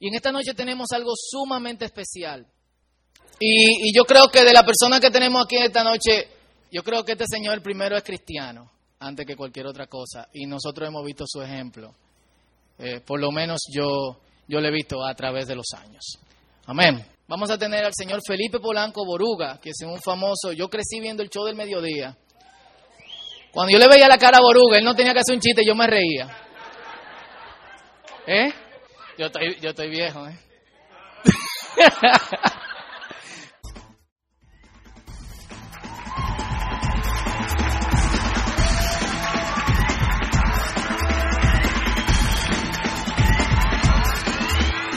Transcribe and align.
Y 0.00 0.08
en 0.08 0.14
esta 0.14 0.32
noche 0.32 0.54
tenemos 0.54 0.88
algo 0.92 1.12
sumamente 1.14 1.84
especial. 1.84 2.46
Y, 3.38 3.94
yo 3.94 4.04
creo 4.04 4.28
que 4.28 4.42
de 4.42 4.52
la 4.52 4.64
persona 4.64 4.98
que 4.98 5.10
tenemos 5.10 5.44
aquí 5.44 5.56
esta 5.56 5.84
noche, 5.84 6.28
yo 6.72 6.82
creo 6.82 7.04
que 7.04 7.12
este 7.12 7.26
señor 7.30 7.62
primero 7.62 7.96
es 7.96 8.02
cristiano, 8.02 8.70
antes 8.98 9.26
que 9.26 9.36
cualquier 9.36 9.66
otra 9.66 9.86
cosa. 9.86 10.28
Y 10.32 10.46
nosotros 10.46 10.88
hemos 10.88 11.04
visto 11.04 11.24
su 11.26 11.42
ejemplo. 11.42 11.94
Eh, 12.78 13.00
por 13.00 13.20
lo 13.20 13.30
menos 13.30 13.60
yo, 13.74 14.18
yo 14.48 14.60
lo 14.60 14.68
he 14.68 14.72
visto 14.72 15.04
a 15.04 15.14
través 15.14 15.46
de 15.46 15.54
los 15.54 15.66
años. 15.76 16.18
Amén. 16.64 17.04
Vamos 17.28 17.50
a 17.50 17.58
tener 17.58 17.84
al 17.84 17.92
señor 17.94 18.20
Felipe 18.26 18.58
Polanco 18.58 19.04
Boruga, 19.04 19.60
que 19.60 19.70
es 19.70 19.82
un 19.84 20.00
famoso. 20.00 20.52
Yo 20.52 20.68
crecí 20.68 20.98
viendo 20.98 21.22
el 21.22 21.28
show 21.28 21.44
del 21.44 21.56
mediodía. 21.56 22.16
Cuando 23.52 23.70
yo 23.70 23.78
le 23.78 23.86
veía 23.86 24.08
la 24.08 24.18
cara 24.18 24.38
a 24.38 24.42
Boruga, 24.42 24.78
él 24.78 24.84
no 24.84 24.94
tenía 24.94 25.12
que 25.12 25.20
hacer 25.20 25.34
un 25.34 25.40
chiste, 25.40 25.62
yo 25.66 25.74
me 25.74 25.86
reía. 25.86 26.28
¿Eh? 28.26 28.52
Yo 29.20 29.26
estoy, 29.26 29.54
yo 29.60 29.68
estoy 29.68 29.90
viejo, 29.90 30.26
¿eh? 30.26 30.38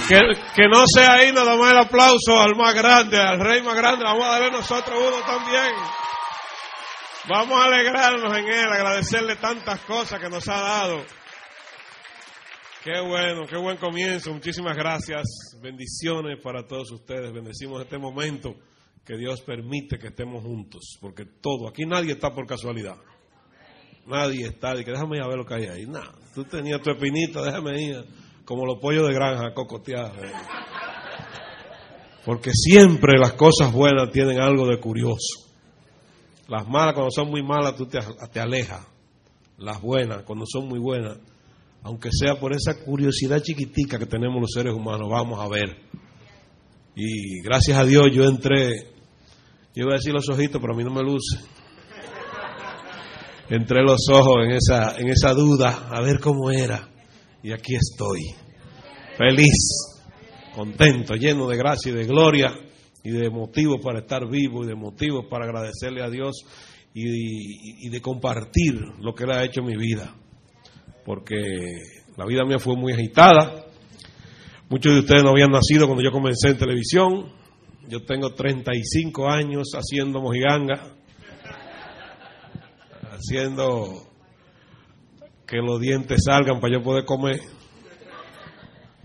Que, 0.08 0.20
que, 0.56 0.68
no 0.70 0.84
sea 0.88 1.16
ahí 1.16 1.34
nada 1.34 1.58
más 1.58 1.72
el 1.72 1.78
aplauso 1.80 2.40
al 2.40 2.56
más 2.56 2.74
grande, 2.74 3.20
al 3.20 3.42
rey 3.42 3.62
más 3.62 3.76
grande, 3.76 4.06
vamos 4.06 4.26
a 4.26 4.30
darle 4.30 4.52
nosotros 4.52 4.98
uno 5.06 5.20
también. 5.26 5.74
Vamos 7.28 7.60
a 7.60 7.66
alegrarnos 7.66 8.38
en 8.38 8.48
él, 8.48 8.72
agradecerle 8.72 9.36
tantas 9.36 9.82
cosas 9.82 10.22
que 10.22 10.30
nos 10.30 10.48
ha 10.48 10.62
dado. 10.62 11.23
Qué 12.84 13.00
bueno, 13.00 13.48
qué 13.48 13.56
buen 13.56 13.78
comienzo. 13.78 14.34
Muchísimas 14.34 14.76
gracias. 14.76 15.24
Bendiciones 15.62 16.38
para 16.44 16.68
todos 16.68 16.92
ustedes. 16.92 17.32
Bendecimos 17.32 17.82
este 17.82 17.98
momento 17.98 18.56
que 19.06 19.16
Dios 19.16 19.40
permite 19.40 19.98
que 19.98 20.08
estemos 20.08 20.44
juntos, 20.44 20.98
porque 21.00 21.24
todo, 21.24 21.70
aquí 21.70 21.86
nadie 21.86 22.12
está 22.12 22.34
por 22.34 22.46
casualidad. 22.46 22.98
Nadie 24.06 24.48
está, 24.48 24.76
de 24.76 24.84
que 24.84 24.92
déjame 24.92 25.16
ir 25.16 25.24
a 25.24 25.30
ver 25.30 25.38
lo 25.38 25.46
que 25.46 25.54
hay 25.54 25.68
ahí. 25.68 25.86
Nada, 25.86 26.14
tú 26.36 26.44
tenías 26.44 26.82
tu 26.82 26.92
espinita, 26.92 27.42
déjame 27.42 27.82
ir 27.82 28.06
como 28.44 28.66
los 28.66 28.80
pollos 28.82 29.08
de 29.08 29.14
granja, 29.14 29.54
cocoteados. 29.54 30.18
Porque 32.26 32.52
siempre 32.52 33.18
las 33.18 33.32
cosas 33.32 33.72
buenas 33.72 34.12
tienen 34.12 34.42
algo 34.42 34.68
de 34.68 34.82
curioso. 34.82 35.50
Las 36.50 36.68
malas, 36.68 36.96
cuando 36.96 37.12
son 37.12 37.30
muy 37.30 37.44
malas, 37.44 37.78
tú 37.78 37.86
te, 37.86 38.00
te 38.34 38.42
alejas. 38.42 38.86
Las 39.58 39.82
buenas, 39.82 40.24
cuando 40.24 40.44
son 40.46 40.68
muy 40.68 40.80
buenas, 40.80 41.18
aunque 41.84 42.10
sea 42.12 42.40
por 42.40 42.54
esa 42.54 42.80
curiosidad 42.84 43.42
chiquitica 43.42 44.00
que 44.00 44.06
tenemos 44.06 44.40
los 44.40 44.52
seres 44.52 44.74
humanos, 44.74 45.10
vamos 45.10 45.40
a 45.40 45.50
ver. 45.50 45.78
Y 46.96 47.42
gracias 47.42 47.78
a 47.78 47.86
Dios 47.86 48.06
yo 48.14 48.24
entré, 48.24 48.94
yo 49.76 49.84
iba 49.84 49.92
a 49.92 49.98
decir 49.98 50.14
los 50.14 50.30
ojitos, 50.30 50.62
pero 50.62 50.74
a 50.74 50.78
mí 50.78 50.84
no 50.84 50.94
me 50.94 51.04
luce. 51.04 51.40
Entré 53.50 53.84
los 53.84 54.08
ojos 54.10 54.46
en 54.46 54.52
esa, 54.52 54.96
en 54.98 55.10
esa 55.10 55.34
duda, 55.34 55.90
a 55.92 56.02
ver 56.02 56.20
cómo 56.20 56.50
era. 56.50 56.90
Y 57.44 57.52
aquí 57.52 57.76
estoy, 57.76 58.22
feliz, 59.18 60.00
contento, 60.56 61.16
lleno 61.16 61.48
de 61.48 61.58
gracia 61.58 61.92
y 61.92 61.96
de 61.96 62.06
gloria 62.06 62.54
y 63.04 63.12
de 63.12 63.30
motivos 63.30 63.82
para 63.84 64.00
estar 64.00 64.30
vivo 64.30 64.64
y 64.64 64.68
de 64.68 64.76
motivos 64.76 65.26
para 65.30 65.44
agradecerle 65.44 66.02
a 66.02 66.10
Dios 66.10 66.46
y, 66.94 67.86
y, 67.86 67.90
de 67.90 68.02
compartir 68.02 68.76
lo 69.02 69.14
que 69.14 69.26
Él 69.26 69.32
ha 69.32 69.44
hecho 69.44 69.60
en 69.60 69.66
mi 69.66 69.76
vida. 69.76 70.16
Porque 71.06 71.36
la 72.18 72.26
vida 72.26 72.46
mía 72.46 72.60
fue 72.60 72.76
muy 72.76 72.94
agitada. 72.94 73.66
Muchos 74.70 74.94
de 74.94 75.00
ustedes 75.00 75.24
no 75.24 75.32
habían 75.32 75.52
nacido 75.52 75.86
cuando 75.88 76.04
yo 76.04 76.12
comencé 76.12 76.50
en 76.50 76.58
televisión. 76.58 77.32
Yo 77.88 78.04
tengo 78.04 78.34
35 78.34 79.30
años 79.30 79.72
haciendo 79.76 80.22
mojiganga, 80.22 80.96
haciendo 83.12 84.08
que 85.46 85.58
los 85.58 85.82
dientes 85.82 86.22
salgan 86.26 86.60
para 86.60 86.74
yo 86.74 86.84
poder 86.84 87.04
comer. 87.04 87.42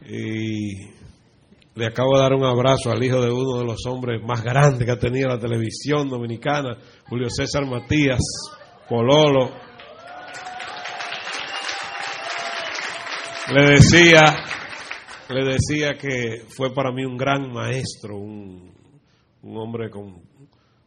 Y 0.09 0.99
le 1.75 1.87
acabo 1.87 2.17
de 2.17 2.23
dar 2.23 2.33
un 2.35 2.45
abrazo 2.45 2.91
al 2.91 3.03
hijo 3.03 3.21
de 3.21 3.31
uno 3.31 3.59
de 3.59 3.65
los 3.65 3.85
hombres 3.87 4.23
más 4.23 4.43
grandes 4.43 4.85
que 4.85 4.93
ha 4.93 4.99
tenido 4.99 5.29
la 5.29 5.39
televisión 5.39 6.09
dominicana, 6.09 6.79
Julio 7.09 7.29
César 7.31 7.67
Matías, 7.67 8.21
Pololo. 8.89 9.68
Le 13.51 13.65
decía, 13.65 14.45
le 15.31 15.45
decía 15.45 15.95
que 15.95 16.45
fue 16.55 16.75
para 16.75 16.93
mí 16.93 17.07
un 17.07 17.17
gran 17.17 17.51
maestro, 17.51 18.19
un, 18.19 18.75
un 19.43 19.57
hombre 19.57 19.89
con 19.89 20.21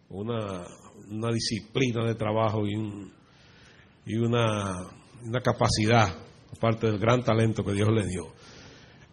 una, 0.09 0.67
una, 1.09 1.31
disciplina 1.33 2.05
de 2.05 2.13
trabajo 2.13 2.67
y, 2.67 2.75
un, 2.75 3.11
y 4.05 4.15
una, 4.15 4.77
una 5.23 5.41
capacidad, 5.41 6.15
aparte 6.55 6.85
del 6.85 6.99
gran 6.99 7.23
talento 7.23 7.63
que 7.63 7.73
Dios 7.73 7.89
le 7.89 8.05
dio. 8.05 8.27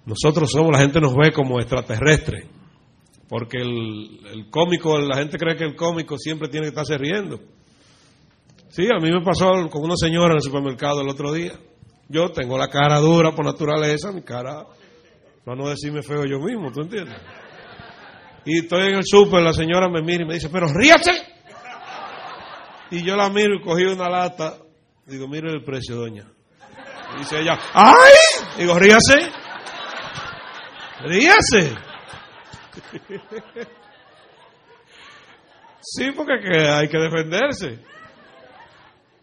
Nosotros 0.04 0.50
somos, 0.50 0.70
la 0.70 0.80
gente 0.80 1.00
nos 1.00 1.14
ve 1.16 1.32
como 1.32 1.58
extraterrestres, 1.58 2.46
porque 3.30 3.62
el, 3.62 4.26
el, 4.30 4.50
cómico, 4.50 4.98
la 4.98 5.16
gente 5.16 5.38
cree 5.38 5.56
que 5.56 5.64
el 5.64 5.74
cómico 5.74 6.18
siempre 6.18 6.48
tiene 6.48 6.66
que 6.66 6.80
estarse 6.80 6.98
riendo. 6.98 7.40
Sí, 8.68 8.86
a 8.94 9.00
mí 9.00 9.10
me 9.10 9.24
pasó 9.24 9.50
con 9.70 9.84
una 9.84 9.96
señora 9.96 10.32
en 10.32 10.36
el 10.36 10.42
supermercado 10.42 11.00
el 11.00 11.08
otro 11.08 11.32
día. 11.32 11.58
Yo 12.08 12.30
tengo 12.32 12.56
la 12.56 12.68
cara 12.68 12.98
dura 13.00 13.32
por 13.32 13.44
naturaleza, 13.44 14.12
mi 14.12 14.22
cara, 14.22 14.66
para 15.44 15.56
no 15.56 15.68
decirme 15.68 16.02
feo 16.02 16.24
yo 16.24 16.38
mismo, 16.38 16.72
¿tú 16.72 16.80
entiendes? 16.82 17.16
Y 18.44 18.60
estoy 18.60 18.86
en 18.88 18.94
el 18.94 19.04
súper, 19.04 19.42
la 19.42 19.52
señora 19.52 19.88
me 19.88 20.00
mira 20.02 20.24
y 20.24 20.26
me 20.26 20.34
dice, 20.34 20.48
pero 20.48 20.68
ríase. 20.68 21.12
Y 22.90 23.04
yo 23.04 23.14
la 23.14 23.28
miro 23.28 23.56
y 23.56 23.62
cogí 23.62 23.84
una 23.84 24.08
lata. 24.08 24.56
Digo, 25.04 25.28
mire 25.28 25.50
el 25.52 25.62
precio, 25.62 25.96
doña. 25.96 26.24
Y 27.14 27.18
dice 27.18 27.40
ella, 27.40 27.58
¡ay! 27.74 28.12
Digo, 28.58 28.78
ríase. 28.78 29.30
Ríase. 31.00 31.74
Sí, 35.80 36.10
porque 36.12 36.34
hay 36.68 36.88
que 36.88 36.98
defenderse. 36.98 37.78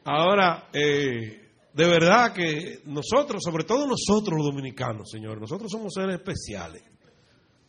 Ahora, 0.03 0.69
eh, 0.73 1.44
de 1.75 1.85
verdad 1.85 2.31
que 2.31 2.79
nosotros, 2.85 3.43
sobre 3.43 3.65
todo 3.65 3.85
nosotros 3.85 4.37
los 4.37 4.45
dominicanos, 4.45 5.09
señor, 5.11 5.41
nosotros 5.41 5.69
somos 5.69 5.93
seres 5.93 6.15
especiales. 6.15 6.81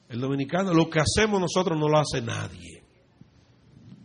El 0.08 0.20
dominicano, 0.20 0.72
lo 0.72 0.88
que 0.88 1.00
hacemos 1.00 1.40
nosotros 1.40 1.76
no 1.76 1.88
lo 1.88 1.98
hace 1.98 2.22
nadie. 2.22 2.84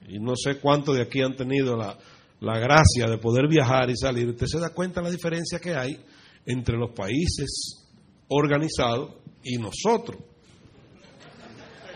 Y 0.07 0.19
no 0.19 0.35
sé 0.35 0.59
cuántos 0.59 0.95
de 0.95 1.03
aquí 1.03 1.21
han 1.21 1.35
tenido 1.35 1.77
la, 1.77 1.95
la 2.39 2.57
gracia 2.57 3.05
de 3.07 3.19
poder 3.19 3.47
viajar 3.47 3.91
y 3.91 3.95
salir. 3.95 4.27
Usted 4.29 4.47
se 4.47 4.59
da 4.59 4.73
cuenta 4.73 5.01
de 5.01 5.05
la 5.05 5.11
diferencia 5.11 5.59
que 5.59 5.75
hay 5.75 6.03
entre 6.47 6.77
los 6.77 6.95
países 6.95 7.87
organizados 8.27 9.17
y 9.43 9.59
nosotros. 9.59 10.19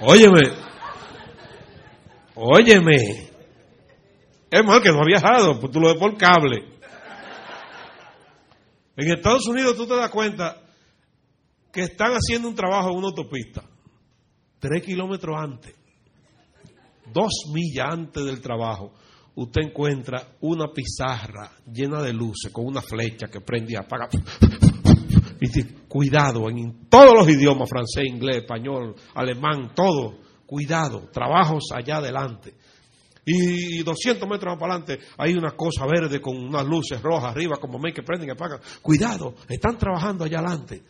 Óyeme, 0.01 0.51
óyeme. 2.35 3.31
Es 4.51 4.63
mal 4.63 4.79
que 4.79 4.91
no 4.91 5.01
ha 5.01 5.05
viajado, 5.05 5.59
pues 5.59 5.71
tú 5.71 5.79
lo 5.79 5.87
ves 5.87 5.97
por 5.97 6.15
cable. 6.15 6.74
En 8.97 9.11
Estados 9.11 9.47
Unidos 9.47 9.75
tú 9.75 9.85
te 9.85 9.95
das 9.95 10.09
cuenta 10.09 10.61
que 11.71 11.81
están 11.81 12.13
haciendo 12.13 12.47
un 12.47 12.55
trabajo 12.55 12.89
en 12.89 12.97
una 12.97 13.07
autopista, 13.07 13.63
tres 14.59 14.81
kilómetros 14.83 15.35
antes, 15.37 15.75
dos 17.11 17.31
millas 17.53 17.87
antes 17.91 18.23
del 18.23 18.39
trabajo, 18.39 18.93
usted 19.35 19.63
encuentra 19.63 20.35
una 20.41 20.71
pizarra 20.71 21.51
llena 21.71 22.01
de 22.01 22.13
luces 22.13 22.51
con 22.51 22.65
una 22.65 22.81
flecha 22.81 23.27
que 23.27 23.41
prende 23.41 23.73
y 23.73 23.75
apaga. 23.75 24.07
Y 25.41 25.63
cuidado, 25.89 26.49
en 26.49 26.87
todos 26.89 27.13
los 27.13 27.29
idiomas, 27.29 27.69
francés, 27.69 28.05
inglés, 28.07 28.37
español, 28.37 28.95
alemán, 29.13 29.73
todo, 29.75 30.17
cuidado, 30.45 31.09
trabajos 31.11 31.65
allá 31.73 31.97
adelante. 31.97 32.55
Y 33.25 33.83
200 33.83 34.29
metros 34.29 34.53
más 34.53 34.59
para 34.59 34.75
adelante 34.75 35.05
hay 35.17 35.33
una 35.33 35.51
cosa 35.51 35.85
verde 35.85 36.21
con 36.21 36.37
unas 36.37 36.65
luces 36.65 37.01
rojas 37.01 37.31
arriba, 37.31 37.57
como 37.59 37.79
me 37.79 37.91
que 37.91 38.03
prenden 38.03 38.29
y 38.29 38.31
apagan. 38.31 38.59
Cuidado, 38.81 39.35
están 39.49 39.77
trabajando 39.77 40.23
allá 40.23 40.39
adelante. 40.39 40.83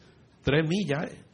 Tres 0.44 0.68
millas, 0.68 1.06
¿eh? 1.06 1.26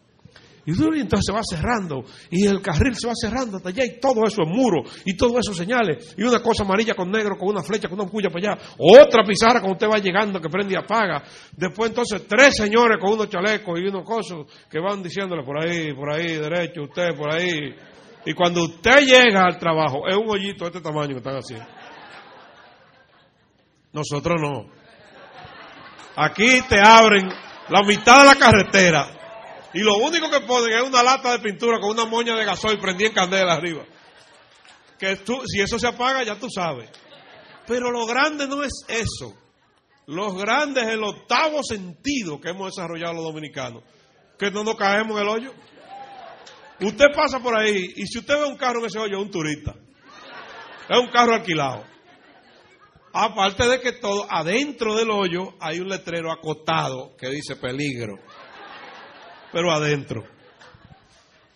Y 0.65 0.71
entonces 0.71 1.25
se 1.25 1.33
va 1.33 1.41
cerrando, 1.43 2.03
y 2.29 2.45
el 2.45 2.61
carril 2.61 2.95
se 2.95 3.07
va 3.07 3.13
cerrando 3.15 3.57
hasta 3.57 3.69
allá, 3.69 3.83
y 3.83 3.99
todo 3.99 4.25
eso 4.25 4.43
es 4.43 4.47
muro, 4.47 4.83
y 5.05 5.15
todo 5.15 5.39
eso 5.39 5.53
señales, 5.53 6.13
y 6.17 6.23
una 6.23 6.41
cosa 6.41 6.63
amarilla 6.63 6.93
con 6.93 7.09
negro, 7.09 7.37
con 7.37 7.49
una 7.49 7.63
flecha, 7.63 7.89
con 7.89 7.99
una 7.99 8.09
puya 8.09 8.29
para 8.29 8.53
allá, 8.53 8.63
otra 8.77 9.23
pizarra 9.23 9.59
cuando 9.59 9.73
usted 9.73 9.89
va 9.89 9.97
llegando 9.97 10.39
que 10.39 10.49
prende 10.49 10.73
y 10.73 10.77
apaga. 10.77 11.23
Después 11.57 11.89
entonces 11.89 12.27
tres 12.27 12.55
señores 12.55 12.97
con 12.99 13.13
unos 13.13 13.29
chalecos 13.29 13.79
y 13.79 13.87
unos 13.87 14.05
cosos 14.05 14.45
que 14.69 14.79
van 14.79 15.01
diciéndole 15.01 15.43
por 15.43 15.59
ahí, 15.63 15.93
por 15.93 16.11
ahí, 16.11 16.35
derecho, 16.35 16.83
usted 16.83 17.15
por 17.17 17.33
ahí. 17.33 17.73
Y 18.25 18.33
cuando 18.33 18.63
usted 18.63 18.99
llega 18.99 19.45
al 19.45 19.57
trabajo, 19.57 20.07
es 20.07 20.15
un 20.15 20.29
hoyito 20.29 20.65
de 20.65 20.69
este 20.69 20.81
tamaño 20.81 21.09
que 21.09 21.17
están 21.17 21.35
haciendo. 21.35 21.65
Nosotros 23.93 24.39
no. 24.39 24.69
Aquí 26.15 26.61
te 26.67 26.79
abren 26.79 27.29
la 27.69 27.83
mitad 27.83 28.19
de 28.19 28.25
la 28.25 28.35
carretera 28.35 29.07
Y 29.73 29.79
lo 29.79 29.95
único 29.97 30.29
que 30.29 30.41
ponen 30.41 30.77
es 30.77 30.83
una 30.83 31.01
lata 31.01 31.31
de 31.31 31.39
pintura 31.39 31.79
con 31.79 31.91
una 31.91 32.05
moña 32.05 32.35
de 32.35 32.43
gasoil 32.43 32.79
prendida 32.79 33.07
en 33.07 33.15
candela 33.15 33.53
arriba. 33.53 33.83
Que 34.99 35.15
tú, 35.17 35.41
si 35.47 35.61
eso 35.61 35.79
se 35.79 35.87
apaga, 35.87 36.23
ya 36.23 36.35
tú 36.35 36.47
sabes. 36.49 36.89
Pero 37.65 37.89
lo 37.89 38.05
grande 38.05 38.47
no 38.47 38.63
es 38.63 38.83
eso. 38.87 39.33
Lo 40.07 40.33
grande 40.33 40.81
es 40.81 40.87
el 40.89 41.03
octavo 41.03 41.63
sentido 41.63 42.39
que 42.39 42.49
hemos 42.49 42.75
desarrollado 42.75 43.13
los 43.13 43.23
dominicanos. 43.23 43.83
Que 44.37 44.51
no 44.51 44.63
nos 44.63 44.75
caemos 44.75 45.17
en 45.17 45.23
el 45.23 45.29
hoyo. 45.29 45.53
Usted 46.81 47.05
pasa 47.15 47.39
por 47.39 47.55
ahí 47.55 47.93
y 47.95 48.07
si 48.07 48.19
usted 48.19 48.33
ve 48.35 48.45
un 48.45 48.57
carro 48.57 48.79
en 48.79 48.85
ese 48.85 48.97
hoyo, 48.97 49.17
es 49.17 49.23
un 49.23 49.31
turista. 49.31 49.75
Es 50.89 50.99
un 50.99 51.09
carro 51.09 51.35
alquilado. 51.35 51.85
Aparte 53.13 53.67
de 53.67 53.79
que 53.79 53.93
todo, 53.93 54.25
adentro 54.29 54.95
del 54.95 55.11
hoyo 55.11 55.53
hay 55.59 55.79
un 55.79 55.89
letrero 55.89 56.31
acotado 56.31 57.15
que 57.17 57.29
dice 57.29 57.55
peligro. 57.55 58.15
Pero 59.51 59.71
adentro. 59.71 60.23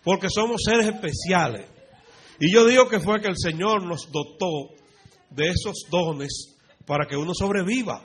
Porque 0.04 0.28
somos 0.30 0.62
seres 0.64 0.86
especiales. 0.86 1.66
Y 2.38 2.52
yo 2.52 2.64
digo 2.64 2.88
que 2.88 3.00
fue 3.00 3.20
que 3.20 3.28
el 3.28 3.36
Señor 3.36 3.82
nos 3.84 4.10
dotó 4.12 4.74
de 5.30 5.48
esos 5.48 5.86
dones 5.90 6.56
para 6.86 7.06
que 7.06 7.16
uno 7.16 7.32
sobreviva. 7.34 8.04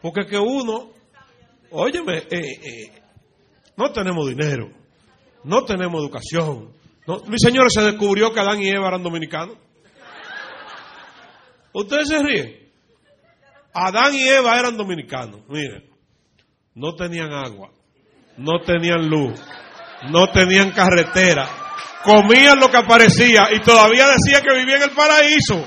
Porque 0.00 0.26
que 0.26 0.38
uno, 0.38 0.90
óyeme, 1.70 2.18
eh, 2.18 2.26
eh, 2.30 3.02
no 3.76 3.90
tenemos 3.92 4.28
dinero, 4.28 4.70
no 5.44 5.64
tenemos 5.64 6.02
educación. 6.02 6.72
No, 7.06 7.20
mi 7.26 7.36
se 7.38 7.82
descubrió 7.82 8.32
que 8.32 8.40
Adán 8.40 8.62
y 8.62 8.68
Eva 8.68 8.88
eran 8.88 9.02
dominicanos. 9.02 9.56
Ustedes 11.72 12.08
se 12.08 12.22
ríen. 12.22 12.72
Adán 13.74 14.14
y 14.14 14.28
Eva 14.28 14.58
eran 14.58 14.76
dominicanos. 14.76 15.40
Miren, 15.48 15.90
no 16.74 16.94
tenían 16.94 17.32
agua, 17.32 17.70
no 18.36 18.60
tenían 18.60 19.08
luz, 19.08 19.40
no 20.10 20.30
tenían 20.30 20.70
carretera, 20.70 21.48
comían 22.04 22.60
lo 22.60 22.70
que 22.70 22.76
aparecía 22.76 23.48
y 23.52 23.60
todavía 23.60 24.06
decía 24.08 24.42
que 24.42 24.54
vivía 24.54 24.76
en 24.76 24.82
el 24.82 24.90
paraíso. 24.90 25.66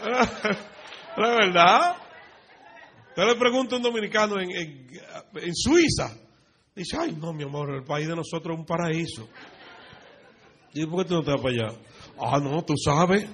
La 1.16 1.30
verdad. 1.30 1.96
Usted 3.10 3.24
le 3.24 3.34
pregunta 3.36 3.74
a 3.74 3.78
un 3.78 3.82
dominicano 3.82 4.40
en, 4.40 4.50
en, 4.50 5.54
Suiza. 5.54 6.16
Dice, 6.74 6.96
ay, 6.98 7.16
no, 7.20 7.32
mi 7.32 7.42
amor, 7.42 7.74
el 7.74 7.84
país 7.84 8.06
de 8.06 8.14
nosotros 8.14 8.54
es 8.54 8.60
un 8.60 8.64
paraíso. 8.64 9.28
Digo, 10.72 10.92
¿por 10.92 11.02
qué 11.02 11.08
tú 11.08 11.14
no 11.16 11.22
te 11.22 11.32
vas 11.32 11.40
para 11.40 11.54
allá? 11.54 11.78
Ah, 12.18 12.38
no, 12.38 12.62
tú 12.64 12.74
sabes. 12.76 13.28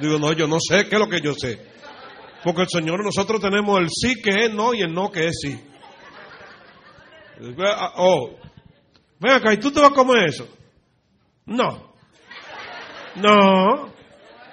Digo, 0.00 0.18
no, 0.18 0.32
yo 0.32 0.46
no 0.46 0.58
sé, 0.60 0.86
¿qué 0.88 0.96
es 0.96 1.00
lo 1.00 1.08
que 1.08 1.20
yo 1.20 1.32
sé? 1.34 1.58
Porque 2.44 2.62
el 2.62 2.68
Señor, 2.68 3.02
nosotros 3.02 3.40
tenemos 3.40 3.80
el 3.80 3.88
sí 3.88 4.20
que 4.20 4.44
es 4.44 4.52
no 4.52 4.74
y 4.74 4.82
el 4.82 4.92
no 4.92 5.10
que 5.10 5.28
es 5.28 5.38
sí. 5.40 5.58
Oh, 7.96 8.36
ven 9.18 9.32
acá, 9.32 9.54
¿y 9.54 9.56
tú 9.56 9.72
te 9.72 9.80
vas 9.80 9.90
a 9.90 9.94
comer 9.94 10.28
eso? 10.28 10.46
No. 11.46 11.94
No. 13.16 13.92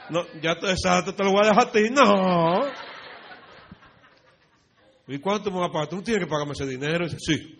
No, 0.10 0.26
ya 0.42 0.56
te 0.60 1.24
lo 1.24 1.32
voy 1.32 1.42
a 1.46 1.50
dejar 1.50 1.68
a 1.68 1.72
ti. 1.72 1.90
No. 1.90 2.91
¿Y 5.07 5.19
cuánto 5.19 5.51
me 5.51 5.59
vas 5.59 5.69
a 5.69 5.74
pagar? 5.74 5.89
Tú 5.89 6.01
tienes 6.01 6.24
que 6.24 6.30
pagarme 6.30 6.53
ese 6.53 6.65
dinero. 6.65 7.07
Sí. 7.09 7.57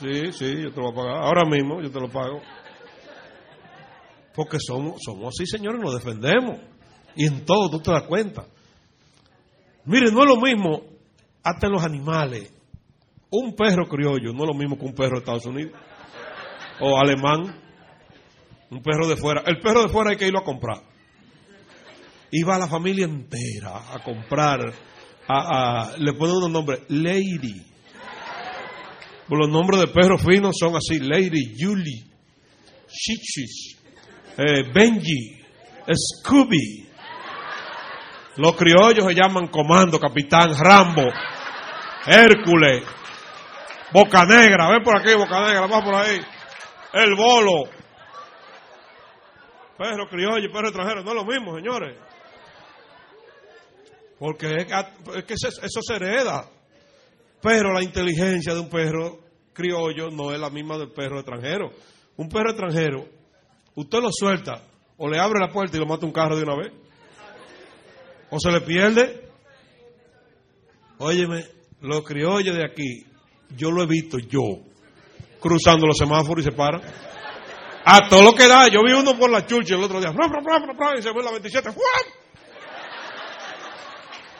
Sí, 0.00 0.32
sí, 0.32 0.62
yo 0.62 0.70
te 0.70 0.80
lo 0.80 0.90
voy 0.90 0.92
a 0.92 0.94
pagar. 0.94 1.24
Ahora 1.24 1.44
mismo 1.44 1.80
yo 1.80 1.90
te 1.90 2.00
lo 2.00 2.08
pago. 2.08 2.40
Porque 4.34 4.58
somos, 4.60 5.00
somos 5.04 5.34
así, 5.34 5.46
señores, 5.46 5.80
nos 5.80 5.94
defendemos. 5.94 6.58
Y 7.16 7.26
en 7.26 7.44
todo 7.44 7.70
tú 7.70 7.80
te 7.80 7.92
das 7.92 8.02
cuenta. 8.02 8.46
Mire, 9.84 10.10
no 10.10 10.20
es 10.22 10.28
lo 10.28 10.36
mismo 10.36 10.82
hasta 11.42 11.66
en 11.66 11.72
los 11.72 11.84
animales. 11.84 12.52
Un 13.30 13.54
perro 13.54 13.86
criollo 13.86 14.32
no 14.32 14.44
es 14.44 14.48
lo 14.48 14.54
mismo 14.54 14.78
que 14.78 14.84
un 14.84 14.94
perro 14.94 15.16
de 15.16 15.18
Estados 15.18 15.46
Unidos. 15.46 15.72
O 16.80 16.98
alemán. 16.98 17.60
Un 18.70 18.82
perro 18.82 19.06
de 19.06 19.16
fuera. 19.16 19.42
El 19.46 19.60
perro 19.60 19.82
de 19.82 19.88
fuera 19.88 20.10
hay 20.10 20.16
que 20.16 20.26
irlo 20.26 20.40
a 20.40 20.44
comprar. 20.44 20.82
Y 22.30 22.42
va 22.42 22.58
la 22.58 22.66
familia 22.66 23.04
entera 23.04 23.94
a 23.94 24.02
comprar. 24.02 24.72
A, 25.26 25.92
a, 25.92 25.96
le 25.96 26.12
ponen 26.12 26.36
unos 26.36 26.50
nombres. 26.50 26.80
Lady. 26.88 27.62
Pues 29.28 29.38
los 29.38 29.48
nombres 29.48 29.80
de 29.80 29.86
perros 29.88 30.22
finos 30.22 30.54
son 30.58 30.76
así. 30.76 30.98
Lady, 31.00 31.54
Julie, 31.58 32.04
Chichis, 32.88 33.78
eh, 34.36 34.70
Benji, 34.72 35.42
Scooby. 35.92 36.88
Los 38.36 38.56
criollos 38.56 39.06
se 39.06 39.14
llaman 39.14 39.46
Comando, 39.46 39.98
Capitán, 39.98 40.54
Rambo, 40.58 41.04
Hércules, 42.06 42.82
Boca 43.92 44.24
Negra. 44.24 44.70
Ven 44.70 44.82
por 44.82 44.98
aquí, 44.98 45.14
Boca 45.14 45.40
Negra, 45.46 45.66
va 45.66 45.84
por 45.84 45.94
ahí. 45.94 46.20
El 46.92 47.14
Bolo. 47.14 47.70
Perro 49.78 50.08
criollo 50.08 50.52
perro 50.52 50.68
extranjero, 50.68 51.02
no 51.02 51.10
es 51.10 51.16
lo 51.16 51.24
mismo, 51.24 51.56
señores. 51.56 51.98
Porque 54.18 54.46
es 54.46 54.66
que, 54.66 55.18
es 55.18 55.24
que 55.24 55.34
eso 55.34 55.80
se 55.82 55.94
hereda. 55.94 56.48
Pero 57.42 57.72
la 57.72 57.82
inteligencia 57.82 58.54
de 58.54 58.60
un 58.60 58.70
perro 58.70 59.18
criollo 59.52 60.10
no 60.10 60.32
es 60.32 60.40
la 60.40 60.50
misma 60.50 60.76
del 60.76 60.90
perro 60.92 61.20
extranjero. 61.20 61.70
Un 62.16 62.28
perro 62.28 62.50
extranjero, 62.50 63.06
usted 63.74 63.98
lo 64.00 64.10
suelta, 64.12 64.62
o 64.96 65.08
le 65.08 65.18
abre 65.18 65.40
la 65.40 65.52
puerta 65.52 65.76
y 65.76 65.80
lo 65.80 65.86
mata 65.86 66.06
un 66.06 66.12
carro 66.12 66.36
de 66.36 66.42
una 66.42 66.56
vez, 66.56 66.72
o 68.30 68.38
se 68.38 68.50
le 68.50 68.60
pierde. 68.60 69.28
Óyeme, 70.98 71.44
los 71.80 72.04
criollos 72.04 72.54
de 72.54 72.64
aquí, 72.64 73.04
yo 73.56 73.70
lo 73.70 73.82
he 73.82 73.86
visto 73.86 74.18
yo, 74.18 74.60
cruzando 75.40 75.86
los 75.86 75.96
semáforos 75.96 76.44
y 76.44 76.50
se 76.50 76.56
paran. 76.56 76.82
A 77.84 78.08
todo 78.08 78.22
lo 78.22 78.32
que 78.32 78.48
da, 78.48 78.68
yo 78.68 78.80
vi 78.82 78.92
uno 78.92 79.18
por 79.18 79.30
la 79.30 79.44
chucha 79.44 79.74
el 79.74 79.82
otro 79.82 80.00
día, 80.00 80.10
y 80.10 81.02
se 81.02 81.12
ve 81.12 81.22
la 81.22 81.30
27, 81.32 81.70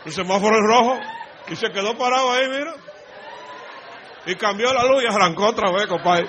el 0.05 0.13
semáforo 0.13 0.61
rojo, 0.61 0.99
y 1.51 1.57
se 1.57 1.71
quedó 1.71 1.97
parado 1.97 2.33
ahí, 2.33 2.49
mira. 2.49 2.75
Y 4.27 4.35
cambió 4.37 4.73
la 4.73 4.85
luz 4.85 5.03
y 5.03 5.07
arrancó 5.07 5.49
otra 5.49 5.71
vez, 5.71 5.87
compadre. 5.87 6.29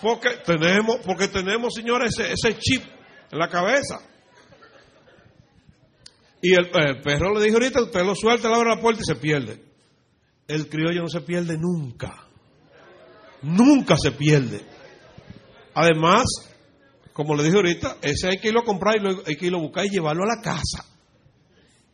Porque 0.00 0.30
tenemos, 0.44 0.98
porque 1.04 1.28
tenemos, 1.28 1.74
señores, 1.74 2.18
ese, 2.18 2.56
chip 2.58 2.84
en 3.30 3.38
la 3.38 3.48
cabeza. 3.48 4.00
Y 6.40 6.54
el, 6.54 6.70
el, 6.72 7.02
perro 7.02 7.34
le 7.34 7.44
dijo 7.44 7.56
ahorita, 7.56 7.82
usted 7.82 8.04
lo 8.04 8.14
suelta, 8.14 8.48
le 8.48 8.54
abre 8.54 8.70
la 8.70 8.80
puerta 8.80 9.02
y 9.02 9.04
se 9.04 9.20
pierde. 9.20 9.64
El 10.46 10.68
criollo 10.68 11.02
no 11.02 11.08
se 11.08 11.20
pierde 11.20 11.56
nunca. 11.58 12.14
Nunca 13.42 13.96
se 13.96 14.12
pierde. 14.12 14.64
Además, 15.74 16.24
como 17.12 17.34
le 17.34 17.42
dije 17.44 17.56
ahorita, 17.56 17.98
ese 18.02 18.28
hay 18.28 18.38
que 18.38 18.48
irlo 18.48 18.60
a 18.60 18.64
comprar 18.64 18.96
y 18.96 19.00
lo, 19.00 19.22
hay 19.26 19.36
que 19.36 19.46
irlo 19.46 19.58
a 19.58 19.62
buscar 19.62 19.84
y 19.84 19.90
llevarlo 19.90 20.22
a 20.24 20.36
la 20.36 20.42
casa. 20.42 20.84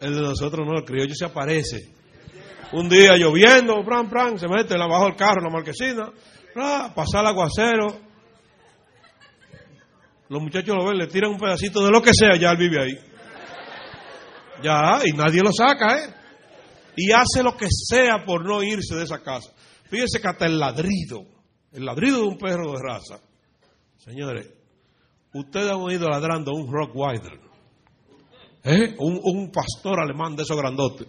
El 0.05 0.15
de 0.15 0.21
nosotros 0.21 0.67
no, 0.67 0.77
el 0.77 0.85
criollo 0.85 1.15
se 1.15 1.25
aparece. 1.25 1.89
Un 2.73 2.91
día 2.91 3.17
lloviendo, 3.17 3.83
pran, 3.87 4.11
pran, 4.11 4.39
se 4.39 4.47
mete 4.47 4.75
abajo 4.75 5.07
del 5.07 5.17
carro 5.17 5.41
la 5.41 5.49
marquesina, 5.49 6.13
pasa 6.95 7.21
el 7.21 7.27
aguacero. 7.27 7.87
Los 10.29 10.43
muchachos 10.43 10.77
lo 10.77 10.87
ven, 10.87 10.99
le 10.99 11.07
tiran 11.07 11.31
un 11.31 11.39
pedacito 11.39 11.83
de 11.83 11.91
lo 11.91 12.03
que 12.03 12.13
sea, 12.13 12.37
ya 12.37 12.51
él 12.51 12.59
vive 12.59 12.83
ahí. 12.83 12.99
Ya, 14.63 15.01
y 15.07 15.13
nadie 15.13 15.41
lo 15.41 15.53
saca, 15.53 15.99
¿eh? 15.99 16.15
Y 16.97 17.11
hace 17.11 17.43
lo 17.43 17.57
que 17.57 17.69
sea 17.71 18.25
por 18.27 18.45
no 18.47 18.63
irse 18.63 18.95
de 18.95 19.05
esa 19.05 19.23
casa. 19.23 19.53
Fíjense 19.89 20.21
que 20.21 20.29
hasta 20.29 20.45
el 20.45 20.59
ladrido, 20.59 21.25
el 21.73 21.87
ladrido 21.87 22.19
de 22.19 22.25
un 22.25 22.37
perro 22.37 22.73
de 22.73 22.83
raza. 22.83 23.21
Señores, 23.97 24.53
ustedes 25.33 25.71
han 25.71 25.81
oído 25.81 26.11
ladrando 26.11 26.53
un 26.53 26.71
Rottweiler, 26.71 27.41
¿eh? 28.65 28.95
un, 28.99 29.21
un 29.23 29.53
pastor 29.53 30.01
alemán 30.01 30.35
de 30.35 30.43
esos 30.43 30.57
grandotes. 30.57 31.07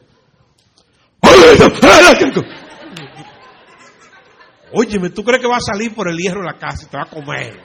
Óyeme, 4.74 5.10
¿tú 5.10 5.24
crees 5.24 5.42
que 5.42 5.48
va 5.48 5.58
a 5.58 5.62
salir 5.62 5.94
por 5.96 6.10
el 6.10 6.18
hierro 6.18 6.42
de 6.42 6.48
la 6.48 6.58
casa 6.58 6.86
y 6.86 6.90
te 6.90 6.98
va 6.98 7.04
a 7.04 7.10
comer? 7.10 7.58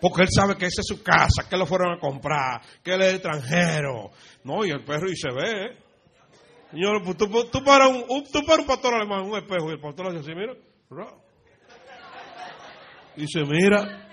Porque 0.00 0.22
él 0.22 0.28
sabe 0.30 0.56
que 0.56 0.66
esa 0.66 0.80
es 0.80 0.86
su 0.86 1.02
casa, 1.02 1.48
que 1.48 1.56
lo 1.56 1.66
fueron 1.66 1.92
a 1.92 2.00
comprar, 2.00 2.60
que 2.82 2.94
él 2.94 3.02
es 3.02 3.14
extranjero. 3.14 4.10
No, 4.44 4.64
y 4.64 4.70
el 4.70 4.82
perro 4.84 5.10
y 5.10 5.16
se 5.16 5.30
ve, 5.30 5.66
¿eh? 5.66 5.78
Señor, 6.70 7.02
pues 7.04 7.16
tú, 7.16 7.26
tú, 7.50 7.62
para 7.64 7.88
un, 7.88 8.04
tú 8.32 8.44
para 8.46 8.62
un 8.62 8.66
pastor 8.66 8.94
alemán, 8.94 9.22
un 9.22 9.36
espejo, 9.36 9.68
y 9.68 9.74
el 9.74 9.80
pastor 9.80 10.06
hace 10.06 10.20
así, 10.20 10.34
mira. 10.34 10.54
Y 13.16 13.26
se 13.26 13.44
mira. 13.44 14.09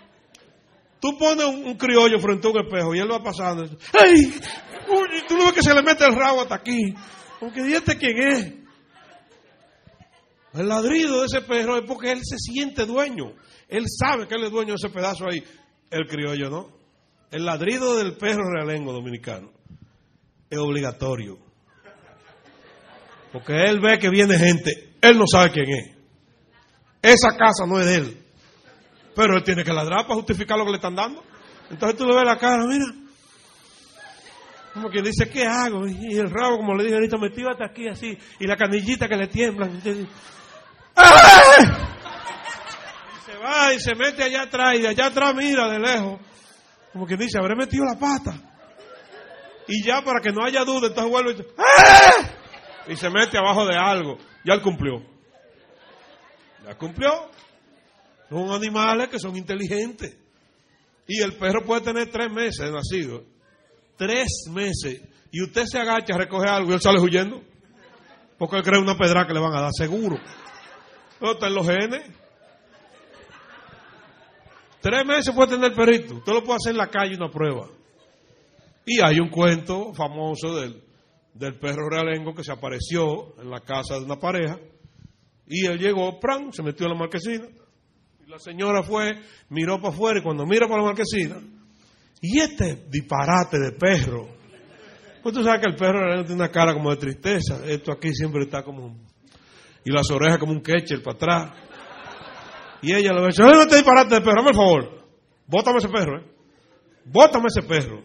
Tú 1.00 1.18
pones 1.18 1.46
un, 1.46 1.76
criollo 1.76 2.20
frente 2.20 2.48
a 2.48 2.52
un 2.52 2.60
espejo 2.60 2.96
y 2.96 3.00
él 3.00 3.12
va 3.12 3.22
pasando. 3.22 3.64
¡Ay! 3.94 4.34
Tú 5.28 5.38
no 5.38 5.46
ves 5.46 5.54
que 5.54 5.62
se 5.62 5.74
le 5.74 5.84
mete 5.84 6.06
el 6.06 6.16
rabo 6.16 6.42
hasta 6.42 6.56
aquí. 6.56 6.94
Porque 7.40 7.64
dígate 7.64 7.98
quién 7.98 8.18
es. 8.18 8.54
El 10.54 10.68
ladrido 10.68 11.20
de 11.20 11.28
ese 11.28 11.42
perro 11.42 11.78
es 11.78 11.84
porque 11.86 12.12
él 12.12 12.22
se 12.24 12.38
siente 12.38 12.86
dueño. 12.86 13.34
Él 13.68 13.86
sabe 13.88 14.28
que 14.28 14.36
él 14.36 14.46
es 14.46 14.52
dueño 14.52 14.70
de 14.70 14.76
ese 14.76 14.90
pedazo 14.90 15.26
ahí. 15.30 15.44
El 15.92 16.08
criollo, 16.08 16.50
¿no? 16.50 16.78
El 17.30 17.46
ladrido 17.46 17.98
del 17.98 18.18
perro 18.18 18.50
realengo 18.50 18.92
dominicano 18.92 19.52
es 20.50 20.58
obligatorio. 20.58 21.38
Porque 23.32 23.54
él 23.66 23.80
ve 23.80 24.00
que 24.00 24.10
viene 24.10 24.38
gente, 24.38 24.96
él 25.02 25.18
no 25.18 25.26
sabe 25.28 25.52
quién 25.52 25.70
es. 25.70 25.98
Esa 27.02 27.38
casa 27.38 27.66
no 27.68 27.80
es 27.80 27.86
de 27.86 27.96
él. 27.96 28.27
Pero 29.18 29.36
él 29.36 29.44
tiene 29.44 29.64
que 29.64 29.74
ladrar 29.74 30.04
para 30.04 30.14
justificar 30.14 30.60
lo 30.60 30.66
que 30.66 30.70
le 30.70 30.78
están 30.78 30.96
dando. 30.96 31.24
Entonces 31.72 31.98
tú 31.98 32.06
le 32.06 32.14
ves 32.14 32.24
la 32.24 32.38
cara, 32.38 32.64
mira. 32.68 32.86
Como 34.76 34.92
que 34.92 35.02
dice, 35.02 35.28
¿qué 35.28 35.44
hago? 35.44 35.88
Y 35.88 36.20
el 36.20 36.30
rabo, 36.30 36.58
como 36.58 36.76
le 36.76 36.84
dije 36.84 36.98
ahorita, 36.98 37.18
metido 37.18 37.50
hasta 37.50 37.66
aquí 37.66 37.88
así. 37.88 38.16
Y 38.40 38.46
la 38.46 38.56
canillita 38.56 39.08
que 39.08 39.16
le 39.16 39.28
tiemblan. 39.28 39.82
¡Ah! 40.96 41.42
Y 43.18 43.26
se 43.26 43.38
va 43.40 43.74
y 43.74 43.80
se 43.80 43.96
mete 43.96 44.24
allá 44.24 44.44
atrás. 44.44 44.76
Y 44.76 44.82
de 44.84 44.90
allá 44.90 45.08
atrás 45.08 45.34
mira 45.34 45.68
de 45.68 45.80
lejos. 45.80 46.20
Como 46.94 47.08
que 47.08 47.18
dice, 47.18 47.40
habré 47.40 47.56
metido 47.56 47.86
la 47.86 47.98
pata. 47.98 48.36
Y 49.68 49.84
ya 49.84 50.04
para 50.04 50.22
que 50.22 50.32
no 50.32 50.46
haya 50.46 50.64
duda, 50.64 50.90
entonces 50.90 51.12
vuelve 51.12 51.32
y 51.32 51.34
dice, 51.38 51.50
¡Ah! 51.58 52.30
Y 52.88 52.96
se 52.96 53.10
mete 53.10 53.40
abajo 53.40 53.66
de 53.66 53.76
algo. 53.76 54.20
Ya 54.46 54.54
él 54.54 54.62
cumplió. 54.62 55.02
Ya 56.64 56.76
cumplió. 56.78 57.32
Son 58.30 58.52
animales 58.52 59.10
que 59.10 59.20
son 59.20 59.36
inteligentes. 59.36 60.18
Y 61.08 61.22
el 61.22 61.34
perro 61.34 61.64
puede 61.66 61.82
tener 61.82 62.12
tres 62.12 62.32
meses 62.32 62.66
de 62.66 62.72
nacido. 62.72 63.24
Tres 63.98 64.28
meses. 64.52 65.02
Y 65.32 65.42
usted 65.44 65.64
se 65.66 65.80
agacha, 65.80 66.18
recoge 66.18 66.48
algo 66.48 66.72
y 66.72 66.74
él 66.74 66.82
sale 66.82 67.00
huyendo. 67.00 67.42
Porque 68.38 68.58
él 68.58 68.64
cree 68.64 68.80
una 68.80 68.98
pedra 68.98 69.26
que 69.26 69.34
le 69.34 69.40
van 69.40 69.54
a 69.56 69.62
dar, 69.62 69.72
seguro. 69.74 70.18
No 71.20 71.32
está 71.32 71.48
en 71.48 71.56
los 71.56 71.66
genes. 71.66 72.04
Tres 74.82 75.06
meses 75.06 75.34
puede 75.34 75.52
tener 75.52 75.72
el 75.72 75.76
perrito. 75.76 76.16
Usted 76.16 76.34
lo 76.34 76.44
puede 76.44 76.58
hacer 76.58 76.72
en 76.72 76.78
la 76.78 76.88
calle 76.88 77.16
una 77.16 77.30
prueba. 77.30 77.68
Y 78.86 79.02
hay 79.04 79.20
un 79.20 79.30
cuento 79.30 79.94
famoso 79.94 80.56
del, 80.56 80.84
del 81.34 81.58
perro 81.60 81.90
realengo 81.90 82.34
que 82.34 82.44
se 82.44 82.52
apareció 82.52 83.40
en 83.42 83.50
la 83.50 83.62
casa 83.62 83.96
de 83.96 84.06
una 84.06 84.18
pareja. 84.18 84.60
Y 85.48 85.66
él 85.66 85.80
llegó, 85.80 86.20
¡pran! 86.20 86.54
se 86.54 86.62
metió 86.62 86.86
en 86.86 86.94
la 86.94 87.00
marquesina. 87.00 87.48
La 88.28 88.40
señora 88.40 88.84
fue, 88.84 89.22
miró 89.50 89.80
para 89.80 89.94
afuera 89.94 90.20
y 90.20 90.22
cuando 90.22 90.46
mira 90.46 90.68
para 90.68 90.82
la 90.82 90.88
marquesina, 90.88 91.38
y 92.20 92.40
este 92.42 92.84
disparate 92.90 93.58
de 93.58 93.72
perro. 93.72 94.28
Pues 95.24 95.34
tú 95.34 95.42
sabes 95.46 95.62
que 95.62 95.70
el 95.72 95.78
perro 95.78 96.26
tiene 96.26 96.42
una 96.42 96.52
cara 96.52 96.74
como 96.74 96.90
de 96.90 96.98
tristeza. 96.98 97.66
Esto 97.66 97.94
aquí 97.94 98.14
siempre 98.14 98.44
está 98.44 98.64
como. 98.64 98.98
Y 99.86 99.92
las 99.94 100.12
orejas 100.12 100.40
como 100.40 100.52
un 100.52 100.62
ketcher 100.62 101.02
para 101.02 101.16
atrás. 101.16 101.54
Y 102.82 102.94
ella 102.94 103.14
le 103.14 103.28
dice, 103.28 103.44
no 103.44 103.66
te 103.66 103.78
disparate 103.78 104.16
de 104.16 104.22
perro, 104.22 104.40
hazme 104.40 104.50
el 104.50 104.56
favor. 104.58 105.08
Bótame 105.46 105.78
ese 105.78 105.88
perro, 105.88 106.20
¿eh? 106.20 106.26
Bótame 107.06 107.46
ese 107.48 107.62
perro. 107.62 108.04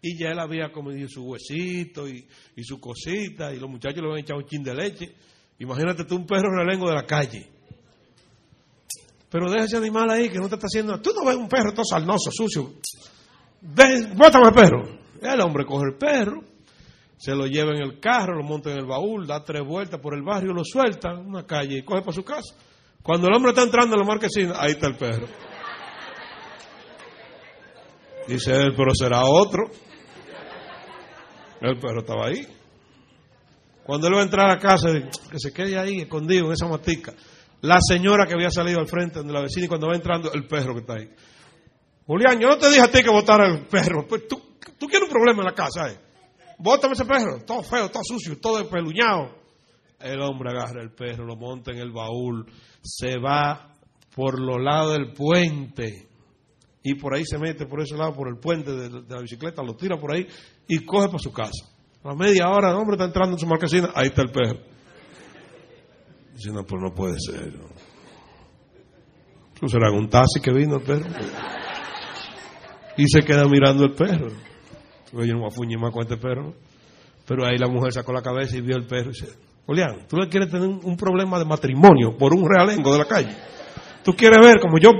Y 0.00 0.16
ya 0.16 0.28
él 0.28 0.38
había 0.38 0.70
comido 0.70 1.08
su 1.08 1.24
huesito 1.24 2.08
y, 2.08 2.24
y 2.54 2.62
su 2.62 2.78
cosita, 2.78 3.52
y 3.52 3.58
los 3.58 3.68
muchachos 3.68 4.00
le 4.00 4.06
habían 4.08 4.24
echado 4.24 4.38
un 4.38 4.46
chin 4.46 4.62
de 4.62 4.72
leche. 4.72 5.14
Imagínate 5.58 6.04
tú 6.04 6.14
un 6.14 6.26
perro 6.26 6.48
relengo 6.56 6.88
de 6.88 6.94
la 6.94 7.04
calle. 7.04 7.53
Pero 9.34 9.50
deja 9.50 9.64
ese 9.64 9.78
animal 9.78 10.08
ahí 10.10 10.30
que 10.30 10.38
no 10.38 10.48
te 10.48 10.54
está 10.54 10.68
haciendo. 10.68 11.00
Tú 11.00 11.10
no 11.12 11.26
ves 11.26 11.34
un 11.34 11.48
perro 11.48 11.72
todo 11.72 11.84
salnoso, 11.84 12.30
sucio. 12.30 12.74
Ven, 13.62 14.16
bótame 14.16 14.46
el 14.46 14.54
perro. 14.54 14.82
El 15.20 15.40
hombre 15.40 15.66
coge 15.66 15.86
el 15.90 15.98
perro, 15.98 16.44
se 17.16 17.34
lo 17.34 17.44
lleva 17.46 17.72
en 17.72 17.82
el 17.82 17.98
carro, 17.98 18.36
lo 18.36 18.44
monta 18.44 18.70
en 18.70 18.78
el 18.78 18.86
baúl, 18.86 19.26
da 19.26 19.42
tres 19.42 19.66
vueltas 19.66 19.98
por 20.00 20.14
el 20.14 20.22
barrio, 20.22 20.52
lo 20.52 20.62
suelta 20.64 21.10
en 21.10 21.26
una 21.26 21.44
calle 21.44 21.78
y 21.78 21.82
coge 21.82 22.02
para 22.02 22.12
su 22.12 22.22
casa. 22.22 22.54
Cuando 23.02 23.26
el 23.26 23.34
hombre 23.34 23.50
está 23.50 23.64
entrando 23.64 23.96
en 23.96 24.02
la 24.02 24.06
marquesina, 24.06 24.54
ahí 24.56 24.70
está 24.70 24.86
el 24.86 24.96
perro. 24.96 25.26
Dice 28.28 28.52
él, 28.54 28.72
pero 28.76 28.94
será 28.94 29.24
otro. 29.24 29.64
El 31.60 31.76
perro 31.80 32.02
estaba 32.02 32.26
ahí. 32.26 32.46
Cuando 33.82 34.06
él 34.06 34.14
va 34.14 34.20
a 34.20 34.24
entrar 34.24 34.48
a 34.48 34.60
casa, 34.60 34.90
que 34.92 35.40
se 35.40 35.52
quede 35.52 35.76
ahí 35.76 36.02
escondido 36.02 36.46
en 36.46 36.52
esa 36.52 36.68
matica. 36.68 37.12
La 37.64 37.78
señora 37.80 38.26
que 38.26 38.34
había 38.34 38.50
salido 38.50 38.78
al 38.78 38.86
frente 38.86 39.22
de 39.22 39.32
la 39.32 39.40
vecina 39.40 39.64
y 39.64 39.68
cuando 39.68 39.88
va 39.88 39.94
entrando, 39.94 40.30
el 40.34 40.46
perro 40.46 40.74
que 40.74 40.80
está 40.80 40.96
ahí. 40.96 41.08
Julián, 42.06 42.38
yo 42.38 42.48
no 42.48 42.58
te 42.58 42.68
dije 42.68 42.82
a 42.82 42.90
ti 42.90 43.02
que 43.02 43.08
votara 43.08 43.46
el 43.46 43.64
perro. 43.66 44.06
Pues 44.06 44.28
tú, 44.28 44.36
tú 44.78 44.86
quieres 44.86 45.08
un 45.08 45.14
problema 45.14 45.38
en 45.40 45.46
la 45.46 45.54
casa, 45.54 45.88
¿eh? 45.88 45.98
Bótame 46.58 46.92
ese 46.92 47.06
perro. 47.06 47.42
Todo 47.46 47.62
feo, 47.62 47.90
todo 47.90 48.02
sucio, 48.04 48.38
todo 48.38 48.60
espeluñado. 48.60 49.34
El 49.98 50.20
hombre 50.20 50.50
agarra 50.50 50.82
el 50.82 50.92
perro, 50.92 51.24
lo 51.24 51.36
monta 51.36 51.72
en 51.72 51.78
el 51.78 51.90
baúl, 51.90 52.44
se 52.82 53.18
va 53.18 53.74
por 54.14 54.38
los 54.38 54.62
lados 54.62 54.92
del 54.92 55.14
puente 55.14 56.06
y 56.82 56.96
por 56.96 57.14
ahí 57.14 57.24
se 57.24 57.38
mete 57.38 57.64
por 57.64 57.80
ese 57.80 57.96
lado, 57.96 58.12
por 58.12 58.28
el 58.28 58.36
puente 58.36 58.72
de, 58.72 58.88
de 58.90 59.14
la 59.14 59.22
bicicleta, 59.22 59.62
lo 59.62 59.74
tira 59.74 59.98
por 59.98 60.12
ahí 60.12 60.26
y 60.68 60.84
coge 60.84 61.06
para 61.06 61.18
su 61.18 61.32
casa. 61.32 61.64
A 62.02 62.14
media 62.14 62.50
hora 62.50 62.72
el 62.72 62.76
hombre 62.76 62.96
está 62.96 63.06
entrando 63.06 63.36
en 63.36 63.38
su 63.38 63.46
marquesina, 63.46 63.90
ahí 63.94 64.08
está 64.08 64.20
el 64.20 64.30
perro. 64.30 64.73
Dice, 66.34 66.50
no, 66.50 66.64
pues 66.64 66.82
no 66.82 66.92
puede 66.92 67.14
ser. 67.18 67.52
Eso 69.54 69.68
será 69.68 69.90
un 69.90 70.08
taxi 70.08 70.40
que 70.42 70.52
vino 70.52 70.76
el 70.76 70.82
perro. 70.82 71.06
Y 72.96 73.06
se 73.08 73.22
queda 73.22 73.46
mirando 73.46 73.84
el 73.84 73.94
perro. 73.94 74.28
Oye, 75.12 75.32
no 75.32 75.48
voy 75.48 75.74
a 75.74 75.78
más 75.78 75.92
con 75.92 76.02
este 76.02 76.16
perro. 76.16 76.54
Pero 77.26 77.46
ahí 77.46 77.56
la 77.56 77.68
mujer 77.68 77.92
sacó 77.92 78.12
la 78.12 78.20
cabeza 78.20 78.56
y 78.56 78.60
vio 78.60 78.76
el 78.76 78.86
perro 78.86 79.10
y 79.10 79.12
dice, 79.12 79.28
Julián, 79.64 80.06
tú 80.08 80.16
le 80.16 80.28
quieres 80.28 80.50
tener 80.50 80.68
un 80.68 80.96
problema 80.96 81.38
de 81.38 81.44
matrimonio 81.44 82.16
por 82.18 82.34
un 82.34 82.44
realengo 82.48 82.92
de 82.92 82.98
la 82.98 83.06
calle. 83.06 83.34
Tú 84.02 84.12
quieres 84.12 84.38
ver 84.44 84.60
como 84.60 84.78
yo, 84.78 84.90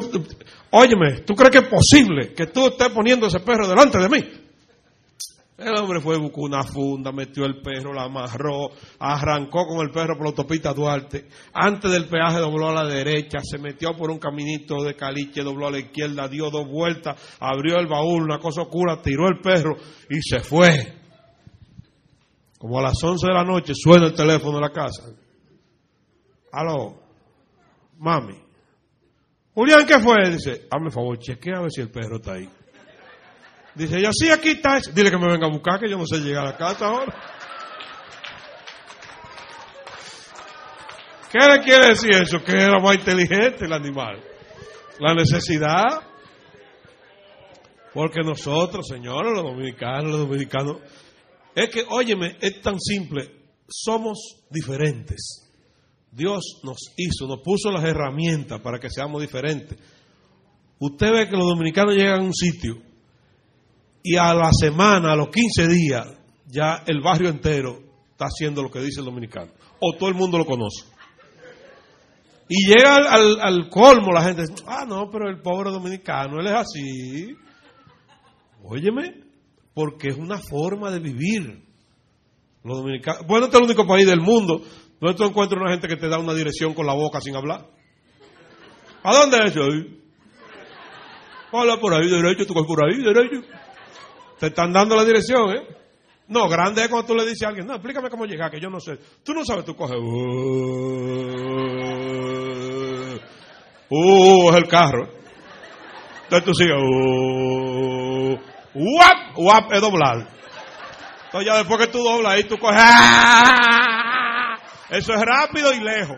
óyeme, 0.71 1.21
¿tú 1.26 1.35
crees 1.35 1.50
que 1.50 1.59
es 1.59 1.69
posible 1.69 2.33
que 2.33 2.47
tú 2.47 2.69
estés 2.69 2.88
poniendo 2.88 3.26
ese 3.26 3.41
perro 3.41 3.69
delante 3.69 3.99
de 3.99 4.09
mí? 4.09 4.44
El 5.56 5.73
hombre 5.78 6.00
fue, 6.00 6.18
buscó 6.18 6.42
una 6.42 6.64
funda, 6.64 7.12
metió 7.12 7.44
el 7.44 7.61
perro, 7.61 7.92
la 7.92 8.04
amarró, 8.04 8.70
arrancó 8.99 9.66
con 9.66 9.87
el 9.87 9.92
perro 9.92 10.16
por 10.16 10.25
la 10.25 10.30
autopista 10.30 10.75
Duarte. 10.75 11.28
Antes 11.52 11.92
del 11.92 12.08
peaje 12.08 12.38
dobló 12.38 12.70
a 12.70 12.82
la 12.82 12.88
derecha, 12.88 13.38
se 13.40 13.58
metió 13.58 13.96
por 13.96 14.11
un 14.11 14.18
caminito 14.18 14.82
de 14.82 14.96
caliche, 14.96 15.44
dobló 15.44 15.68
a 15.68 15.70
la 15.70 15.78
izquierda, 15.78 16.26
dio 16.26 16.50
dos 16.50 16.68
vueltas, 16.68 17.37
abrió 17.38 17.76
el 17.78 17.87
baúl, 17.87 18.25
una 18.25 18.40
cosa 18.40 18.62
oscura, 18.62 19.00
tiró 19.00 19.28
el 19.28 19.40
perro 19.40 19.76
y 20.11 20.20
se 20.23 20.40
fue. 20.40 21.00
Como 22.58 22.80
a 22.80 22.82
las 22.82 23.00
11 23.00 23.25
de 23.25 23.34
la 23.34 23.44
noche 23.44 23.75
suena 23.76 24.06
el 24.06 24.14
teléfono 24.14 24.56
de 24.56 24.62
la 24.62 24.73
casa. 24.73 25.04
Aló, 26.50 26.96
mami. 27.99 28.42
Julián, 29.54 29.87
¿qué 29.87 30.00
fue? 30.00 30.16
Dice, 30.30 30.66
hazme 30.68 30.90
favor, 30.90 31.16
chequea 31.16 31.58
a 31.58 31.62
ver 31.62 31.70
si 31.70 31.80
el 31.80 31.92
perro 31.92 32.16
está 32.16 32.32
ahí. 32.32 32.49
Dice, 33.75 34.00
yo 34.00 34.11
sí, 34.12 34.31
aquí 34.31 34.50
está. 34.50 34.78
Dile 34.93 35.11
que 35.11 35.19
me 35.19 35.26
venga 35.26 35.47
a 35.47 35.50
buscar, 35.50 35.81
que 35.81 35.90
yo 35.90 35.99
no 35.99 36.07
sé 36.07 36.19
llegar 36.19 36.47
a 36.47 36.57
casa 36.57 36.87
ahora. 36.87 37.14
¿Qué 41.33 41.38
le 41.40 41.61
quiere 41.61 41.88
decir 41.88 42.12
eso? 42.12 42.43
Que 42.45 42.52
era 42.52 42.78
más 42.78 42.95
inteligente 42.95 43.64
el 43.64 43.73
animal. 43.73 44.23
La 45.00 45.14
necesidad. 45.14 46.02
Porque 47.93 48.21
nosotros, 48.21 48.87
señores, 48.88 49.33
los 49.35 49.43
dominicanos, 49.43 50.11
los 50.12 50.21
dominicanos, 50.21 50.76
es 51.54 51.71
que, 51.71 51.85
óyeme, 51.88 52.37
es 52.40 52.61
tan 52.61 52.78
simple. 52.78 53.31
Somos 53.69 54.45
diferentes. 54.50 55.50
Dios 56.12 56.61
nos 56.62 56.93
hizo, 56.97 57.26
nos 57.26 57.40
puso 57.43 57.73
las 57.73 57.83
herramientas 57.83 58.61
para 58.61 58.78
que 58.78 58.88
seamos 58.88 59.21
diferentes. 59.21 59.76
Usted 60.78 61.12
ve 61.12 61.28
que 61.28 61.37
los 61.37 61.47
dominicanos 61.47 61.95
llegan 61.95 62.21
a 62.21 62.25
un 62.25 62.35
sitio 62.35 62.94
y 64.06 64.18
a 64.18 64.34
la 64.34 64.50
semana, 64.52 65.12
a 65.12 65.16
los 65.16 65.28
15 65.28 65.66
días, 65.66 66.06
ya 66.46 66.84
el 66.87 67.00
barrio 67.00 67.30
entero 67.30 67.80
está 68.11 68.26
haciendo 68.26 68.62
lo 68.62 68.70
que 68.70 68.80
dice 68.80 69.00
el 69.00 69.06
dominicano. 69.06 69.50
O 69.80 69.96
todo 69.96 70.11
el 70.11 70.14
mundo 70.14 70.37
lo 70.37 70.44
conoce. 70.44 70.84
Y 72.46 72.68
llega 72.68 72.96
al, 72.96 73.70
colmo 73.70 74.12
la 74.12 74.23
gente, 74.23 74.44
ah, 74.66 74.84
no, 74.87 75.08
pero 75.11 75.30
el 75.30 75.40
pobre 75.40 75.70
dominicano, 75.70 76.38
él 76.38 76.49
es 76.49 76.52
así. 76.52 77.34
Óyeme, 78.62 79.23
porque 79.73 80.08
es 80.08 80.18
una 80.18 80.37
forma 80.38 80.90
de 80.90 81.00
vivir. 81.00 81.64
Los 82.62 82.78
dominicanos, 82.78 83.26
bueno, 83.26 83.46
este 83.46 83.56
es 83.56 83.62
el 83.62 83.68
único 83.68 83.87
país 83.87 84.06
del 84.06 84.20
mundo 84.20 84.62
donde 85.00 85.16
tú 85.16 85.25
encuentras 85.25 85.61
una 85.61 85.70
gente 85.70 85.88
que 85.88 85.96
te 85.96 86.08
da 86.08 86.18
una 86.18 86.34
dirección 86.34 86.75
con 86.75 86.87
la 86.87 86.94
boca 86.94 87.23
sin 87.23 87.37
hablar. 87.37 87.66
¿A 89.02 89.14
dónde 89.14 89.38
es 89.38 89.56
eso? 89.56 89.62
Hola 91.52 91.78
por 91.80 91.94
ahí, 91.94 92.08
derecho, 92.08 92.46
tú 92.46 92.52
coges 92.52 92.68
por 92.68 92.84
ahí, 92.84 93.02
derecho. 93.02 93.63
Te 94.38 94.47
están 94.47 94.73
dando 94.73 94.97
la 94.97 95.05
dirección, 95.05 95.50
¿eh? 95.50 95.67
No, 96.29 96.49
grande 96.49 96.83
es 96.83 96.88
cuando 96.88 97.07
tú 97.07 97.14
le 97.14 97.25
dices 97.25 97.43
a 97.43 97.49
alguien, 97.49 97.67
no, 97.67 97.75
explícame 97.75 98.09
cómo 98.09 98.25
llegar, 98.25 98.50
que 98.50 98.61
yo 98.61 98.71
no 98.71 98.81
sé. 98.81 98.99
Tú 99.23 99.35
no 99.35 99.45
sabes, 99.45 99.64
tú 99.64 99.76
coges. 99.76 99.97
Uh, 99.99 100.05
uh 103.91 104.50
es 104.50 104.57
el 104.57 104.69
carro. 104.69 105.09
Entonces 106.25 106.45
tú 106.45 106.55
sigues. 106.55 106.76
Uh, 106.76 108.38
wap, 108.75 109.37
wap 109.37 109.73
es 109.73 109.81
doblar. 109.81 110.29
Entonces 111.26 111.47
ya 111.47 111.59
después 111.59 111.79
que 111.81 111.93
tú 111.93 112.03
doblas 112.03 112.35
ahí, 112.35 112.45
tú 112.45 112.57
coges. 112.59 112.81
¡ah! 112.81 114.57
Eso 114.88 115.12
es 115.12 115.21
rápido 115.21 115.73
y 115.75 115.81
lejos. 115.81 116.17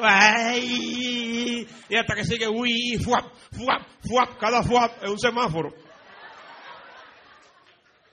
Ay, 0.00 1.66
y 1.88 1.96
hasta 1.96 2.14
que 2.14 2.24
sigue, 2.24 2.46
uy, 2.46 2.98
fuap, 3.02 3.24
fuap, 3.50 3.82
fuap, 4.08 4.38
cada 4.38 4.62
fuap 4.62 5.02
es 5.02 5.10
un 5.10 5.18
semáforo. 5.18 5.70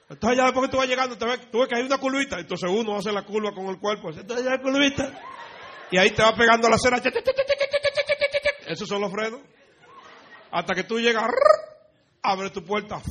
Entonces 0.10 0.38
ya 0.38 0.46
después 0.46 0.68
que 0.68 0.72
tú 0.72 0.78
vas 0.78 0.88
llegando, 0.88 1.18
te 1.18 1.26
ves, 1.26 1.52
tú 1.52 1.60
ves 1.60 1.68
que 1.68 1.80
hay 1.80 1.86
una 1.86 1.98
curvita, 1.98 2.40
entonces 2.40 2.70
uno 2.70 2.98
hace 2.98 3.12
la 3.12 3.24
curva 3.24 3.54
con 3.54 3.66
el 3.68 3.80
cuerpo, 3.80 4.12
entonces 4.12 4.46
ya 4.46 4.52
hay 4.52 4.60
curvita. 4.60 5.12
Y 5.92 5.98
ahí 5.98 6.12
te 6.12 6.22
va 6.22 6.36
pegando 6.36 6.70
la 6.70 6.78
cera. 6.78 7.02
Esos 8.68 8.88
son 8.88 9.02
los 9.02 9.12
frenos. 9.12 9.42
Hasta 10.52 10.74
que 10.74 10.84
tú 10.84 11.00
llegas, 11.00 11.26
abre 12.22 12.50
tu 12.50 12.64
puerta, 12.64 13.02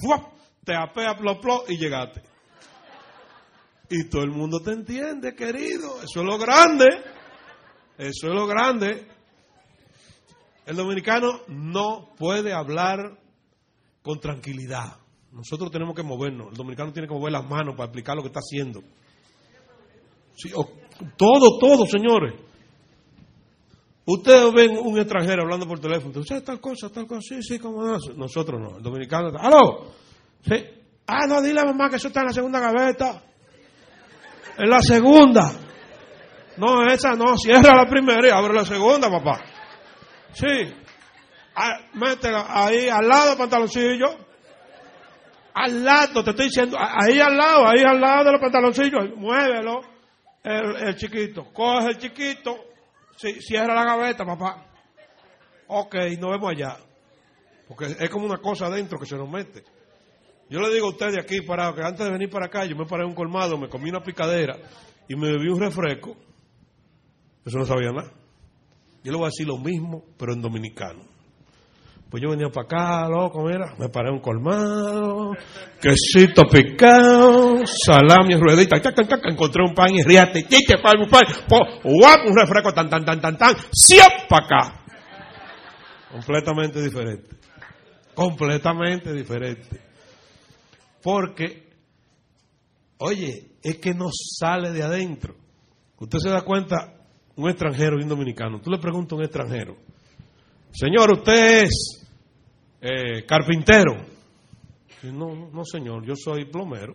te 0.64 0.74
apea, 0.74 1.16
plop, 1.16 1.40
plop, 1.40 1.70
y 1.70 1.76
llegaste. 1.76 2.22
Y 3.90 4.08
todo 4.08 4.22
el 4.22 4.30
mundo 4.30 4.60
te 4.60 4.72
entiende, 4.72 5.34
querido. 5.34 6.02
Eso 6.02 6.20
es 6.20 6.26
lo 6.26 6.38
grande. 6.38 6.86
Eso 7.98 8.28
es 8.28 8.34
lo 8.34 8.46
grande. 8.46 9.06
El 10.66 10.76
dominicano 10.76 11.42
no 11.48 12.14
puede 12.16 12.52
hablar 12.52 13.18
con 14.02 14.18
tranquilidad. 14.18 15.03
Nosotros 15.34 15.70
tenemos 15.70 15.96
que 15.96 16.02
movernos. 16.04 16.48
El 16.50 16.56
dominicano 16.56 16.92
tiene 16.92 17.08
que 17.08 17.14
mover 17.14 17.32
las 17.32 17.44
manos 17.48 17.74
para 17.74 17.86
explicar 17.86 18.14
lo 18.14 18.22
que 18.22 18.28
está 18.28 18.38
haciendo. 18.38 18.82
todo, 21.16 21.58
todo, 21.58 21.86
señores. 21.86 22.34
Ustedes 24.06 24.52
ven 24.52 24.78
un 24.78 24.98
extranjero 24.98 25.42
hablando 25.42 25.66
por 25.66 25.80
teléfono. 25.80 26.20
Usted 26.20 26.44
tal 26.44 26.60
cosa, 26.60 26.88
tal 26.88 27.06
cosa. 27.06 27.20
Sí, 27.22 27.42
sí, 27.42 27.58
como 27.58 27.82
no. 27.82 27.98
Nosotros 28.16 28.60
no. 28.60 28.76
El 28.76 28.82
dominicano. 28.82 29.30
¡Aló! 29.36 29.86
Sí. 30.46 30.54
Ah, 31.06 31.26
no, 31.26 31.42
dile 31.42 31.60
a 31.60 31.64
mamá 31.64 31.90
que 31.90 31.96
eso 31.96 32.08
está 32.08 32.20
en 32.20 32.26
la 32.26 32.32
segunda 32.32 32.60
gaveta. 32.60 33.22
En 34.56 34.70
la 34.70 34.80
segunda. 34.82 35.52
No, 36.58 36.86
esa 36.86 37.16
no. 37.16 37.36
Cierra 37.38 37.74
la 37.74 37.88
primera 37.88 38.28
y 38.28 38.30
abre 38.30 38.54
la 38.54 38.64
segunda, 38.64 39.10
papá. 39.10 39.42
Sí. 40.32 40.72
Ah, 41.56 41.80
métela 41.94 42.46
ahí 42.48 42.88
al 42.88 43.08
lado 43.08 43.30
del 43.30 43.38
pantaloncillo. 43.38 44.33
Al 45.54 45.84
lado, 45.84 46.24
te 46.24 46.30
estoy 46.30 46.46
diciendo, 46.46 46.76
ahí 46.78 47.20
al 47.20 47.36
lado, 47.36 47.66
ahí 47.66 47.82
al 47.86 48.00
lado 48.00 48.24
de 48.24 48.32
los 48.32 48.40
pantaloncillos, 48.40 49.16
muévelo, 49.16 49.82
el, 50.42 50.96
chiquito, 50.96 51.44
coge 51.52 51.90
el 51.90 51.98
chiquito, 51.98 52.56
cierra 53.16 53.72
la 53.72 53.84
gaveta, 53.84 54.24
papá. 54.24 54.66
Ok, 55.68 55.94
nos 56.18 56.32
vemos 56.32 56.50
allá. 56.50 56.76
Porque 57.68 57.86
es 57.86 58.10
como 58.10 58.26
una 58.26 58.38
cosa 58.38 58.66
adentro 58.66 58.98
que 58.98 59.06
se 59.06 59.16
nos 59.16 59.30
mete. 59.30 59.62
Yo 60.50 60.60
le 60.60 60.74
digo 60.74 60.88
a 60.88 60.90
ustedes 60.90 61.18
aquí 61.18 61.40
parado 61.40 61.74
que 61.74 61.82
antes 61.82 62.04
de 62.04 62.12
venir 62.12 62.28
para 62.28 62.46
acá 62.46 62.66
yo 62.66 62.76
me 62.76 62.84
paré 62.84 63.04
un 63.04 63.14
colmado, 63.14 63.56
me 63.56 63.68
comí 63.68 63.88
una 63.88 64.02
picadera 64.02 64.58
y 65.08 65.14
me 65.14 65.28
bebí 65.28 65.48
un 65.48 65.60
refresco. 65.60 66.16
Eso 67.46 67.58
no 67.58 67.64
sabía 67.64 67.92
nada. 67.92 68.12
Yo 69.04 69.12
le 69.12 69.18
voy 69.18 69.26
a 69.26 69.28
decir 69.28 69.46
lo 69.46 69.58
mismo, 69.58 70.04
pero 70.18 70.32
en 70.32 70.42
dominicano. 70.42 71.13
Pues 72.14 72.22
yo 72.22 72.30
venía 72.30 72.48
para 72.48 72.64
acá, 72.64 73.08
loco, 73.08 73.42
mira, 73.42 73.74
me 73.76 73.88
paré 73.88 74.08
un 74.08 74.20
colmado, 74.20 75.32
quesito 75.82 76.44
picado, 76.44 77.66
salami, 77.66 78.36
ruedita, 78.36 78.76
encontré 79.24 79.64
un 79.64 79.74
pan 79.74 79.92
y 79.92 80.00
riate, 80.00 80.46
chiche, 80.46 80.76
pan, 80.80 81.00
un 81.00 81.08
pan, 81.08 81.22
un 81.84 82.36
refresco, 82.36 82.72
tan, 82.72 82.88
tan, 82.88 83.04
tan, 83.04 83.20
tan, 83.20 83.36
tan, 83.36 83.56
siempre 83.72 84.28
para 84.28 84.46
acá. 84.46 84.84
Completamente 86.12 86.80
diferente. 86.80 87.36
Completamente 88.14 89.12
diferente. 89.12 89.80
Porque, 91.02 91.68
oye, 92.98 93.56
es 93.60 93.78
que 93.78 93.92
no 93.92 94.06
sale 94.12 94.70
de 94.70 94.84
adentro. 94.84 95.34
Usted 95.98 96.18
se 96.20 96.30
da 96.30 96.42
cuenta, 96.42 96.94
un 97.34 97.50
extranjero 97.50 97.98
y 97.98 98.04
un 98.04 98.08
dominicano. 98.08 98.60
Tú 98.60 98.70
le 98.70 98.78
preguntas 98.78 99.14
a 99.14 99.16
un 99.16 99.24
extranjero, 99.24 99.76
Señor, 100.70 101.12
usted 101.12 101.64
es 101.64 102.03
eh, 102.84 103.24
carpintero. 103.26 104.04
No, 105.04 105.50
no, 105.50 105.64
señor, 105.64 106.04
yo 106.06 106.14
soy 106.14 106.44
plomero. 106.44 106.94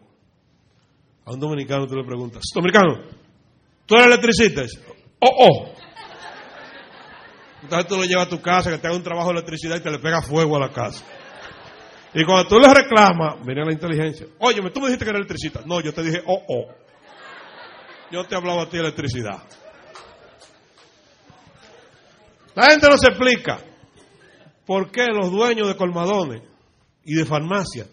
A 1.26 1.32
un 1.34 1.40
dominicano 1.40 1.88
tú 1.88 1.96
le 1.96 2.04
preguntas, 2.04 2.44
dominicano, 2.54 3.02
¿tú 3.86 3.96
eres 3.96 4.08
electricista? 4.08 4.64
oh, 5.20 5.48
oh. 5.48 5.74
Entonces 7.62 7.88
tú 7.88 7.98
lo 7.98 8.04
llevas 8.04 8.28
a 8.28 8.30
tu 8.30 8.42
casa, 8.42 8.72
que 8.72 8.78
te 8.78 8.88
haga 8.88 8.96
un 8.96 9.04
trabajo 9.04 9.30
de 9.30 9.34
electricidad 9.34 9.78
y 9.78 9.82
te 9.82 9.92
le 9.92 10.00
pega 10.00 10.22
fuego 10.22 10.56
a 10.56 10.60
la 10.60 10.70
casa. 10.70 11.04
Y 12.14 12.24
cuando 12.24 12.48
tú 12.48 12.60
le 12.60 12.74
reclamas, 12.74 13.46
viene 13.46 13.66
la 13.66 13.74
inteligencia. 13.74 14.28
Oye, 14.40 14.62
tú 14.72 14.80
me 14.80 14.88
dijiste 14.88 15.06
que 15.06 15.10
era 15.10 15.20
electricista. 15.20 15.62
No, 15.66 15.82
yo 15.82 15.94
te 15.94 16.02
dije, 16.04 16.22
oh, 16.26 16.42
oh. 16.48 16.66
Yo 18.12 18.24
te 18.26 18.36
hablaba 18.36 18.64
a 18.64 18.70
ti 18.70 18.78
de 18.78 18.84
electricidad. 18.84 19.44
La 22.56 22.72
gente 22.72 22.90
no 22.90 22.98
se 22.98 23.10
explica. 23.10 23.60
¿Por 24.70 24.92
qué 24.92 25.08
los 25.08 25.32
dueños 25.32 25.68
de 25.68 25.76
colmadones 25.76 26.44
y 27.04 27.16
de 27.16 27.26
farmacia 27.26 27.88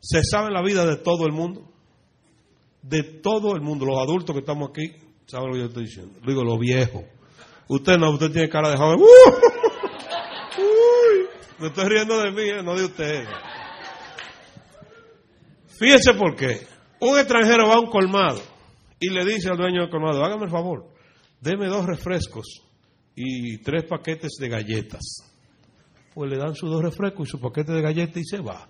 se 0.00 0.22
saben 0.24 0.54
la 0.54 0.62
vida 0.62 0.86
de 0.86 0.96
todo 0.96 1.26
el 1.26 1.32
mundo? 1.34 1.70
De 2.80 3.02
todo 3.02 3.54
el 3.54 3.60
mundo. 3.60 3.84
Los 3.84 3.98
adultos 3.98 4.32
que 4.32 4.40
estamos 4.40 4.70
aquí 4.70 4.94
saben 5.26 5.48
lo 5.48 5.52
que 5.52 5.58
yo 5.58 5.66
estoy 5.66 5.84
diciendo. 5.84 6.18
Digo, 6.26 6.42
los 6.42 6.58
viejos. 6.58 7.04
Usted 7.68 7.98
no, 7.98 8.12
usted 8.12 8.30
tiene 8.30 8.48
cara 8.48 8.70
de 8.70 8.78
joven. 8.78 8.98
Uy, 8.98 9.08
me 11.58 11.66
estoy 11.66 11.84
riendo 11.86 12.18
de 12.18 12.30
mí, 12.30 12.48
¿eh? 12.48 12.62
no 12.62 12.74
de 12.74 12.86
usted. 12.86 13.26
Fíjese 15.78 16.14
por 16.14 16.34
qué. 16.34 16.66
Un 17.00 17.18
extranjero 17.18 17.68
va 17.68 17.74
a 17.74 17.80
un 17.80 17.90
colmado 17.90 18.40
y 18.98 19.10
le 19.10 19.22
dice 19.26 19.50
al 19.50 19.58
dueño 19.58 19.82
del 19.82 19.90
colmado, 19.90 20.24
hágame 20.24 20.46
el 20.46 20.50
favor, 20.50 20.94
deme 21.42 21.66
dos 21.66 21.84
refrescos 21.84 22.65
y 23.16 23.58
tres 23.58 23.84
paquetes 23.84 24.36
de 24.38 24.48
galletas. 24.48 25.00
Pues 26.14 26.30
le 26.30 26.36
dan 26.36 26.54
sus 26.54 26.70
dos 26.70 26.82
refrescos 26.82 27.26
y 27.26 27.30
su 27.30 27.40
paquete 27.40 27.72
de 27.72 27.82
galletas 27.82 28.18
y 28.18 28.24
se 28.24 28.38
va. 28.40 28.68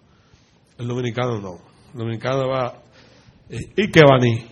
El 0.78 0.86
dominicano 0.86 1.40
no. 1.40 1.58
El 1.92 1.98
dominicano 1.98 2.48
va. 2.48 2.82
Eh, 3.50 3.72
¿Y 3.76 3.90
qué 3.90 4.00
va 4.00 4.18
ni? 4.18 4.46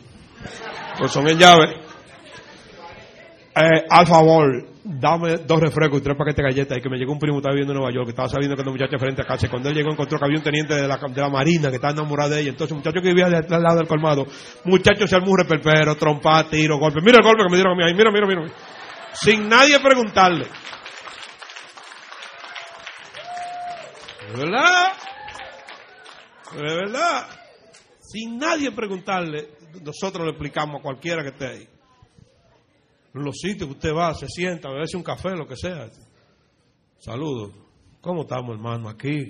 Pues 0.98 1.12
son 1.12 1.28
en 1.28 1.38
llave. 1.38 1.76
Eh, 3.56 3.84
al 3.88 4.06
favor, 4.06 4.66
dame 4.82 5.36
dos 5.38 5.60
refrescos 5.60 6.00
y 6.00 6.02
tres 6.02 6.16
paquetes 6.16 6.36
de 6.38 6.42
galletas. 6.42 6.78
Y 6.78 6.80
que 6.80 6.88
me 6.88 6.98
llegó 6.98 7.12
un 7.12 7.18
primo 7.20 7.36
que 7.36 7.40
estaba 7.40 7.54
viviendo 7.54 7.72
en 7.72 7.78
Nueva 7.78 7.94
York, 7.94 8.06
que 8.06 8.10
estaba 8.10 8.28
sabiendo 8.28 8.56
que 8.56 8.62
una 8.62 8.72
muchacha 8.72 8.98
frente 8.98 9.22
a 9.22 9.24
casa. 9.24 9.48
Cuando 9.48 9.68
él 9.68 9.76
llegó, 9.76 9.92
encontró 9.92 10.18
que 10.18 10.24
había 10.24 10.38
un 10.38 10.44
teniente 10.44 10.74
de 10.74 10.88
la, 10.88 10.96
de 10.96 11.20
la 11.20 11.28
Marina 11.28 11.68
que 11.68 11.76
estaba 11.76 11.92
enamorado 11.92 12.30
de 12.30 12.40
ella. 12.40 12.50
Entonces, 12.50 12.72
un 12.72 12.78
muchacho 12.78 13.00
que 13.00 13.08
vivía 13.08 13.26
al 13.26 13.62
lado 13.62 13.78
del 13.78 13.86
colmado, 13.86 14.26
muchacho 14.64 15.06
se 15.06 15.14
armó 15.14 15.30
un 15.30 15.38
reperpero, 15.38 15.94
trompa, 15.96 16.48
tiro, 16.48 16.78
golpe. 16.78 17.00
Mira 17.00 17.18
el 17.18 17.24
golpe 17.24 17.44
que 17.44 17.50
me 17.50 17.56
dieron 17.56 17.74
a 17.74 17.76
mí 17.76 17.84
ahí. 17.84 17.94
Mira, 17.94 18.10
mira, 18.10 18.26
mira 18.26 18.52
sin 19.14 19.48
nadie 19.48 19.78
preguntarle. 19.80 20.46
¿De 24.30 24.36
verdad? 24.36 24.92
¿De 26.54 26.62
verdad? 26.62 27.28
Sin 28.00 28.38
nadie 28.38 28.70
preguntarle, 28.72 29.56
nosotros 29.82 30.24
le 30.24 30.30
explicamos 30.30 30.80
a 30.80 30.82
cualquiera 30.82 31.22
que 31.22 31.30
esté 31.30 31.46
ahí. 31.46 31.68
Los 33.12 33.36
sitios 33.36 33.68
que 33.68 33.74
usted 33.74 33.94
va, 33.94 34.12
se 34.14 34.26
sienta, 34.28 34.68
bebe 34.70 34.86
un 34.94 35.02
café, 35.02 35.30
lo 35.30 35.46
que 35.46 35.56
sea. 35.56 35.88
Saludos. 36.98 37.52
¿Cómo 38.00 38.22
estamos, 38.22 38.56
hermano, 38.56 38.88
aquí? 38.88 39.26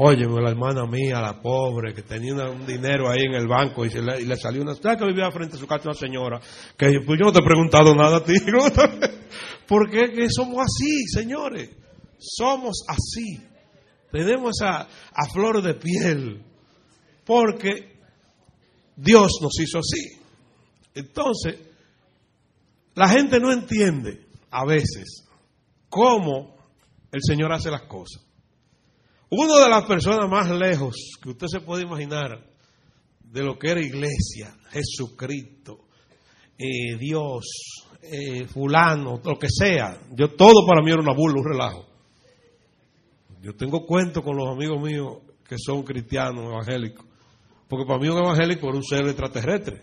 Óyeme, 0.00 0.40
la 0.40 0.50
hermana 0.50 0.86
mía, 0.86 1.20
la 1.20 1.42
pobre, 1.42 1.92
que 1.92 2.02
tenía 2.02 2.34
un 2.48 2.64
dinero 2.64 3.10
ahí 3.10 3.22
en 3.24 3.34
el 3.34 3.48
banco 3.48 3.84
y, 3.84 3.90
le, 3.90 4.36
salió 4.36 4.62
una... 4.62 4.76
¿Sabes 4.76 4.96
que 4.96 5.06
vivía 5.06 5.28
frente 5.32 5.56
a 5.56 5.58
su 5.58 5.66
casa 5.66 5.88
una 5.88 5.94
señora? 5.94 6.40
Que 6.76 7.00
pues 7.04 7.18
yo 7.18 7.26
no 7.26 7.32
te 7.32 7.40
he 7.40 7.44
preguntado 7.44 7.96
nada 7.96 8.18
a 8.18 8.24
ti. 8.24 8.34
¿Por 9.66 9.90
qué 9.90 10.12
que 10.12 10.28
somos 10.30 10.64
así, 10.64 11.04
señores? 11.08 11.70
Somos 12.16 12.84
así. 12.86 13.40
Tenemos 14.12 14.62
a, 14.62 14.82
a 14.82 15.28
flor 15.32 15.62
de 15.62 15.74
piel. 15.74 16.44
Porque 17.26 17.98
Dios 18.94 19.32
nos 19.42 19.58
hizo 19.60 19.80
así. 19.80 20.20
Entonces, 20.94 21.56
la 22.94 23.08
gente 23.08 23.40
no 23.40 23.52
entiende 23.52 24.28
a 24.52 24.64
veces 24.64 25.24
cómo 25.88 26.54
el 27.10 27.20
Señor 27.20 27.52
hace 27.52 27.68
las 27.68 27.82
cosas. 27.82 28.27
Una 29.30 29.62
de 29.62 29.68
las 29.68 29.84
personas 29.84 30.28
más 30.30 30.50
lejos 30.50 30.96
que 31.22 31.28
usted 31.28 31.48
se 31.48 31.60
puede 31.60 31.82
imaginar 31.82 32.42
de 33.20 33.42
lo 33.42 33.58
que 33.58 33.70
era 33.70 33.80
iglesia, 33.80 34.56
Jesucristo, 34.70 35.80
eh, 36.56 36.96
Dios, 36.98 37.44
eh, 38.02 38.46
fulano, 38.46 39.20
lo 39.22 39.38
que 39.38 39.48
sea. 39.50 40.00
Yo 40.12 40.30
todo 40.30 40.66
para 40.66 40.82
mí 40.82 40.90
era 40.90 41.02
una 41.02 41.12
burla, 41.12 41.40
un 41.40 41.46
relajo. 41.46 41.86
Yo 43.42 43.54
tengo 43.54 43.84
cuento 43.84 44.22
con 44.22 44.34
los 44.34 44.48
amigos 44.48 44.80
míos 44.80 45.18
que 45.46 45.56
son 45.58 45.82
cristianos, 45.82 46.46
evangélicos. 46.46 47.04
Porque 47.68 47.84
para 47.84 48.00
mí 48.00 48.08
un 48.08 48.24
evangélico 48.24 48.66
era 48.66 48.78
un 48.78 48.84
ser 48.84 49.06
extraterrestre. 49.08 49.82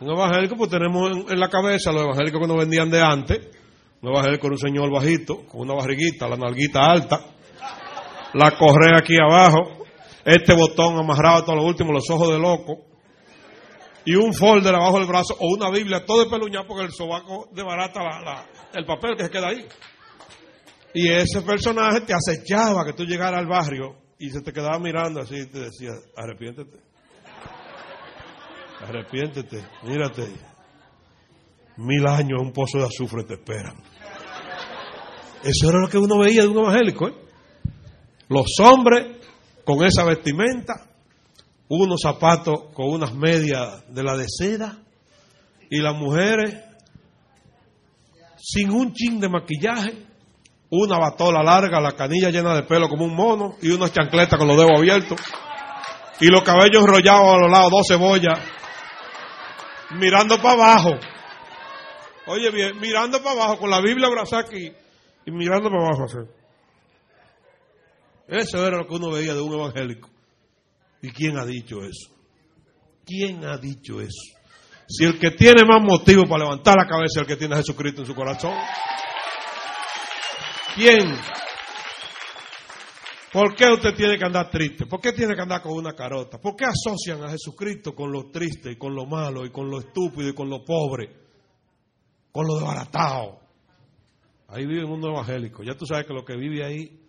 Un 0.00 0.10
evangélico, 0.10 0.56
pues 0.56 0.70
tenemos 0.70 1.30
en, 1.30 1.38
la 1.38 1.48
cabeza 1.48 1.92
los 1.92 2.02
evangélicos 2.02 2.40
que 2.40 2.48
nos 2.48 2.56
vendían 2.56 2.90
de 2.90 3.00
antes. 3.00 3.48
Un 4.00 4.10
evangélico 4.10 4.48
era 4.48 4.54
un 4.54 4.58
señor 4.58 4.90
bajito, 4.90 5.46
con 5.46 5.60
una 5.60 5.74
barriguita, 5.74 6.28
la 6.28 6.36
nalguita 6.36 6.80
alta 6.80 7.31
la 8.34 8.56
correa 8.56 8.98
aquí 8.98 9.16
abajo, 9.18 9.84
este 10.24 10.54
botón 10.54 10.96
amarrado 10.98 11.40
hasta 11.40 11.54
lo 11.54 11.64
último, 11.64 11.92
los 11.92 12.08
ojos 12.10 12.28
de 12.28 12.38
loco, 12.38 12.78
y 14.04 14.14
un 14.14 14.32
folder 14.32 14.74
abajo 14.74 14.98
del 14.98 15.08
brazo, 15.08 15.36
o 15.38 15.54
una 15.54 15.70
Biblia, 15.70 16.04
todo 16.04 16.28
peluñado 16.28 16.66
porque 16.66 16.84
el 16.84 16.92
sobaco 16.92 17.48
desbarata 17.52 18.02
la, 18.02 18.46
el 18.74 18.84
papel 18.84 19.16
que 19.16 19.24
se 19.24 19.30
queda 19.30 19.48
ahí. 19.48 19.66
Y 20.94 21.08
ese 21.08 21.42
personaje 21.42 22.00
te 22.02 22.12
acechaba 22.12 22.84
que 22.84 22.92
tú 22.92 23.04
llegaras 23.04 23.40
al 23.40 23.46
barrio 23.46 23.96
y 24.18 24.28
se 24.30 24.40
te 24.42 24.52
quedaba 24.52 24.78
mirando 24.78 25.20
así 25.20 25.36
y 25.36 25.46
te 25.46 25.60
decía, 25.60 25.90
arrepiéntete. 26.16 26.78
Arrepiéntete, 28.80 29.64
mírate. 29.84 30.28
Mil 31.76 32.06
años 32.06 32.40
un 32.42 32.52
pozo 32.52 32.78
de 32.78 32.84
azufre 32.84 33.24
te 33.24 33.34
esperan. 33.34 33.76
Eso 35.42 35.70
era 35.70 35.80
lo 35.80 35.88
que 35.88 35.98
uno 35.98 36.18
veía 36.18 36.42
de 36.42 36.48
un 36.48 36.58
evangélico. 36.58 37.08
¿eh? 37.08 37.14
Los 38.32 38.58
hombres 38.60 39.18
con 39.62 39.84
esa 39.84 40.04
vestimenta, 40.04 40.86
unos 41.68 42.00
zapatos 42.02 42.72
con 42.72 42.88
unas 42.88 43.12
medias 43.14 43.84
de 43.92 44.02
la 44.02 44.16
de 44.16 44.24
seda, 44.26 44.78
y 45.68 45.80
las 45.80 45.94
mujeres 45.94 46.64
sin 48.38 48.70
un 48.70 48.94
chin 48.94 49.20
de 49.20 49.28
maquillaje, 49.28 50.06
una 50.70 50.98
batola 50.98 51.42
larga, 51.42 51.78
la 51.78 51.92
canilla 51.92 52.30
llena 52.30 52.54
de 52.54 52.62
pelo 52.62 52.88
como 52.88 53.04
un 53.04 53.14
mono, 53.14 53.56
y 53.60 53.70
unas 53.70 53.92
chancletas 53.92 54.38
con 54.38 54.48
los 54.48 54.56
dedos 54.56 54.78
abiertos, 54.78 55.20
y 56.18 56.28
los 56.28 56.42
cabellos 56.42 56.82
enrollados 56.82 57.34
a 57.34 57.36
los 57.36 57.50
lados, 57.50 57.70
dos 57.70 57.86
cebollas, 57.86 58.38
mirando 59.90 60.38
para 60.38 60.54
abajo. 60.54 60.90
Oye 62.28 62.50
bien, 62.50 62.80
mirando 62.80 63.22
para 63.22 63.32
abajo, 63.32 63.58
con 63.58 63.68
la 63.68 63.82
Biblia 63.82 64.06
abrazada 64.08 64.42
aquí, 64.42 64.72
y 65.26 65.30
mirando 65.30 65.68
para 65.68 65.84
abajo 65.84 66.04
así. 66.04 66.41
Eso 68.28 68.66
era 68.66 68.78
lo 68.78 68.86
que 68.86 68.94
uno 68.94 69.10
veía 69.10 69.34
de 69.34 69.40
un 69.40 69.52
evangélico. 69.52 70.10
¿Y 71.02 71.10
quién 71.10 71.38
ha 71.38 71.44
dicho 71.44 71.82
eso? 71.82 72.10
¿Quién 73.04 73.44
ha 73.44 73.58
dicho 73.58 74.00
eso? 74.00 74.22
Si 74.88 75.04
el 75.04 75.18
que 75.18 75.32
tiene 75.32 75.64
más 75.64 75.82
motivo 75.82 76.24
para 76.28 76.44
levantar 76.44 76.76
la 76.76 76.86
cabeza 76.86 77.20
es 77.20 77.22
el 77.22 77.26
que 77.26 77.36
tiene 77.36 77.54
a 77.54 77.58
Jesucristo 77.58 78.02
en 78.02 78.06
su 78.06 78.14
corazón. 78.14 78.54
¿Quién? 80.74 81.14
¿Por 83.32 83.54
qué 83.54 83.70
usted 83.72 83.94
tiene 83.94 84.18
que 84.18 84.24
andar 84.26 84.50
triste? 84.50 84.86
¿Por 84.86 85.00
qué 85.00 85.12
tiene 85.12 85.34
que 85.34 85.40
andar 85.40 85.62
con 85.62 85.72
una 85.72 85.94
carota? 85.94 86.38
¿Por 86.38 86.54
qué 86.54 86.66
asocian 86.66 87.24
a 87.24 87.30
Jesucristo 87.30 87.94
con 87.94 88.12
lo 88.12 88.30
triste 88.30 88.72
y 88.72 88.76
con 88.76 88.94
lo 88.94 89.06
malo 89.06 89.46
y 89.46 89.50
con 89.50 89.70
lo 89.70 89.78
estúpido 89.80 90.28
y 90.28 90.34
con 90.34 90.50
lo 90.50 90.62
pobre? 90.64 91.08
Con 92.30 92.46
lo 92.46 92.56
desbaratado. 92.56 93.40
Ahí 94.48 94.66
vive 94.66 94.80
el 94.80 94.86
mundo 94.86 95.08
evangélico. 95.08 95.62
Ya 95.62 95.74
tú 95.74 95.86
sabes 95.86 96.06
que 96.06 96.12
lo 96.12 96.24
que 96.24 96.36
vive 96.36 96.64
ahí 96.64 97.01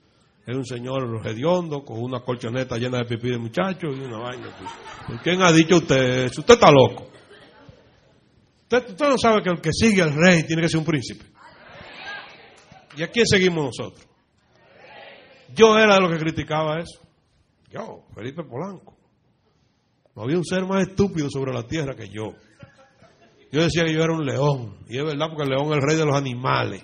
es 0.45 0.55
un 0.55 0.65
señor 0.65 1.21
hediondo 1.25 1.85
con 1.85 2.01
una 2.01 2.19
colchoneta 2.19 2.77
llena 2.77 2.97
de 2.97 3.05
pipí 3.05 3.29
de 3.29 3.37
muchachos 3.37 3.95
y 3.97 4.01
una 4.01 4.17
vaina. 4.17 4.47
¿Quién 5.23 5.41
ha 5.41 5.51
dicho 5.53 5.77
usted 5.77 6.25
eso? 6.25 6.41
Usted 6.41 6.55
está 6.55 6.69
loco. 6.69 7.09
Usted, 8.63 8.97
no 8.99 9.17
sabe 9.17 9.41
que 9.41 9.49
el 9.49 9.61
que 9.61 9.71
sigue 9.71 10.01
al 10.01 10.13
rey 10.13 10.43
tiene 10.43 10.63
que 10.63 10.69
ser 10.69 10.79
un 10.79 10.85
príncipe. 10.85 11.25
¿Y 12.97 13.03
a 13.03 13.07
quién 13.07 13.25
seguimos 13.25 13.65
nosotros? 13.65 14.05
Yo 15.55 15.77
era 15.77 15.95
de 15.95 16.01
los 16.01 16.11
que 16.11 16.19
criticaba 16.19 16.79
eso. 16.79 16.99
Yo, 17.71 18.05
Felipe 18.13 18.43
Polanco. 18.43 18.97
No 20.15 20.23
había 20.23 20.37
un 20.37 20.45
ser 20.45 20.65
más 20.65 20.87
estúpido 20.87 21.29
sobre 21.29 21.53
la 21.53 21.65
tierra 21.65 21.95
que 21.95 22.09
yo. 22.09 22.33
Yo 23.51 23.63
decía 23.63 23.83
que 23.85 23.93
yo 23.93 24.03
era 24.03 24.13
un 24.13 24.25
león. 24.25 24.77
Y 24.89 24.97
es 24.97 25.05
verdad 25.05 25.27
porque 25.29 25.43
el 25.43 25.49
león 25.49 25.67
es 25.67 25.75
el 25.75 25.81
rey 25.81 25.97
de 25.97 26.05
los 26.05 26.15
animales. 26.15 26.83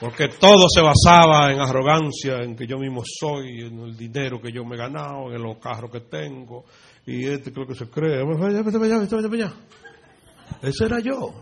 Porque 0.00 0.28
todo 0.28 0.66
se 0.74 0.80
basaba 0.80 1.52
en 1.52 1.60
arrogancia, 1.60 2.38
en 2.42 2.56
que 2.56 2.66
yo 2.66 2.78
mismo 2.78 3.02
soy, 3.04 3.66
en 3.66 3.80
el 3.80 3.94
dinero 3.94 4.40
que 4.40 4.50
yo 4.50 4.64
me 4.64 4.74
he 4.74 4.78
ganado, 4.78 5.30
en 5.30 5.42
los 5.42 5.58
carros 5.58 5.90
que 5.90 6.00
tengo, 6.00 6.64
y 7.04 7.26
este 7.26 7.52
creo 7.52 7.66
que 7.66 7.74
se 7.74 7.90
cree. 7.90 8.22
Vaya, 8.24 8.60
allá. 8.60 9.52
Ese 10.62 10.84
era 10.86 11.00
yo. 11.00 11.34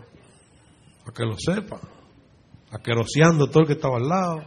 Para 1.05 1.13
que 1.15 1.23
lo 1.23 1.37
sepa. 1.37 1.79
Aqueroseando 2.71 3.47
todo 3.47 3.61
el 3.61 3.67
que 3.67 3.73
estaba 3.73 3.95
al 3.95 4.09
lado. 4.09 4.43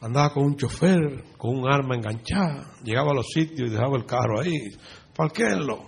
Andaba 0.00 0.32
con 0.32 0.44
un 0.44 0.56
chofer, 0.56 1.24
con 1.38 1.56
un 1.56 1.72
arma 1.72 1.94
enganchada. 1.94 2.72
Llegaba 2.82 3.12
a 3.12 3.14
los 3.14 3.26
sitios 3.28 3.68
y 3.68 3.72
dejaba 3.72 3.96
el 3.96 4.06
carro 4.06 4.40
ahí. 4.40 4.70
Parquéenlo. 5.14 5.84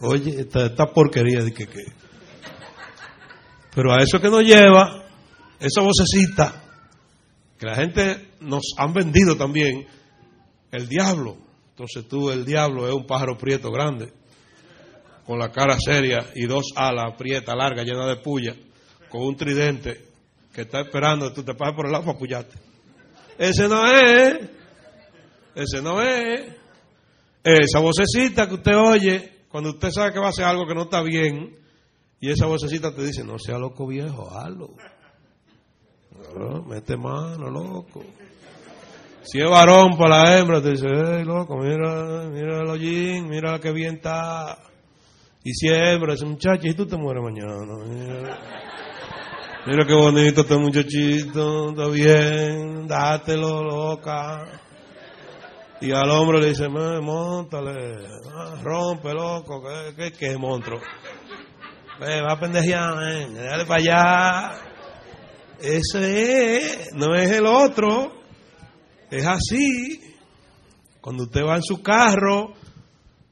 Oye, 0.00 0.40
esta, 0.40 0.66
esta 0.66 0.86
porquería 0.86 1.42
de 1.42 1.52
que, 1.52 1.66
que. 1.66 1.80
Pero 3.74 3.92
a 3.92 4.02
eso 4.02 4.20
que 4.20 4.28
nos 4.28 4.42
lleva 4.42 5.07
esa 5.60 5.80
vocecita 5.80 6.62
que 7.58 7.66
la 7.66 7.74
gente 7.74 8.28
nos 8.40 8.62
han 8.76 8.92
vendido 8.92 9.36
también, 9.36 9.86
el 10.70 10.88
diablo. 10.88 11.36
Entonces 11.70 12.06
tú, 12.08 12.30
el 12.30 12.44
diablo 12.44 12.86
es 12.86 12.94
un 12.94 13.06
pájaro 13.06 13.36
prieto 13.36 13.70
grande, 13.70 14.12
con 15.26 15.38
la 15.38 15.50
cara 15.50 15.76
seria 15.78 16.30
y 16.34 16.46
dos 16.46 16.72
alas 16.76 17.14
prietas, 17.16 17.56
largas, 17.56 17.84
llenas 17.84 18.08
de 18.08 18.16
puya, 18.16 18.54
con 19.08 19.22
un 19.22 19.36
tridente 19.36 20.06
que 20.52 20.62
está 20.62 20.80
esperando 20.80 21.28
que 21.28 21.34
tú 21.34 21.42
te 21.42 21.54
pases 21.54 21.74
por 21.74 21.86
el 21.86 21.92
lado 21.92 22.04
para 22.04 22.16
apoyarte. 22.16 22.56
Ese 23.36 23.68
no 23.68 23.86
es, 23.86 24.38
ese 25.54 25.82
no 25.82 26.00
es. 26.02 26.56
Esa 27.44 27.80
vocecita 27.80 28.48
que 28.48 28.54
usted 28.54 28.76
oye 28.76 29.38
cuando 29.48 29.70
usted 29.70 29.90
sabe 29.90 30.12
que 30.12 30.18
va 30.18 30.26
a 30.26 30.30
hacer 30.30 30.44
algo 30.44 30.66
que 30.66 30.74
no 30.74 30.82
está 30.82 31.02
bien, 31.02 31.56
y 32.20 32.30
esa 32.30 32.46
vocecita 32.46 32.94
te 32.94 33.02
dice, 33.02 33.24
no 33.24 33.38
sea 33.38 33.58
loco 33.58 33.86
viejo, 33.86 34.28
hazlo 34.30 34.74
mete 36.66 36.96
mano, 36.96 37.50
loco. 37.50 38.02
Si 39.22 39.38
es 39.40 39.48
varón 39.48 39.96
para 39.98 40.24
la 40.24 40.38
hembra, 40.38 40.62
te 40.62 40.70
dice, 40.70 40.86
hey, 40.88 41.24
loco, 41.24 41.58
mira, 41.58 42.28
mira 42.30 42.62
el 42.62 42.68
hollín, 42.68 43.28
mira 43.28 43.58
que 43.58 43.72
bien 43.72 43.96
está. 43.96 44.58
Y 45.44 45.52
si 45.52 45.68
es 45.68 45.78
hembra, 45.78 46.14
dice, 46.14 46.24
muchacho, 46.24 46.66
y 46.66 46.74
tú 46.74 46.86
te 46.86 46.96
mueres 46.96 47.22
mañana. 47.22 47.76
Mira, 47.86 48.38
mira 49.66 49.86
qué 49.86 49.94
bonito 49.94 50.40
este 50.40 50.56
muchachito, 50.56 51.70
está 51.70 51.88
bien, 51.88 52.86
dátelo, 52.86 53.62
loca. 53.62 54.62
Y 55.80 55.92
al 55.92 56.10
hombre 56.10 56.40
le 56.40 56.48
dice, 56.48 56.68
montale, 56.68 57.98
ah, 58.34 58.56
rompe, 58.62 59.12
loco, 59.12 59.62
¿qué, 59.62 59.94
qué, 59.94 60.12
qué 60.12 60.38
monstruo? 60.38 60.80
Ve, 62.00 62.22
va 62.22 62.32
a 62.32 62.40
pendejear, 62.40 62.94
eh, 63.12 63.28
dale 63.32 63.64
para 63.66 63.80
allá. 63.80 64.77
Ese 65.60 66.56
es, 66.56 66.94
no 66.94 67.14
es 67.14 67.30
el 67.30 67.46
otro. 67.46 68.12
Es 69.10 69.26
así. 69.26 70.00
Cuando 71.00 71.24
usted 71.24 71.44
va 71.44 71.56
en 71.56 71.62
su 71.62 71.82
carro, 71.82 72.54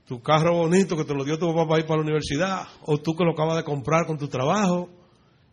tu 0.07 0.23
carro 0.23 0.55
bonito 0.55 0.97
que 0.97 1.05
te 1.05 1.15
lo 1.15 1.25
dio 1.25 1.39
tu 1.39 1.47
papá 1.49 1.69
para 1.69 1.81
ir 1.81 1.87
para 1.87 1.99
la 1.99 2.05
universidad, 2.05 2.63
o 2.83 2.99
tú 2.99 3.15
que 3.15 3.25
lo 3.25 3.33
acabas 3.33 3.57
de 3.57 3.65
comprar 3.65 4.07
con 4.07 4.17
tu 4.17 4.29
trabajo, 4.29 4.89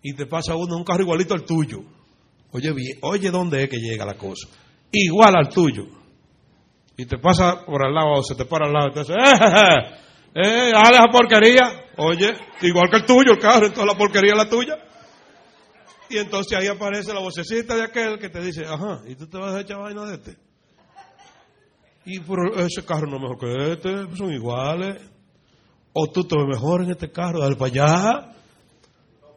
y 0.01 0.13
te 0.13 0.25
pasa 0.25 0.55
uno 0.55 0.77
un 0.77 0.83
carro 0.83 1.01
igualito 1.01 1.33
al 1.33 1.43
tuyo. 1.43 1.79
Oye, 2.51 2.71
oye, 3.01 3.31
¿dónde 3.31 3.63
es 3.63 3.69
que 3.69 3.77
llega 3.77 4.05
la 4.05 4.13
cosa? 4.13 4.47
Igual 4.91 5.35
al 5.35 5.49
tuyo. 5.49 5.85
Y 6.95 7.05
te 7.05 7.17
pasa 7.17 7.65
por 7.65 7.83
al 7.83 7.93
lado, 7.93 8.19
o 8.19 8.23
se 8.23 8.35
te 8.35 8.45
para 8.45 8.67
al 8.67 8.73
lado, 8.73 8.89
y 8.89 8.93
te 8.93 8.99
dice, 8.99 9.13
¡eh, 9.13 9.35
eh, 10.35 10.69
eh! 10.69 10.71
¡Dale 10.71 10.97
esa 10.97 11.07
porquería! 11.11 11.85
Oye, 11.97 12.33
igual 12.61 12.89
que 12.89 12.97
el 12.97 13.05
tuyo, 13.05 13.33
el 13.33 13.39
carro, 13.39 13.65
entonces 13.65 13.85
la 13.85 13.97
porquería 13.97 14.33
es 14.33 14.37
la 14.37 14.49
tuya. 14.49 14.77
Y 16.09 16.17
entonces 16.17 16.57
ahí 16.57 16.67
aparece 16.67 17.13
la 17.13 17.19
vocecita 17.19 17.75
de 17.75 17.83
aquel 17.83 18.19
que 18.19 18.29
te 18.29 18.41
dice, 18.41 18.65
ajá, 18.65 19.01
¿y 19.07 19.15
tú 19.15 19.27
te 19.27 19.37
vas 19.37 19.55
a 19.55 19.61
echar 19.61 19.79
vaina 19.79 20.05
de 20.05 20.15
este? 20.15 20.37
Y 22.05 22.19
por 22.19 22.39
ese 22.59 22.83
carro 22.85 23.07
no 23.07 23.15
es 23.15 23.21
mejor 23.21 23.39
que 23.39 23.71
este, 23.73 24.17
son 24.17 24.33
iguales. 24.33 25.01
O 25.93 26.07
tú 26.11 26.23
te 26.23 26.35
ves 26.35 26.47
mejor 26.47 26.83
en 26.83 26.91
este 26.91 27.11
carro, 27.11 27.39
dale 27.39 27.55
para 27.55 27.71
allá. 27.71 28.35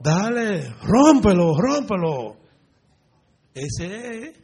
Dale, 0.01 0.75
rómpelo, 0.83 1.55
rómpelo. 1.57 2.37
Ese 3.55 4.29
es. 4.29 4.41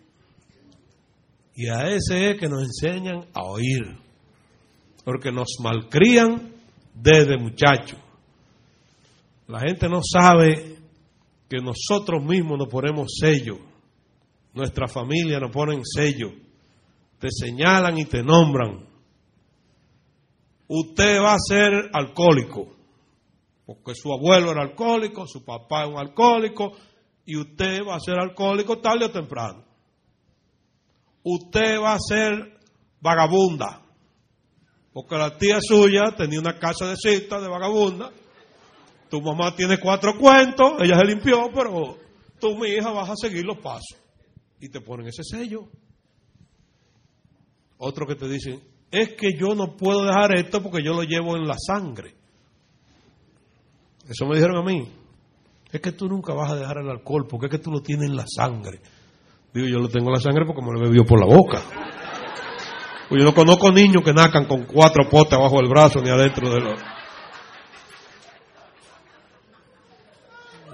Y 1.54 1.68
a 1.68 1.88
ese 1.88 2.30
es 2.30 2.40
que 2.40 2.48
nos 2.48 2.62
enseñan 2.62 3.26
a 3.34 3.42
oír. 3.42 3.98
Porque 5.04 5.32
nos 5.32 5.48
malcrían 5.60 6.52
desde 6.94 7.36
muchachos. 7.38 7.98
La 9.48 9.60
gente 9.60 9.88
no 9.88 10.00
sabe 10.02 10.78
que 11.52 11.60
nosotros 11.60 12.24
mismos 12.24 12.58
nos 12.58 12.68
ponemos 12.68 13.08
sello, 13.20 13.58
nuestra 14.54 14.88
familia 14.88 15.38
nos 15.38 15.50
ponen 15.50 15.82
sello, 15.84 16.32
te 17.18 17.28
señalan 17.30 17.98
y 17.98 18.06
te 18.06 18.22
nombran. 18.22 18.88
Usted 20.66 21.20
va 21.20 21.34
a 21.34 21.38
ser 21.38 21.90
alcohólico, 21.92 22.74
porque 23.66 23.94
su 23.94 24.10
abuelo 24.14 24.52
era 24.52 24.62
alcohólico, 24.62 25.26
su 25.26 25.44
papá 25.44 25.84
es 25.84 25.90
un 25.90 25.98
alcohólico, 25.98 26.72
y 27.26 27.36
usted 27.36 27.80
va 27.86 27.96
a 27.96 28.00
ser 28.00 28.18
alcohólico 28.18 28.78
tarde 28.78 29.04
o 29.04 29.10
temprano. 29.10 29.62
Usted 31.22 31.78
va 31.82 31.92
a 31.92 31.98
ser 31.98 32.58
vagabunda, 32.98 33.82
porque 34.94 35.16
la 35.16 35.36
tía 35.36 35.58
suya 35.60 36.14
tenía 36.16 36.40
una 36.40 36.58
casa 36.58 36.86
de 36.86 36.96
cita 36.96 37.42
de 37.42 37.48
vagabunda 37.48 38.10
tu 39.12 39.20
mamá 39.20 39.54
tiene 39.54 39.76
cuatro 39.76 40.16
cuentos, 40.18 40.72
ella 40.80 40.96
se 40.96 41.04
limpió, 41.04 41.50
pero 41.52 41.98
tú, 42.40 42.56
mi 42.56 42.68
hija, 42.68 42.90
vas 42.92 43.10
a 43.10 43.14
seguir 43.14 43.44
los 43.44 43.58
pasos. 43.58 44.00
Y 44.58 44.70
te 44.70 44.80
ponen 44.80 45.06
ese 45.06 45.22
sello. 45.22 45.68
Otro 47.76 48.06
que 48.06 48.14
te 48.14 48.26
dicen, 48.26 48.62
es 48.90 49.10
que 49.10 49.36
yo 49.38 49.54
no 49.54 49.76
puedo 49.76 50.06
dejar 50.06 50.34
esto 50.34 50.62
porque 50.62 50.82
yo 50.82 50.94
lo 50.94 51.02
llevo 51.02 51.36
en 51.36 51.46
la 51.46 51.56
sangre. 51.58 52.14
Eso 54.08 54.24
me 54.24 54.36
dijeron 54.36 54.56
a 54.56 54.62
mí. 54.62 54.88
Es 55.70 55.82
que 55.82 55.92
tú 55.92 56.08
nunca 56.08 56.32
vas 56.32 56.50
a 56.50 56.56
dejar 56.56 56.78
el 56.78 56.88
alcohol 56.88 57.26
porque 57.28 57.46
es 57.48 57.52
que 57.52 57.58
tú 57.58 57.70
lo 57.70 57.82
tienes 57.82 58.08
en 58.08 58.16
la 58.16 58.24
sangre. 58.26 58.80
Digo, 59.52 59.68
yo 59.68 59.78
lo 59.78 59.88
tengo 59.88 60.06
en 60.06 60.14
la 60.14 60.20
sangre 60.20 60.46
porque 60.46 60.62
me 60.62 60.72
lo 60.72 60.88
bebió 60.88 61.04
por 61.04 61.20
la 61.20 61.26
boca. 61.26 61.60
Pues 63.10 63.20
yo 63.20 63.26
no 63.26 63.34
conozco 63.34 63.70
niños 63.70 64.02
que 64.02 64.14
nazcan 64.14 64.46
con 64.46 64.64
cuatro 64.64 65.06
potes 65.10 65.34
abajo 65.34 65.56
del 65.56 65.68
brazo 65.68 66.00
ni 66.00 66.08
adentro 66.08 66.48
de 66.48 66.60
los... 66.60 66.91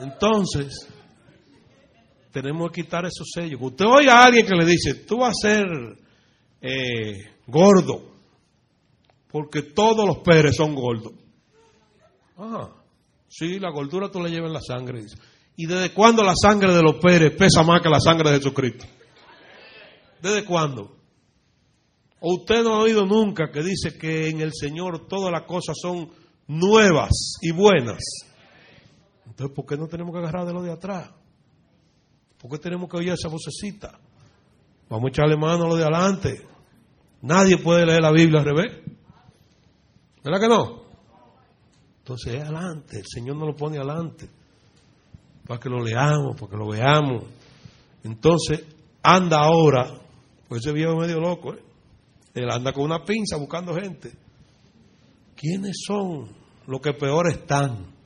Entonces, 0.00 0.88
tenemos 2.32 2.70
que 2.70 2.82
quitar 2.82 3.04
esos 3.04 3.28
sellos. 3.32 3.60
Usted 3.60 3.84
oiga 3.84 4.20
a 4.20 4.26
alguien 4.26 4.46
que 4.46 4.54
le 4.54 4.64
dice, 4.64 4.94
tú 4.94 5.18
vas 5.18 5.30
a 5.30 5.48
ser 5.48 5.66
eh, 6.60 7.32
gordo, 7.46 8.14
porque 9.30 9.62
todos 9.62 10.06
los 10.06 10.18
peres 10.18 10.56
son 10.56 10.74
gordos. 10.74 11.12
Ah, 12.36 12.70
sí, 13.28 13.58
la 13.58 13.70
gordura 13.70 14.10
tú 14.10 14.20
la 14.20 14.28
llevas 14.28 14.48
en 14.48 14.54
la 14.54 14.62
sangre. 14.62 15.04
¿Y 15.56 15.66
desde 15.66 15.92
cuándo 15.92 16.22
la 16.22 16.34
sangre 16.40 16.72
de 16.72 16.82
los 16.82 16.96
peres 16.96 17.32
pesa 17.36 17.62
más 17.62 17.82
que 17.82 17.88
la 17.88 18.00
sangre 18.00 18.30
de 18.30 18.36
Jesucristo? 18.36 18.86
¿Desde 20.22 20.44
cuándo? 20.44 20.96
¿O 22.20 22.34
usted 22.34 22.62
no 22.62 22.74
ha 22.74 22.82
oído 22.82 23.06
nunca 23.06 23.50
que 23.50 23.62
dice 23.62 23.96
que 23.96 24.28
en 24.28 24.40
el 24.40 24.52
Señor 24.52 25.06
todas 25.08 25.32
las 25.32 25.42
cosas 25.42 25.76
son 25.80 26.10
nuevas 26.46 27.38
y 27.40 27.52
buenas? 27.52 28.27
Entonces, 29.38 29.54
¿por 29.54 29.66
qué 29.66 29.76
no 29.76 29.86
tenemos 29.86 30.12
que 30.12 30.18
agarrar 30.18 30.46
de 30.46 30.52
lo 30.52 30.62
de 30.62 30.72
atrás? 30.72 31.10
¿Por 32.40 32.50
qué 32.50 32.58
tenemos 32.58 32.90
que 32.90 32.96
oír 32.96 33.10
esa 33.10 33.28
vocecita? 33.28 33.96
Vamos 34.88 35.04
a 35.04 35.08
echarle 35.10 35.36
mano 35.36 35.64
a 35.64 35.68
lo 35.68 35.76
de 35.76 35.84
adelante. 35.84 36.44
Nadie 37.22 37.56
puede 37.58 37.86
leer 37.86 38.02
la 38.02 38.10
Biblia 38.10 38.40
al 38.40 38.46
revés. 38.46 38.82
¿Verdad 40.24 40.40
que 40.40 40.48
no? 40.48 40.82
Entonces 41.98 42.34
es 42.34 42.42
adelante, 42.42 42.98
el 42.98 43.06
Señor 43.06 43.36
nos 43.36 43.46
lo 43.50 43.54
pone 43.54 43.76
adelante, 43.76 44.28
para 45.46 45.60
que 45.60 45.68
lo 45.68 45.84
leamos, 45.84 46.34
para 46.34 46.50
que 46.50 46.56
lo 46.56 46.68
veamos. 46.70 47.22
Entonces, 48.02 48.66
anda 49.04 49.38
ahora, 49.38 50.00
pues 50.48 50.66
ese 50.66 50.72
viejo 50.72 50.96
medio 50.96 51.20
loco, 51.20 51.54
¿eh? 51.54 51.62
él 52.34 52.50
anda 52.50 52.72
con 52.72 52.82
una 52.82 53.04
pinza 53.04 53.36
buscando 53.36 53.72
gente. 53.72 54.10
¿Quiénes 55.36 55.76
son 55.86 56.28
los 56.66 56.80
que 56.80 56.92
peor 56.92 57.30
están? 57.30 57.97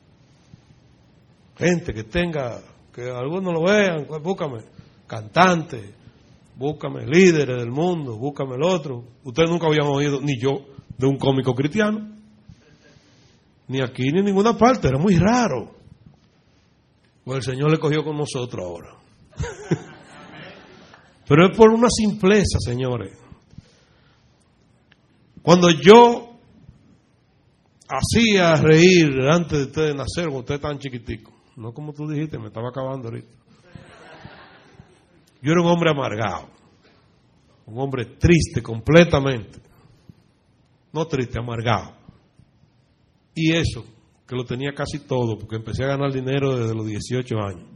Gente 1.56 1.92
que 1.92 2.04
tenga, 2.04 2.60
que 2.92 3.02
algunos 3.02 3.52
lo 3.52 3.62
vean, 3.62 4.06
pues 4.06 4.22
búscame, 4.22 4.58
cantante, 5.06 5.94
búscame 6.56 7.06
líderes 7.06 7.58
del 7.58 7.70
mundo, 7.70 8.16
búscame 8.16 8.56
el 8.56 8.62
otro. 8.62 9.04
Ustedes 9.24 9.50
nunca 9.50 9.66
habían 9.66 9.86
oído, 9.86 10.20
ni 10.20 10.40
yo, 10.40 10.66
de 10.96 11.06
un 11.06 11.16
cómico 11.16 11.54
cristiano. 11.54 12.16
Ni 13.68 13.80
aquí 13.80 14.04
ni 14.12 14.20
en 14.20 14.26
ninguna 14.26 14.56
parte, 14.56 14.88
era 14.88 14.98
muy 14.98 15.16
raro. 15.16 15.74
Pues 17.24 17.46
el 17.46 17.54
Señor 17.54 17.70
le 17.70 17.78
cogió 17.78 18.02
con 18.04 18.16
nosotros 18.16 18.64
ahora. 18.64 18.96
Pero 21.28 21.46
es 21.46 21.56
por 21.56 21.70
una 21.70 21.88
simpleza, 21.88 22.58
señores. 22.58 23.16
Cuando 25.42 25.70
yo 25.70 26.36
hacía 27.88 28.54
reír 28.56 29.08
antes 29.30 29.58
de 29.58 29.64
ustedes 29.64 29.94
nacer, 29.94 30.24
cuando 30.24 30.40
ustedes 30.40 30.60
tan 30.60 30.78
chiquitico, 30.78 31.31
no 31.56 31.72
como 31.72 31.92
tú 31.92 32.08
dijiste, 32.08 32.38
me 32.38 32.48
estaba 32.48 32.68
acabando 32.68 33.08
ahorita. 33.08 33.36
Yo 35.42 35.52
era 35.52 35.60
un 35.60 35.68
hombre 35.68 35.90
amargado, 35.90 36.48
un 37.66 37.78
hombre 37.80 38.04
triste 38.18 38.62
completamente. 38.62 39.60
No 40.92 41.06
triste, 41.06 41.38
amargado. 41.38 41.94
Y 43.34 43.52
eso, 43.52 43.84
que 44.26 44.36
lo 44.36 44.44
tenía 44.44 44.72
casi 44.74 45.00
todo, 45.00 45.38
porque 45.38 45.56
empecé 45.56 45.84
a 45.84 45.88
ganar 45.88 46.12
dinero 46.12 46.56
desde 46.56 46.74
los 46.74 46.86
18 46.86 47.34
años. 47.38 47.72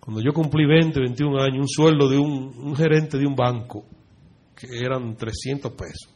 Cuando 0.00 0.22
yo 0.22 0.32
cumplí 0.32 0.64
20, 0.64 0.98
21 1.00 1.42
años, 1.42 1.58
un 1.62 1.68
sueldo 1.68 2.08
de 2.08 2.16
un, 2.16 2.74
gerente 2.76 3.18
de 3.18 3.26
un 3.26 3.34
banco, 3.34 3.84
que 4.54 4.66
eran 4.78 5.16
300 5.16 5.72
pesos. 5.72 6.14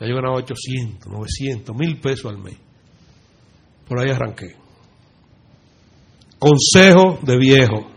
Ya 0.00 0.06
yo 0.06 0.14
ganaba 0.14 0.36
800, 0.36 1.12
900, 1.12 1.76
1000 1.76 2.00
pesos 2.00 2.32
al 2.32 2.38
mes. 2.38 2.56
Por 3.88 4.00
ahí 4.00 4.10
arranqué. 4.10 4.54
Consejo 6.38 7.18
de 7.22 7.36
viejo. 7.36 7.90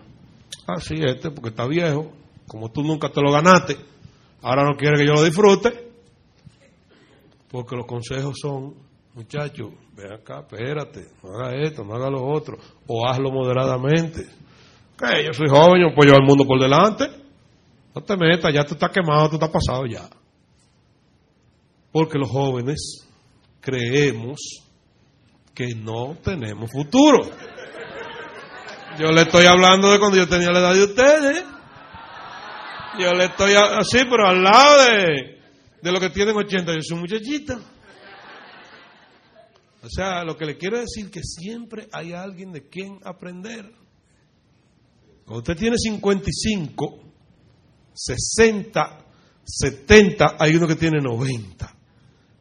Ah, 0.66 0.80
sí, 0.80 0.96
este, 0.98 1.30
porque 1.32 1.50
está 1.50 1.68
viejo. 1.68 2.12
Como 2.48 2.72
tú 2.72 2.82
nunca 2.82 3.10
te 3.10 3.22
lo 3.22 3.32
ganaste, 3.32 3.76
ahora 4.42 4.64
no 4.64 4.78
quiere 4.78 4.98
que 4.98 5.06
yo 5.06 5.14
lo 5.14 5.24
disfrute. 5.24 5.92
Porque 7.50 7.76
los 7.76 7.86
consejos 7.86 8.36
son, 8.42 8.74
muchachos, 9.14 9.72
ven 9.96 10.14
acá, 10.14 10.40
espérate, 10.40 11.08
no 11.22 11.36
haga 11.36 11.56
esto, 11.62 11.84
no 11.84 11.96
haga 11.96 12.10
lo 12.10 12.26
otro, 12.26 12.58
o 12.88 13.06
hazlo 13.06 13.30
moderadamente. 13.32 14.26
Que 14.98 15.26
yo 15.26 15.34
soy 15.34 15.50
joven, 15.50 15.82
yo 15.82 15.96
puedo 15.96 16.12
llevar 16.12 16.26
mundo 16.26 16.46
por 16.46 16.60
delante. 16.60 17.06
No 17.94 18.02
te 18.02 18.16
metas, 18.16 18.54
ya 18.54 18.64
tú 18.64 18.76
estás 18.76 18.92
quemado, 18.92 19.30
tú 19.30 19.36
estás 19.36 19.50
pasado 19.50 19.86
ya. 19.86 20.10
Porque 21.92 22.18
los 22.18 22.30
jóvenes 22.30 23.06
creemos 23.60 24.40
que 25.54 25.76
no 25.76 26.18
tenemos 26.24 26.72
futuro. 26.72 27.20
Yo 29.00 29.12
le 29.12 29.22
estoy 29.22 29.46
hablando 29.46 29.92
de 29.92 30.00
cuando 30.00 30.18
yo 30.18 30.28
tenía 30.28 30.52
la 30.52 30.60
edad 30.60 30.74
de 30.74 30.84
ustedes. 30.84 31.44
Yo 33.00 33.14
le 33.14 33.26
estoy 33.26 33.54
así, 33.54 34.00
pero 34.10 34.28
al 34.28 34.44
lado 34.44 34.84
de, 34.84 35.40
de 35.82 35.92
lo 35.92 36.00
que 36.00 36.10
tienen 36.10 36.36
80. 36.36 36.74
Yo 36.74 36.80
soy 36.82 36.96
un 36.96 37.02
muchachito. 37.02 37.60
O 39.84 39.90
sea, 39.90 40.24
lo 40.24 40.38
que 40.38 40.46
le 40.46 40.58
quiero 40.58 40.80
decir 40.80 41.10
que 41.10 41.22
siempre 41.24 41.88
hay 41.92 42.14
alguien 42.14 42.52
de 42.52 42.68
quien 42.68 43.00
aprender. 43.04 43.72
Cuando 45.26 45.40
usted 45.40 45.56
tiene 45.56 45.78
55, 45.78 47.00
60, 47.94 49.06
70, 49.44 50.36
hay 50.38 50.56
uno 50.56 50.68
que 50.68 50.76
tiene 50.76 51.00
90. 51.02 51.81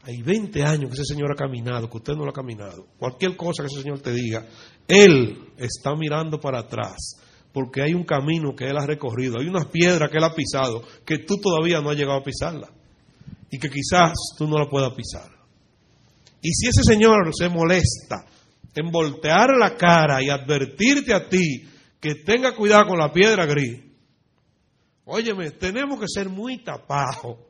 Hay 0.02 0.22
20 0.22 0.62
años 0.62 0.90
que 0.90 0.94
ese 0.94 1.14
señor 1.14 1.30
ha 1.32 1.34
caminado, 1.34 1.90
que 1.90 1.98
usted 1.98 2.14
no 2.14 2.24
lo 2.24 2.30
ha 2.30 2.34
caminado. 2.34 2.86
Cualquier 2.98 3.36
cosa 3.36 3.62
que 3.62 3.66
ese 3.66 3.82
señor 3.82 4.00
te 4.00 4.12
diga, 4.12 4.46
él 4.88 5.52
está 5.58 5.94
mirando 5.94 6.40
para 6.40 6.60
atrás, 6.60 7.20
porque 7.52 7.82
hay 7.82 7.92
un 7.92 8.04
camino 8.04 8.54
que 8.56 8.64
él 8.64 8.78
ha 8.78 8.86
recorrido, 8.86 9.38
hay 9.38 9.46
unas 9.46 9.66
piedras 9.66 10.10
que 10.10 10.16
él 10.16 10.24
ha 10.24 10.34
pisado, 10.34 10.82
que 11.04 11.18
tú 11.18 11.36
todavía 11.36 11.80
no 11.82 11.90
has 11.90 11.96
llegado 11.96 12.18
a 12.18 12.24
pisarla, 12.24 12.70
y 13.50 13.58
que 13.58 13.68
quizás 13.68 14.14
tú 14.38 14.48
no 14.48 14.58
la 14.58 14.70
puedas 14.70 14.94
pisar. 14.94 15.30
Y 16.40 16.50
si 16.54 16.68
ese 16.68 16.82
señor 16.82 17.30
se 17.34 17.50
molesta 17.50 18.24
en 18.74 18.90
voltear 18.90 19.50
la 19.58 19.76
cara 19.76 20.22
y 20.22 20.30
advertirte 20.30 21.12
a 21.12 21.28
ti 21.28 21.68
que 22.00 22.14
tenga 22.14 22.56
cuidado 22.56 22.86
con 22.88 22.98
la 22.98 23.12
piedra 23.12 23.44
gris, 23.44 23.82
óyeme, 25.04 25.50
tenemos 25.50 26.00
que 26.00 26.06
ser 26.08 26.30
muy 26.30 26.64
tapados 26.64 27.49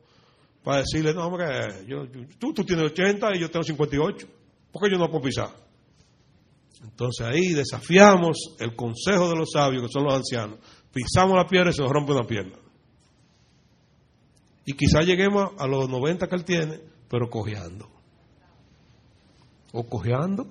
para 0.63 0.79
decirle, 0.79 1.15
no, 1.15 1.27
hombre, 1.27 1.87
yo, 1.87 2.07
tú, 2.39 2.53
tú 2.53 2.65
tienes 2.65 2.93
80 2.93 3.37
y 3.37 3.41
yo 3.41 3.51
tengo 3.51 3.63
58, 3.63 4.27
¿por 4.73 4.83
qué 4.83 4.91
yo 4.91 4.99
no 4.99 5.09
puedo 5.09 5.25
pisar? 5.25 5.51
Entonces 6.83 7.27
ahí 7.27 7.53
desafiamos 7.53 8.57
el 8.59 8.75
consejo 8.75 9.29
de 9.29 9.37
los 9.37 9.51
sabios, 9.53 9.83
que 9.83 9.93
son 9.93 10.05
los 10.05 10.15
ancianos. 10.15 10.59
Pisamos 10.93 11.37
la 11.37 11.47
piedra 11.47 11.71
y 11.71 11.73
se 11.73 11.83
nos 11.83 11.93
rompe 11.93 12.13
una 12.13 12.27
pierna. 12.27 12.57
Y 14.65 14.73
quizás 14.75 15.05
lleguemos 15.05 15.51
a 15.59 15.67
los 15.67 15.89
90 15.89 16.27
que 16.27 16.37
él 16.37 16.45
tiene, 16.45 16.81
pero 17.09 17.29
cojeando. 17.29 17.89
O 19.73 19.85
cojeando. 19.85 20.45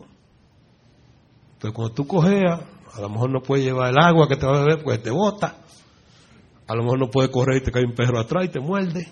Entonces 1.54 1.74
cuando 1.74 1.94
tú 1.94 2.08
cojeas, 2.08 2.62
a 2.94 3.02
lo 3.02 3.10
mejor 3.10 3.32
no 3.32 3.42
puedes 3.42 3.66
llevar 3.66 3.92
el 3.92 4.00
agua 4.00 4.28
que 4.28 4.36
te 4.36 4.46
va 4.46 4.58
a 4.58 4.66
beber 4.66 4.84
porque 4.84 5.00
te 5.00 5.12
bota. 5.12 5.58
A 6.68 6.76
lo 6.76 6.84
mejor 6.84 7.00
no 7.00 7.10
puedes 7.10 7.32
correr 7.32 7.58
y 7.58 7.64
te 7.64 7.72
cae 7.72 7.84
un 7.84 7.96
perro 7.96 8.20
atrás 8.20 8.46
y 8.46 8.50
te 8.50 8.60
muerde. 8.60 9.08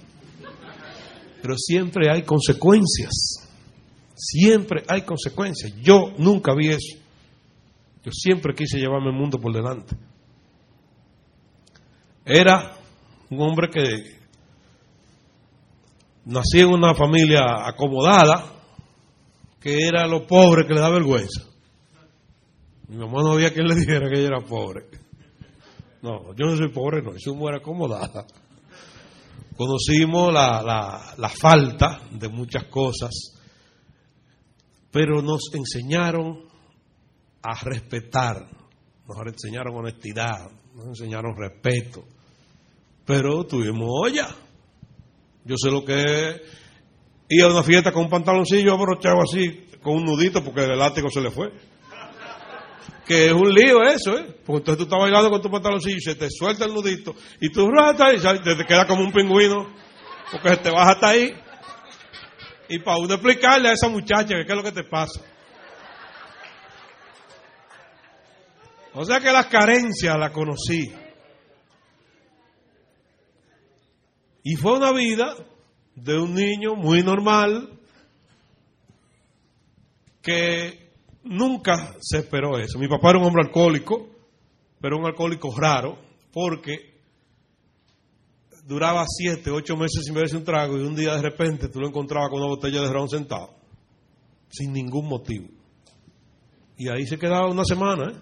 Pero 1.48 1.58
siempre 1.58 2.12
hay 2.12 2.24
consecuencias. 2.24 3.48
Siempre 4.14 4.84
hay 4.86 5.04
consecuencias. 5.04 5.74
Yo 5.82 6.12
nunca 6.18 6.54
vi 6.54 6.68
eso. 6.68 6.98
Yo 8.04 8.12
siempre 8.12 8.54
quise 8.54 8.78
llevarme 8.78 9.12
el 9.12 9.16
mundo 9.16 9.40
por 9.40 9.54
delante. 9.54 9.96
Era 12.26 12.76
un 13.30 13.42
hombre 13.42 13.70
que 13.70 14.18
nací 16.26 16.60
en 16.60 16.68
una 16.68 16.94
familia 16.94 17.66
acomodada, 17.66 18.52
que 19.62 19.88
era 19.88 20.06
lo 20.06 20.28
pobre 20.28 20.68
que 20.68 20.74
le 20.74 20.82
da 20.82 20.90
vergüenza. 20.90 21.46
Mi 22.90 22.98
mamá 22.98 23.22
no 23.24 23.32
había 23.32 23.54
quien 23.54 23.68
le 23.68 23.76
dijera 23.76 24.10
que 24.10 24.20
ella 24.20 24.36
era 24.36 24.42
pobre. 24.42 24.90
No, 26.02 26.36
yo 26.36 26.46
no 26.46 26.58
soy 26.58 26.74
pobre, 26.74 27.02
no, 27.02 27.12
soy 27.18 27.32
una 27.32 27.40
mujer 27.40 27.56
acomodada. 27.56 28.26
Conocimos 29.58 30.32
la, 30.32 31.16
la, 31.18 31.30
falta 31.30 32.02
de 32.12 32.30
muchas 32.30 32.66
cosas, 32.66 33.10
pero 34.92 35.24
nos 35.24 35.50
enseñaron 35.52 36.44
a 37.42 37.60
respetar, 37.64 38.48
nos 39.08 39.18
enseñaron 39.26 39.76
honestidad, 39.76 40.52
nos 40.76 40.86
enseñaron 40.90 41.36
respeto, 41.36 42.04
pero 43.04 43.46
tuvimos 43.46 43.90
olla. 43.90 44.28
Yo 45.44 45.56
sé 45.58 45.72
lo 45.72 45.84
que 45.84 46.04
es 46.04 46.42
ir 47.30 47.44
a 47.44 47.48
una 47.48 47.64
fiesta 47.64 47.92
con 47.92 48.04
un 48.04 48.10
pantaloncillo 48.12 48.74
abrochado 48.74 49.24
así, 49.24 49.70
con 49.82 49.96
un 49.96 50.04
nudito 50.04 50.44
porque 50.44 50.66
el 50.66 50.78
látigo 50.78 51.10
se 51.10 51.22
le 51.22 51.32
fue. 51.32 51.52
Que 53.06 53.28
es 53.28 53.34
un 53.34 53.54
lío 53.54 53.84
eso, 53.84 54.18
¿eh? 54.18 54.36
Porque 54.46 54.60
entonces 54.60 54.78
tú 54.78 54.84
estás 54.84 55.00
bailando 55.00 55.30
con 55.30 55.42
tu 55.42 55.50
pantaloncillo 55.50 55.98
y 55.98 56.02
se 56.02 56.16
te 56.16 56.30
suelta 56.30 56.66
el 56.66 56.74
nudito 56.74 57.16
y 57.40 57.50
tú 57.50 57.70
rata 57.70 58.14
y 58.14 58.20
te 58.20 58.66
queda 58.66 58.86
como 58.86 59.04
un 59.04 59.14
pingüino 59.14 59.74
porque 60.32 60.58
te 60.58 60.72
baja 60.72 60.92
hasta 60.92 61.10
ahí. 61.10 61.34
Y 62.70 62.80
para 62.80 62.98
uno 62.98 63.14
explicarle 63.14 63.70
a 63.70 63.74
esa 63.74 63.88
muchacha 63.88 64.36
que 64.36 64.46
qué 64.46 64.52
es 64.52 64.58
lo 64.58 64.64
que 64.64 64.74
te 64.74 64.84
pasa. 64.84 65.22
O 68.94 69.06
sea 69.06 69.22
que 69.22 69.32
las 69.32 69.46
carencias 69.46 70.18
las 70.18 70.32
conocí. 70.32 70.92
Y 74.44 74.56
fue 74.56 74.74
una 74.74 74.92
vida 74.92 75.36
de 75.96 76.18
un 76.18 76.34
niño 76.34 76.76
muy 76.76 77.04
normal 77.04 77.80
que 80.22 80.87
nunca 81.28 81.96
se 82.00 82.20
esperó 82.20 82.58
eso. 82.58 82.80
Mi 82.80 82.88
papá 82.88 83.12
era 83.12 83.20
un 83.20 83.26
hombre 83.26 83.44
alcohólico, 83.46 84.10
pero 84.80 84.98
un 84.98 85.06
alcohólico 85.06 85.54
raro, 85.56 85.98
porque 86.32 86.98
duraba 88.66 89.06
siete, 89.08 89.50
ocho 89.50 89.78
meses 89.78 90.04
sin 90.04 90.14
beberse 90.14 90.36
un 90.36 90.44
trago 90.44 90.78
y 90.78 90.82
un 90.82 90.96
día 90.96 91.16
de 91.16 91.22
repente 91.22 91.70
tú 91.70 91.80
lo 91.80 91.88
encontrabas 91.88 92.30
con 92.30 92.40
una 92.40 92.50
botella 92.50 92.82
de 92.82 92.92
ron 92.92 93.10
sentado, 93.10 93.56
sin 94.50 94.74
ningún 94.74 95.08
motivo. 95.08 95.48
Y 96.78 96.90
ahí 96.90 97.08
se 97.08 97.18
quedaba 97.18 97.50
una 97.50 97.64
semana, 97.64 98.12
¿eh? 98.12 98.16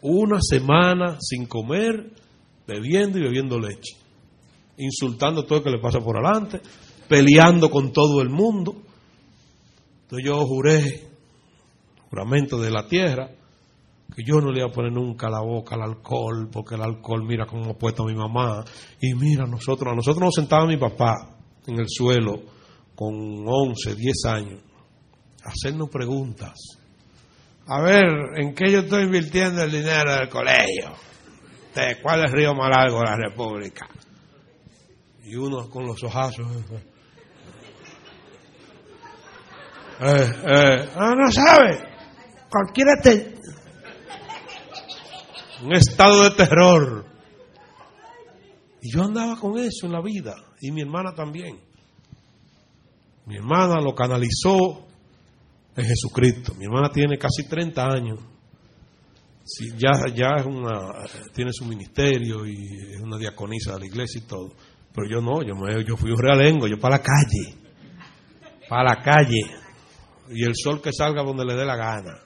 una 0.00 0.38
semana 0.40 1.18
sin 1.20 1.46
comer, 1.46 2.10
bebiendo 2.66 3.18
y 3.18 3.22
bebiendo 3.22 3.58
leche, 3.58 3.96
insultando 4.78 5.44
todo 5.44 5.58
el 5.58 5.64
que 5.64 5.70
le 5.70 5.78
pasa 5.78 6.00
por 6.00 6.16
adelante, 6.16 6.60
peleando 7.08 7.70
con 7.70 7.92
todo 7.92 8.22
el 8.22 8.30
mundo. 8.30 8.76
Entonces 10.02 10.26
yo 10.26 10.44
juré, 10.46 11.06
juramento 12.10 12.60
de 12.60 12.70
la 12.70 12.86
tierra, 12.86 13.28
que 14.14 14.22
yo 14.24 14.40
no 14.40 14.52
le 14.52 14.60
iba 14.60 14.68
a 14.68 14.72
poner 14.72 14.92
nunca 14.92 15.28
la 15.28 15.40
boca 15.40 15.74
al 15.74 15.82
alcohol, 15.82 16.48
porque 16.50 16.76
el 16.76 16.82
alcohol 16.82 17.24
mira 17.26 17.46
cómo 17.46 17.70
ha 17.70 17.74
puesto 17.78 18.04
a 18.04 18.06
mi 18.06 18.14
mamá, 18.14 18.64
y 19.00 19.14
mira 19.14 19.46
nosotros, 19.46 19.92
a 19.92 19.96
nosotros 19.96 20.24
nos 20.24 20.34
sentaba 20.34 20.66
mi 20.66 20.76
papá 20.76 21.14
en 21.66 21.78
el 21.78 21.86
suelo 21.88 22.40
con 22.94 23.14
11, 23.46 23.94
10 23.94 24.24
años, 24.26 24.60
hacernos 25.44 25.88
preguntas 25.90 26.78
a 27.68 27.80
ver, 27.80 28.04
¿en 28.36 28.54
qué 28.54 28.70
yo 28.70 28.80
estoy 28.80 29.04
invirtiendo 29.04 29.64
el 29.64 29.72
dinero 29.72 30.14
del 30.14 30.28
colegio? 30.28 30.92
¿De 31.74 32.00
¿Cuál 32.00 32.20
es 32.20 32.30
el 32.30 32.38
río 32.38 32.54
más 32.54 32.70
largo 32.70 33.00
de 33.00 33.04
la 33.04 33.16
República? 33.16 33.88
Y 35.24 35.34
uno 35.34 35.68
con 35.68 35.84
los 35.84 36.00
ojazos. 36.04 36.46
Eh, 39.98 40.32
eh, 40.46 40.88
ah, 40.94 41.14
no 41.16 41.32
sabe. 41.32 41.95
Cualquiera 42.50 43.00
te... 43.02 43.36
Un 45.62 45.72
estado 45.72 46.24
de 46.24 46.30
terror. 46.32 47.06
Y 48.82 48.92
yo 48.92 49.02
andaba 49.02 49.38
con 49.38 49.58
eso 49.58 49.86
en 49.86 49.92
la 49.92 50.02
vida. 50.02 50.34
Y 50.60 50.70
mi 50.70 50.82
hermana 50.82 51.14
también. 51.14 51.58
Mi 53.26 53.36
hermana 53.36 53.80
lo 53.80 53.94
canalizó 53.94 54.86
en 55.74 55.84
Jesucristo. 55.84 56.54
Mi 56.54 56.66
hermana 56.66 56.90
tiene 56.90 57.18
casi 57.18 57.48
30 57.48 57.84
años. 57.84 58.18
ya, 59.76 59.90
ya 60.14 60.36
es 60.38 60.46
una, 60.46 60.92
tiene 61.34 61.52
su 61.52 61.64
ministerio 61.64 62.46
y 62.46 62.94
es 62.94 63.00
una 63.00 63.18
diaconisa 63.18 63.72
de 63.74 63.80
la 63.80 63.86
iglesia 63.86 64.20
y 64.22 64.26
todo. 64.26 64.52
Pero 64.94 65.08
yo 65.10 65.20
no, 65.20 65.42
yo, 65.42 65.54
me, 65.54 65.84
yo 65.84 65.96
fui 65.96 66.10
un 66.10 66.18
realengo, 66.18 66.66
yo 66.66 66.78
para 66.78 66.98
la 66.98 67.02
calle. 67.02 67.54
Para 68.68 68.84
la 68.84 69.02
calle. 69.02 69.42
Y 70.30 70.44
el 70.44 70.54
sol 70.54 70.80
que 70.80 70.92
salga 70.92 71.22
donde 71.22 71.44
le 71.44 71.54
dé 71.54 71.64
la 71.64 71.76
gana. 71.76 72.25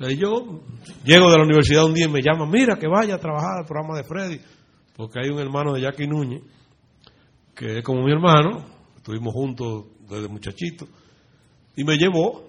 Entonces 0.00 0.18
yo 0.18 0.62
llego 1.04 1.30
de 1.30 1.36
la 1.36 1.44
universidad 1.44 1.84
un 1.84 1.92
día 1.92 2.06
y 2.06 2.10
me 2.10 2.22
llama, 2.22 2.46
mira 2.46 2.78
que 2.78 2.88
vaya 2.88 3.16
a 3.16 3.18
trabajar 3.18 3.58
al 3.58 3.66
programa 3.66 3.98
de 3.98 4.04
Freddy. 4.04 4.40
Porque 4.96 5.20
hay 5.22 5.28
un 5.28 5.38
hermano 5.38 5.74
de 5.74 5.82
Jackie 5.82 6.06
Núñez, 6.06 6.40
que 7.54 7.78
es 7.78 7.84
como 7.84 8.02
mi 8.04 8.10
hermano, 8.10 8.64
estuvimos 8.96 9.34
juntos 9.34 9.88
desde 10.08 10.26
muchachito 10.28 10.88
y 11.76 11.84
me 11.84 11.98
llevó 11.98 12.48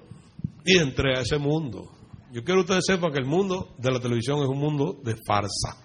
y 0.63 0.77
entré 0.77 1.17
a 1.17 1.23
ese 1.23 1.37
mundo. 1.37 1.91
Yo 2.31 2.41
quiero 2.41 2.61
que 2.61 2.71
ustedes 2.71 2.85
sepan 2.87 3.11
que 3.11 3.19
el 3.19 3.27
mundo 3.27 3.75
de 3.77 3.91
la 3.91 3.99
televisión 3.99 4.41
es 4.41 4.47
un 4.47 4.57
mundo 4.57 5.01
de 5.03 5.17
farsa. 5.27 5.75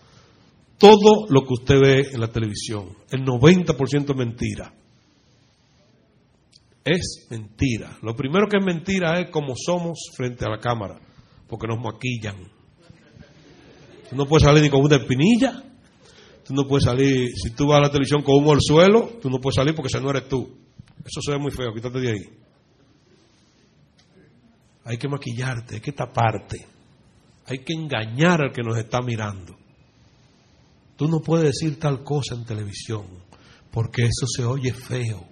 Todo 0.79 1.27
lo 1.29 1.41
que 1.41 1.53
usted 1.53 1.81
ve 1.81 2.01
en 2.13 2.21
la 2.21 2.29
televisión, 2.29 2.91
el 3.11 3.25
90% 3.25 4.11
es 4.11 4.17
mentira. 4.17 4.73
Es 6.85 7.27
mentira. 7.29 7.99
Lo 8.03 8.15
primero 8.15 8.47
que 8.47 8.59
es 8.59 8.65
mentira 8.65 9.19
es 9.19 9.31
cómo 9.31 9.55
somos 9.57 9.99
frente 10.17 10.45
a 10.45 10.51
la 10.51 10.61
cámara, 10.61 11.01
porque 11.49 11.67
nos 11.67 11.81
maquillan. 11.81 12.37
Tú 14.09 14.17
no 14.17 14.27
puedes 14.27 14.45
salir 14.45 14.63
ni 14.63 14.71
con 14.71 14.83
una 14.83 14.97
espinilla, 14.97 15.63
tú 16.45 16.55
no 16.55 16.67
puedes 16.67 16.85
salir, 16.85 17.29
si 17.35 17.51
tú 17.51 17.67
vas 17.67 17.79
a 17.79 17.83
la 17.83 17.91
televisión 17.91 18.23
con 18.23 18.37
humo 18.37 18.53
al 18.53 18.61
suelo, 18.61 19.19
tú 19.21 19.29
no 19.29 19.39
puedes 19.39 19.57
salir 19.57 19.75
porque 19.75 19.89
ese 19.89 20.01
no 20.01 20.11
eres 20.11 20.29
tú. 20.29 20.57
Eso 21.05 21.21
se 21.21 21.33
ve 21.33 21.39
muy 21.39 21.51
feo, 21.51 21.73
quítate 21.75 22.01
de 22.01 22.11
ahí 22.11 22.47
hay 24.87 24.99
que 24.99 25.09
maquillarte, 25.09 25.75
hay 25.75 25.81
que 25.81 25.93
taparte, 25.93 26.65
hay 27.47 27.59
que 27.59 27.73
engañar 27.73 28.41
al 28.41 28.53
que 28.53 28.63
nos 28.63 28.79
está 28.79 29.03
mirando. 29.03 29.57
Tú 30.97 31.09
no 31.09 31.19
puedes 31.19 31.47
decir 31.47 31.79
tal 31.79 32.05
cosa 32.05 32.37
en 32.37 32.45
televisión, 32.45 33.05
porque 33.73 34.03
eso 34.03 34.27
se 34.29 34.45
oye 34.45 34.73
feo. 34.73 35.25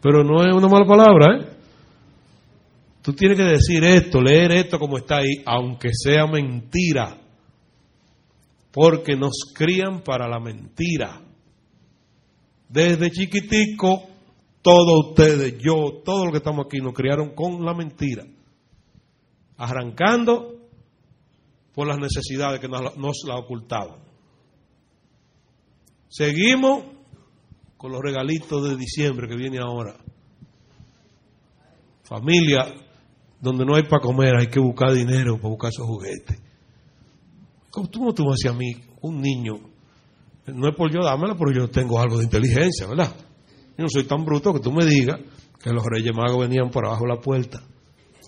Pero 0.00 0.24
no 0.24 0.42
es 0.42 0.54
una 0.54 0.68
mala 0.68 0.86
palabra, 0.86 1.36
¿eh? 1.36 1.57
Tú 3.08 3.14
tienes 3.14 3.38
que 3.38 3.44
decir 3.44 3.82
esto, 3.84 4.20
leer 4.20 4.52
esto 4.52 4.78
como 4.78 4.98
está 4.98 5.16
ahí, 5.20 5.42
aunque 5.46 5.88
sea 5.94 6.26
mentira, 6.26 7.18
porque 8.70 9.16
nos 9.16 9.32
crían 9.54 10.02
para 10.02 10.28
la 10.28 10.38
mentira. 10.38 11.18
Desde 12.68 13.10
chiquitico 13.10 14.02
todos 14.60 15.08
ustedes, 15.08 15.56
yo, 15.56 16.02
todos 16.04 16.24
los 16.24 16.32
que 16.32 16.36
estamos 16.36 16.66
aquí, 16.66 16.82
nos 16.82 16.92
criaron 16.92 17.34
con 17.34 17.64
la 17.64 17.72
mentira, 17.72 18.26
arrancando 19.56 20.68
por 21.72 21.86
las 21.86 21.96
necesidades 21.96 22.60
que 22.60 22.68
nos, 22.68 22.94
nos 22.98 23.22
la 23.26 23.36
ocultaban. 23.36 24.00
Seguimos 26.08 26.84
con 27.78 27.90
los 27.90 28.02
regalitos 28.02 28.68
de 28.68 28.76
diciembre 28.76 29.28
que 29.28 29.36
viene 29.36 29.60
ahora. 29.60 29.96
Familia, 32.02 32.84
donde 33.40 33.64
no 33.64 33.74
hay 33.76 33.84
para 33.84 34.02
comer, 34.02 34.36
hay 34.36 34.48
que 34.48 34.60
buscar 34.60 34.92
dinero 34.92 35.36
para 35.36 35.48
buscar 35.48 35.70
esos 35.70 35.86
juguetes. 35.86 36.40
¿Cómo 37.70 37.88
tú, 37.88 38.12
tú 38.12 38.24
me 38.24 38.30
decías 38.32 38.54
a 38.54 38.56
mí, 38.56 38.72
un 39.02 39.20
niño? 39.20 39.54
No 40.46 40.68
es 40.68 40.74
por 40.74 40.90
yo 40.92 41.00
dármelo, 41.02 41.36
pero 41.36 41.52
yo 41.52 41.68
tengo 41.68 42.00
algo 42.00 42.18
de 42.18 42.24
inteligencia, 42.24 42.86
¿verdad? 42.86 43.14
Yo 43.76 43.84
no 43.84 43.88
soy 43.88 44.04
tan 44.04 44.24
bruto 44.24 44.52
que 44.54 44.60
tú 44.60 44.72
me 44.72 44.84
digas 44.84 45.20
que 45.62 45.70
los 45.70 45.84
reyes 45.84 46.14
magos 46.14 46.48
venían 46.48 46.70
por 46.70 46.86
abajo 46.86 47.04
de 47.04 47.14
la 47.14 47.20
puerta, 47.20 47.62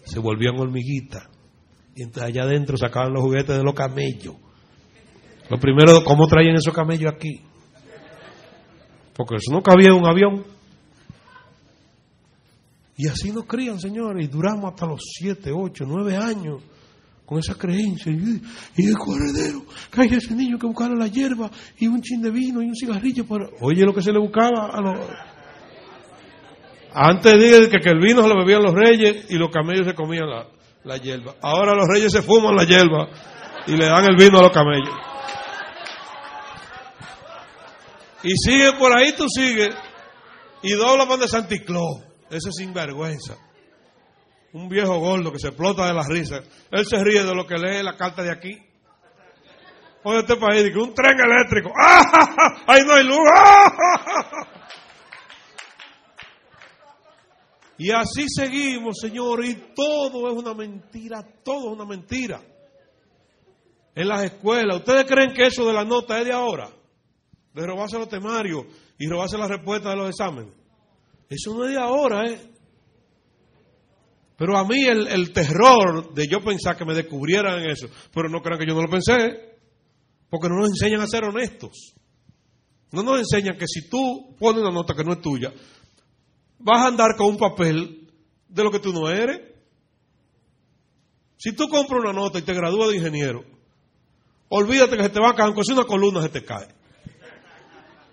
se 0.05 0.19
volvían 0.19 0.59
hormiguitas, 0.59 1.29
y 1.95 2.03
entonces 2.03 2.31
allá 2.31 2.43
adentro 2.43 2.77
sacaban 2.77 3.13
los 3.13 3.23
juguetes 3.23 3.57
de 3.57 3.63
los 3.63 3.75
camellos. 3.75 4.37
Lo 5.49 5.59
primero, 5.59 6.05
¿cómo 6.05 6.27
traían 6.29 6.55
esos 6.55 6.73
camellos 6.73 7.13
aquí? 7.13 7.43
Porque 9.17 9.37
eso 9.37 9.53
no 9.53 9.63
cabía 9.63 9.89
en 9.89 9.95
un 9.95 10.07
avión. 10.07 10.45
Y 13.03 13.09
así 13.09 13.33
nos 13.33 13.47
crían, 13.47 13.81
señores, 13.81 14.27
y 14.27 14.29
duramos 14.29 14.75
hasta 14.75 14.85
los 14.85 15.01
siete, 15.03 15.51
ocho, 15.51 15.87
nueve 15.87 16.19
años 16.19 16.63
con 17.25 17.39
esa 17.39 17.55
creencia. 17.55 18.13
Y, 18.13 18.87
el 18.87 18.99
corredero, 18.99 19.65
que 19.91 20.03
hay 20.03 20.09
ese 20.09 20.35
niño 20.35 20.59
que 20.59 20.67
buscara 20.67 20.95
la 20.95 21.07
hierba 21.07 21.51
y 21.79 21.87
un 21.87 22.03
chin 22.03 22.21
de 22.21 22.31
vino 22.31 22.61
y 22.61 22.67
un 22.67 22.75
cigarrillo. 22.75 23.27
Para... 23.27 23.49
Oye, 23.63 23.87
lo 23.87 23.95
que 23.95 24.03
se 24.03 24.13
le 24.13 24.19
buscaba 24.19 24.67
a 24.67 24.83
los 24.83 24.99
antes 26.93 27.33
dije 27.39 27.71
que, 27.71 27.89
el 27.89 28.01
vino 28.01 28.21
se 28.21 28.29
lo 28.29 28.37
bebían 28.37 28.63
los 28.63 28.75
reyes 28.75 29.31
y 29.31 29.37
los 29.37 29.49
camellos 29.49 29.87
se 29.87 29.95
comían 29.95 30.29
la, 30.29 30.49
la 30.85 30.99
hierba. 30.99 31.37
Ahora 31.41 31.73
los 31.75 31.87
reyes 31.89 32.13
se 32.13 32.21
fuman 32.21 32.55
la 32.55 32.65
hierba 32.65 33.09
y 33.67 33.79
le 33.79 33.87
dan 33.87 34.05
el 34.05 34.17
vino 34.17 34.41
a 34.41 34.43
los 34.43 34.53
camellos. 34.53 34.95
Y 38.25 38.33
sigue 38.37 38.75
por 38.79 38.93
ahí, 38.93 39.15
tú 39.17 39.27
sigues. 39.27 39.75
Y 40.63 40.73
dobla 40.73 41.07
para 41.07 41.23
de 41.23 41.29
Santicló. 41.29 42.10
Ese 42.31 42.51
sinvergüenza. 42.53 43.37
Un 44.53 44.69
viejo 44.69 44.99
gordo 44.99 45.33
que 45.33 45.39
se 45.39 45.49
explota 45.49 45.87
de 45.87 45.95
la 45.95 46.07
risa. 46.09 46.43
Él 46.71 46.87
se 46.87 47.03
ríe 47.03 47.25
de 47.25 47.35
lo 47.35 47.47
que 47.47 47.57
lee 47.57 47.83
la 47.83 47.97
carta 47.97 48.23
de 48.23 48.33
aquí. 48.33 48.57
Oye, 50.03 50.21
este 50.21 50.37
país, 50.37 50.73
que 50.73 50.79
un 50.79 50.95
tren 50.95 51.19
eléctrico. 51.21 51.71
¡Ah! 51.77 52.63
¡Ahí 52.67 52.83
no 52.87 52.95
hay 52.95 53.05
luz! 53.05 53.19
¡Ah! 53.35 54.61
Y 57.77 57.91
así 57.93 58.27
seguimos, 58.29 58.99
Señor, 59.01 59.45
y 59.45 59.55
todo 59.75 60.31
es 60.31 60.37
una 60.37 60.53
mentira, 60.55 61.27
todo 61.43 61.71
es 61.71 61.77
una 61.77 61.87
mentira. 61.87 62.43
En 63.95 64.07
las 64.07 64.23
escuelas, 64.23 64.77
¿ustedes 64.77 65.05
creen 65.07 65.33
que 65.33 65.47
eso 65.47 65.67
de 65.67 65.73
la 65.73 65.85
nota 65.85 66.19
es 66.19 66.27
de 66.27 66.33
ahora? 66.33 66.69
De 67.55 67.67
robarse 67.67 67.99
los 67.99 68.09
temarios 68.09 68.67
y 68.99 69.09
robarse 69.09 69.39
las 69.39 69.49
respuestas 69.49 69.93
de 69.93 69.97
los 69.97 70.11
exámenes. 70.11 70.60
Eso 71.31 71.55
no 71.55 71.65
es 71.65 71.71
de 71.71 71.81
ahora, 71.81 72.27
¿eh? 72.27 72.41
Pero 74.37 74.59
a 74.59 74.67
mí 74.67 74.85
el, 74.85 75.07
el 75.07 75.33
terror 75.33 76.13
de 76.13 76.27
yo 76.27 76.41
pensar 76.41 76.77
que 76.77 76.85
me 76.85 76.95
descubrieran 76.95 77.65
eso, 77.71 77.89
pero 78.13 78.29
no 78.29 78.43
crean 78.43 78.59
que 78.59 78.67
yo 78.67 78.75
no 78.75 78.83
lo 78.83 78.91
pensé, 78.91 79.59
porque 80.29 80.49
no 80.49 80.57
nos 80.57 80.71
enseñan 80.71 81.01
a 81.03 81.07
ser 81.07 81.25
honestos. 81.25 81.95
No 82.91 83.05
nos 83.05 83.21
enseñan 83.21 83.57
que 83.57 83.67
si 83.69 83.89
tú 83.89 84.35
pones 84.41 84.63
una 84.63 84.73
nota 84.73 84.95
que 84.95 85.05
no 85.05 85.13
es 85.13 85.21
tuya, 85.21 85.53
vas 86.59 86.83
a 86.83 86.89
andar 86.89 87.15
con 87.17 87.29
un 87.29 87.37
papel 87.37 88.11
de 88.49 88.65
lo 88.65 88.73
que 88.73 88.81
tú 88.81 88.93
no 88.93 89.09
eres. 89.09 89.41
Si 91.37 91.53
tú 91.53 91.69
compras 91.69 92.01
una 92.01 92.13
nota 92.13 92.41
y 92.41 92.43
te 92.43 92.53
gradúas 92.53 92.89
de 92.89 92.97
ingeniero, 92.97 93.45
olvídate 94.49 94.97
que 94.97 95.05
se 95.05 95.11
te 95.11 95.21
va 95.21 95.31
a 95.31 95.35
caer, 95.35 95.47
aunque 95.47 95.65
sea 95.65 95.77
una 95.77 95.85
columna 95.85 96.23
se 96.23 96.29
te 96.29 96.45
cae. 96.45 96.69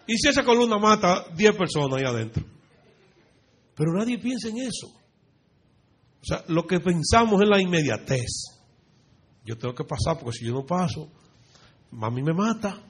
Y 0.05 0.17
si 0.17 0.29
esa 0.29 0.43
columna 0.43 0.77
mata 0.77 1.25
10 1.35 1.55
personas 1.55 1.99
ahí 1.99 2.05
adentro. 2.05 2.56
Pero 3.77 3.93
nadie 3.93 4.17
piensa 4.17 4.49
en 4.49 4.57
eso. 4.57 4.87
O 4.87 6.25
sea, 6.25 6.43
lo 6.47 6.65
que 6.65 6.79
pensamos 6.79 7.39
es 7.41 7.47
la 7.47 7.61
inmediatez. 7.61 8.57
Yo 9.45 9.55
tengo 9.55 9.75
que 9.75 9.83
pasar 9.83 10.19
porque 10.19 10.39
si 10.39 10.45
yo 10.45 10.53
no 10.53 10.65
paso, 10.65 11.09
mami 11.91 12.23
me 12.23 12.33
mata, 12.33 12.81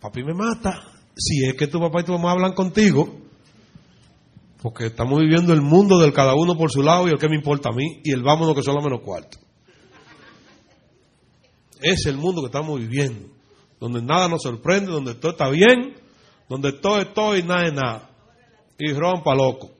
papi 0.00 0.22
me 0.22 0.34
mata. 0.34 0.92
Si 1.16 1.44
es 1.44 1.54
que 1.56 1.66
tu 1.66 1.80
papá 1.80 2.00
y 2.00 2.04
tu 2.04 2.12
mamá 2.12 2.30
hablan 2.30 2.54
contigo, 2.54 3.22
porque 4.62 4.86
estamos 4.86 5.18
viviendo 5.18 5.52
el 5.52 5.62
mundo 5.62 5.98
del 5.98 6.12
cada 6.12 6.34
uno 6.36 6.56
por 6.56 6.70
su 6.70 6.80
lado 6.80 7.08
y 7.08 7.10
el 7.10 7.18
que 7.18 7.28
me 7.28 7.36
importa 7.36 7.70
a 7.70 7.72
mí 7.72 8.00
y 8.04 8.12
el 8.12 8.22
vámonos 8.22 8.54
que 8.54 8.62
son 8.62 8.76
los 8.76 8.84
menos 8.84 9.00
cuartos. 9.00 9.40
Es 11.82 12.06
el 12.06 12.16
mundo 12.16 12.40
que 12.42 12.46
estamos 12.46 12.78
viviendo, 12.78 13.28
donde 13.80 14.00
nada 14.00 14.28
nos 14.28 14.42
sorprende, 14.42 14.92
donde 14.92 15.16
todo 15.16 15.32
está 15.32 15.50
bien, 15.50 15.94
donde 16.48 16.72
todo 16.72 17.00
es 17.00 17.12
todo 17.12 17.36
y 17.36 17.42
nada 17.42 17.66
es 17.66 17.74
nada. 17.74 18.10
Y 18.78 18.92
rompa 18.92 19.34
loco. 19.34 19.77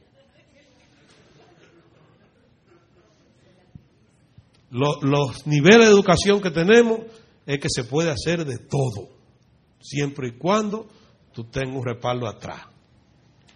Los, 4.70 5.46
niveles 5.46 5.86
de 5.86 5.92
educación 5.92 6.40
que 6.40 6.50
tenemos 6.50 7.00
es 7.46 7.58
que 7.58 7.68
se 7.70 7.84
puede 7.84 8.10
hacer 8.10 8.44
de 8.44 8.58
todo, 8.58 9.08
siempre 9.80 10.28
y 10.28 10.32
cuando 10.32 10.86
tú 11.32 11.44
tengas 11.44 11.76
un 11.76 11.84
respaldo 11.84 12.26
atrás. 12.26 12.62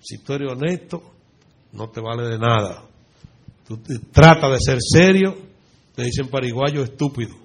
Si 0.00 0.18
tú 0.18 0.32
eres 0.32 0.50
honesto, 0.50 1.02
no 1.72 1.90
te 1.90 2.00
vale 2.00 2.24
de 2.28 2.38
nada. 2.38 2.84
Tú 3.66 3.78
trata 4.10 4.48
de 4.48 4.58
ser 4.58 4.78
serio, 4.80 5.36
te 5.94 6.02
dicen 6.04 6.28
pariguayo 6.28 6.82
estúpido. 6.82 7.36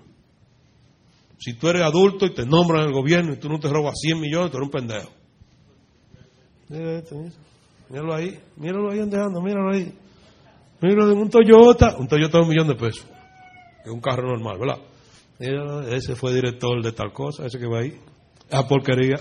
Si 1.39 1.53
tú 1.53 1.67
eres 1.67 1.83
adulto 1.83 2.25
y 2.25 2.33
te 2.33 2.45
nombran 2.45 2.81
en 2.81 2.87
el 2.87 2.93
gobierno 2.93 3.33
y 3.33 3.37
tú 3.37 3.49
no 3.49 3.59
te 3.59 3.69
robas 3.69 3.93
100 3.99 4.19
millones, 4.19 4.51
tú 4.51 4.57
eres 4.57 4.67
un 4.67 4.71
pendejo. 4.71 5.11
Míralo 7.89 8.15
ahí, 8.15 8.39
míralo 8.55 8.91
ahí 8.91 8.99
andando, 8.99 9.41
míralo 9.41 9.71
ahí. 9.73 9.93
Míralo 10.81 11.11
en 11.11 11.17
un 11.19 11.29
Toyota, 11.29 11.95
un 11.97 12.07
Toyota 12.07 12.37
de 12.37 12.43
un 12.43 12.49
millón 12.49 12.67
de 12.67 12.75
pesos. 12.75 13.05
Un 13.89 14.01
carro 14.01 14.27
normal, 14.27 14.57
¿verdad? 14.59 14.79
Ese 15.93 16.15
fue 16.15 16.33
director 16.33 16.81
de 16.83 16.91
tal 16.91 17.13
cosa, 17.13 17.45
ese 17.45 17.59
que 17.59 17.67
va 17.67 17.79
ahí. 17.79 17.99
Esa 18.47 18.67
porquería. 18.67 19.17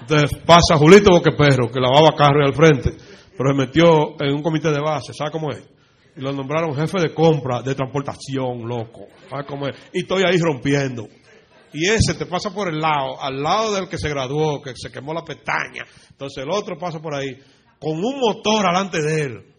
Entonces 0.00 0.30
pasa 0.44 0.76
Julito 0.76 1.10
Boqueperro, 1.10 1.70
que 1.70 1.80
lavaba 1.80 2.16
carro 2.16 2.44
al 2.44 2.54
frente, 2.54 2.92
pero 3.36 3.50
se 3.50 3.56
metió 3.56 4.20
en 4.20 4.34
un 4.34 4.42
comité 4.42 4.70
de 4.70 4.80
base, 4.80 5.12
¿sabe 5.14 5.30
cómo 5.30 5.50
es? 5.52 5.62
Y 6.16 6.20
lo 6.20 6.32
nombraron 6.32 6.74
jefe 6.74 7.00
de 7.00 7.14
compra, 7.14 7.62
de 7.62 7.74
transportación, 7.74 8.66
loco. 8.66 9.06
¿Sabe 9.30 9.46
cómo 9.46 9.68
es? 9.68 9.76
Y 9.92 10.00
estoy 10.00 10.24
ahí 10.26 10.38
rompiendo. 10.38 11.08
Y 11.72 11.88
ese 11.88 12.14
te 12.14 12.26
pasa 12.26 12.52
por 12.52 12.68
el 12.68 12.80
lado, 12.80 13.22
al 13.22 13.42
lado 13.42 13.74
del 13.74 13.88
que 13.88 13.96
se 13.96 14.10
graduó, 14.10 14.60
que 14.60 14.72
se 14.76 14.90
quemó 14.92 15.14
la 15.14 15.24
pestaña. 15.24 15.84
Entonces 16.10 16.42
el 16.42 16.50
otro 16.50 16.76
pasa 16.76 17.00
por 17.00 17.14
ahí, 17.14 17.34
con 17.78 17.92
un 17.92 18.20
motor 18.20 18.66
delante 18.66 19.00
de 19.00 19.22
él. 19.22 19.51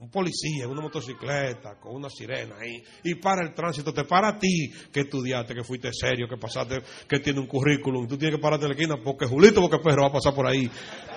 Un 0.00 0.10
policía, 0.10 0.66
una 0.66 0.80
motocicleta, 0.80 1.78
con 1.78 1.94
una 1.94 2.08
sirena 2.08 2.56
ahí. 2.58 2.82
Y 3.04 3.16
para 3.16 3.46
el 3.46 3.52
tránsito, 3.52 3.92
te 3.92 4.04
para 4.04 4.28
a 4.28 4.38
ti, 4.38 4.72
que 4.90 5.00
estudiaste, 5.00 5.54
que 5.54 5.62
fuiste 5.62 5.90
serio, 5.92 6.26
que 6.26 6.38
pasaste, 6.38 6.82
que 7.06 7.18
tiene 7.18 7.38
un 7.38 7.46
currículum. 7.46 8.08
Tú 8.08 8.16
tienes 8.16 8.38
que 8.38 8.42
pararte 8.42 8.64
en 8.64 8.70
la 8.70 8.76
esquina 8.76 8.96
porque 9.04 9.26
Julito 9.26 9.60
porque 9.60 9.78
Perro 9.78 10.04
va 10.04 10.08
a 10.08 10.12
pasar 10.12 10.32
por 10.32 10.46
ahí. 10.46 10.70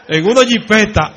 En 0.09 0.25
una 0.25 0.45
jipeta, 0.45 1.13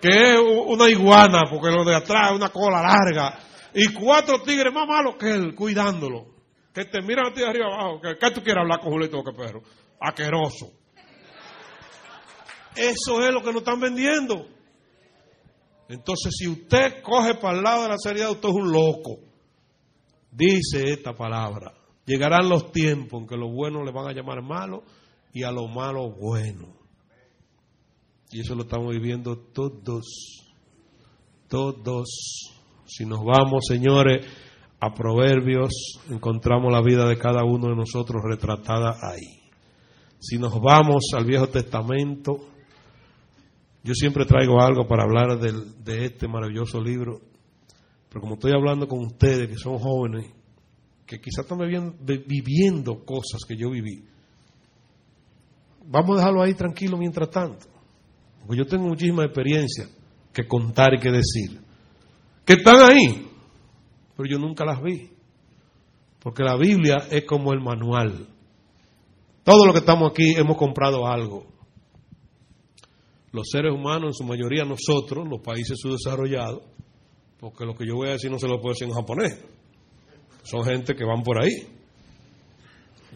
que 0.00 0.32
es 0.32 0.40
una 0.40 0.88
iguana, 0.88 1.42
porque 1.50 1.70
lo 1.70 1.84
de 1.84 1.94
atrás 1.94 2.30
es 2.30 2.36
una 2.36 2.48
cola 2.48 2.80
larga. 2.80 3.38
Y 3.74 3.92
cuatro 3.92 4.40
tigres 4.40 4.72
más 4.72 4.88
malos 4.88 5.16
que 5.18 5.30
él, 5.30 5.54
cuidándolo. 5.54 6.28
Que 6.72 6.86
te 6.86 7.02
miran 7.02 7.26
a 7.26 7.34
ti 7.34 7.42
de 7.42 7.48
arriba 7.48 7.66
abajo. 7.66 8.00
Que, 8.00 8.16
¿Qué 8.16 8.30
tú 8.30 8.42
quieres 8.42 8.62
hablar 8.62 8.80
con 8.80 8.90
Julito 8.90 9.18
Boca 9.18 9.32
Perro? 9.36 9.60
Aqueroso. 10.00 10.72
Eso 12.74 13.22
es 13.22 13.30
lo 13.30 13.42
que 13.42 13.52
nos 13.52 13.56
están 13.56 13.78
vendiendo. 13.78 14.53
Entonces, 15.88 16.34
si 16.38 16.48
usted 16.48 17.02
coge 17.02 17.34
para 17.34 17.58
el 17.58 17.64
lado 17.64 17.82
de 17.82 17.88
la 17.90 17.98
seriedad, 17.98 18.30
usted 18.30 18.48
es 18.48 18.54
un 18.54 18.72
loco. 18.72 19.18
Dice 20.30 20.90
esta 20.90 21.12
palabra. 21.12 21.74
Llegarán 22.06 22.48
los 22.48 22.72
tiempos 22.72 23.22
en 23.22 23.26
que 23.26 23.36
lo 23.36 23.50
bueno 23.50 23.84
le 23.84 23.92
van 23.92 24.08
a 24.08 24.12
llamar 24.12 24.42
malo 24.42 24.82
y 25.32 25.42
a 25.42 25.50
lo 25.50 25.68
malo 25.68 26.10
bueno. 26.10 26.74
Y 28.30 28.40
eso 28.40 28.54
lo 28.54 28.62
estamos 28.62 28.92
viviendo 28.92 29.36
todos. 29.52 30.44
Todos. 31.48 32.52
Si 32.86 33.04
nos 33.06 33.20
vamos, 33.24 33.64
señores, 33.68 34.26
a 34.80 34.92
Proverbios, 34.92 36.00
encontramos 36.10 36.72
la 36.72 36.82
vida 36.82 37.06
de 37.08 37.16
cada 37.16 37.44
uno 37.44 37.68
de 37.68 37.76
nosotros 37.76 38.22
retratada 38.22 38.96
ahí. 39.02 39.50
Si 40.18 40.38
nos 40.38 40.60
vamos 40.60 41.04
al 41.14 41.24
Viejo 41.24 41.48
Testamento, 41.48 42.53
yo 43.84 43.92
siempre 43.94 44.24
traigo 44.24 44.62
algo 44.62 44.86
para 44.86 45.02
hablar 45.02 45.38
de 45.38 46.04
este 46.06 46.26
maravilloso 46.26 46.80
libro, 46.80 47.20
pero 48.08 48.22
como 48.22 48.34
estoy 48.34 48.52
hablando 48.52 48.88
con 48.88 49.00
ustedes 49.00 49.46
que 49.46 49.58
son 49.58 49.78
jóvenes, 49.78 50.32
que 51.04 51.20
quizás 51.20 51.44
están 51.44 51.58
viviendo, 51.58 51.94
viviendo 52.26 53.04
cosas 53.04 53.42
que 53.46 53.56
yo 53.56 53.70
viví, 53.70 54.02
vamos 55.86 56.16
a 56.16 56.20
dejarlo 56.20 56.42
ahí 56.42 56.54
tranquilo 56.54 56.96
mientras 56.96 57.28
tanto, 57.28 57.66
porque 58.40 58.56
yo 58.56 58.66
tengo 58.66 58.88
muchísima 58.88 59.24
experiencia 59.24 59.86
que 60.32 60.48
contar 60.48 60.94
y 60.94 61.00
que 61.00 61.10
decir, 61.10 61.60
que 62.46 62.54
están 62.54 62.90
ahí, 62.90 63.28
pero 64.16 64.26
yo 64.30 64.38
nunca 64.38 64.64
las 64.64 64.82
vi, 64.82 65.10
porque 66.20 66.42
la 66.42 66.56
Biblia 66.56 67.06
es 67.10 67.26
como 67.26 67.52
el 67.52 67.60
manual. 67.60 68.28
Todo 69.42 69.66
lo 69.66 69.74
que 69.74 69.80
estamos 69.80 70.10
aquí 70.10 70.34
hemos 70.38 70.56
comprado 70.56 71.06
algo 71.06 71.53
los 73.34 73.48
seres 73.50 73.72
humanos, 73.72 74.10
en 74.10 74.14
su 74.14 74.24
mayoría 74.24 74.64
nosotros, 74.64 75.26
los 75.28 75.40
países 75.40 75.76
subdesarrollados, 75.80 76.62
porque 77.40 77.64
lo 77.64 77.74
que 77.74 77.84
yo 77.84 77.96
voy 77.96 78.08
a 78.08 78.12
decir 78.12 78.30
no 78.30 78.38
se 78.38 78.46
lo 78.46 78.60
puedo 78.60 78.74
decir 78.74 78.86
en 78.86 78.94
japonés, 78.94 79.44
son 80.44 80.62
gente 80.64 80.94
que 80.94 81.04
van 81.04 81.24
por 81.24 81.42
ahí. 81.42 81.50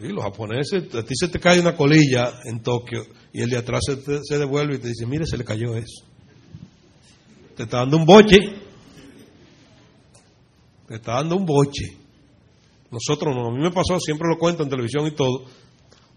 Y 0.01 0.09
los 0.09 0.23
japoneses, 0.23 0.93
a 0.93 1.03
ti 1.03 1.13
se 1.15 1.29
te 1.29 1.39
cae 1.39 1.59
una 1.59 1.75
colilla 1.75 2.33
en 2.45 2.61
Tokio 2.61 3.03
y 3.31 3.41
el 3.41 3.49
de 3.49 3.57
atrás 3.57 3.81
se, 3.85 3.95
te, 3.97 4.19
se 4.23 4.37
devuelve 4.37 4.75
y 4.75 4.79
te 4.79 4.89
dice, 4.89 5.05
mire, 5.05 5.25
se 5.25 5.37
le 5.37 5.45
cayó 5.45 5.75
eso. 5.75 6.03
Te 7.55 7.63
está 7.63 7.77
dando 7.77 7.97
un 7.97 8.05
boche. 8.05 8.37
Te 10.87 10.95
está 10.95 11.13
dando 11.13 11.37
un 11.37 11.45
boche. 11.45 11.97
Nosotros 12.91 13.33
no, 13.35 13.47
a 13.47 13.51
mí 13.51 13.61
me 13.61 13.71
pasó, 13.71 13.97
siempre 13.99 14.27
lo 14.29 14.37
cuento 14.37 14.63
en 14.63 14.69
televisión 14.69 15.07
y 15.07 15.11
todo, 15.11 15.45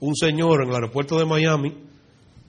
un 0.00 0.16
señor 0.16 0.62
en 0.62 0.70
el 0.70 0.74
aeropuerto 0.74 1.18
de 1.18 1.24
Miami 1.24 1.91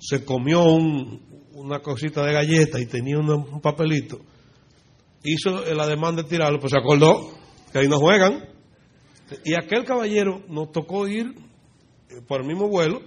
se 0.04 0.26
comió 0.26 0.64
un, 0.64 1.22
una 1.54 1.80
cosita 1.80 2.26
de 2.26 2.34
galleta 2.34 2.80
y 2.80 2.86
tenía 2.86 3.18
un, 3.18 3.62
papelito, 3.62 4.20
hizo 5.24 5.64
la 5.74 5.88
demanda 5.88 6.24
de 6.24 6.30
tirarlo, 6.30 6.60
pues 6.60 6.72
se 6.72 6.78
acordó 6.78 7.32
que 7.72 7.80
ahí 7.80 7.88
no 7.88 8.00
juegan. 8.00 8.50
Y 9.46 9.56
aquel 9.56 9.86
caballero 9.86 10.44
nos 10.50 10.72
tocó 10.72 11.08
ir 11.08 11.34
por 12.28 12.42
el 12.42 12.48
mismo 12.48 12.68
vuelo 12.68 13.02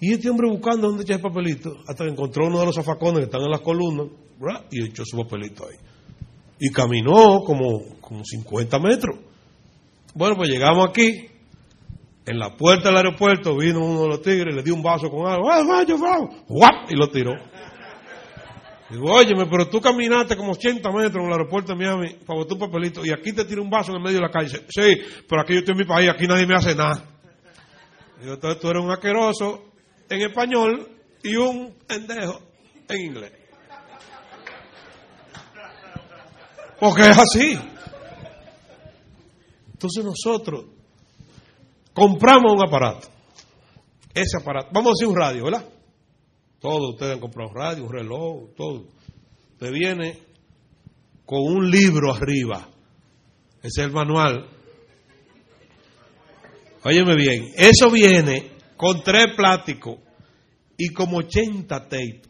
y 0.00 0.12
este 0.12 0.30
hombre 0.30 0.48
buscando 0.48 0.88
dónde 0.88 1.02
echar 1.02 1.16
el 1.16 1.22
papelito, 1.22 1.74
hasta 1.86 2.04
que 2.04 2.10
encontró 2.10 2.46
uno 2.46 2.60
de 2.60 2.66
los 2.66 2.74
zafacones 2.74 3.18
que 3.18 3.24
están 3.24 3.42
en 3.42 3.50
las 3.50 3.60
columnas 3.60 4.08
y 4.70 4.84
echó 4.84 5.04
su 5.04 5.16
papelito 5.16 5.64
ahí. 5.66 5.76
Y 6.60 6.70
caminó 6.70 7.40
como, 7.44 7.98
como 8.00 8.22
50 8.24 8.78
metros. 8.78 9.18
Bueno, 10.14 10.36
pues 10.36 10.48
llegamos 10.48 10.88
aquí. 10.88 11.28
En 12.26 12.40
la 12.40 12.56
puerta 12.56 12.88
del 12.88 12.96
aeropuerto 12.96 13.56
vino 13.56 13.78
uno 13.78 14.02
de 14.02 14.08
los 14.08 14.22
tigres, 14.22 14.52
le 14.52 14.64
dio 14.64 14.74
un 14.74 14.82
vaso 14.82 15.08
con 15.08 15.30
algo, 15.30 15.48
¡guap! 16.48 16.90
y 16.90 16.96
lo 16.96 17.08
tiró. 17.08 17.32
Digo, 18.90 19.12
óyeme, 19.12 19.46
pero 19.46 19.68
tú 19.68 19.80
caminaste 19.80 20.36
como 20.36 20.52
80 20.52 20.90
metros 20.90 21.22
en 21.22 21.26
el 21.26 21.32
aeropuerto 21.32 21.72
de 21.72 21.78
Miami 21.78 22.14
para 22.26 22.40
botar 22.40 22.54
un 22.54 22.58
papelito 22.58 23.06
y 23.06 23.12
aquí 23.12 23.32
te 23.32 23.44
tira 23.44 23.62
un 23.62 23.70
vaso 23.70 23.92
en 23.92 23.98
el 23.98 24.02
medio 24.02 24.16
de 24.16 24.22
la 24.22 24.30
calle. 24.30 24.64
Sí, 24.68 24.96
pero 25.28 25.42
aquí 25.42 25.54
yo 25.54 25.60
estoy 25.60 25.72
en 25.72 25.78
mi 25.78 25.84
país, 25.84 26.10
aquí 26.10 26.26
nadie 26.26 26.46
me 26.46 26.56
hace 26.56 26.74
nada. 26.74 27.04
Digo, 28.20 28.34
entonces 28.34 28.60
tú 28.60 28.70
eres 28.70 28.82
un 28.82 28.90
asqueroso 28.90 29.72
en 30.08 30.20
español 30.22 30.88
y 31.22 31.36
un 31.36 31.76
pendejo 31.86 32.40
en 32.88 33.00
inglés. 33.00 33.32
Porque 36.80 37.02
es 37.02 37.18
así. 37.18 37.58
Entonces 39.72 40.04
nosotros 40.04 40.75
compramos 41.96 42.52
un 42.52 42.62
aparato. 42.62 43.08
Ese 44.12 44.36
aparato, 44.38 44.68
vamos 44.72 44.90
a 44.90 44.92
decir 44.92 45.08
un 45.08 45.16
radio, 45.16 45.44
¿verdad? 45.44 45.64
Todos 46.60 46.90
ustedes 46.90 47.14
han 47.14 47.20
comprado 47.20 47.50
un 47.50 47.56
radio, 47.56 47.84
un 47.84 47.92
reloj, 47.92 48.54
todo. 48.54 48.84
Usted 49.52 49.72
viene 49.72 50.18
con 51.24 51.40
un 51.40 51.70
libro 51.70 52.12
arriba. 52.12 52.68
Ese 53.62 53.80
es 53.80 53.86
el 53.86 53.92
manual. 53.92 54.50
Óyeme 56.84 57.16
bien, 57.16 57.52
eso 57.56 57.90
viene 57.90 58.52
con 58.76 59.02
tres 59.02 59.34
plásticos 59.34 59.96
y 60.76 60.90
como 60.90 61.18
80 61.18 61.88
tape. 61.88 62.22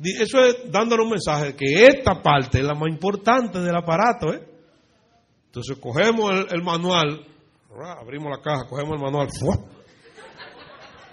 Eso 0.00 0.44
es 0.44 0.70
dándole 0.70 1.02
un 1.02 1.10
mensaje 1.10 1.56
que 1.56 1.86
esta 1.86 2.22
parte 2.22 2.58
es 2.58 2.64
la 2.64 2.74
más 2.74 2.88
importante 2.88 3.58
del 3.60 3.74
aparato. 3.74 4.32
¿eh? 4.32 4.46
Entonces 5.46 5.76
cogemos 5.78 6.30
el, 6.50 6.62
manual, 6.62 7.26
abrimos 8.00 8.30
la 8.30 8.42
caja, 8.42 8.66
cogemos 8.68 8.96
el 8.96 9.02
manual, 9.02 9.28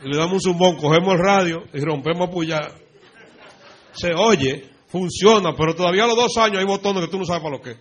y 0.03 0.09
le 0.09 0.17
damos 0.17 0.33
un 0.33 0.41
zumbón, 0.41 0.77
cogemos 0.77 1.13
el 1.15 1.19
radio 1.19 1.63
y 1.73 1.79
rompemos 1.79 2.27
a 2.27 2.31
puyar. 2.31 2.71
Se 3.93 4.13
oye, 4.13 4.69
funciona, 4.87 5.53
pero 5.57 5.73
todavía 5.73 6.03
a 6.03 6.07
los 6.07 6.15
dos 6.15 6.37
años 6.37 6.59
hay 6.59 6.65
botones 6.65 7.05
que 7.05 7.11
tú 7.11 7.17
no 7.17 7.25
sabes 7.25 7.41
para 7.41 7.57
lo 7.57 7.61
que. 7.61 7.77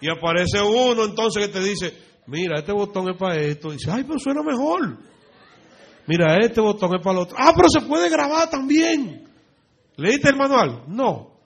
Y 0.00 0.10
aparece 0.10 0.60
uno 0.60 1.04
entonces 1.04 1.46
que 1.46 1.52
te 1.52 1.60
dice, 1.60 1.96
mira, 2.26 2.58
este 2.58 2.72
botón 2.72 3.10
es 3.10 3.16
para 3.16 3.36
esto. 3.36 3.68
Y 3.68 3.72
dice, 3.72 3.90
ay, 3.90 4.04
pero 4.04 4.18
suena 4.18 4.42
mejor. 4.42 4.98
Mira, 6.06 6.38
este 6.40 6.60
botón 6.60 6.96
es 6.96 7.02
para 7.02 7.18
el 7.18 7.22
otro. 7.24 7.36
Ah, 7.38 7.52
pero 7.54 7.68
se 7.68 7.82
puede 7.82 8.10
grabar 8.10 8.50
también. 8.50 9.28
¿Leíste 9.96 10.30
el 10.30 10.36
manual? 10.36 10.84
No. 10.88 11.38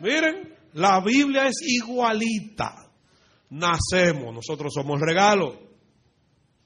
Miren, 0.00 0.55
la 0.76 1.00
Biblia 1.00 1.46
es 1.46 1.62
igualita. 1.62 2.90
Nacemos, 3.48 4.34
nosotros 4.34 4.74
somos 4.74 5.00
regalo. 5.00 5.58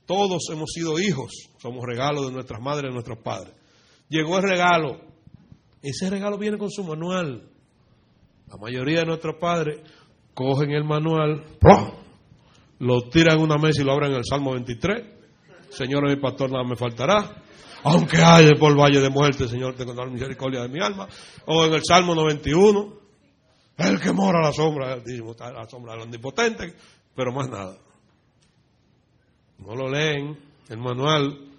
Todos 0.05 0.43
hemos 0.51 0.71
sido 0.73 0.99
hijos, 0.99 1.31
somos 1.59 1.85
regalo 1.87 2.27
de 2.27 2.33
nuestras 2.33 2.61
madres 2.61 2.89
de 2.89 2.95
nuestros 2.95 3.19
padres. 3.19 3.55
Llegó 4.09 4.39
el 4.39 4.43
regalo. 4.43 5.01
Ese 5.81 6.11
regalo 6.11 6.39
viene 6.39 6.59
con 6.59 6.71
su 6.71 6.83
manual. 6.83 7.49
La 8.49 8.57
mayoría 8.57 9.01
de 9.01 9.07
nuestros 9.07 9.37
padres 9.41 9.81
cogen 10.35 10.73
el 10.73 10.83
manual, 10.83 11.45
lo 12.81 13.03
tiran 13.11 13.39
en 13.39 13.45
una 13.45 13.59
mesa 13.59 13.83
y 13.83 13.85
lo 13.85 13.93
abren 13.93 14.11
en 14.11 14.19
el 14.19 14.25
Salmo 14.25 14.55
23. 14.55 15.07
Señor, 15.71 16.09
mi 16.09 16.21
pastor, 16.21 16.51
nada 16.51 16.65
me 16.65 16.75
faltará. 16.75 17.45
Aunque 17.85 18.17
haya 18.19 18.51
por 18.59 18.77
valle 18.77 19.01
de 19.01 19.09
muerte, 19.09 19.47
Señor, 19.47 19.77
tengo 19.77 19.95
la 19.95 20.07
misericordia 20.07 20.63
de 20.63 20.69
mi 20.69 20.81
alma. 20.81 21.07
O 21.47 21.65
en 21.65 21.75
el 21.75 21.83
Salmo 21.85 22.17
91, 22.17 23.00
el 23.89 24.01
que 24.01 24.13
mora 24.13 24.41
a 24.41 24.43
la 24.43 24.53
sombra, 24.53 24.97
la 24.97 25.69
sombra 25.69 25.93
del 25.93 26.03
omnipotente, 26.03 26.75
pero 27.15 27.33
más 27.33 27.49
nada. 27.49 27.79
No 29.59 29.75
lo 29.75 29.89
leen, 29.89 30.39
el 30.69 30.79
manual, 30.79 31.51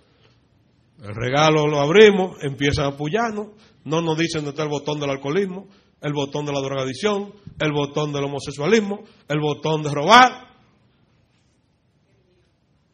el 1.02 1.16
regalo 1.16 1.68
lo 1.68 1.80
abrimos, 1.80 2.38
empiezan 2.44 2.86
a 2.86 2.90
apoyarnos, 2.90 3.48
no 3.86 4.02
nos 4.02 4.18
dicen 4.18 4.42
dónde 4.42 4.52
está 4.52 4.64
el 4.64 4.70
botón 4.70 5.00
del 5.00 5.10
alcoholismo, 5.10 5.68
el 6.02 6.14
botón 6.14 6.46
de 6.46 6.52
la 6.52 6.62
drogadicción, 6.62 7.34
el 7.60 7.72
botón 7.72 8.12
del 8.12 8.24
homosexualismo, 8.24 9.04
el 9.28 9.40
botón 9.40 9.84
de 9.84 9.92
robar. 9.92 10.52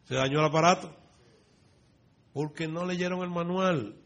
Se 0.04 0.14
dañó 0.14 0.40
el 0.40 0.46
aparato 0.46 0.94
porque 2.32 2.68
no 2.68 2.86
leyeron 2.86 3.20
el 3.22 3.30
manual. 3.30 3.96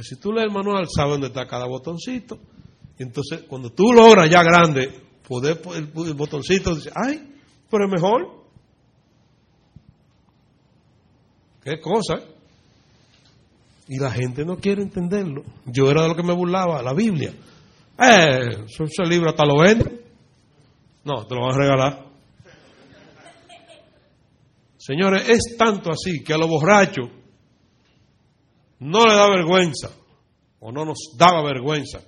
si 0.00 0.18
tú 0.18 0.32
lees 0.32 0.46
el 0.46 0.54
manual, 0.54 0.86
sabes 0.88 1.12
dónde 1.12 1.26
está 1.26 1.46
cada 1.46 1.66
botoncito. 1.66 2.38
Entonces, 3.00 3.44
cuando 3.48 3.70
tú 3.70 3.92
logras 3.94 4.28
ya 4.30 4.42
grande, 4.42 4.92
poder 5.26 5.58
el, 5.74 5.90
el 6.06 6.14
botoncito, 6.14 6.74
dice, 6.74 6.90
ay, 6.94 7.34
pero 7.70 7.86
es 7.86 7.90
mejor. 7.90 8.44
Qué 11.64 11.80
cosa. 11.80 12.20
Y 13.88 13.98
la 13.98 14.10
gente 14.10 14.44
no 14.44 14.58
quiere 14.58 14.82
entenderlo. 14.82 15.44
Yo 15.64 15.90
era 15.90 16.02
de 16.02 16.08
lo 16.08 16.14
que 16.14 16.22
me 16.22 16.34
burlaba, 16.34 16.82
la 16.82 16.92
Biblia. 16.92 17.32
Eh, 17.98 18.66
ese 18.68 19.02
libro 19.06 19.30
hasta 19.30 19.46
lo 19.46 19.58
venden. 19.58 20.02
No, 21.02 21.26
te 21.26 21.34
lo 21.34 21.40
van 21.40 21.54
a 21.54 21.58
regalar. 21.58 22.06
Señores, 24.76 25.26
es 25.26 25.56
tanto 25.56 25.90
así 25.90 26.22
que 26.22 26.34
a 26.34 26.38
los 26.38 26.48
borrachos 26.48 27.08
no 28.78 29.06
le 29.06 29.14
da 29.14 29.28
vergüenza, 29.30 29.90
o 30.58 30.70
no 30.70 30.84
nos 30.84 30.98
daba 31.16 31.42
vergüenza, 31.42 32.00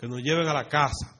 que 0.00 0.08
nos 0.08 0.22
lleven 0.22 0.48
a 0.48 0.54
la 0.54 0.66
casa. 0.66 1.14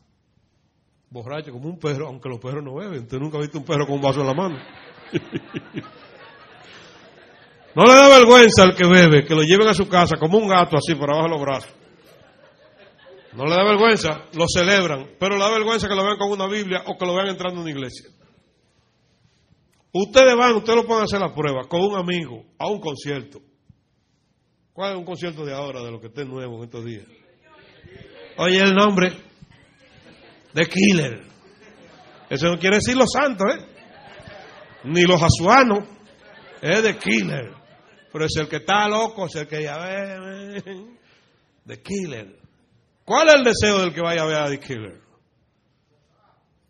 Borracho 1.11 1.53
como 1.53 1.69
un 1.69 1.79
perro, 1.79 2.07
aunque 2.07 2.31
los 2.31 2.39
perros 2.39 2.65
no 2.65 2.77
beben. 2.77 3.03
Usted 3.03 3.19
nunca 3.19 3.37
ha 3.37 3.43
visto 3.43 3.59
un 3.59 3.65
perro 3.65 3.85
con 3.85 3.97
un 3.97 4.01
vaso 4.01 4.23
en 4.23 4.27
la 4.27 4.33
mano. 4.33 4.57
no 7.75 7.85
le 7.85 7.93
da 7.93 8.09
vergüenza 8.09 8.63
al 8.63 8.75
que 8.75 8.89
bebe, 8.89 9.27
que 9.27 9.35
lo 9.35 9.43
lleven 9.43 9.69
a 9.69 9.75
su 9.75 9.87
casa 9.87 10.17
como 10.17 10.39
un 10.39 10.49
gato 10.49 10.79
así 10.79 10.95
por 10.95 11.11
abajo 11.11 11.25
de 11.25 11.31
los 11.31 11.43
brazos. 11.43 11.75
No 13.35 13.45
le 13.45 13.55
da 13.55 13.65
vergüenza, 13.65 14.29
lo 14.33 14.47
celebran, 14.49 15.11
pero 15.19 15.37
le 15.37 15.43
da 15.43 15.51
vergüenza 15.51 15.87
que 15.87 15.95
lo 15.95 16.03
vean 16.03 16.17
con 16.17 16.31
una 16.31 16.49
Biblia 16.49 16.85
o 16.87 16.97
que 16.97 17.05
lo 17.05 17.15
vean 17.15 17.29
entrando 17.29 17.57
en 17.57 17.63
una 17.63 17.71
iglesia. 17.71 18.09
Ustedes 19.93 20.35
van, 20.37 20.57
ustedes 20.57 20.77
lo 20.77 20.87
pueden 20.87 21.05
hacer 21.05 21.21
la 21.21 21.35
prueba 21.35 21.69
con 21.69 21.83
un 21.83 21.97
amigo 21.97 22.45
a 22.59 22.67
un 22.69 22.81
concierto. 22.81 23.43
¿Cuál 24.73 24.93
es 24.93 24.99
un 24.99 25.05
concierto 25.05 25.45
de 25.45 25.53
ahora, 25.53 25.83
de 25.83 25.91
lo 25.91 26.01
que 26.01 26.07
esté 26.07 26.25
nuevo 26.25 26.57
en 26.59 26.65
estos 26.65 26.83
días? 26.85 27.20
Oye, 28.37 28.59
el 28.59 28.75
nombre 28.75 29.13
de 30.53 30.67
Killer. 30.67 31.23
Eso 32.29 32.49
no 32.49 32.59
quiere 32.59 32.77
decir 32.77 32.97
los 32.97 33.11
santos, 33.13 33.47
¿eh? 33.55 33.67
Ni 34.85 35.03
los 35.03 35.21
azuanos. 35.23 35.85
Es 36.63 36.83
de 36.83 36.97
Killer. 36.97 37.53
Pero 38.13 38.25
es 38.25 38.37
el 38.37 38.49
que 38.49 38.57
está 38.57 38.89
loco, 38.89 39.27
es 39.27 39.37
el 39.37 39.47
que 39.47 39.63
ya 39.63 39.79
ve. 39.79 40.63
De 41.65 41.83
Killer. 41.83 42.39
¿Cuál 43.05 43.29
es 43.29 43.35
el 43.35 43.45
deseo 43.45 43.81
del 43.81 43.93
que 43.93 44.01
vaya 44.01 44.23
a 44.23 44.27
ver 44.27 44.37
a 44.37 44.49
The 44.49 44.61
Killer? 44.61 45.01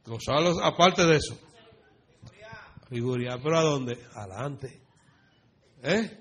Gonzalo, 0.04 0.62
aparte 0.62 1.06
de 1.06 1.16
eso. 1.16 1.38
Figuría, 2.88 3.38
pero 3.42 3.58
¿a 3.58 3.62
dónde? 3.62 3.98
Adelante. 4.14 4.80
¿Eh? 5.82 6.18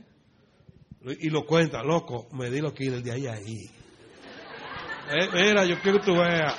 Y 1.20 1.30
lo 1.30 1.46
cuenta, 1.46 1.82
loco, 1.84 2.28
me 2.34 2.50
di 2.50 2.60
los 2.60 2.74
killers 2.74 3.04
de 3.04 3.12
ahí 3.12 3.28
ahí. 3.28 3.79
¿Eh? 5.10 5.30
Mira, 5.34 5.66
yo 5.66 5.80
quiero 5.82 6.00
que 6.00 6.06
tú 6.06 6.16
veas. 6.16 6.54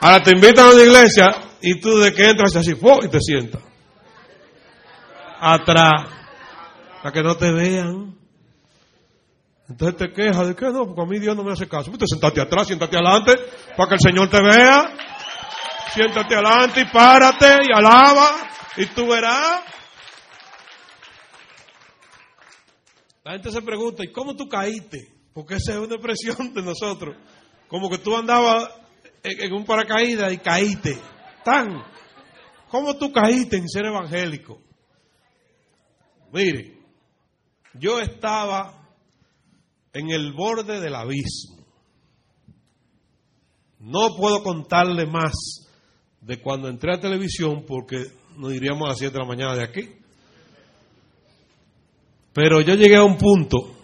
Ahora 0.00 0.22
te 0.22 0.30
invitan 0.30 0.66
a 0.66 0.70
una 0.72 0.82
iglesia 0.82 1.26
y 1.60 1.80
tú 1.80 1.98
de 1.98 2.12
que 2.12 2.30
entras 2.30 2.54
así, 2.54 2.72
y 2.72 3.08
te 3.08 3.20
sientas. 3.20 3.62
Atrás. 5.40 6.04
Para 7.02 7.12
que 7.12 7.22
no 7.22 7.36
te 7.36 7.50
vean. 7.50 8.16
Entonces 9.68 9.96
te 9.96 10.12
quejas 10.12 10.46
de 10.46 10.54
que 10.54 10.66
no, 10.66 10.86
porque 10.86 11.02
a 11.02 11.06
mí 11.06 11.18
Dios 11.18 11.36
no 11.36 11.42
me 11.42 11.52
hace 11.52 11.68
caso. 11.68 11.90
Pues 11.90 11.98
te 11.98 12.06
sentate 12.06 12.40
atrás, 12.40 12.68
siéntate 12.68 12.96
adelante, 12.96 13.34
para 13.76 13.88
que 13.88 13.94
el 13.96 14.00
Señor 14.00 14.28
te 14.30 14.40
vea. 14.40 14.94
Siéntate 15.92 16.34
adelante 16.34 16.80
y 16.82 16.84
párate 16.84 17.58
y 17.68 17.72
alaba, 17.74 18.30
y 18.76 18.86
tú 18.86 19.08
verás. 19.08 19.62
La 23.24 23.32
gente 23.32 23.50
se 23.50 23.62
pregunta, 23.62 24.04
¿y 24.04 24.12
cómo 24.12 24.36
tú 24.36 24.48
caíste? 24.48 25.15
Porque 25.36 25.56
esa 25.56 25.74
es 25.74 25.78
una 25.80 25.96
expresión 25.96 26.54
de 26.54 26.62
nosotros. 26.62 27.14
Como 27.68 27.90
que 27.90 27.98
tú 27.98 28.16
andabas 28.16 28.70
en 29.22 29.52
un 29.52 29.66
paracaídas 29.66 30.32
y 30.32 30.38
caíste. 30.38 30.98
Tan. 31.44 31.84
¿Cómo 32.70 32.96
tú 32.96 33.12
caíste 33.12 33.58
en 33.58 33.68
ser 33.68 33.84
evangélico? 33.84 34.58
Mire, 36.32 36.78
yo 37.74 38.00
estaba 38.00 38.88
en 39.92 40.08
el 40.08 40.32
borde 40.32 40.80
del 40.80 40.94
abismo. 40.94 41.66
No 43.78 44.16
puedo 44.16 44.42
contarle 44.42 45.04
más 45.04 45.34
de 46.22 46.40
cuando 46.40 46.70
entré 46.70 46.94
a 46.94 46.98
televisión 47.00 47.66
porque 47.66 48.06
nos 48.38 48.54
iríamos 48.54 48.86
a 48.86 48.92
las 48.92 48.98
7 48.98 49.12
de 49.12 49.20
la 49.20 49.28
mañana 49.28 49.54
de 49.54 49.64
aquí. 49.64 49.96
Pero 52.32 52.62
yo 52.62 52.72
llegué 52.72 52.96
a 52.96 53.04
un 53.04 53.18
punto 53.18 53.75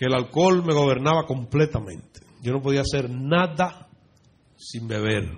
que 0.00 0.06
el 0.06 0.14
alcohol 0.14 0.64
me 0.64 0.72
gobernaba 0.72 1.26
completamente. 1.26 2.20
Yo 2.40 2.52
no 2.52 2.62
podía 2.62 2.80
hacer 2.80 3.10
nada 3.10 3.86
sin 4.56 4.88
beber. 4.88 5.28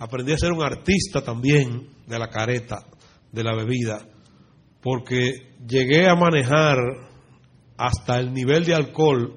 Aprendí 0.00 0.32
a 0.32 0.36
ser 0.36 0.50
un 0.50 0.64
artista 0.64 1.22
también 1.22 1.90
de 2.08 2.18
la 2.18 2.28
careta, 2.28 2.84
de 3.30 3.44
la 3.44 3.54
bebida, 3.54 4.04
porque 4.82 5.54
llegué 5.64 6.08
a 6.08 6.16
manejar 6.16 6.76
hasta 7.76 8.18
el 8.18 8.32
nivel 8.32 8.64
de 8.64 8.74
alcohol 8.74 9.36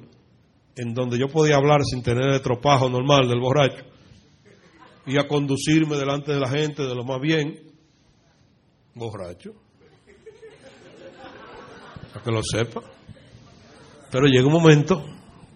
en 0.76 0.95
donde 0.95 1.20
yo 1.20 1.28
podía 1.28 1.57
hablar 1.57 1.82
sin 1.84 2.01
tener 2.01 2.32
el 2.32 2.41
tropajo 2.41 2.89
normal 2.89 3.30
del 3.30 3.39
borracho 3.39 3.86
y 5.05 5.20
a 5.20 5.28
conducirme 5.28 5.97
delante 5.97 6.32
de 6.32 6.39
la 6.39 6.49
gente 6.49 6.82
de 6.82 6.95
lo 6.95 7.03
más 7.03 7.22
bien 7.22 7.60
borracho. 8.95 9.51
Para 12.12 12.24
que 12.24 12.32
lo 12.32 12.41
sepa. 12.41 12.99
Pero 14.12 14.28
llega 14.28 14.47
un 14.47 14.53
momento, 14.53 15.05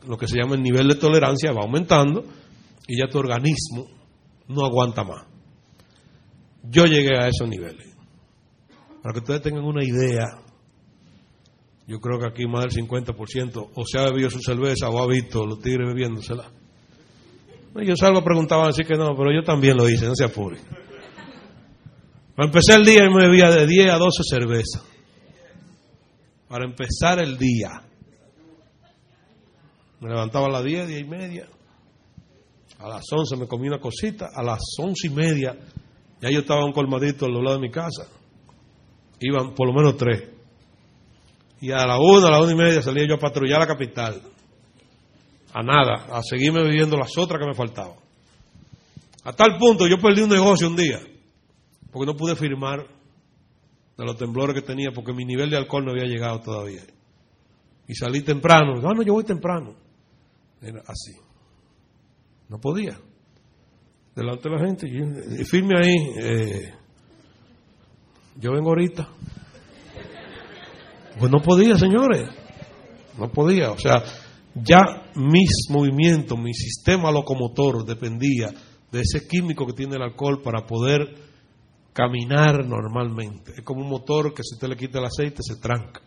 lo 0.07 0.17
que 0.17 0.27
se 0.27 0.37
llama 0.37 0.55
el 0.55 0.61
nivel 0.61 0.87
de 0.87 0.95
tolerancia 0.95 1.51
va 1.51 1.61
aumentando 1.61 2.23
y 2.87 2.99
ya 2.99 3.07
tu 3.07 3.17
organismo 3.17 3.87
no 4.47 4.65
aguanta 4.65 5.03
más. 5.03 5.25
Yo 6.63 6.85
llegué 6.85 7.17
a 7.17 7.27
esos 7.27 7.47
niveles. 7.47 7.93
Para 9.01 9.13
que 9.13 9.19
ustedes 9.19 9.41
tengan 9.41 9.65
una 9.65 9.83
idea 9.83 10.39
Yo 11.85 11.99
creo 11.99 12.17
que 12.17 12.27
aquí 12.27 12.47
más 12.47 12.63
del 12.63 12.85
50% 12.87 13.71
o 13.75 13.83
se 13.85 13.99
ha 13.99 14.03
bebido 14.03 14.29
su 14.29 14.39
cerveza 14.39 14.87
o 14.89 15.03
ha 15.03 15.07
visto 15.07 15.45
los 15.45 15.59
tigres 15.59 15.85
bebiéndosela. 15.87 16.49
Yo 17.75 17.95
salgo 17.97 18.23
preguntaban 18.23 18.69
así 18.69 18.83
que 18.83 18.95
no, 18.95 19.15
pero 19.17 19.33
yo 19.33 19.43
también 19.43 19.75
lo 19.75 19.89
hice, 19.89 20.05
no 20.05 20.15
se 20.15 20.23
apure. 20.23 20.59
Para 22.35 22.47
empezar 22.47 22.79
el 22.79 22.85
día 22.85 23.09
me 23.09 23.27
bebía 23.27 23.51
de 23.51 23.67
10 23.67 23.91
a 23.91 23.97
12 23.97 24.23
cervezas. 24.23 24.83
Para 26.47 26.65
empezar 26.65 27.21
el 27.21 27.37
día. 27.37 27.81
Me 30.03 30.09
levantaba 30.09 30.47
a 30.47 30.49
las 30.49 30.65
10, 30.65 30.89
10 30.89 31.01
y 31.01 31.05
media. 31.05 31.47
A 32.77 32.89
las 32.89 33.05
11 33.09 33.37
me 33.37 33.47
comí 33.47 33.69
una 33.69 33.79
cosita. 33.79 34.31
A 34.35 34.43
las 34.43 34.59
11 34.77 35.07
y 35.07 35.09
media 35.09 35.57
ya 36.21 36.29
yo 36.29 36.39
estaba 36.39 36.65
un 36.65 36.73
colmadito 36.73 37.25
al 37.25 37.41
lado 37.41 37.55
de 37.55 37.61
mi 37.61 37.71
casa. 37.71 38.05
Iban 39.21 39.53
por 39.53 39.65
lo 39.67 39.73
menos 39.73 39.95
tres. 39.95 40.29
Y 41.61 41.71
a 41.71 41.85
la 41.85 41.97
una, 41.99 42.27
a 42.27 42.31
la 42.31 42.41
una 42.41 42.51
y 42.51 42.55
media 42.55 42.81
salía 42.81 43.07
yo 43.07 43.15
a 43.15 43.17
patrullar 43.17 43.61
la 43.61 43.67
capital. 43.67 44.21
A 45.53 45.63
nada, 45.63 46.07
a 46.11 46.21
seguirme 46.21 46.63
viviendo 46.63 46.97
las 46.97 47.17
otras 47.17 47.39
que 47.39 47.47
me 47.47 47.53
faltaban. 47.53 47.95
A 49.23 49.31
tal 49.31 49.57
punto 49.57 49.87
yo 49.87 49.97
perdí 49.99 50.23
un 50.23 50.31
negocio 50.31 50.67
un 50.67 50.75
día, 50.75 50.99
porque 51.93 52.11
no 52.11 52.17
pude 52.17 52.35
firmar 52.35 52.85
de 53.97 54.05
los 54.05 54.17
temblores 54.17 54.53
que 54.53 54.67
tenía, 54.67 54.91
porque 54.91 55.13
mi 55.13 55.23
nivel 55.23 55.49
de 55.49 55.55
alcohol 55.55 55.85
no 55.85 55.91
había 55.91 56.09
llegado 56.09 56.41
todavía. 56.41 56.81
Y 57.87 57.95
salí 57.95 58.21
temprano. 58.21 58.81
No, 58.81 58.89
no, 58.89 59.01
yo 59.01 59.13
voy 59.13 59.23
temprano. 59.23 59.82
Era 60.63 60.81
así. 60.87 61.11
No 62.47 62.59
podía. 62.59 62.97
Delante 64.15 64.49
de 64.49 64.55
la 64.55 64.65
gente. 64.65 64.87
Y 64.87 65.43
firme 65.43 65.73
ahí. 65.77 65.95
Eh, 66.21 66.73
yo 68.37 68.53
vengo 68.53 68.69
ahorita. 68.69 69.09
Pues 71.19 71.31
no 71.31 71.41
podía, 71.41 71.77
señores. 71.77 72.29
No 73.17 73.29
podía. 73.29 73.71
O 73.71 73.77
sea, 73.77 74.03
ya 74.55 75.11
mis 75.15 75.67
movimientos, 75.69 76.39
mi 76.39 76.53
sistema 76.53 77.11
locomotor 77.11 77.85
dependía 77.85 78.51
de 78.91 79.01
ese 79.01 79.27
químico 79.27 79.65
que 79.65 79.73
tiene 79.73 79.95
el 79.95 80.03
alcohol 80.03 80.41
para 80.41 80.65
poder 80.65 81.15
caminar 81.91 82.65
normalmente. 82.65 83.51
Es 83.57 83.63
como 83.63 83.81
un 83.81 83.89
motor 83.89 84.33
que 84.33 84.43
si 84.43 84.55
usted 84.55 84.67
le 84.69 84.77
quita 84.77 84.99
el 84.99 85.05
aceite 85.05 85.41
se 85.41 85.57
tranca. 85.57 86.01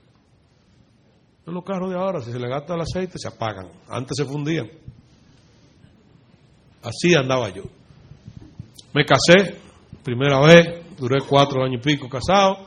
En 1.46 1.54
los 1.54 1.64
carros 1.64 1.90
de 1.90 1.96
ahora, 1.96 2.20
si 2.20 2.32
se 2.32 2.40
le 2.40 2.48
gasta 2.48 2.74
el 2.74 2.80
aceite, 2.80 3.18
se 3.18 3.28
apagan. 3.28 3.70
Antes 3.88 4.16
se 4.16 4.24
fundían. 4.24 4.68
Así 6.82 7.14
andaba 7.14 7.50
yo. 7.50 7.62
Me 8.92 9.04
casé, 9.04 9.56
primera 10.02 10.40
vez, 10.40 10.96
duré 10.98 11.18
cuatro 11.28 11.62
años 11.62 11.80
y 11.80 11.84
pico 11.84 12.08
casado. 12.08 12.66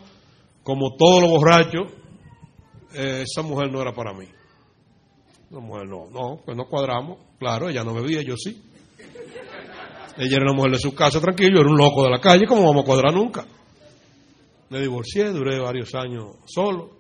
Como 0.64 0.96
todos 0.98 1.22
los 1.22 1.32
borrachos, 1.32 1.92
eh, 2.94 3.24
esa 3.28 3.42
mujer 3.42 3.70
no 3.70 3.82
era 3.82 3.94
para 3.94 4.14
mí. 4.14 4.28
La 5.50 5.60
mujer 5.60 5.88
no, 5.88 6.10
no, 6.10 6.42
pues 6.46 6.56
no 6.56 6.66
cuadramos. 6.66 7.18
Claro, 7.38 7.70
ella 7.70 7.84
no 7.84 7.94
bebía, 7.94 8.22
yo 8.22 8.36
sí. 8.38 8.64
Ella 10.18 10.36
era 10.36 10.46
una 10.46 10.54
mujer 10.54 10.74
de 10.74 10.80
su 10.80 10.94
casa, 10.94 11.20
tranquilo, 11.20 11.56
yo 11.56 11.62
era 11.62 11.70
un 11.70 11.78
loco 11.78 12.04
de 12.04 12.12
la 12.12 12.20
calle, 12.20 12.46
¿cómo 12.46 12.66
vamos 12.66 12.84
a 12.84 12.86
cuadrar 12.86 13.14
nunca? 13.14 13.46
Me 14.70 14.82
divorcié, 14.82 15.32
duré 15.32 15.60
varios 15.60 15.96
años 15.96 16.36
solo, 16.46 16.92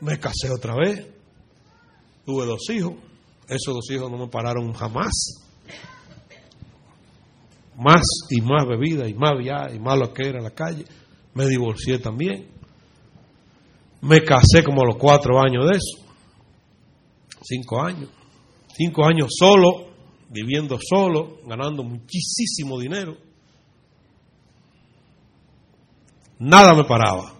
me 0.00 0.20
casé 0.20 0.50
otra 0.50 0.74
vez, 0.76 1.15
tuve 2.26 2.44
dos 2.44 2.68
hijos, 2.70 2.94
esos 3.48 3.74
dos 3.74 3.90
hijos 3.90 4.10
no 4.10 4.18
me 4.18 4.26
pararon 4.26 4.72
jamás. 4.74 5.12
Más 7.78 8.02
y 8.30 8.40
más 8.40 8.66
bebida 8.66 9.08
y 9.08 9.14
más 9.14 9.38
viaje 9.38 9.76
y 9.76 9.78
más 9.78 9.98
lo 9.98 10.12
que 10.12 10.28
era 10.28 10.38
en 10.38 10.44
la 10.44 10.50
calle. 10.50 10.84
Me 11.34 11.46
divorcié 11.46 11.98
también. 11.98 12.48
Me 14.00 14.20
casé 14.22 14.64
como 14.64 14.82
a 14.82 14.86
los 14.86 14.96
cuatro 14.96 15.38
años 15.38 15.68
de 15.68 15.76
eso. 15.76 16.04
Cinco 17.42 17.82
años. 17.82 18.08
Cinco 18.74 19.04
años 19.04 19.28
solo, 19.38 19.90
viviendo 20.30 20.78
solo, 20.82 21.38
ganando 21.46 21.84
muchísimo 21.84 22.80
dinero. 22.80 23.16
Nada 26.38 26.74
me 26.74 26.84
paraba. 26.84 27.34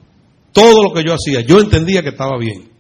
Todo 0.53 0.83
lo 0.83 0.95
que 0.95 1.03
yo 1.03 1.15
hacía, 1.15 1.41
yo 1.41 1.61
entendía 1.61 2.03
que 2.03 2.11
estaba 2.11 2.39
bien. 2.39 2.76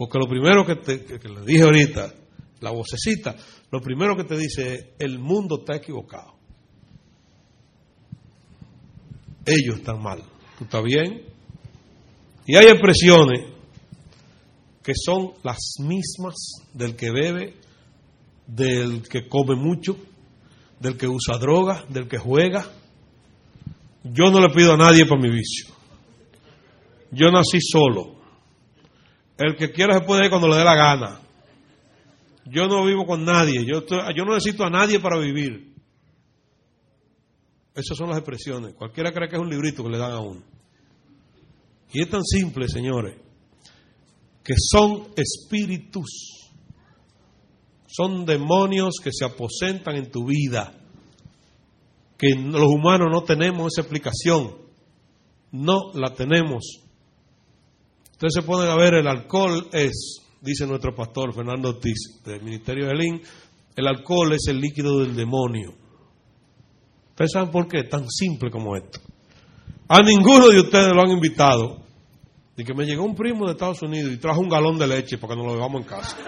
Porque 0.00 0.18
lo 0.18 0.26
primero 0.26 0.64
que, 0.64 0.76
te, 0.76 1.04
que, 1.04 1.28
le 1.28 1.42
dije 1.44 1.60
ahorita, 1.60 2.14
la 2.60 2.70
vocecita, 2.70 3.36
lo 3.70 3.82
primero 3.82 4.16
que 4.16 4.24
te 4.24 4.34
dice 4.34 4.74
es, 4.74 4.86
el 4.98 5.18
mundo 5.18 5.58
está 5.58 5.76
equivocado. 5.76 6.36
Ellos 9.44 9.76
están 9.76 10.02
mal. 10.02 10.22
¿Tú 10.56 10.64
estás 10.64 10.82
bien? 10.82 11.26
Y 12.46 12.56
hay 12.56 12.68
expresiones 12.68 13.44
que 14.82 14.94
son 14.94 15.34
las 15.42 15.58
mismas 15.80 16.34
del 16.72 16.96
que 16.96 17.10
bebe, 17.10 17.56
del 18.46 19.06
que 19.06 19.28
come 19.28 19.54
mucho, 19.54 19.98
del 20.78 20.96
que 20.96 21.08
usa 21.08 21.36
droga, 21.36 21.84
del 21.90 22.08
que 22.08 22.16
juega. 22.16 22.72
Yo 24.02 24.30
no 24.30 24.40
le 24.40 24.48
pido 24.48 24.72
a 24.72 24.78
nadie 24.78 25.04
para 25.04 25.20
mi 25.20 25.28
vicio. 25.28 25.74
Yo 27.10 27.30
nací 27.30 27.58
solo. 27.60 28.19
El 29.40 29.56
que 29.56 29.72
quiera 29.72 29.94
se 29.94 30.04
puede 30.04 30.26
ir 30.26 30.30
cuando 30.30 30.48
le 30.48 30.56
dé 30.56 30.64
la 30.64 30.74
gana. 30.74 31.20
Yo 32.44 32.66
no 32.66 32.84
vivo 32.84 33.06
con 33.06 33.24
nadie. 33.24 33.64
Yo, 33.64 33.86
yo 33.86 34.24
no 34.26 34.34
necesito 34.34 34.64
a 34.64 34.70
nadie 34.70 35.00
para 35.00 35.18
vivir. 35.18 35.74
Esas 37.74 37.96
son 37.96 38.10
las 38.10 38.18
expresiones. 38.18 38.74
Cualquiera 38.74 39.12
cree 39.12 39.30
que 39.30 39.36
es 39.36 39.40
un 39.40 39.48
librito 39.48 39.82
que 39.82 39.88
le 39.88 39.96
dan 39.96 40.12
a 40.12 40.20
uno. 40.20 40.42
Y 41.90 42.02
es 42.02 42.10
tan 42.10 42.22
simple, 42.22 42.68
señores, 42.68 43.16
que 44.44 44.52
son 44.58 45.08
espíritus, 45.16 46.50
son 47.86 48.26
demonios 48.26 48.96
que 49.02 49.10
se 49.10 49.24
aposentan 49.24 49.96
en 49.96 50.10
tu 50.10 50.26
vida, 50.26 50.74
que 52.18 52.34
los 52.34 52.66
humanos 52.66 53.08
no 53.10 53.22
tenemos 53.22 53.72
esa 53.72 53.80
explicación, 53.80 54.56
no 55.50 55.92
la 55.94 56.12
tenemos. 56.12 56.89
Ustedes 58.22 58.44
se 58.44 58.70
a 58.70 58.76
ver, 58.76 58.94
el 58.96 59.08
alcohol 59.08 59.68
es, 59.72 60.20
dice 60.42 60.66
nuestro 60.66 60.94
pastor 60.94 61.32
Fernando 61.32 61.70
Ortiz, 61.70 62.20
del 62.22 62.42
Ministerio 62.42 62.86
de 62.88 62.94
Lin, 62.94 63.22
el 63.74 63.86
alcohol 63.86 64.34
es 64.34 64.46
el 64.48 64.60
líquido 64.60 64.98
del 64.98 65.16
demonio. 65.16 65.70
¿Ustedes 67.08 67.32
saben 67.32 67.50
por 67.50 67.66
qué? 67.66 67.84
Tan 67.84 68.06
simple 68.10 68.50
como 68.50 68.76
esto. 68.76 69.00
A 69.88 70.02
ninguno 70.02 70.48
de 70.48 70.60
ustedes 70.60 70.92
lo 70.94 71.00
han 71.00 71.12
invitado. 71.12 71.78
Y 72.58 72.62
que 72.62 72.74
me 72.74 72.84
llegó 72.84 73.04
un 73.04 73.14
primo 73.14 73.46
de 73.46 73.52
Estados 73.52 73.80
Unidos 73.80 74.12
y 74.12 74.18
trajo 74.18 74.40
un 74.40 74.50
galón 74.50 74.76
de 74.76 74.86
leche 74.86 75.16
para 75.16 75.32
que 75.32 75.40
nos 75.40 75.46
lo 75.46 75.54
bebamos 75.54 75.80
en 75.80 75.88
casa. 75.88 76.18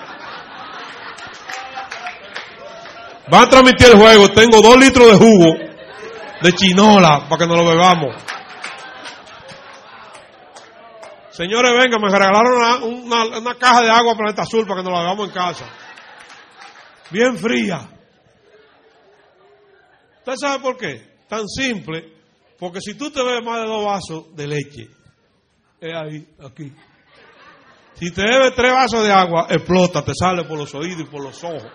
Va 3.31 3.43
a 3.43 3.51
transmitir 3.51 3.89
el 3.89 3.99
juego. 3.99 4.29
Tengo 4.29 4.63
dos 4.63 4.79
litros 4.79 5.11
de 5.11 5.19
jugo 5.19 5.55
de 6.41 6.53
chinola 6.53 7.29
para 7.29 7.45
que 7.45 7.47
nos 7.47 7.59
lo 7.59 7.71
bebamos. 7.71 8.32
Señores, 11.33 11.73
venga, 11.79 11.99
me 11.99 12.09
regalaron 12.09 12.83
una, 12.83 13.55
caja 13.55 13.83
de 13.83 13.91
agua 13.91 14.15
Planeta 14.15 14.43
Azul 14.43 14.67
para 14.67 14.81
que 14.81 14.85
nos 14.85 14.93
la 14.93 15.01
bebamos 15.01 15.29
en 15.29 15.35
casa. 15.35 15.67
Bien 17.11 17.37
fría. 17.37 17.89
¿Usted 20.19 20.35
sabe 20.37 20.63
por 20.63 20.77
qué? 20.77 21.25
Tan 21.29 21.49
simple 21.49 22.13
porque 22.63 22.81
si 22.81 22.95
tú 22.95 23.11
te 23.11 23.21
bebes 23.21 23.45
más 23.45 23.61
de 23.61 23.67
dos 23.67 23.85
vasos 23.85 24.37
de 24.37 24.47
leche, 24.47 24.89
es 25.81 25.93
ahí, 25.93 26.29
aquí. 26.47 26.73
Si 27.95 28.13
te 28.13 28.23
bebes 28.23 28.55
tres 28.55 28.73
vasos 28.73 29.03
de 29.03 29.13
agua, 29.13 29.49
explota, 29.51 30.05
te 30.05 30.13
sale 30.15 30.45
por 30.45 30.57
los 30.57 30.73
oídos 30.73 31.01
y 31.01 31.11
por 31.11 31.25
los 31.25 31.43
ojos. 31.43 31.67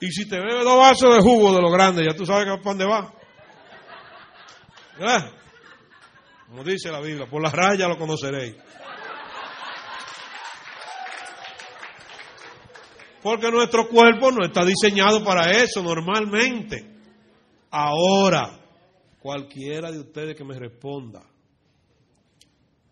Y 0.00 0.10
si 0.10 0.26
te 0.26 0.38
bebes 0.38 0.64
dos 0.64 0.78
vasos 0.78 1.14
de 1.14 1.20
jugo 1.20 1.54
de 1.54 1.60
lo 1.60 1.70
grande, 1.70 2.02
ya 2.02 2.16
tú 2.16 2.24
sabes 2.24 2.46
que 2.46 2.62
para 2.62 2.62
dónde 2.62 2.86
va. 2.86 3.12
¿Verdad? 4.98 5.32
Como 6.50 6.64
dice 6.64 6.90
la 6.90 7.00
Biblia, 7.00 7.30
por 7.30 7.40
las 7.40 7.52
rayas 7.52 7.88
lo 7.88 7.96
conoceréis. 7.96 8.56
Porque 13.22 13.52
nuestro 13.52 13.88
cuerpo 13.88 14.32
no 14.32 14.44
está 14.44 14.64
diseñado 14.64 15.22
para 15.22 15.52
eso 15.52 15.80
normalmente. 15.80 16.90
Ahora, 17.70 18.58
cualquiera 19.20 19.92
de 19.92 20.00
ustedes 20.00 20.34
que 20.34 20.44
me 20.44 20.58
responda, 20.58 21.22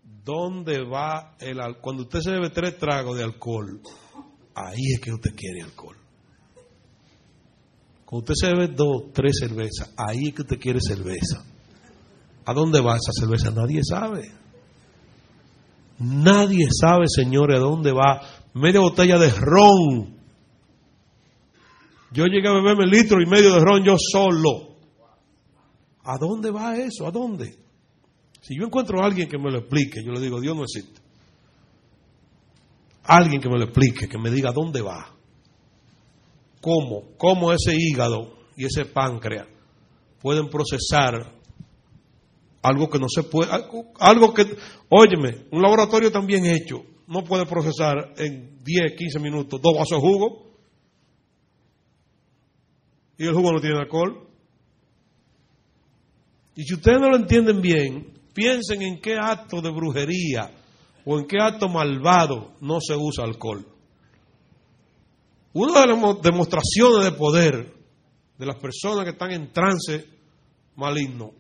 ¿dónde 0.05 0.85
va 0.85 1.35
el 1.41 1.59
alcohol? 1.61 1.83
Cuando 1.83 2.03
usted 2.05 2.21
se 2.21 2.31
bebe 2.31 2.51
tres 2.51 2.79
tragos 2.79 3.19
de 3.19 3.25
alcohol, 3.25 3.81
ahí 4.55 4.93
es 4.95 5.01
que 5.01 5.13
usted 5.13 5.35
quiere 5.35 5.63
alcohol. 5.63 5.97
Cuando 8.05 8.33
usted 8.33 8.35
se 8.37 8.55
bebe 8.55 8.69
dos, 8.69 9.13
tres 9.13 9.33
cervezas, 9.41 9.93
ahí 9.97 10.29
es 10.29 10.35
que 10.35 10.43
usted 10.43 10.61
quiere 10.61 10.79
cerveza. 10.81 11.48
¿A 12.49 12.55
dónde 12.55 12.81
va 12.81 12.97
esa 12.97 13.13
cerveza? 13.13 13.51
Nadie 13.51 13.83
sabe. 13.85 14.33
Nadie 15.99 16.67
sabe, 16.71 17.05
señores, 17.07 17.59
a 17.59 17.61
dónde 17.61 17.93
va 17.93 18.23
media 18.55 18.81
botella 18.81 19.19
de 19.19 19.29
ron. 19.29 20.17
Yo 22.11 22.25
llegué 22.25 22.49
a 22.49 22.55
beberme 22.55 22.87
litro 22.87 23.21
y 23.21 23.27
medio 23.27 23.53
de 23.53 23.61
ron 23.61 23.85
yo 23.85 23.97
solo. 23.99 24.77
¿A 26.05 26.17
dónde 26.17 26.51
va 26.51 26.75
eso? 26.79 27.07
¿A 27.07 27.11
dónde? 27.11 27.55
Si 28.41 28.57
yo 28.59 28.65
encuentro 28.65 29.03
a 29.03 29.05
alguien 29.05 29.29
que 29.29 29.37
me 29.37 29.51
lo 29.51 29.59
explique, 29.59 30.03
yo 30.03 30.13
le 30.13 30.21
digo, 30.21 30.41
Dios 30.41 30.57
no 30.57 30.63
existe. 30.63 31.03
Alguien 33.05 33.43
que 33.43 33.51
me 33.51 33.59
lo 33.59 33.65
explique, 33.65 34.09
que 34.09 34.17
me 34.17 34.31
diga 34.31 34.53
dónde 34.53 34.81
va. 34.81 35.15
¿Cómo? 36.63 37.11
¿Cómo 37.19 37.53
ese 37.53 37.75
hígado 37.77 38.39
y 38.57 38.65
ese 38.65 38.87
páncreas 38.87 39.49
pueden 40.23 40.49
procesar 40.49 41.38
algo 42.63 42.89
que 42.89 42.99
no 42.99 43.07
se 43.09 43.23
puede, 43.23 43.51
algo 43.99 44.35
que, 44.35 44.45
óyeme, 44.89 45.47
un 45.53 45.63
laboratorio 45.63 46.11
tan 46.11 46.27
bien 46.27 46.47
hecho 46.47 46.83
no 47.07 47.25
puede 47.25 47.47
procesar 47.47 48.13
en 48.19 48.63
10, 48.63 48.93
15 48.97 49.19
minutos 49.19 49.61
dos 49.63 49.75
vasos 49.77 50.01
de 50.03 50.09
jugo 50.09 50.49
y 53.17 53.27
el 53.27 53.35
jugo 53.35 53.53
no 53.53 53.61
tiene 53.61 53.79
alcohol. 53.79 54.29
Y 56.55 56.65
si 56.65 56.75
ustedes 56.75 57.01
no 57.01 57.09
lo 57.09 57.17
entienden 57.17 57.61
bien, 57.61 58.13
piensen 58.35 58.83
en 58.83 59.01
qué 59.01 59.15
acto 59.15 59.61
de 59.63 59.71
brujería 59.71 60.51
o 61.05 61.19
en 61.19 61.27
qué 61.27 61.39
acto 61.41 61.69
malvado 61.69 62.53
no 62.61 62.79
se 62.81 62.95
usa 62.95 63.25
alcohol. 63.25 63.67
Una 65.55 65.81
de 65.81 65.87
las 65.87 66.23
demostraciones 66.23 67.05
de 67.05 67.13
poder 67.13 67.75
de 68.37 68.47
las 68.47 68.57
personas 68.57 69.05
que 69.05 69.11
están 69.11 69.33
en 69.33 69.53
trance 69.53 70.07
maligno 70.77 71.33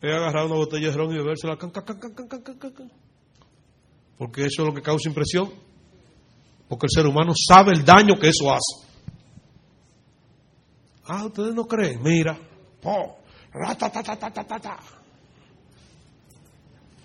es 0.00 0.14
agarrar 0.14 0.46
una 0.46 0.56
botella 0.56 0.90
de 0.90 0.96
ron 0.96 1.12
y 1.12 1.18
bebérsela. 1.18 1.56
Porque 4.16 4.42
eso 4.42 4.62
es 4.62 4.68
lo 4.68 4.74
que 4.74 4.82
causa 4.82 5.08
impresión. 5.08 5.52
Porque 6.68 6.86
el 6.86 6.90
ser 6.90 7.06
humano 7.06 7.32
sabe 7.34 7.72
el 7.72 7.84
daño 7.84 8.14
que 8.18 8.28
eso 8.28 8.52
hace. 8.52 8.86
Ah, 11.06 11.24
ustedes 11.24 11.54
no 11.54 11.64
creen. 11.64 12.02
Mira. 12.02 12.38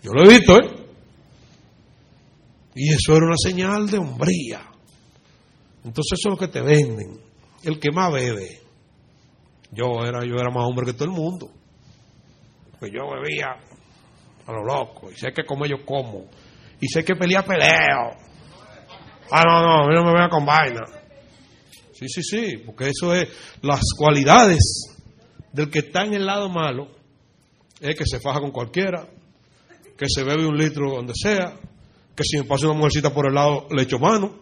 Yo 0.03 0.11
lo 0.11 0.23
he 0.25 0.37
visto, 0.37 0.57
¿eh? 0.57 0.83
Y 2.75 2.93
eso 2.93 3.15
era 3.15 3.25
una 3.25 3.37
señal 3.37 3.89
de 3.89 3.97
hombría. 3.97 4.61
Entonces 5.85 6.19
eso 6.19 6.29
es 6.29 6.33
lo 6.33 6.37
que 6.37 6.47
te 6.47 6.61
venden. 6.61 7.19
El 7.63 7.79
que 7.79 7.91
más 7.91 8.11
bebe. 8.11 8.61
Yo 9.71 10.03
era, 10.05 10.25
yo 10.25 10.35
era 10.35 10.51
más 10.51 10.65
hombre 10.65 10.85
que 10.85 10.93
todo 10.93 11.05
el 11.05 11.11
mundo. 11.11 11.49
Pues 12.83 12.91
yo 12.91 13.09
bebía 13.11 13.55
a 14.45 14.51
lo 14.51 14.65
loco. 14.65 15.09
Y 15.09 15.15
sé 15.15 15.31
que 15.31 15.45
como 15.45 15.65
yo 15.65 15.85
como. 15.85 16.25
Y 16.81 16.87
sé 16.89 17.05
que 17.05 17.15
pelea 17.15 17.41
peleo. 17.45 18.11
Ah, 19.31 19.43
no, 19.47 19.61
no, 19.61 19.83
a 19.85 19.87
mí 19.87 19.95
no 19.95 20.03
me 20.03 20.11
vea 20.11 20.27
con 20.27 20.45
vaina. 20.45 20.81
Sí, 21.93 22.09
sí, 22.09 22.21
sí, 22.21 22.57
porque 22.57 22.89
eso 22.89 23.15
es 23.15 23.29
las 23.61 23.79
cualidades 23.97 24.59
del 25.53 25.69
que 25.69 25.79
está 25.79 26.03
en 26.03 26.15
el 26.15 26.25
lado 26.25 26.49
malo. 26.49 26.89
Es 27.79 27.95
que 27.95 28.05
se 28.05 28.19
faja 28.19 28.41
con 28.41 28.51
cualquiera, 28.51 29.07
que 29.97 30.07
se 30.09 30.25
bebe 30.25 30.45
un 30.45 30.57
litro 30.57 30.91
donde 30.91 31.13
sea, 31.15 31.57
que 32.13 32.25
si 32.25 32.35
me 32.35 32.43
pasa 32.43 32.65
una 32.65 32.75
mujercita 32.75 33.13
por 33.13 33.27
el 33.27 33.35
lado 33.35 33.65
le 33.71 33.83
echo 33.83 33.97
mano. 33.97 34.41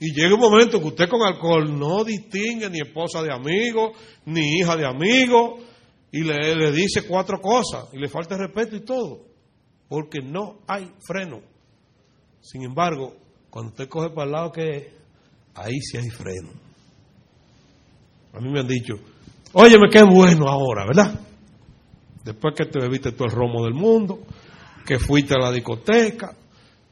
Y 0.00 0.12
llega 0.12 0.34
un 0.34 0.40
momento 0.40 0.80
que 0.80 0.88
usted 0.88 1.08
con 1.08 1.22
alcohol 1.22 1.78
no 1.78 2.02
distingue 2.02 2.68
ni 2.68 2.80
esposa 2.80 3.22
de 3.22 3.32
amigo, 3.32 3.92
ni 4.24 4.58
hija 4.58 4.76
de 4.76 4.84
amigo, 4.84 5.69
y 6.12 6.22
le, 6.22 6.54
le 6.54 6.72
dice 6.72 7.06
cuatro 7.06 7.40
cosas, 7.40 7.88
y 7.92 7.98
le 7.98 8.08
falta 8.08 8.36
respeto 8.36 8.76
y 8.76 8.80
todo, 8.80 9.22
porque 9.88 10.20
no 10.20 10.58
hay 10.66 10.90
freno. 11.06 11.40
Sin 12.40 12.62
embargo, 12.62 13.14
cuando 13.50 13.70
usted 13.70 13.88
coge 13.88 14.10
para 14.10 14.26
el 14.26 14.32
lado 14.32 14.52
que 14.52 14.64
es, 14.64 14.86
ahí 15.54 15.80
sí 15.80 15.96
hay 15.96 16.10
freno. 16.10 16.50
A 18.32 18.40
mí 18.40 18.50
me 18.50 18.60
han 18.60 18.68
dicho, 18.68 18.94
óyeme, 19.52 19.88
qué 19.90 20.02
bueno 20.02 20.48
ahora, 20.48 20.86
¿verdad? 20.86 21.20
Después 22.24 22.54
que 22.56 22.66
te 22.66 22.78
bebiste 22.78 23.12
todo 23.12 23.26
el 23.26 23.34
romo 23.34 23.64
del 23.64 23.74
mundo, 23.74 24.20
que 24.86 24.98
fuiste 24.98 25.34
a 25.34 25.38
la 25.38 25.52
discoteca, 25.52 26.36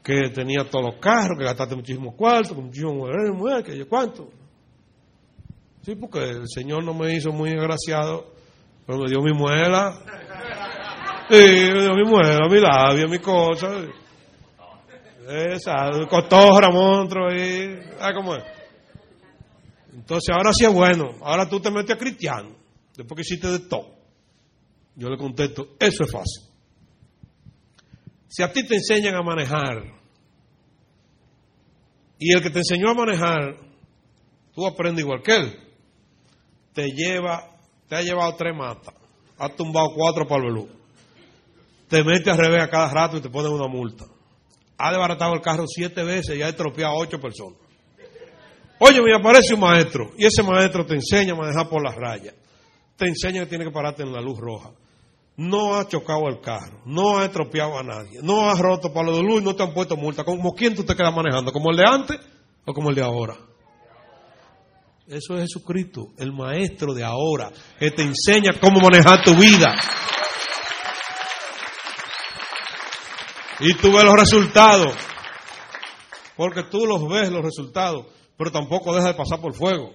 que 0.03 0.29
tenía 0.33 0.69
todos 0.69 0.85
los 0.85 0.95
carros, 0.95 1.37
que 1.37 1.45
gastaste 1.45 1.75
muchísimos 1.75 2.15
cuartos, 2.15 2.57
muchísimos 2.57 2.95
mujeres, 2.95 3.65
que 3.65 3.77
yo 3.77 3.87
cuánto. 3.87 4.29
Sí, 5.81 5.95
porque 5.95 6.19
el 6.19 6.47
Señor 6.47 6.83
no 6.83 6.93
me 6.93 7.13
hizo 7.13 7.31
muy 7.31 7.51
agraciado, 7.51 8.33
pero 8.89 9.03
me 9.03 9.07
dio 9.07 9.21
mi 9.21 9.33
muela. 9.33 10.01
Sí, 11.29 11.35
me 11.37 11.81
dio 11.83 11.93
mi 11.93 12.05
muela, 12.05 12.49
mi 12.49 12.59
labia, 12.59 13.05
mi 13.07 13.19
cosa. 13.19 13.67
Esa, 15.27 15.91
cotorra, 16.09 16.71
monstruo 16.71 17.29
ahí. 17.29 17.69
¿Sabes 17.99 18.15
cómo 18.15 18.35
es? 18.35 18.43
Entonces 19.93 20.35
ahora 20.35 20.51
sí 20.53 20.65
es 20.65 20.73
bueno. 20.73 21.11
Ahora 21.21 21.47
tú 21.47 21.59
te 21.59 21.69
metes 21.69 21.95
a 21.95 21.99
cristiano. 21.99 22.55
Después 22.97 23.15
que 23.15 23.21
hiciste 23.21 23.47
de 23.47 23.59
todo. 23.59 23.93
Yo 24.95 25.07
le 25.07 25.17
contesto, 25.17 25.75
eso 25.79 26.03
es 26.05 26.11
fácil. 26.11 26.49
Si 28.27 28.41
a 28.41 28.51
ti 28.51 28.65
te 28.65 28.73
enseñan 28.73 29.13
a 29.13 29.21
manejar 29.21 29.83
y 32.17 32.33
el 32.33 32.41
que 32.41 32.49
te 32.49 32.57
enseñó 32.57 32.89
a 32.89 32.95
manejar, 32.95 33.55
tú 34.51 34.65
aprendes 34.65 35.03
igual 35.03 35.21
que 35.21 35.35
él, 35.35 35.59
te 36.73 36.87
lleva, 36.87 37.58
te 37.89 37.95
ha 37.95 38.01
llevado 38.01 38.33
tres 38.35 38.55
matas, 38.55 38.93
has 39.37 39.55
tumbado 39.55 39.89
cuatro 39.95 40.25
para 40.27 40.47
el 40.47 40.67
te 41.89 42.03
mete 42.03 42.29
al 42.29 42.37
revés 42.37 42.61
a 42.61 42.69
cada 42.69 42.89
rato 42.91 43.17
y 43.17 43.21
te 43.21 43.29
ponen 43.29 43.51
una 43.51 43.67
multa. 43.67 44.05
Ha 44.77 44.91
desbaratado 44.91 45.33
el 45.33 45.41
carro 45.41 45.65
siete 45.67 46.03
veces 46.03 46.37
y 46.37 46.41
ha 46.43 46.49
estropeado 46.49 46.93
a 46.93 46.97
ocho 46.99 47.19
personas. 47.19 47.57
Oye, 48.79 49.01
me 49.01 49.13
aparece 49.13 49.55
un 49.55 49.59
maestro 49.59 50.11
y 50.15 50.25
ese 50.25 50.43
maestro 50.43 50.85
te 50.85 50.93
enseña 50.93 51.33
a 51.33 51.35
manejar 51.35 51.67
por 51.67 51.83
las 51.83 51.95
rayas. 51.95 52.35
Te 52.95 53.07
enseña 53.07 53.41
que 53.41 53.47
tiene 53.47 53.65
que 53.65 53.71
pararte 53.71 54.03
en 54.03 54.13
la 54.13 54.21
luz 54.21 54.37
roja 54.37 54.71
no 55.39 55.75
ha 55.75 55.87
chocado 55.87 56.27
el 56.27 56.41
carro, 56.41 56.81
no 56.85 57.17
ha 57.17 57.25
estropeado 57.25 57.77
a 57.77 57.83
nadie, 57.83 58.19
no 58.21 58.49
ha 58.49 58.55
roto 58.55 58.91
palo 58.91 59.15
de 59.15 59.23
luz 59.23 59.41
y 59.41 59.45
no 59.45 59.55
te 59.55 59.63
han 59.63 59.73
puesto 59.73 59.95
multa. 59.95 60.25
¿Como 60.25 60.53
quién 60.53 60.75
tú 60.75 60.83
te 60.83 60.93
quedas 60.93 61.15
manejando? 61.15 61.53
¿Como 61.53 61.71
el 61.71 61.77
de 61.77 61.85
antes 61.87 62.19
o 62.65 62.73
como 62.73 62.89
el 62.89 62.95
de 62.95 63.03
ahora? 63.03 63.37
Eso 65.09 65.35
es 65.35 65.41
Jesucristo, 65.41 66.13
el 66.17 66.31
maestro 66.31 66.93
de 66.93 67.03
ahora, 67.03 67.51
que 67.79 67.91
te 67.91 68.03
enseña 68.03 68.59
cómo 68.61 68.79
manejar 68.79 69.23
tu 69.23 69.33
vida. 69.35 69.73
Y 73.59 73.73
tú 73.73 73.91
ves 73.91 74.03
los 74.03 74.13
resultados, 74.13 74.93
porque 76.37 76.63
tú 76.63 76.85
los 76.85 77.09
ves 77.09 77.31
los 77.31 77.43
resultados, 77.43 78.05
pero 78.37 78.51
tampoco 78.51 78.93
dejas 78.93 79.11
de 79.11 79.17
pasar 79.17 79.41
por 79.41 79.53
fuego. 79.53 79.93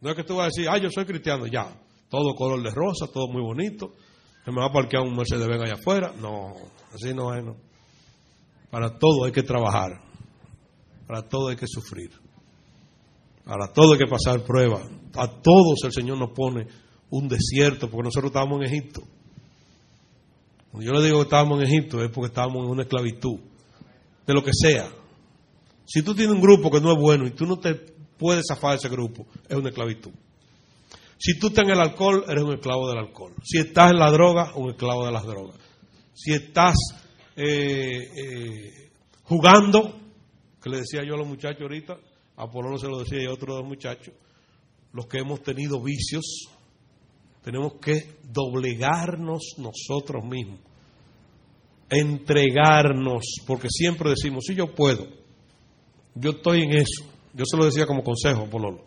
No 0.00 0.10
es 0.10 0.16
que 0.16 0.24
tú 0.24 0.36
vas 0.36 0.44
a 0.44 0.46
decir, 0.46 0.68
ah, 0.70 0.78
yo 0.78 0.88
soy 0.90 1.04
cristiano, 1.04 1.46
ya, 1.46 1.66
todo 2.08 2.34
color 2.34 2.62
de 2.62 2.70
rosa, 2.70 3.12
todo 3.12 3.26
muy 3.28 3.42
bonito, 3.42 3.92
¿Se 4.44 4.50
me 4.50 4.60
va 4.60 4.66
a 4.66 4.72
parquear 4.72 5.02
un 5.02 5.14
Mercedes 5.14 5.46
Benz 5.46 5.62
allá 5.62 5.74
afuera? 5.74 6.14
No, 6.18 6.54
así 6.94 7.12
no 7.12 7.34
es. 7.34 7.44
No. 7.44 7.56
Para 8.70 8.98
todo 8.98 9.24
hay 9.24 9.32
que 9.32 9.42
trabajar. 9.42 10.00
Para 11.06 11.28
todo 11.28 11.48
hay 11.48 11.56
que 11.56 11.66
sufrir. 11.68 12.10
Para 13.44 13.72
todo 13.72 13.92
hay 13.92 13.98
que 13.98 14.06
pasar 14.06 14.44
pruebas. 14.44 14.82
A 15.14 15.28
todos 15.28 15.82
el 15.84 15.92
Señor 15.92 16.18
nos 16.18 16.30
pone 16.30 16.66
un 17.10 17.28
desierto, 17.28 17.90
porque 17.90 18.04
nosotros 18.04 18.30
estábamos 18.30 18.60
en 18.60 18.66
Egipto. 18.66 19.02
Cuando 20.70 20.86
yo 20.86 20.98
le 20.98 21.04
digo 21.04 21.18
que 21.18 21.24
estábamos 21.24 21.60
en 21.60 21.66
Egipto 21.66 22.02
es 22.02 22.10
porque 22.10 22.28
estábamos 22.28 22.64
en 22.64 22.70
una 22.70 22.82
esclavitud, 22.82 23.38
de 24.26 24.34
lo 24.34 24.42
que 24.42 24.52
sea. 24.52 24.88
Si 25.84 26.02
tú 26.02 26.14
tienes 26.14 26.34
un 26.34 26.40
grupo 26.40 26.70
que 26.70 26.80
no 26.80 26.92
es 26.92 26.98
bueno 26.98 27.26
y 27.26 27.32
tú 27.32 27.46
no 27.46 27.58
te 27.58 27.74
puedes 28.16 28.44
zafar 28.48 28.72
de 28.72 28.76
ese 28.76 28.88
grupo, 28.88 29.26
es 29.48 29.56
una 29.56 29.70
esclavitud. 29.70 30.12
Si 31.18 31.38
tú 31.38 31.48
estás 31.48 31.64
en 31.64 31.72
el 31.72 31.80
alcohol, 31.80 32.24
eres 32.28 32.44
un 32.44 32.54
esclavo 32.54 32.88
del 32.88 32.98
alcohol. 32.98 33.34
Si 33.42 33.58
estás 33.58 33.90
en 33.90 33.98
la 33.98 34.10
droga, 34.10 34.52
un 34.54 34.70
esclavo 34.70 35.04
de 35.04 35.12
las 35.12 35.26
drogas. 35.26 35.56
Si 36.14 36.32
estás 36.32 36.76
eh, 37.36 38.08
eh, 38.16 38.90
jugando, 39.24 39.98
que 40.62 40.70
le 40.70 40.78
decía 40.78 41.02
yo 41.04 41.14
a 41.14 41.18
los 41.18 41.26
muchachos 41.26 41.62
ahorita, 41.62 41.98
a 42.40 42.50
Polo 42.50 42.78
se 42.78 42.88
lo 42.88 43.00
decía 43.00 43.22
y 43.22 43.26
dos 43.26 43.64
muchachos, 43.64 44.14
los 44.92 45.06
que 45.06 45.18
hemos 45.18 45.42
tenido 45.42 45.80
vicios, 45.82 46.48
tenemos 47.42 47.74
que 47.74 48.16
doblegarnos 48.22 49.56
nosotros 49.58 50.24
mismos, 50.24 50.60
entregarnos, 51.90 53.22
porque 53.46 53.68
siempre 53.70 54.10
decimos, 54.10 54.44
si 54.46 54.54
yo 54.54 54.74
puedo, 54.74 55.06
yo 56.14 56.30
estoy 56.30 56.62
en 56.62 56.72
eso. 56.72 57.04
Yo 57.34 57.44
se 57.44 57.56
lo 57.56 57.66
decía 57.66 57.86
como 57.86 58.02
consejo 58.02 58.42
a 58.42 58.50
Pololo. 58.50 58.84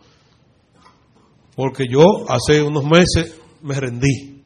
Porque 1.56 1.86
yo 1.90 2.06
hace 2.28 2.62
unos 2.62 2.84
meses 2.84 3.40
me 3.62 3.80
rendí. 3.80 4.44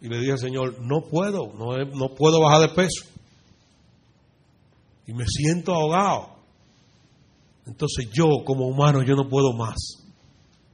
Y 0.00 0.08
le 0.08 0.18
dije 0.18 0.32
al 0.32 0.38
Señor, 0.38 0.80
no 0.80 1.02
puedo, 1.10 1.52
no, 1.54 1.76
no 1.84 2.14
puedo 2.14 2.40
bajar 2.40 2.68
de 2.68 2.74
peso. 2.74 3.06
Y 5.06 5.14
me 5.14 5.24
siento 5.26 5.74
ahogado. 5.74 6.39
Entonces 7.66 8.10
yo 8.12 8.26
como 8.44 8.66
humano 8.66 9.02
yo 9.02 9.14
no 9.14 9.28
puedo 9.28 9.52
más. 9.52 9.76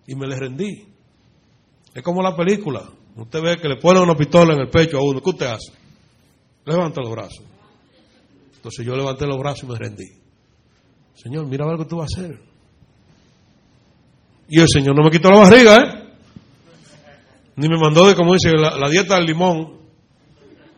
Y 0.06 0.14
me 0.14 0.26
le 0.26 0.36
rendí. 0.36 0.86
Es 1.94 2.02
como 2.02 2.22
la 2.22 2.36
película. 2.36 2.88
Usted 3.16 3.40
ve 3.42 3.56
que 3.56 3.68
le 3.68 3.76
ponen 3.76 4.02
una 4.02 4.14
pistola 4.14 4.54
en 4.54 4.60
el 4.60 4.68
pecho 4.68 4.98
a 4.98 5.02
uno. 5.02 5.20
¿Qué 5.20 5.30
usted 5.30 5.46
hace? 5.46 5.72
Levanta 6.64 7.00
los 7.00 7.10
brazos. 7.10 7.42
Entonces 8.54 8.84
yo 8.84 8.94
levanté 8.96 9.26
los 9.26 9.38
brazos 9.38 9.64
y 9.64 9.66
me 9.66 9.78
rendí. 9.78 10.08
Señor, 11.14 11.46
mira 11.46 11.66
ver 11.66 11.78
qué 11.78 11.84
tú 11.86 11.96
vas 11.96 12.10
a 12.14 12.20
hacer. 12.20 12.40
Y 14.48 14.60
el 14.60 14.68
Señor 14.68 14.94
no 14.94 15.02
me 15.02 15.10
quitó 15.10 15.30
la 15.30 15.38
barriga, 15.38 15.76
¿eh? 15.76 16.06
Ni 17.56 17.68
me 17.68 17.78
mandó 17.78 18.06
de, 18.06 18.14
como 18.14 18.34
dice, 18.34 18.52
la, 18.52 18.88
dieta 18.90 19.16
del 19.16 19.24
limón. 19.24 19.78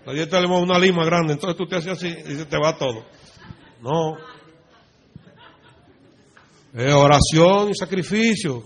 La 0.06 0.12
dieta 0.12 0.36
del 0.36 0.44
limón, 0.44 0.62
una 0.62 0.78
lima 0.78 1.04
grande. 1.04 1.32
Entonces 1.32 1.56
tú 1.56 1.66
te 1.66 1.76
haces 1.76 1.92
así 1.92 2.06
y 2.06 2.34
se 2.36 2.46
te 2.46 2.56
va 2.56 2.78
todo. 2.78 3.04
No. 3.82 4.16
Es 6.74 6.92
oración 6.92 7.70
y 7.70 7.74
sacrificio. 7.74 8.62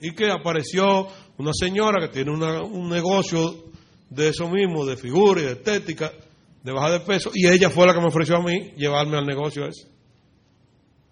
Y 0.00 0.12
que 0.12 0.30
apareció 0.30 1.08
una 1.38 1.52
señora 1.52 2.06
que 2.06 2.12
tiene 2.12 2.32
un 2.32 2.88
negocio 2.88 3.64
de 4.10 4.28
eso 4.28 4.48
mismo, 4.48 4.84
de 4.84 4.96
figura 4.96 5.40
y 5.40 5.44
de 5.44 5.52
estética, 5.52 6.12
de 6.62 6.72
baja 6.72 6.90
de 6.90 7.00
peso, 7.00 7.30
y 7.32 7.46
ella 7.46 7.70
fue 7.70 7.86
la 7.86 7.94
que 7.94 8.00
me 8.00 8.08
ofreció 8.08 8.36
a 8.36 8.42
mí 8.42 8.72
llevarme 8.76 9.16
al 9.16 9.24
negocio 9.24 9.66
ese. 9.66 9.88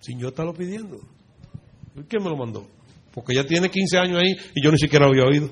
Sin 0.01 0.19
yo 0.19 0.29
estarlo 0.29 0.53
pidiendo. 0.53 0.99
¿Quién 2.09 2.23
me 2.23 2.31
lo 2.31 2.37
mandó? 2.37 2.67
Porque 3.13 3.33
ella 3.33 3.47
tiene 3.47 3.71
15 3.71 3.99
años 3.99 4.21
ahí 4.21 4.33
y 4.55 4.65
yo 4.65 4.71
ni 4.73 4.79
siquiera 4.79 5.07
lo 5.07 5.13
había 5.13 5.25
oído. 5.25 5.51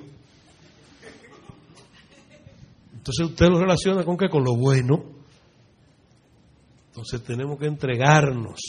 Entonces 2.93 3.27
usted 3.27 3.47
lo 3.47 3.61
relaciona 3.61 4.05
con 4.05 4.17
qué? 4.17 4.29
Con 4.29 4.45
lo 4.45 4.57
bueno. 4.57 5.05
Entonces 6.89 7.23
tenemos 7.23 7.59
que 7.59 7.67
entregarnos. 7.67 8.61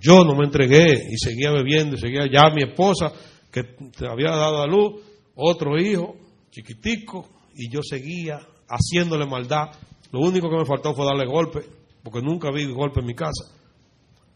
Yo 0.00 0.24
no 0.24 0.34
me 0.34 0.44
entregué 0.44 1.08
y 1.10 1.16
seguía 1.18 1.50
bebiendo 1.50 1.96
y 1.96 1.98
seguía 1.98 2.26
ya 2.30 2.50
mi 2.54 2.62
esposa 2.62 3.12
que 3.50 3.62
había 4.08 4.30
dado 4.30 4.62
a 4.62 4.66
luz 4.66 5.02
otro 5.34 5.78
hijo 5.78 6.16
chiquitico 6.50 7.28
y 7.54 7.70
yo 7.70 7.80
seguía 7.82 8.38
haciéndole 8.68 9.26
maldad. 9.26 9.70
Lo 10.12 10.20
único 10.20 10.48
que 10.48 10.56
me 10.56 10.64
faltó 10.64 10.94
fue 10.94 11.04
darle 11.04 11.26
golpe, 11.26 11.60
porque 12.02 12.20
nunca 12.22 12.50
vi 12.50 12.66
golpe 12.72 13.00
en 13.00 13.06
mi 13.06 13.14
casa. 13.14 13.44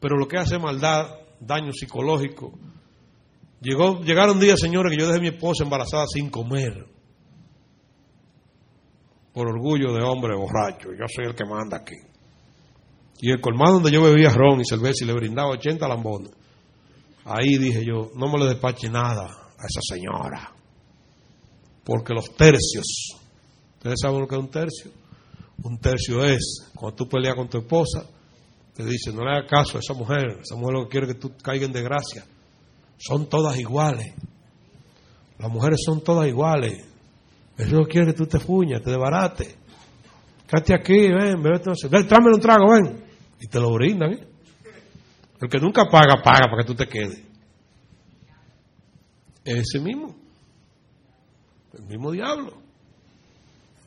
Pero 0.00 0.16
lo 0.16 0.26
que 0.26 0.38
hace 0.38 0.58
maldad, 0.58 1.06
daño 1.40 1.72
psicológico. 1.72 2.52
Llegó, 3.60 4.00
llegaron 4.00 4.40
días, 4.40 4.58
señores, 4.58 4.90
que 4.90 5.00
yo 5.00 5.06
dejé 5.06 5.18
a 5.18 5.22
mi 5.22 5.28
esposa 5.28 5.64
embarazada 5.64 6.06
sin 6.06 6.30
comer. 6.30 6.86
Por 9.32 9.48
orgullo 9.48 9.92
de 9.94 10.02
hombre 10.02 10.36
borracho. 10.36 10.90
Yo 10.90 11.06
soy 11.08 11.26
el 11.26 11.34
que 11.34 11.44
manda 11.44 11.78
aquí. 11.78 11.96
Y 13.22 13.30
el 13.30 13.40
colmado 13.40 13.74
donde 13.74 13.92
yo 13.92 14.02
bebía 14.02 14.30
ron 14.30 14.60
y 14.60 14.64
cerveza 14.64 15.04
y 15.04 15.06
le 15.06 15.12
brindaba 15.12 15.50
80 15.50 15.86
lambones. 15.86 16.32
Ahí 17.24 17.56
dije 17.56 17.84
yo, 17.86 18.10
no 18.16 18.26
me 18.26 18.36
le 18.40 18.46
despache 18.46 18.90
nada 18.90 19.26
a 19.26 19.64
esa 19.64 19.80
señora. 19.80 20.52
Porque 21.84 22.14
los 22.14 22.34
tercios, 22.34 23.14
¿ustedes 23.74 24.00
saben 24.02 24.22
lo 24.22 24.26
que 24.26 24.34
es 24.34 24.40
un 24.40 24.50
tercio? 24.50 24.90
Un 25.62 25.78
tercio 25.78 26.24
es 26.24 26.68
cuando 26.74 26.96
tú 26.96 27.08
peleas 27.08 27.36
con 27.36 27.48
tu 27.48 27.58
esposa, 27.58 28.04
te 28.74 28.84
dice, 28.84 29.12
no 29.12 29.22
le 29.22 29.36
hagas 29.36 29.48
caso 29.48 29.76
a 29.76 29.80
esa 29.80 29.94
mujer, 29.94 30.40
esa 30.42 30.56
mujer 30.56 30.74
lo 30.74 30.88
que 30.88 30.90
quiere 30.90 31.06
que 31.06 31.14
tú 31.14 31.32
caigas 31.40 31.68
en 31.68 31.74
desgracia. 31.74 32.26
Son 32.98 33.28
todas 33.28 33.56
iguales. 33.56 34.14
Las 35.38 35.48
mujeres 35.48 35.78
son 35.86 36.02
todas 36.02 36.26
iguales. 36.26 36.88
Eso 37.56 37.76
no 37.76 37.86
quiere 37.86 38.08
que 38.08 38.14
tú 38.14 38.26
te 38.26 38.40
fuñas, 38.40 38.82
te 38.82 38.90
desbarates. 38.90 39.54
Quédate 40.48 40.74
aquí, 40.74 41.08
ven, 41.08 41.40
bebete, 41.40 41.70
ven, 41.88 42.08
tráeme 42.08 42.30
un 42.34 42.40
trago, 42.40 42.72
ven. 42.72 43.11
Y 43.42 43.48
te 43.48 43.58
lo 43.58 43.72
brindan, 43.72 44.12
¿eh? 44.12 44.28
El 45.40 45.48
que 45.48 45.58
nunca 45.58 45.86
paga, 45.90 46.22
paga 46.22 46.46
para 46.48 46.62
que 46.62 46.64
tú 46.64 46.76
te 46.76 46.86
quedes. 46.86 47.20
Ese 49.44 49.80
mismo. 49.80 50.14
El 51.76 51.86
mismo 51.86 52.12
diablo. 52.12 52.62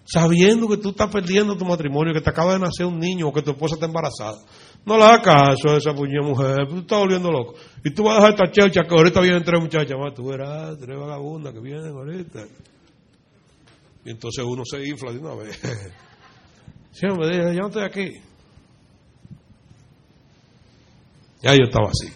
Sabiendo 0.03 0.67
que 0.67 0.75
tú 0.75 0.89
estás 0.89 1.09
perdiendo 1.09 1.55
tu 1.55 1.63
matrimonio, 1.63 2.13
que 2.13 2.19
te 2.19 2.29
acaba 2.29 2.51
de 2.51 2.59
nacer 2.59 2.85
un 2.85 2.99
niño 2.99 3.29
o 3.29 3.33
que 3.33 3.41
tu 3.41 3.51
esposa 3.51 3.75
está 3.75 3.85
embarazada. 3.85 4.37
No 4.85 4.97
le 4.97 5.03
hagas 5.05 5.21
caso 5.21 5.69
a 5.69 5.77
esa 5.77 5.93
puñada 5.93 6.27
mujer, 6.27 6.67
tú 6.67 6.79
estás 6.79 6.99
volviendo 6.99 7.31
loco. 7.31 7.53
Y 7.81 7.91
tú 7.91 8.03
vas 8.03 8.17
a 8.17 8.27
dejar 8.27 8.31
esta 8.31 8.51
chelcha 8.51 8.81
que 8.83 8.93
ahorita 8.93 9.21
vienen 9.21 9.45
tres 9.45 9.61
muchachas 9.61 9.97
más, 9.97 10.13
tú 10.13 10.27
verás, 10.27 10.77
tres 10.77 10.99
vagabundas 10.99 11.53
que 11.53 11.61
vienen 11.61 11.93
ahorita. 11.93 12.43
Y 14.03 14.09
entonces 14.11 14.43
uno 14.45 14.63
se 14.65 14.85
infla 14.85 15.13
de 15.13 15.19
una 15.19 15.35
vez. 15.35 15.57
Siempre 16.91 17.27
me 17.29 17.55
ya 17.55 17.61
no 17.61 17.67
estoy 17.67 17.83
aquí. 17.83 18.34
Ya 21.45 21.53
yo 21.53 21.65
estaba 21.65 21.89
así. 21.89 22.11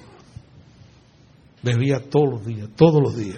Bebía 1.62 2.00
todos 2.10 2.30
los 2.32 2.46
días, 2.48 2.68
todos 2.76 3.00
los 3.00 3.16
días. 3.16 3.38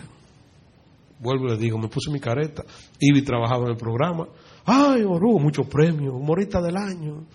Vuelvo 1.20 1.48
y 1.48 1.50
le 1.50 1.58
digo, 1.58 1.78
me 1.78 1.90
puse 1.90 2.10
mi 2.10 2.20
careta. 2.22 2.64
Ivy 2.98 3.24
trabajaba 3.24 3.66
en 3.66 3.72
el 3.72 3.78
programa. 3.78 4.26
Ay, 4.64 5.04
Orugo, 5.04 5.40
muchos 5.40 5.68
premios, 5.68 6.14
humorista 6.14 6.62
del 6.62 6.78
año. 6.78 7.26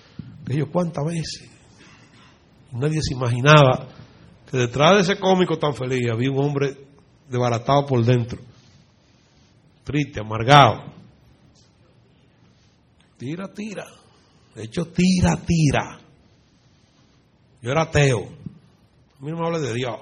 Que 0.47 0.57
yo 0.57 0.71
cuántas 0.73 1.05
veces. 1.05 1.51
Nadie 2.73 3.01
se 3.03 3.13
imaginaba 3.13 3.89
que 4.51 4.57
detrás 4.57 4.95
de 4.95 5.01
ese 5.13 5.21
cómico 5.21 5.59
tan 5.59 5.75
feliz 5.75 6.11
había 6.11 6.31
un 6.31 6.43
hombre 6.43 6.79
desbaratado 7.29 7.85
por 7.85 8.03
dentro. 8.03 8.39
Triste, 9.85 10.21
amargado. 10.21 10.95
Tira, 13.19 13.53
tira. 13.53 13.85
De 14.55 14.65
hecho, 14.65 14.87
tira, 14.87 15.37
tira. 15.45 16.01
Yo 17.61 17.71
era 17.71 17.83
ateo. 17.83 18.36
A 19.19 19.25
mí 19.25 19.31
no 19.31 19.39
me 19.39 19.47
habla 19.47 19.59
de 19.59 19.73
Dios. 19.73 19.97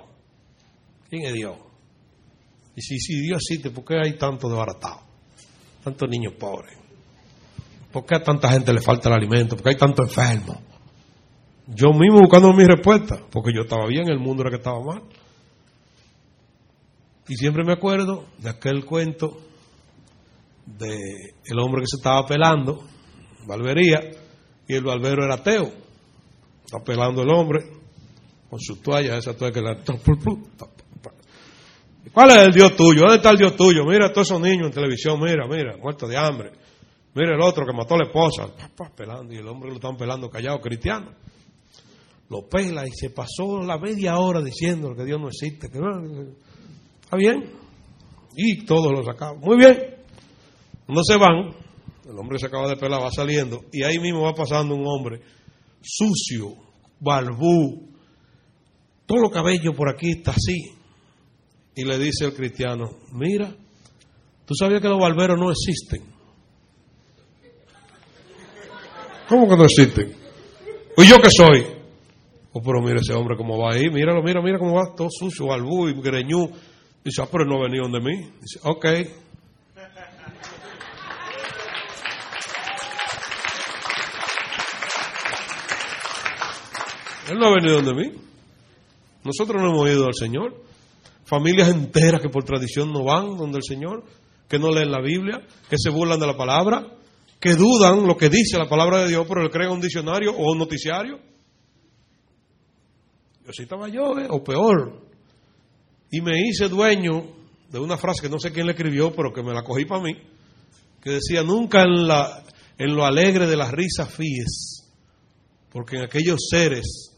¿Quién 1.09 1.27
es 1.27 1.35
Dios? 1.35 1.57
Y 2.77 2.83
si, 2.83 2.99
si 2.99 3.21
Dios 3.21 3.39
existe, 3.43 3.71
¿por 3.71 3.85
qué 3.85 3.95
hay 4.03 4.17
tanto 4.17 4.49
desbaratado? 4.49 5.01
Tantos 5.85 6.09
niños 6.09 6.35
pobres. 6.39 6.77
¿Por 7.93 8.05
qué 8.05 8.17
a 8.17 8.23
tanta 8.23 8.51
gente 8.51 8.73
le 8.73 8.81
falta 8.81 9.09
el 9.09 9.15
alimento? 9.15 9.55
¿Por 9.55 9.63
qué 9.63 9.71
hay 9.71 9.77
tanto 9.77 10.03
enfermo? 10.03 10.61
Yo 11.69 11.93
mismo 11.93 12.21
buscando 12.21 12.53
mi 12.53 12.65
respuesta, 12.65 13.21
porque 13.31 13.53
yo 13.55 13.63
estaba 13.63 13.87
bien, 13.87 14.09
el 14.09 14.19
mundo 14.19 14.43
era 14.43 14.51
que 14.51 14.57
estaba 14.57 14.81
mal. 14.81 15.03
Y 17.29 17.37
siempre 17.37 17.65
me 17.65 17.73
acuerdo 17.73 18.25
de 18.39 18.51
aquel 18.51 18.85
cuento 18.85 19.39
de 20.67 21.35
el 21.45 21.59
hombre 21.59 21.83
que 21.83 21.87
se 21.87 21.97
estaba 21.97 22.27
pelando, 22.27 22.85
barbería, 23.47 24.01
y 24.67 24.75
el 24.75 24.83
barbero 24.83 25.25
era 25.25 25.35
ateo. 25.35 25.73
Está 26.65 26.83
pelando 26.83 27.23
el 27.23 27.31
hombre 27.31 27.84
con 28.55 28.61
su 28.61 28.77
toalla, 28.77 29.19
esa 29.19 29.37
toalla 29.37 29.53
que 29.53 29.61
la... 29.61 29.77
¿Cuál 32.13 32.31
es 32.31 32.37
el 32.37 32.53
Dios 32.53 32.77
tuyo? 32.77 33.01
¿Dónde 33.01 33.17
está 33.17 33.31
el 33.31 33.39
Dios 33.39 33.57
tuyo? 33.57 33.85
Mira 33.85 34.07
a 34.07 34.13
todos 34.13 34.29
esos 34.29 34.41
niños 34.41 34.69
en 34.69 34.73
televisión, 34.73 35.21
mira, 35.21 35.49
mira, 35.49 35.77
muertos 35.77 36.09
de 36.09 36.17
hambre. 36.17 36.53
Mira 37.17 37.35
el 37.35 37.43
otro 37.43 37.67
que 37.67 37.73
mató 37.73 37.95
a 37.95 37.99
la 37.99 38.05
esposa, 38.05 38.47
pelando, 38.97 39.35
y 39.35 39.39
el 39.39 39.49
hombre 39.49 39.71
lo 39.71 39.75
están 39.75 39.97
pelando 39.97 40.31
callado, 40.31 40.61
cristiano. 40.61 41.11
Lo 42.31 42.49
pela 42.49 42.87
y 42.87 42.93
se 42.93 43.11
pasó 43.11 43.61
la 43.65 43.77
media 43.77 44.19
hora 44.19 44.41
diciendo 44.41 44.95
que 44.95 45.05
Dios 45.05 45.21
no 45.21 45.27
existe. 45.27 45.69
Que 45.69 45.81
¿Está 47.03 47.17
bien? 47.17 47.51
Y 48.37 48.65
todos 48.65 48.93
lo 48.93 49.03
sacaban. 49.03 49.41
Muy 49.41 49.57
bien. 49.57 49.97
No 50.87 51.03
se 51.03 51.17
van, 51.17 51.57
el 52.09 52.17
hombre 52.17 52.39
se 52.39 52.47
acaba 52.47 52.69
de 52.69 52.77
pelar, 52.77 53.03
va 53.03 53.11
saliendo, 53.11 53.65
y 53.73 53.83
ahí 53.83 53.99
mismo 53.99 54.23
va 54.23 54.33
pasando 54.33 54.77
un 54.77 54.87
hombre 54.87 55.23
sucio, 55.83 56.55
barbú, 57.01 57.94
todo 59.07 59.19
lo 59.19 59.31
cabello 59.31 59.73
por 59.73 59.89
aquí 59.89 60.11
está 60.13 60.33
así. 60.33 60.75
Y 61.77 61.85
le 61.85 61.99
dice 61.99 62.27
el 62.27 62.35
cristiano, 62.35 62.91
mira, 63.13 63.55
tú 64.47 64.55
sabías 64.55 64.81
que 64.81 64.89
los 64.89 65.01
barberos 65.01 65.39
no 65.39 65.51
existen. 65.51 66.03
¿Cómo 69.29 69.49
que 69.49 69.57
no 69.57 69.65
existen? 69.65 70.13
¿Y 70.97 71.07
yo 71.07 71.17
qué 71.21 71.31
soy? 71.31 71.67
Oh, 72.53 72.63
pero 72.63 72.81
mira 72.81 73.01
ese 73.01 73.15
hombre 73.15 73.37
cómo 73.37 73.59
va 73.59 73.73
ahí, 73.73 73.91
míralo, 73.91 74.23
mira, 74.23 74.41
mira 74.41 74.59
cómo 74.59 74.75
va, 74.75 74.95
todo 74.95 75.09
sucio, 75.11 75.47
barbú 75.47 75.89
y 75.89 76.01
greñú. 76.01 76.49
Dice, 77.03 77.23
ah, 77.23 77.29
pero 77.31 77.45
no 77.45 77.61
venido 77.61 77.89
de 77.89 78.01
mí. 78.01 78.31
Dice, 78.41 78.61
ok. 78.63 78.85
Él 87.31 87.39
no 87.39 87.47
ha 87.47 87.55
venido 87.55 87.83
de 87.83 87.95
mí. 87.95 88.13
Nosotros 89.25 89.61
no 89.61 89.71
hemos 89.71 89.89
ido 89.89 90.07
al 90.07 90.15
Señor. 90.15 90.63
Familias 91.25 91.71
enteras 91.71 92.21
que 92.21 92.29
por 92.29 92.45
tradición 92.45 92.93
no 92.93 93.05
van 93.05 93.37
donde 93.37 93.57
el 93.57 93.65
Señor, 93.65 94.05
que 94.49 94.59
no 94.59 94.71
leen 94.71 94.93
la 94.93 95.01
Biblia, 95.01 95.41
que 95.69 95.77
se 95.79 95.89
burlan 95.91 96.21
de 96.21 96.27
la 96.27 96.37
palabra, 96.37 96.87
que 97.41 97.55
dudan 97.55 98.07
lo 98.07 98.17
que 98.17 98.29
dice 98.29 98.59
la 98.59 98.69
palabra 98.69 99.03
de 99.03 99.09
Dios, 99.09 99.25
pero 99.27 99.43
le 99.43 99.51
creen 99.51 99.71
un 99.71 99.81
diccionario 99.81 100.33
o 100.33 100.53
un 100.53 100.59
noticiario. 100.59 101.19
Yo 103.47 103.53
sí 103.53 103.63
estaba 103.63 103.89
yo, 103.89 104.19
¿eh? 104.19 104.27
o 104.29 104.45
peor. 104.45 105.03
Y 106.11 106.21
me 106.21 106.41
hice 106.41 106.69
dueño 106.69 107.25
de 107.71 107.79
una 107.79 107.97
frase 107.97 108.23
que 108.23 108.29
no 108.29 108.39
sé 108.39 108.53
quién 108.53 108.67
le 108.67 108.73
escribió, 108.73 109.15
pero 109.15 109.33
que 109.33 109.43
me 109.43 109.53
la 109.53 109.63
cogí 109.63 109.85
para 109.85 110.03
mí, 110.03 110.13
que 111.03 111.11
decía, 111.11 111.43
nunca 111.43 111.83
en, 111.83 112.07
la, 112.07 112.45
en 112.79 112.95
lo 112.95 113.05
alegre 113.05 113.47
de 113.47 113.57
las 113.57 113.73
risas 113.73 114.15
fíes, 114.15 114.93
porque 115.71 115.97
en 115.97 116.05
aquellos 116.05 116.47
seres 116.49 117.14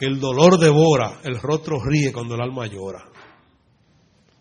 que 0.00 0.06
el 0.06 0.18
dolor 0.18 0.58
devora, 0.58 1.20
el 1.24 1.38
rostro 1.38 1.76
ríe 1.78 2.10
cuando 2.10 2.34
el 2.34 2.40
alma 2.40 2.66
llora. 2.66 3.04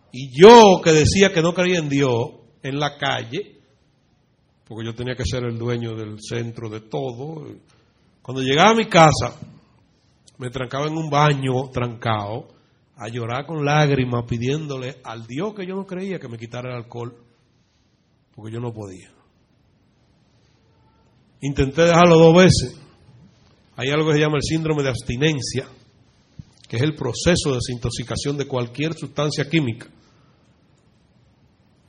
Y 0.10 0.30
yo 0.42 0.80
que 0.82 0.92
decía 0.94 1.34
que 1.34 1.42
no 1.42 1.54
creía 1.54 1.80
en 1.80 1.90
Dios 1.90 2.30
en 2.64 2.80
la 2.80 2.98
calle, 2.98 3.60
porque 4.66 4.86
yo 4.86 4.96
tenía 4.96 5.16
que 5.16 5.26
ser 5.26 5.44
el 5.44 5.58
dueño 5.58 5.96
del 5.98 6.16
centro 6.22 6.70
de 6.70 6.80
todo, 6.80 7.46
cuando 8.22 8.42
llegaba 8.42 8.70
a 8.70 8.76
mi 8.76 8.88
casa, 8.88 9.38
me 10.38 10.50
trancaba 10.50 10.88
en 10.88 10.98
un 10.98 11.10
baño 11.10 11.68
trancado, 11.74 12.48
a 12.96 13.10
llorar 13.10 13.46
con 13.46 13.66
lágrimas, 13.66 14.24
pidiéndole 14.26 15.02
al 15.04 15.28
Dios 15.28 15.54
que 15.54 15.68
yo 15.68 15.76
no 15.76 15.86
creía 15.86 16.20
que 16.20 16.30
me 16.30 16.38
quitara 16.38 16.70
el 16.70 16.78
alcohol, 16.78 17.18
porque 18.34 18.54
yo 18.54 18.62
no 18.62 18.72
podía. 18.72 19.12
Intenté 21.42 21.82
dejarlo 21.82 22.18
dos 22.18 22.36
veces, 22.38 22.82
Hay 23.80 23.92
algo 23.92 24.10
que 24.10 24.16
se 24.16 24.20
llama 24.20 24.36
el 24.36 24.44
síndrome 24.44 24.84
de 24.84 24.90
abstinencia, 24.90 25.66
que 26.68 26.76
es 26.76 26.82
el 26.82 26.96
proceso 26.96 27.52
de 27.52 27.60
desintoxicación 27.66 28.36
de 28.36 28.46
cualquier 28.46 28.94
sustancia 28.94 29.48
química. 29.50 29.88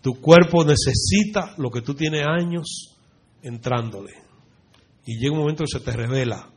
Tu 0.01 0.12
cuerpo 0.20 0.64
necesita 0.64 1.53
lo 1.59 1.68
que 1.68 1.82
tú 1.82 1.95
tienes 1.95 2.22
años 2.24 2.97
entrándole. 3.43 4.12
Y 5.05 5.18
llega 5.18 5.32
un 5.32 5.41
momento 5.41 5.64
que 5.64 5.78
se 5.78 5.84
te 5.84 5.91
revela 5.91 6.49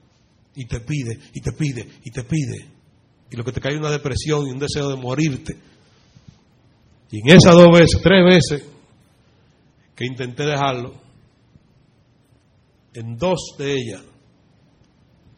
y 0.53 0.67
te 0.67 0.81
pide, 0.81 1.19
y 1.33 1.41
te 1.41 1.51
pide, 1.51 1.87
y 2.03 2.11
te 2.11 2.23
pide. 2.25 2.67
Y 3.31 3.35
lo 3.35 3.43
que 3.43 3.53
te 3.53 3.59
cae 3.59 3.73
es 3.73 3.79
una 3.79 3.89
depresión 3.89 4.45
y 4.45 4.51
un 4.51 4.59
deseo 4.59 4.87
de 4.89 4.97
morirte. 4.97 5.57
Y 7.09 7.21
en 7.21 7.35
esas 7.35 7.55
dos 7.55 7.69
veces, 7.73 7.99
tres 8.03 8.23
veces 8.23 8.69
que 9.95 10.05
intenté 10.05 10.43
dejarlo, 10.43 10.93
en 12.93 13.17
dos 13.17 13.55
de 13.57 13.73
ellas, 13.73 14.12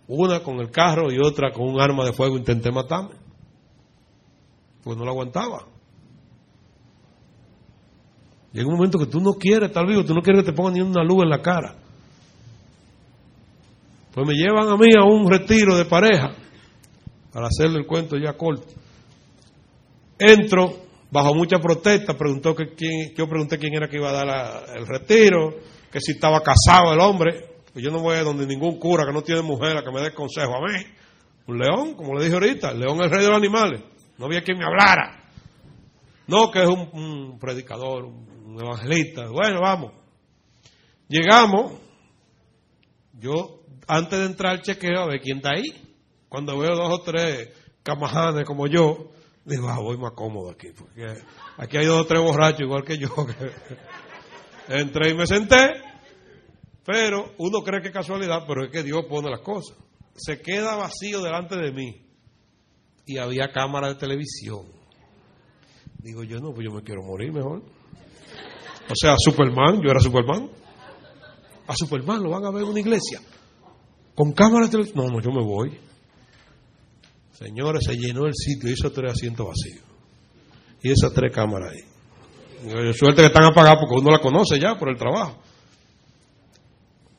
una 0.08 0.42
con 0.42 0.60
el 0.60 0.72
carro 0.72 1.12
y 1.12 1.20
otra 1.20 1.52
con 1.52 1.68
un 1.68 1.82
arma 1.82 2.06
de 2.06 2.14
fuego, 2.14 2.38
intenté 2.38 2.72
matarme. 2.72 3.16
Pues 4.84 4.98
no 4.98 5.04
lo 5.04 5.12
aguantaba. 5.12 5.66
Llega 8.54 8.68
un 8.68 8.76
momento 8.76 9.00
que 9.00 9.08
tú 9.08 9.20
no 9.20 9.34
quieres 9.34 9.70
estar 9.70 9.86
vivo, 9.86 10.06
tú 10.06 10.14
no 10.14 10.22
quieres 10.22 10.44
que 10.44 10.52
te 10.52 10.56
pongan 10.56 10.76
ni 10.76 10.82
una 10.82 11.04
luz 11.04 11.24
en 11.24 11.30
la 11.30 11.42
cara. 11.42 11.76
Pues 14.14 14.26
me 14.26 14.34
llevan 14.34 14.70
a 14.70 14.78
mí 14.78 14.88
a 14.98 15.04
un 15.04 15.30
retiro 15.30 15.76
de 15.76 15.84
pareja, 15.84 16.36
para 17.34 17.48
hacerle 17.48 17.80
el 17.80 17.86
cuento 17.86 18.16
ya 18.16 18.32
corto. 18.38 18.74
Entro, 20.18 20.74
bajo 21.12 21.36
mucha 21.36 21.60
protesta, 21.60 22.14
preguntó 22.14 22.56
que 22.56 22.74
quién, 22.76 23.14
yo 23.14 23.28
pregunté 23.28 23.58
quién 23.58 23.74
era 23.74 23.90
que 23.90 23.98
iba 23.98 24.10
a 24.10 24.14
dar 24.14 24.78
el 24.78 24.88
retiro, 24.88 25.56
que 25.92 26.00
si 26.00 26.14
estaba 26.14 26.42
casado 26.42 26.94
el 26.94 27.00
hombre. 27.02 27.55
Yo 27.76 27.92
no 27.92 28.00
voy 28.00 28.16
a 28.16 28.24
donde 28.24 28.48
ningún 28.48 28.80
cura 28.80 29.06
que 29.06 29.12
no 29.12 29.22
tiene 29.22 29.42
mujer 29.42 29.78
a 29.78 29.84
que 29.84 29.92
me 29.92 30.02
dé 30.02 30.14
consejo 30.14 30.56
a 30.56 30.62
mí. 30.62 30.86
Un 31.48 31.60
león, 31.60 31.94
como 31.96 32.16
le 32.16 32.24
dije 32.24 32.34
ahorita, 32.34 32.72
el 32.72 32.80
león 32.80 32.98
es 33.00 33.06
el 33.06 33.12
rey 33.12 33.24
de 33.24 33.30
los 33.30 33.38
animales. 33.38 33.84
No 34.18 34.26
había 34.26 34.42
quien 34.42 34.58
me 34.58 34.66
hablara. 34.66 35.30
No, 36.28 36.50
que 36.50 36.64
es 36.64 36.70
un, 36.70 37.38
predicador, 37.40 38.06
un 38.06 38.58
evangelista. 38.60 39.28
Bueno, 39.30 39.62
vamos. 39.62 39.92
Llegamos. 41.08 41.74
Yo 43.14 43.62
antes 43.88 44.20
de 44.20 44.26
entrar 44.26 44.62
chequeo 44.62 45.02
a 45.02 45.08
ver 45.08 45.22
quién 45.22 45.38
está 45.38 45.52
ahí. 45.52 45.66
Cuando 46.30 46.58
veo 46.58 46.76
dos 46.76 46.92
o 46.92 47.02
tres 47.04 47.50
camajanes 47.84 48.46
como 48.46 48.68
yo, 48.68 49.12
digo, 49.46 49.70
ah, 49.70 49.80
voy 49.80 49.98
más 49.98 50.14
cómodo 50.14 50.50
aquí, 50.50 50.70
porque 50.76 51.22
aquí 51.58 51.78
hay 51.78 51.86
dos 51.86 52.02
o 52.02 52.06
tres 52.06 52.22
borrachos 52.22 52.62
igual 52.62 52.84
que 52.84 52.98
yo. 52.98 53.10
Entré 54.68 55.12
y 55.12 55.14
me 55.14 55.28
senté, 55.28 55.58
pero 56.86 57.34
uno 57.40 57.62
cree 57.62 57.82
que 57.82 57.88
es 57.88 57.94
casualidad, 57.94 58.44
pero 58.48 58.66
es 58.66 58.72
que 58.72 58.84
Dios 58.84 59.06
pone 59.10 59.30
las 59.30 59.42
cosas. 59.42 59.76
Se 60.16 60.42
queda 60.42 60.76
vacío 60.76 61.22
delante 61.22 61.56
de 61.58 61.72
mí 61.72 62.06
y 63.06 63.18
había 63.18 63.52
cámara 63.52 63.90
de 63.90 63.96
televisión. 63.96 64.68
Digo 65.98 66.24
yo, 66.24 66.40
no, 66.40 66.54
pues 66.54 66.68
yo 66.68 66.76
me 66.76 66.84
quiero 66.84 67.02
morir 67.02 67.34
mejor. 67.34 67.64
O 68.88 68.94
sea, 68.94 69.16
Superman, 69.18 69.82
yo 69.82 69.90
era 69.90 70.00
Superman. 70.00 70.50
A 71.68 71.76
Superman 71.76 72.22
lo 72.22 72.30
van 72.30 72.46
a 72.46 72.52
ver 72.52 72.62
en 72.62 72.70
una 72.70 72.80
iglesia. 72.80 73.20
Con 74.14 74.32
cámara 74.32 74.66
de 74.66 74.72
televisión. 74.72 75.04
No, 75.04 75.12
no, 75.12 75.20
yo 75.20 75.32
me 75.32 75.44
voy. 75.44 75.80
Señores, 77.32 77.84
se 77.84 77.96
llenó 77.96 78.28
el 78.28 78.36
sitio 78.36 78.70
y 78.70 78.74
esos 78.74 78.94
tres 78.94 79.14
asientos 79.14 79.48
vacíos. 79.48 79.84
Y 80.84 80.92
esas 80.92 81.12
tres 81.12 81.34
cámaras 81.34 81.74
ahí. 81.74 82.94
Suerte 82.94 83.22
que 83.22 83.28
están 83.28 83.46
apagadas 83.46 83.80
porque 83.80 84.00
uno 84.00 84.12
la 84.12 84.20
conoce 84.20 84.60
ya 84.60 84.78
por 84.78 84.90
el 84.90 84.98
trabajo. 84.98 85.42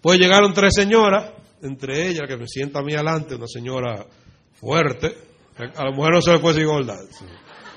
Pues 0.06 0.20
llegaron 0.20 0.54
tres 0.54 0.72
señoras, 0.72 1.32
entre 1.62 2.06
ellas 2.06 2.28
que 2.28 2.36
me 2.36 2.46
sienta 2.46 2.78
a 2.78 2.82
mí 2.84 2.94
adelante, 2.94 3.34
una 3.34 3.48
señora 3.48 4.06
fuerte. 4.52 5.12
A 5.58 5.84
la 5.84 5.90
mujer 5.90 6.12
no 6.12 6.22
se 6.22 6.30
le 6.30 6.38
puede 6.38 6.54
decir 6.54 6.68
gorda. 6.68 6.94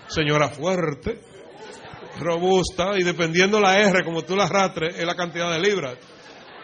Señora 0.05 0.49
fuerte, 0.49 1.21
robusta, 2.19 2.91
y 2.99 3.03
dependiendo 3.03 3.59
la 3.59 3.79
R, 3.79 4.03
como 4.05 4.21
tú 4.21 4.35
la 4.35 4.43
arrastres, 4.43 4.99
es 4.99 5.05
la 5.07 5.15
cantidad 5.15 5.51
de 5.51 5.59
libras. 5.59 5.97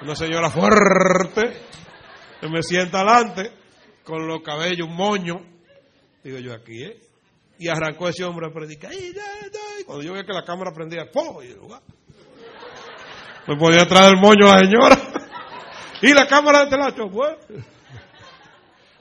Una 0.03 0.16
señora 0.16 0.51
fuerte, 0.51 1.41
me 2.43 2.61
sienta 2.61 2.99
adelante 2.99 3.51
con 4.03 4.28
los 4.28 4.43
cabellos, 4.43 4.88
un 4.88 4.95
moño. 4.95 5.34
Digo 6.24 6.38
yo 6.38 6.53
aquí, 6.53 6.84
¿eh? 6.84 6.99
Y 7.57 7.70
arrancó 7.70 8.07
ese 8.09 8.24
hombre 8.24 8.49
a 8.49 8.53
predicar. 8.53 8.91
Cuando 9.88 10.03
yo 10.03 10.11
veía 10.11 10.26
que 10.28 10.34
la 10.34 10.43
cámara 10.43 10.72
prendía, 10.72 11.09
¡pum! 11.11 11.41
Y 11.41 11.55
yo, 11.55 11.68
me 13.47 13.57
ponía 13.57 13.82
atrás 13.82 14.11
del 14.11 14.22
moño 14.22 14.45
la 14.45 14.59
señora. 14.59 15.24
Y 16.05 16.13
la 16.13 16.27
cámara 16.27 16.65
de 16.65 16.69
telacho, 16.69 17.09
pues. 17.09 17.35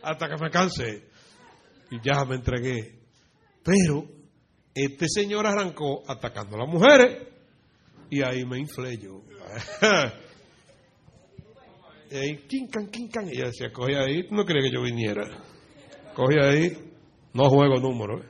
Hasta 0.02 0.26
que 0.26 0.36
me 0.42 0.50
cansé. 0.50 1.06
Y 1.90 2.00
ya 2.02 2.24
me 2.24 2.36
entregué. 2.36 2.98
Pero 3.62 4.06
este 4.74 5.06
señor 5.08 5.46
arrancó 5.46 6.02
atacando 6.08 6.56
a 6.56 6.60
las 6.60 6.68
mujeres. 6.68 7.28
Y 8.08 8.22
ahí 8.22 8.46
me 8.46 8.58
inflé 8.58 8.96
yo. 8.96 9.20
Quincan, 12.48 12.88
quincan. 12.88 13.28
Ella 13.28 13.48
decía, 13.48 13.70
coge 13.70 13.98
ahí, 13.98 14.26
no 14.30 14.46
quería 14.46 14.62
que 14.62 14.72
yo 14.74 14.80
viniera. 14.82 15.24
Coge 16.14 16.42
ahí, 16.42 16.72
no 17.34 17.50
juego 17.50 17.80
número. 17.80 18.22
¿eh? 18.22 18.28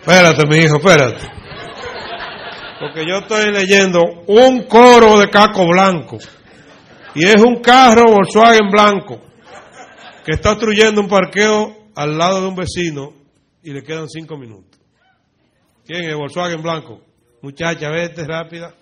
Espérate, 0.00 0.48
mi 0.48 0.56
hijo, 0.56 0.78
espérate. 0.78 1.33
Porque 2.84 3.08
yo 3.08 3.20
estoy 3.20 3.50
leyendo 3.50 3.98
un 4.26 4.64
coro 4.64 5.18
de 5.18 5.30
caco 5.30 5.66
blanco. 5.66 6.18
Y 7.14 7.24
es 7.24 7.42
un 7.42 7.62
carro 7.62 8.12
Volkswagen 8.12 8.70
blanco 8.70 9.22
que 10.22 10.32
está 10.32 10.52
obstruyendo 10.52 11.00
un 11.00 11.08
parqueo 11.08 11.88
al 11.96 12.18
lado 12.18 12.42
de 12.42 12.48
un 12.48 12.54
vecino 12.54 13.14
y 13.62 13.72
le 13.72 13.82
quedan 13.82 14.06
cinco 14.10 14.36
minutos. 14.36 14.78
¿Quién 15.86 16.10
es 16.10 16.14
Volkswagen 16.14 16.60
blanco? 16.60 17.00
Muchacha, 17.40 17.88
vete 17.88 18.22
rápida. 18.26 18.74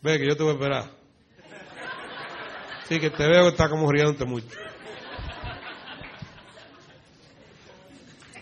Ve 0.00 0.20
que 0.20 0.28
yo 0.28 0.36
te 0.36 0.44
voy 0.44 0.52
a 0.52 0.54
esperar. 0.54 0.90
Sí, 2.88 3.00
que 3.00 3.10
te 3.10 3.26
veo 3.26 3.42
que 3.42 3.48
está 3.48 3.68
como 3.68 3.90
riéndote 3.90 4.26
mucho. 4.26 4.46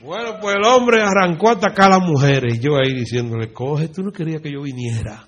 Bueno, 0.02 0.38
pues 0.40 0.56
el 0.56 0.64
hombre 0.64 1.00
arrancó 1.00 1.50
a 1.50 1.52
atacar 1.52 1.92
a 1.92 1.98
las 1.98 2.08
mujeres. 2.08 2.56
Y 2.56 2.58
yo 2.58 2.76
ahí 2.76 2.92
diciéndole, 2.92 3.52
coge, 3.52 3.88
tú 3.88 4.02
no 4.02 4.10
querías 4.10 4.42
que 4.42 4.50
yo 4.50 4.62
viniera. 4.62 5.24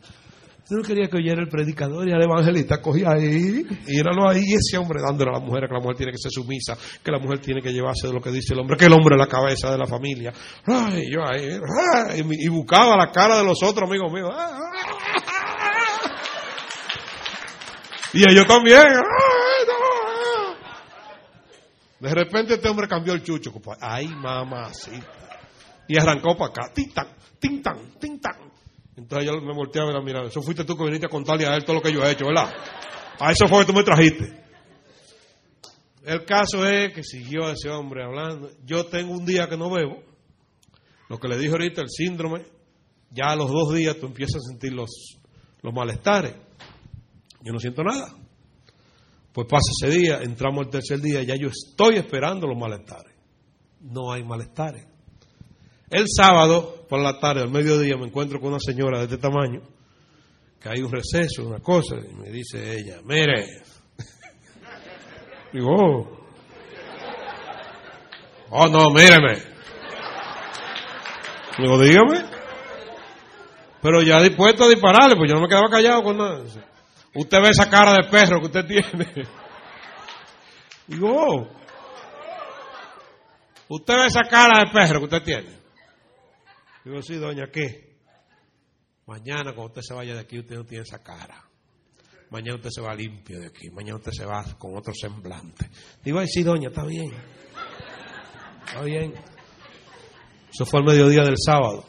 Tú 0.69 0.77
no 0.77 0.83
querías 0.83 1.11
que 1.11 1.19
oyera 1.19 1.43
el 1.43 1.49
predicador 1.49 2.09
y 2.09 2.13
al 2.13 2.23
evangelista 2.23 2.81
cogía 2.81 3.11
ahí, 3.11 3.67
y 3.87 3.99
éralo 3.99 4.31
ahí, 4.31 4.41
ese 4.41 4.79
hombre 4.79 4.99
dándole 5.07 5.31
a 5.31 5.39
la 5.39 5.45
mujer 5.45 5.69
que 5.69 5.75
la 5.75 5.81
mujer 5.81 5.97
tiene 5.97 6.13
que 6.13 6.19
ser 6.19 6.31
sumisa, 6.33 6.75
que 7.05 7.11
la 7.11 7.19
mujer 7.19 7.39
tiene 7.41 7.61
que 7.61 7.71
llevarse 7.71 8.07
de 8.07 8.15
lo 8.15 8.21
que 8.23 8.31
dice 8.31 8.55
el 8.55 8.61
hombre, 8.61 8.79
que 8.79 8.87
el 8.87 8.95
hombre 8.95 9.15
es 9.15 9.19
la 9.19 9.27
cabeza 9.27 9.71
de 9.71 9.77
la 9.77 9.85
familia. 9.85 10.33
Ay, 10.65 11.11
yo 11.13 11.21
ahí, 11.23 11.61
y, 12.17 12.49
buscaba 12.49 12.97
la 12.97 13.13
cara 13.13 13.37
de 13.37 13.45
los 13.45 13.63
otros 13.63 13.91
amigos 13.91 14.11
míos. 14.11 14.33
Y 18.15 18.23
ellos 18.31 18.47
también. 18.47 18.85
De 22.05 22.15
repente 22.15 22.53
este 22.53 22.69
hombre 22.69 22.87
cambió 22.87 23.15
el 23.15 23.23
chucho, 23.23 23.51
compadre. 23.51 23.79
Ay, 23.81 24.11
sí. 24.75 24.91
Y 25.89 25.99
arrancó 25.99 26.37
para 26.37 26.51
acá. 26.51 26.73
Tintan, 26.75 27.09
tintan, 27.39 27.99
tintan. 27.99 28.53
Entonces 28.95 29.27
yo 29.27 29.41
me 29.41 29.55
volteaba 29.55 29.91
y 29.91 29.95
la 29.95 30.03
miraba. 30.03 30.29
Eso 30.29 30.43
fuiste 30.43 30.65
tú 30.65 30.77
que 30.77 30.85
viniste 30.85 31.07
a 31.07 31.09
contarle 31.09 31.47
a 31.47 31.57
él 31.57 31.65
todo 31.65 31.77
lo 31.77 31.83
que 31.83 31.91
yo 31.91 32.05
he 32.05 32.11
hecho, 32.11 32.27
¿verdad? 32.27 32.53
A 33.19 33.33
eso 33.33 33.49
fue 33.49 33.61
que 33.61 33.73
tú 33.73 33.73
me 33.73 33.83
trajiste. 33.83 34.39
El 36.05 36.27
caso 36.27 36.67
es 36.67 36.93
que 36.93 37.03
siguió 37.03 37.49
ese 37.49 37.71
hombre 37.71 38.05
hablando. 38.05 38.51
Yo 38.67 38.85
tengo 38.85 39.15
un 39.15 39.25
día 39.25 39.49
que 39.49 39.57
no 39.57 39.71
bebo. 39.71 40.03
Lo 41.09 41.19
que 41.19 41.27
le 41.27 41.39
dije 41.39 41.53
ahorita, 41.53 41.81
el 41.81 41.89
síndrome, 41.89 42.45
ya 43.11 43.31
a 43.31 43.37
los 43.37 43.51
dos 43.51 43.73
días 43.73 43.97
tú 43.99 44.09
empiezas 44.09 44.43
a 44.45 44.51
sentir 44.51 44.75
los, 44.75 44.91
los 45.63 45.73
malestares. 45.73 46.35
Yo 47.41 47.51
no 47.55 47.59
siento 47.59 47.83
nada. 47.83 48.15
Pues 49.35 49.49
pasa 49.49 49.65
ese 49.83 49.99
día, 49.99 50.21
entramos 50.23 50.67
el 50.67 50.71
tercer 50.71 51.01
día, 51.01 51.21
ya 51.25 51.35
yo 51.35 51.49
estoy 51.49 51.97
esperando 51.97 52.47
los 52.47 52.57
malestares. 52.57 53.13
No 53.81 54.13
hay 54.13 54.23
malestares. 54.23 54.87
El 55.91 56.07
sábado, 56.09 56.87
por 56.89 57.01
la 57.01 57.19
tarde, 57.19 57.43
al 57.43 57.51
mediodía, 57.51 57.97
me 57.97 58.07
encuentro 58.07 58.39
con 58.39 58.51
una 58.51 58.61
señora 58.61 58.99
de 58.99 59.05
este 59.07 59.19
tamaño, 59.19 59.61
que 60.61 60.69
hay 60.69 60.83
un 60.83 60.93
receso, 60.93 61.45
una 61.49 61.59
cosa, 61.59 61.97
y 61.97 62.15
me 62.15 62.31
dice 62.31 62.79
ella, 62.79 63.01
mire, 63.05 63.45
digo, 65.53 65.69
oh, 65.69 66.27
oh 68.51 68.69
no, 68.69 68.91
míreme. 68.91 69.43
Digo, 71.59 71.83
dígame. 71.83 72.25
Pero 73.83 74.01
ya 74.01 74.23
dispuesto 74.23 74.63
a 74.63 74.69
dispararle, 74.69 75.17
pues 75.17 75.29
yo 75.29 75.35
no 75.35 75.43
me 75.43 75.49
quedaba 75.49 75.69
callado 75.69 76.05
con 76.05 76.19
nada. 76.19 76.45
Usted 77.15 77.39
ve 77.41 77.51
esa 77.51 77.71
cara 77.71 77.93
de 77.93 78.09
perro 78.11 78.41
que 78.41 78.47
usted 78.47 78.67
tiene. 78.67 79.29
Digo, 80.87 81.09
oh, 81.09 81.49
usted 83.69 83.95
ve 83.95 84.07
esa 84.07 84.23
cara 84.29 84.65
de 84.65 84.73
perro 84.73 84.99
que 84.99 85.05
usted 85.05 85.23
tiene. 85.23 85.59
Digo, 86.85 87.01
sí, 87.03 87.17
doña, 87.17 87.47
¿qué? 87.53 87.95
Mañana 89.07 89.55
cuando 89.55 89.67
usted 89.67 89.83
se 89.83 89.95
vaya 89.95 90.15
de 90.15 90.21
aquí, 90.21 90.41
usted 90.41 90.57
no 90.57 90.65
tiene 90.65 90.83
esa 90.83 91.03
cara. 91.03 91.43
Mañana 92.31 92.57
usted 92.57 92.71
se 92.71 92.81
va 92.81 92.95
limpio 92.95 93.39
de 93.39 93.47
aquí. 93.47 93.71
Mañana 93.71 93.97
usted 93.97 94.13
se 94.13 94.25
va 94.25 94.45
con 94.59 94.77
otro 94.77 94.93
semblante. 94.93 95.71
Digo, 96.03 96.19
ay, 96.19 96.27
sí, 96.27 96.43
doña, 96.43 96.69
está 96.69 96.85
bien. 96.85 97.13
Está 98.67 98.83
bien. 98.83 99.15
Eso 100.53 100.67
fue 100.67 100.81
al 100.81 100.87
mediodía 100.87 101.23
del 101.23 101.37
sábado. 101.39 101.85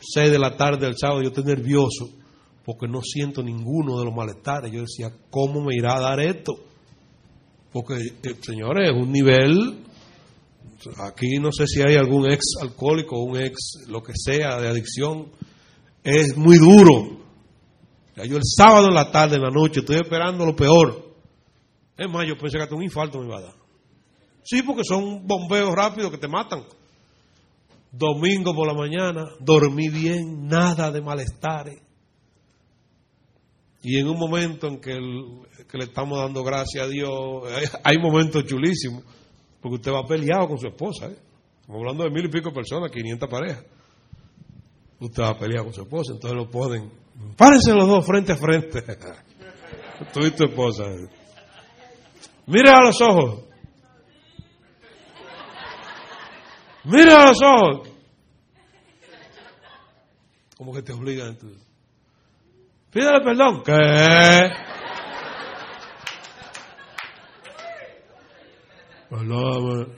Seis 0.00 0.30
de 0.30 0.38
la 0.38 0.56
tarde 0.56 0.86
del 0.86 0.96
sábado, 0.96 1.22
yo 1.22 1.28
estoy 1.28 1.44
nervioso 1.44 2.23
porque 2.64 2.88
no 2.88 3.00
siento 3.02 3.42
ninguno 3.42 3.98
de 3.98 4.04
los 4.06 4.14
malestares. 4.14 4.72
Yo 4.72 4.80
decía, 4.80 5.12
¿cómo 5.30 5.62
me 5.62 5.74
irá 5.74 5.96
a 5.96 6.00
dar 6.00 6.20
esto? 6.20 6.54
Porque, 7.72 7.94
eh, 7.94 8.34
señores, 8.40 8.90
es 8.90 8.96
un 8.96 9.12
nivel. 9.12 9.84
Aquí 10.98 11.38
no 11.38 11.50
sé 11.52 11.66
si 11.66 11.80
hay 11.82 11.96
algún 11.96 12.30
ex 12.30 12.40
alcohólico, 12.60 13.22
un 13.22 13.36
ex 13.36 13.86
lo 13.88 14.02
que 14.02 14.12
sea 14.14 14.60
de 14.60 14.68
adicción. 14.68 15.30
Es 16.02 16.36
muy 16.36 16.58
duro. 16.58 17.22
Yo 18.16 18.36
el 18.36 18.44
sábado 18.44 18.88
en 18.88 18.94
la 18.94 19.10
tarde, 19.10 19.36
en 19.36 19.42
la 19.42 19.50
noche, 19.50 19.80
estoy 19.80 19.96
esperando 19.96 20.46
lo 20.46 20.54
peor. 20.54 21.14
Es 21.96 22.08
más, 22.08 22.26
yo 22.26 22.36
pensé 22.36 22.58
que 22.58 22.64
hasta 22.64 22.76
un 22.76 22.82
infarto 22.82 23.18
me 23.18 23.26
iba 23.26 23.38
a 23.38 23.42
dar. 23.42 23.54
Sí, 24.42 24.62
porque 24.62 24.84
son 24.84 25.26
bombeos 25.26 25.74
rápidos 25.74 26.10
que 26.10 26.18
te 26.18 26.28
matan. 26.28 26.64
Domingo 27.90 28.54
por 28.54 28.66
la 28.66 28.74
mañana, 28.74 29.24
dormí 29.40 29.88
bien, 29.88 30.46
nada 30.46 30.90
de 30.90 31.00
malestares. 31.00 31.83
Y 33.84 33.98
en 33.98 34.08
un 34.08 34.18
momento 34.18 34.66
en 34.66 34.80
que, 34.80 34.94
le 34.94 35.84
estamos 35.84 36.18
dando 36.18 36.42
gracias 36.42 36.84
a 36.84 36.88
Dios, 36.88 37.44
hay, 37.84 37.98
momentos 37.98 38.46
chulísimos, 38.46 39.04
porque 39.60 39.74
usted 39.76 39.92
va 39.92 40.06
peleado 40.06 40.48
con 40.48 40.58
su 40.58 40.66
esposa. 40.68 41.06
¿eh? 41.06 41.16
Estamos 41.60 41.80
hablando 41.80 42.04
de 42.04 42.10
mil 42.10 42.24
y 42.24 42.30
pico 42.30 42.50
personas, 42.50 42.90
500 42.90 43.28
parejas. 43.28 43.64
Usted 45.00 45.22
va 45.22 45.38
peleado 45.38 45.66
con 45.66 45.74
su 45.74 45.82
esposa, 45.82 46.14
entonces 46.14 46.34
lo 46.34 46.50
ponen. 46.50 46.90
Párense 47.36 47.74
los 47.74 47.86
dos 47.86 48.06
frente 48.06 48.32
a 48.32 48.36
frente. 48.36 48.82
Tú 50.14 50.20
y 50.20 50.30
tu 50.30 50.44
esposa. 50.44 50.84
Mira 52.46 52.78
a 52.78 52.84
los 52.86 52.98
ojos. 53.02 53.44
Mira 56.84 57.22
a 57.22 57.26
los 57.26 57.38
ojos. 57.42 57.88
Como 60.56 60.72
que 60.72 60.80
te 60.80 60.92
obligan 60.92 61.28
entonces. 61.28 61.63
Pídale 62.94 63.20
perdón. 63.24 63.62
¿Qué? 63.64 64.52
Perdón. 69.10 69.92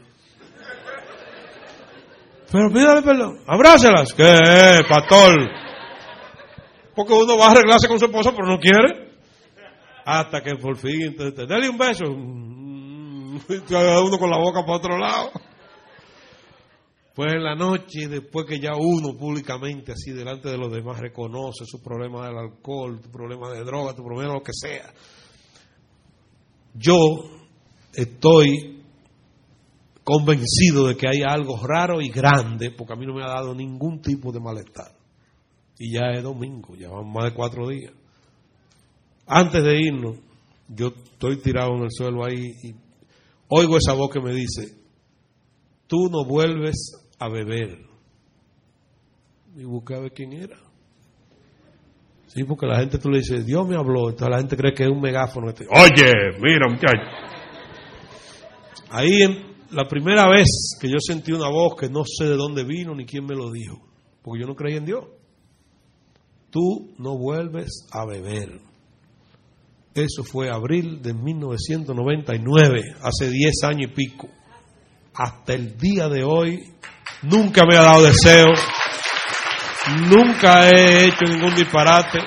Pero 2.50 2.70
pídale 2.72 3.02
perdón. 3.02 3.40
Abrácelas. 3.46 4.14
¿Qué? 4.14 4.80
Pastor. 4.88 5.34
Porque 6.94 7.12
uno 7.12 7.36
va 7.36 7.48
a 7.48 7.50
arreglarse 7.50 7.86
con 7.86 7.98
su 7.98 8.06
esposa, 8.06 8.32
pero 8.34 8.48
no 8.48 8.58
quiere. 8.58 9.10
Hasta 10.06 10.40
que 10.40 10.54
por 10.56 10.76
fin, 10.78 11.02
entonces, 11.02 11.46
dale 11.46 11.68
un 11.68 11.76
beso. 11.76 12.06
Uno 14.06 14.18
con 14.18 14.30
la 14.30 14.38
boca 14.38 14.62
para 14.62 14.78
otro 14.78 14.96
lado. 14.96 15.32
Pues 17.16 17.32
en 17.32 17.44
la 17.44 17.54
noche, 17.54 18.08
después 18.08 18.44
que 18.44 18.60
ya 18.60 18.72
uno 18.76 19.16
públicamente, 19.16 19.92
así 19.92 20.12
delante 20.12 20.50
de 20.50 20.58
los 20.58 20.70
demás, 20.70 21.00
reconoce 21.00 21.64
su 21.64 21.82
problema 21.82 22.26
del 22.26 22.36
alcohol, 22.36 23.00
tu 23.00 23.10
problema 23.10 23.50
de 23.54 23.64
droga, 23.64 23.94
tu 23.94 24.02
problema 24.04 24.34
de 24.34 24.38
lo 24.38 24.44
que 24.44 24.52
sea, 24.52 24.92
yo 26.74 26.94
estoy 27.94 28.82
convencido 30.04 30.88
de 30.88 30.96
que 30.98 31.08
hay 31.08 31.22
algo 31.26 31.56
raro 31.66 32.02
y 32.02 32.10
grande, 32.10 32.70
porque 32.70 32.92
a 32.92 32.96
mí 32.96 33.06
no 33.06 33.14
me 33.14 33.24
ha 33.24 33.28
dado 33.28 33.54
ningún 33.54 34.02
tipo 34.02 34.30
de 34.30 34.40
malestar. 34.40 34.92
Y 35.78 35.94
ya 35.94 36.10
es 36.10 36.22
domingo, 36.22 36.74
ya 36.76 36.90
van 36.90 37.10
más 37.10 37.24
de 37.24 37.32
cuatro 37.32 37.66
días. 37.66 37.94
Antes 39.26 39.64
de 39.64 39.80
irnos, 39.80 40.18
yo 40.68 40.88
estoy 40.88 41.38
tirado 41.38 41.76
en 41.76 41.84
el 41.84 41.90
suelo 41.90 42.26
ahí 42.26 42.44
y 42.62 42.74
oigo 43.48 43.78
esa 43.78 43.94
voz 43.94 44.10
que 44.10 44.20
me 44.20 44.34
dice, 44.34 44.76
tú 45.86 46.10
no 46.10 46.26
vuelves 46.26 47.05
a 47.18 47.28
beber. 47.28 47.86
Y 49.56 49.64
busqué 49.64 49.94
a 49.94 50.00
ver 50.00 50.12
quién 50.12 50.32
era. 50.32 50.56
Sí, 52.26 52.44
porque 52.44 52.66
la 52.66 52.80
gente 52.80 52.98
tú 52.98 53.08
le 53.08 53.18
dices, 53.18 53.46
Dios 53.46 53.66
me 53.66 53.76
habló, 53.76 54.10
entonces 54.10 54.28
la 54.28 54.38
gente 54.38 54.56
cree 54.56 54.74
que 54.74 54.82
es 54.82 54.90
un 54.90 55.00
megáfono. 55.00 55.46
Oye, 55.46 56.12
mira 56.42 56.68
muchacho. 56.68 57.26
Ahí 58.90 59.22
la 59.70 59.88
primera 59.88 60.28
vez 60.28 60.76
que 60.80 60.88
yo 60.88 60.98
sentí 60.98 61.32
una 61.32 61.48
voz 61.48 61.76
que 61.80 61.88
no 61.88 62.02
sé 62.04 62.26
de 62.26 62.36
dónde 62.36 62.64
vino 62.64 62.94
ni 62.94 63.06
quién 63.06 63.24
me 63.24 63.34
lo 63.34 63.50
dijo, 63.50 63.80
porque 64.22 64.40
yo 64.40 64.46
no 64.46 64.54
creía 64.54 64.78
en 64.78 64.84
Dios. 64.84 65.04
Tú 66.50 66.94
no 66.98 67.16
vuelves 67.16 67.86
a 67.90 68.04
beber. 68.06 68.60
Eso 69.94 70.22
fue 70.22 70.50
abril 70.50 71.00
de 71.00 71.14
1999, 71.14 72.82
hace 73.00 73.30
10 73.30 73.64
años 73.64 73.90
y 73.90 73.94
pico. 73.94 74.28
Hasta 75.14 75.54
el 75.54 75.78
día 75.78 76.08
de 76.08 76.22
hoy 76.22 76.60
nunca 77.22 77.64
me 77.66 77.76
ha 77.76 77.82
dado 77.82 78.04
deseo, 78.04 78.52
nunca 80.08 80.68
he 80.68 81.06
hecho 81.06 81.24
ningún 81.24 81.54
disparate. 81.54 82.18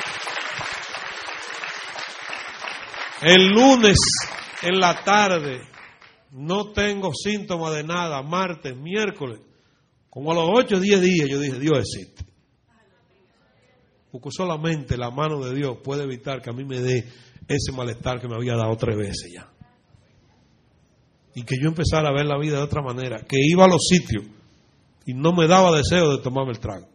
El 3.22 3.50
lunes 3.50 3.98
en 4.62 4.80
la 4.80 5.04
tarde 5.04 5.62
no 6.32 6.72
tengo 6.72 7.12
síntomas 7.14 7.74
de 7.74 7.84
nada, 7.84 8.22
martes, 8.22 8.76
miércoles, 8.76 9.42
como 10.10 10.32
a 10.32 10.36
los 10.36 10.50
8 10.52 10.76
o 10.78 10.80
10 10.80 11.02
días 11.02 11.30
yo 11.30 11.40
dije, 11.40 11.60
Dios 11.60 11.80
existe. 11.80 12.26
Porque 14.12 14.30
solamente 14.32 14.98
la 14.98 15.12
mano 15.12 15.40
de 15.40 15.54
Dios 15.54 15.78
puede 15.84 16.04
evitar 16.04 16.42
que 16.42 16.50
a 16.50 16.54
mí 16.54 16.66
me 16.66 16.80
dé 16.80 17.06
ese 17.48 17.72
malestar 17.72 18.20
que 18.20 18.28
me 18.28 18.36
había 18.36 18.56
dado 18.56 18.76
tres 18.76 18.98
veces 18.98 19.32
ya. 19.34 19.52
Y 21.36 21.44
que 21.44 21.56
yo 21.62 21.70
empezara 21.70 22.10
a 22.10 22.14
ver 22.14 22.26
la 22.26 22.40
vida 22.40 22.58
de 22.58 22.64
otra 22.64 22.82
manera, 22.82 23.22
que 23.28 23.38
iba 23.40 23.66
a 23.66 23.68
los 23.68 23.86
sitios 23.88 24.24
y 25.10 25.14
no 25.16 25.34
me 25.34 25.48
daba 25.48 25.76
deseo 25.76 26.18
de 26.18 26.22
tomarme 26.22 26.52
el 26.52 26.60
trago. 26.60 26.88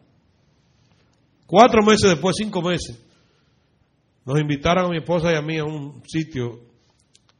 Cuatro 1.45 1.83
meses 1.83 2.11
después, 2.11 2.37
cinco 2.37 2.61
meses, 2.61 2.97
nos 4.23 4.39
invitaron 4.39 4.85
a 4.85 4.89
mi 4.89 4.99
esposa 4.99 5.33
y 5.33 5.35
a 5.35 5.41
mí 5.41 5.57
a 5.57 5.65
un 5.65 6.01
sitio 6.07 6.61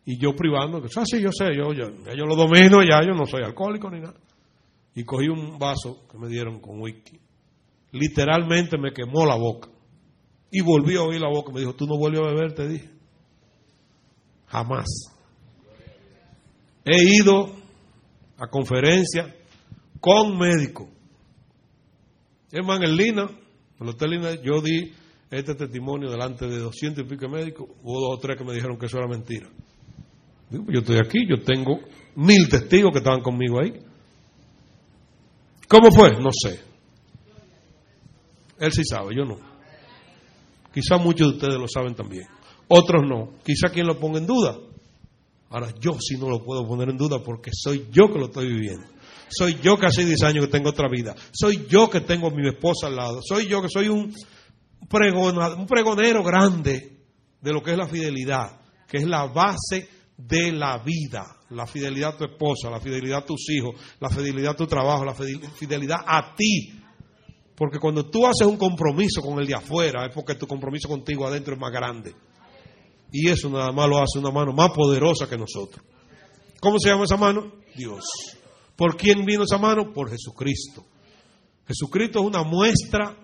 y 0.04 0.20
yo 0.20 0.36
privando, 0.36 0.82
que, 0.82 0.90
ah, 0.98 1.06
sí, 1.06 1.22
yo 1.22 1.30
sé, 1.32 1.56
yo, 1.56 1.72
yo, 1.72 2.26
lo 2.26 2.36
domino, 2.36 2.82
ya 2.84 3.02
yo 3.08 3.14
no 3.14 3.26
soy 3.26 3.44
alcohólico 3.44 3.90
ni 3.90 4.02
nada. 4.02 4.20
Y 4.96 5.06
cogí 5.06 5.30
un 5.30 5.58
vaso 5.58 6.06
que 6.12 6.18
me 6.18 6.28
dieron 6.28 6.60
con 6.60 6.82
whisky. 6.82 7.22
Literalmente 7.94 8.78
me 8.78 8.92
quemó 8.92 9.26
la 9.26 9.36
boca. 9.36 9.70
Y 10.52 10.62
volví 10.62 10.98
a 10.98 11.04
oír 11.04 11.22
la 11.22 11.30
boca. 11.30 11.54
Me 11.54 11.62
dijo, 11.62 11.74
tú 11.74 11.88
no 11.88 11.98
vuelves 11.98 12.22
a 12.22 12.28
beber, 12.28 12.54
te 12.54 12.68
dije. 12.68 12.90
Jamás. 14.48 14.86
He 16.84 17.18
ido 17.18 17.56
a 18.38 18.48
conferencias 18.48 19.34
con 20.06 20.38
médico. 20.38 20.88
Hermano, 22.52 22.86
en 22.86 22.96
Lina, 22.96 23.28
Lina, 24.08 24.36
yo 24.36 24.62
di 24.62 24.94
este 25.32 25.56
testimonio 25.56 26.12
delante 26.12 26.48
de 26.48 26.60
doscientos 26.60 27.04
y 27.04 27.10
pico 27.10 27.28
médicos. 27.28 27.68
Hubo 27.82 28.02
dos 28.02 28.20
o 28.20 28.20
tres 28.20 28.38
que 28.38 28.44
me 28.44 28.54
dijeron 28.54 28.78
que 28.78 28.86
eso 28.86 29.00
era 29.00 29.08
mentira. 29.08 29.50
Digo, 30.52 30.64
pues 30.64 30.76
yo 30.76 30.82
estoy 30.82 31.00
aquí, 31.04 31.28
yo 31.28 31.44
tengo 31.44 31.80
mil 32.18 32.48
testigos 32.48 32.92
que 32.92 33.00
estaban 33.00 33.22
conmigo 33.22 33.60
ahí. 33.60 33.74
¿Cómo 35.68 35.92
fue? 35.92 36.12
No 36.22 36.30
sé. 36.32 36.60
Él 38.60 38.72
sí 38.74 38.84
sabe, 38.84 39.16
yo 39.16 39.26
no. 39.26 39.38
Quizá 40.72 41.00
muchos 41.00 41.30
de 41.30 41.34
ustedes 41.34 41.60
lo 41.60 41.68
saben 41.68 41.96
también. 41.96 42.28
Otros 42.68 43.02
no. 43.10 43.40
Quizá 43.44 43.70
quien 43.74 43.88
lo 43.88 44.00
ponga 44.00 44.20
en 44.20 44.28
duda. 44.28 44.56
Ahora 45.50 45.74
yo 45.80 45.98
sí 46.00 46.16
no 46.20 46.30
lo 46.30 46.44
puedo 46.44 46.68
poner 46.68 46.90
en 46.90 46.98
duda 46.98 47.24
porque 47.24 47.50
soy 47.52 47.88
yo 47.92 48.08
que 48.14 48.20
lo 48.20 48.26
estoy 48.26 48.50
viviendo. 48.50 48.86
Soy 49.30 49.60
yo 49.62 49.78
que 49.78 49.88
hace 49.88 50.06
10 50.06 50.24
años 50.24 50.46
que 50.46 50.52
tengo 50.52 50.70
otra 50.70 50.88
vida. 50.90 51.16
Soy 51.32 51.66
yo 51.68 51.90
que 51.90 52.02
tengo 52.02 52.28
a 52.28 52.32
mi 52.32 52.48
esposa 52.48 52.88
al 52.88 52.96
lado. 52.96 53.22
Soy 53.22 53.48
yo 53.48 53.62
que 53.62 53.70
soy 53.70 53.90
un, 53.90 54.14
un 54.82 55.68
pregonero 55.68 56.24
grande 56.24 57.00
de 57.42 57.54
lo 57.54 57.62
que 57.62 57.72
es 57.72 57.78
la 57.78 57.88
fidelidad, 57.88 58.60
que 58.88 58.98
es 58.98 59.08
la 59.08 59.26
base 59.28 59.88
de 60.18 60.52
la 60.52 60.78
vida. 60.80 61.26
La 61.50 61.68
fidelidad 61.68 62.16
a 62.16 62.18
tu 62.18 62.26
esposa, 62.26 62.70
la 62.70 62.80
fidelidad 62.80 63.20
a 63.20 63.26
tus 63.26 63.50
hijos, 63.50 63.80
la 64.00 64.10
fidelidad 64.10 64.54
a 64.54 64.56
tu 64.56 64.66
trabajo, 64.66 65.06
la 65.06 65.14
fidelidad 65.14 66.00
a 66.06 66.34
ti. 66.36 66.74
Porque 67.56 67.80
cuando 67.80 68.10
tú 68.10 68.26
haces 68.26 68.48
un 68.48 68.58
compromiso 68.58 69.22
con 69.22 69.40
el 69.40 69.48
de 69.48 69.56
afuera, 69.56 70.06
es 70.06 70.14
porque 70.14 70.36
tu 70.36 70.48
compromiso 70.48 70.90
contigo 70.90 71.26
adentro 71.26 71.54
es 71.54 71.60
más 71.60 71.72
grande. 71.72 72.14
Y 73.12 73.30
eso 73.30 73.50
nada 73.50 73.72
más 73.72 73.88
lo 73.88 74.00
hace 74.00 74.20
una 74.20 74.32
mano 74.32 74.52
más 74.52 74.72
poderosa 74.72 75.30
que 75.30 75.38
nosotros. 75.38 75.86
¿Cómo 76.60 76.80
se 76.80 76.90
llama 76.90 77.06
esa 77.06 77.16
mano? 77.16 77.54
Dios. 77.76 78.04
¿Por 78.76 78.98
quién 78.98 79.26
vino 79.26 79.44
esa 79.44 79.58
mano? 79.58 79.94
Por 79.94 80.10
Jesucristo. 80.10 80.86
Jesucristo 81.68 82.20
es 82.20 82.26
una 82.26 82.44
muestra 82.44 83.16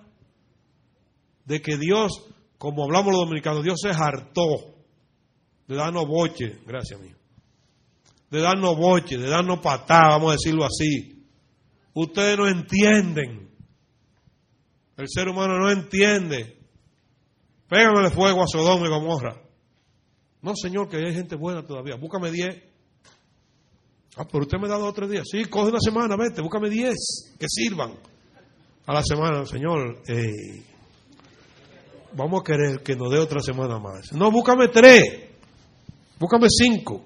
de 1.45 1.61
que 1.61 1.78
Dios, 1.78 2.11
como 2.57 2.84
hablamos 2.84 3.11
los 3.11 3.26
dominicanos, 3.26 3.64
Dios 3.64 3.80
se 3.82 3.90
hartó 3.90 4.76
de 5.68 5.76
darnos 5.76 6.07
boche, 6.07 6.60
gracias 6.65 6.99
mío, 6.99 7.15
de 8.30 8.41
darnos 8.41 8.78
boche, 8.78 9.18
de 9.18 9.30
darnos 9.30 9.60
patá, 9.60 10.10
vamos 10.10 10.30
a 10.30 10.34
decirlo 10.34 10.65
así. 10.65 11.26
Ustedes 11.94 12.38
no 12.38 12.48
entienden. 12.48 13.49
El 14.98 15.07
ser 15.10 15.28
humano 15.28 15.57
no 15.57 15.69
entiende. 15.69 16.57
Pégamele 17.68 18.10
fuego 18.11 18.44
a 18.44 18.48
Sodoma 18.48 18.86
y 18.86 18.90
Gomorra. 18.90 19.41
No, 20.41 20.53
Señor, 20.56 20.90
que 20.90 20.98
hay 20.98 21.14
gente 21.14 21.36
buena 21.36 21.65
todavía. 21.65 21.95
Búscame 21.95 22.32
diez. 22.32 22.70
Ah, 24.17 24.25
pero 24.29 24.43
usted 24.43 24.57
me 24.57 24.67
ha 24.67 24.71
dado 24.71 24.85
otro 24.85 25.07
día. 25.07 25.23
Sí, 25.23 25.45
coge 25.45 25.69
una 25.69 25.79
semana, 25.79 26.15
vete, 26.17 26.41
búscame 26.41 26.69
diez 26.69 27.33
que 27.39 27.47
sirvan 27.49 27.93
a 28.85 28.93
la 28.93 29.03
semana. 29.03 29.45
Señor, 29.45 30.01
vamos 32.13 32.41
a 32.41 32.43
querer 32.43 32.83
que 32.83 32.95
nos 32.95 33.09
dé 33.11 33.19
otra 33.19 33.39
semana 33.39 33.79
más. 33.79 34.11
No, 34.13 34.29
búscame 34.31 34.67
tres. 34.67 35.29
Búscame 36.19 36.47
cinco. 36.49 37.05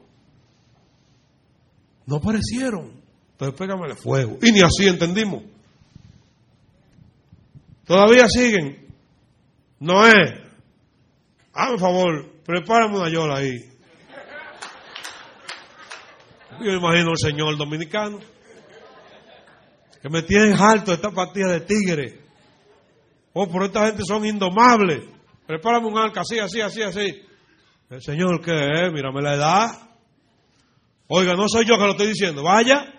No 2.08 2.18
aparecieron. 2.18 3.02
Entonces 3.32 3.58
pégamele 3.58 3.96
fuego. 3.96 4.38
Y 4.42 4.52
ni 4.52 4.62
así 4.62 4.88
entendimos. 4.88 5.44
Todavía 7.86 8.28
siguen. 8.28 8.88
Noé, 9.80 10.14
hazme 11.54 11.78
favor, 11.78 12.32
prepárame 12.44 12.98
una 12.98 13.10
yola 13.10 13.38
ahí. 13.38 13.75
Yo 16.62 16.72
imagino 16.72 17.12
al 17.12 17.18
señor 17.18 17.58
dominicano 17.58 18.20
que 20.02 20.10
me 20.10 20.22
tienen 20.22 20.54
alto 20.54 20.94
esta 20.94 21.10
partida 21.10 21.52
de 21.52 21.62
tigre. 21.62 22.20
Oh, 23.34 23.48
pero 23.48 23.66
esta 23.66 23.88
gente 23.88 24.04
son 24.08 24.26
indomables. 24.26 25.04
Prepárame 25.48 25.88
un 25.88 25.98
arca 25.98 26.22
así, 26.22 26.40
así, 26.40 26.62
así, 26.62 26.82
así. 26.82 27.22
El 27.90 28.02
señor, 28.02 28.40
¿qué 28.42 28.52
es? 28.54 28.94
Mírame 28.94 29.22
la 29.22 29.36
edad. 29.36 29.68
Oiga, 31.08 31.34
no 31.34 31.48
soy 31.48 31.66
yo 31.66 31.78
que 31.78 31.84
lo 31.84 31.92
estoy 31.92 32.08
diciendo. 32.08 32.44
Vaya. 32.44 32.94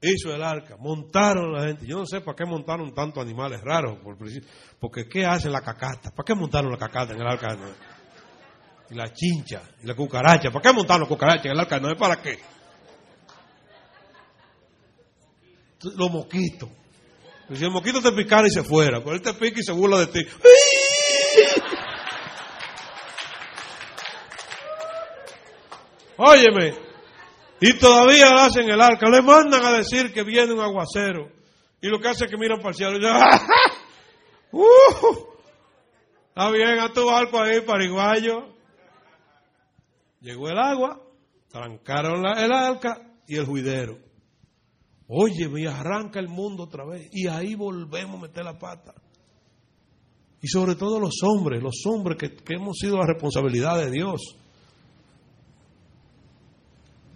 Hizo 0.00 0.34
el 0.34 0.42
arca. 0.42 0.76
Montaron 0.78 1.52
la 1.52 1.66
gente. 1.66 1.86
Yo 1.86 1.98
no 1.98 2.06
sé 2.06 2.20
para 2.20 2.36
qué 2.36 2.44
montaron 2.44 2.94
tantos 2.94 3.22
animales 3.22 3.60
raros. 3.62 3.98
Porque 4.78 5.08
¿qué 5.08 5.26
hace 5.26 5.50
la 5.50 5.60
cacata? 5.60 6.10
¿Para 6.10 6.24
qué 6.24 6.34
montaron 6.34 6.70
la 6.70 6.78
cacata 6.78 7.14
en 7.14 7.20
el 7.20 7.26
arca? 7.26 7.58
Y 8.90 8.94
la 8.94 9.12
chincha. 9.12 9.62
La 9.82 9.94
cucaracha. 9.94 10.50
¿Para 10.50 10.62
qué 10.62 10.72
montaron 10.72 11.02
la 11.02 11.08
cucaracha 11.08 11.42
en 11.44 11.52
el 11.52 11.60
arca? 11.60 11.78
No 11.78 11.90
es 11.90 11.98
para 11.98 12.20
qué. 12.20 12.38
Los 15.82 16.10
mosquitos. 16.10 16.68
Si 17.52 17.64
el 17.64 17.70
mosquito 17.70 18.02
te 18.02 18.12
picara 18.12 18.46
y 18.46 18.50
se 18.50 18.62
fuera, 18.62 19.00
pero 19.00 19.14
él 19.14 19.22
te 19.22 19.32
pica 19.32 19.60
y 19.60 19.62
se 19.62 19.72
burla 19.72 20.00
de 20.00 20.06
ti. 20.08 20.26
Óyeme, 26.18 26.74
y 27.60 27.78
todavía 27.78 28.44
hacen 28.44 28.68
el 28.68 28.80
arca, 28.80 29.08
le 29.08 29.22
mandan 29.22 29.64
a 29.64 29.72
decir 29.72 30.12
que 30.12 30.24
viene 30.24 30.52
un 30.52 30.60
aguacero. 30.60 31.30
Y 31.80 31.88
lo 31.88 32.00
que 32.00 32.08
hace 32.08 32.24
es 32.24 32.30
que 32.30 32.36
miran 32.36 32.58
para 32.58 32.70
el 32.70 32.74
cielo 32.74 32.96
y 32.96 32.98
dicen, 32.98 33.16
uh, 34.52 34.64
está 36.28 36.50
bien, 36.50 36.80
a 36.80 36.92
tu 36.92 37.06
barco 37.06 37.40
ahí, 37.40 37.60
pariguayo. 37.60 38.57
Llegó 40.20 40.48
el 40.48 40.58
agua, 40.58 41.00
trancaron 41.48 42.26
el 42.26 42.52
arca 42.52 43.12
y 43.26 43.36
el 43.36 43.46
juidero. 43.46 43.98
Oye, 45.06 45.48
me 45.48 45.66
arranca 45.66 46.20
el 46.20 46.28
mundo 46.28 46.64
otra 46.64 46.84
vez. 46.84 47.08
Y 47.12 47.28
ahí 47.28 47.54
volvemos 47.54 48.16
a 48.16 48.22
meter 48.22 48.44
la 48.44 48.58
pata. 48.58 48.94
Y 50.40 50.48
sobre 50.48 50.74
todo 50.76 51.00
los 51.00 51.22
hombres, 51.22 51.62
los 51.62 51.82
hombres 51.86 52.18
que, 52.18 52.36
que 52.36 52.54
hemos 52.54 52.76
sido 52.78 52.96
la 52.96 53.06
responsabilidad 53.06 53.78
de 53.78 53.90
Dios. 53.90 54.20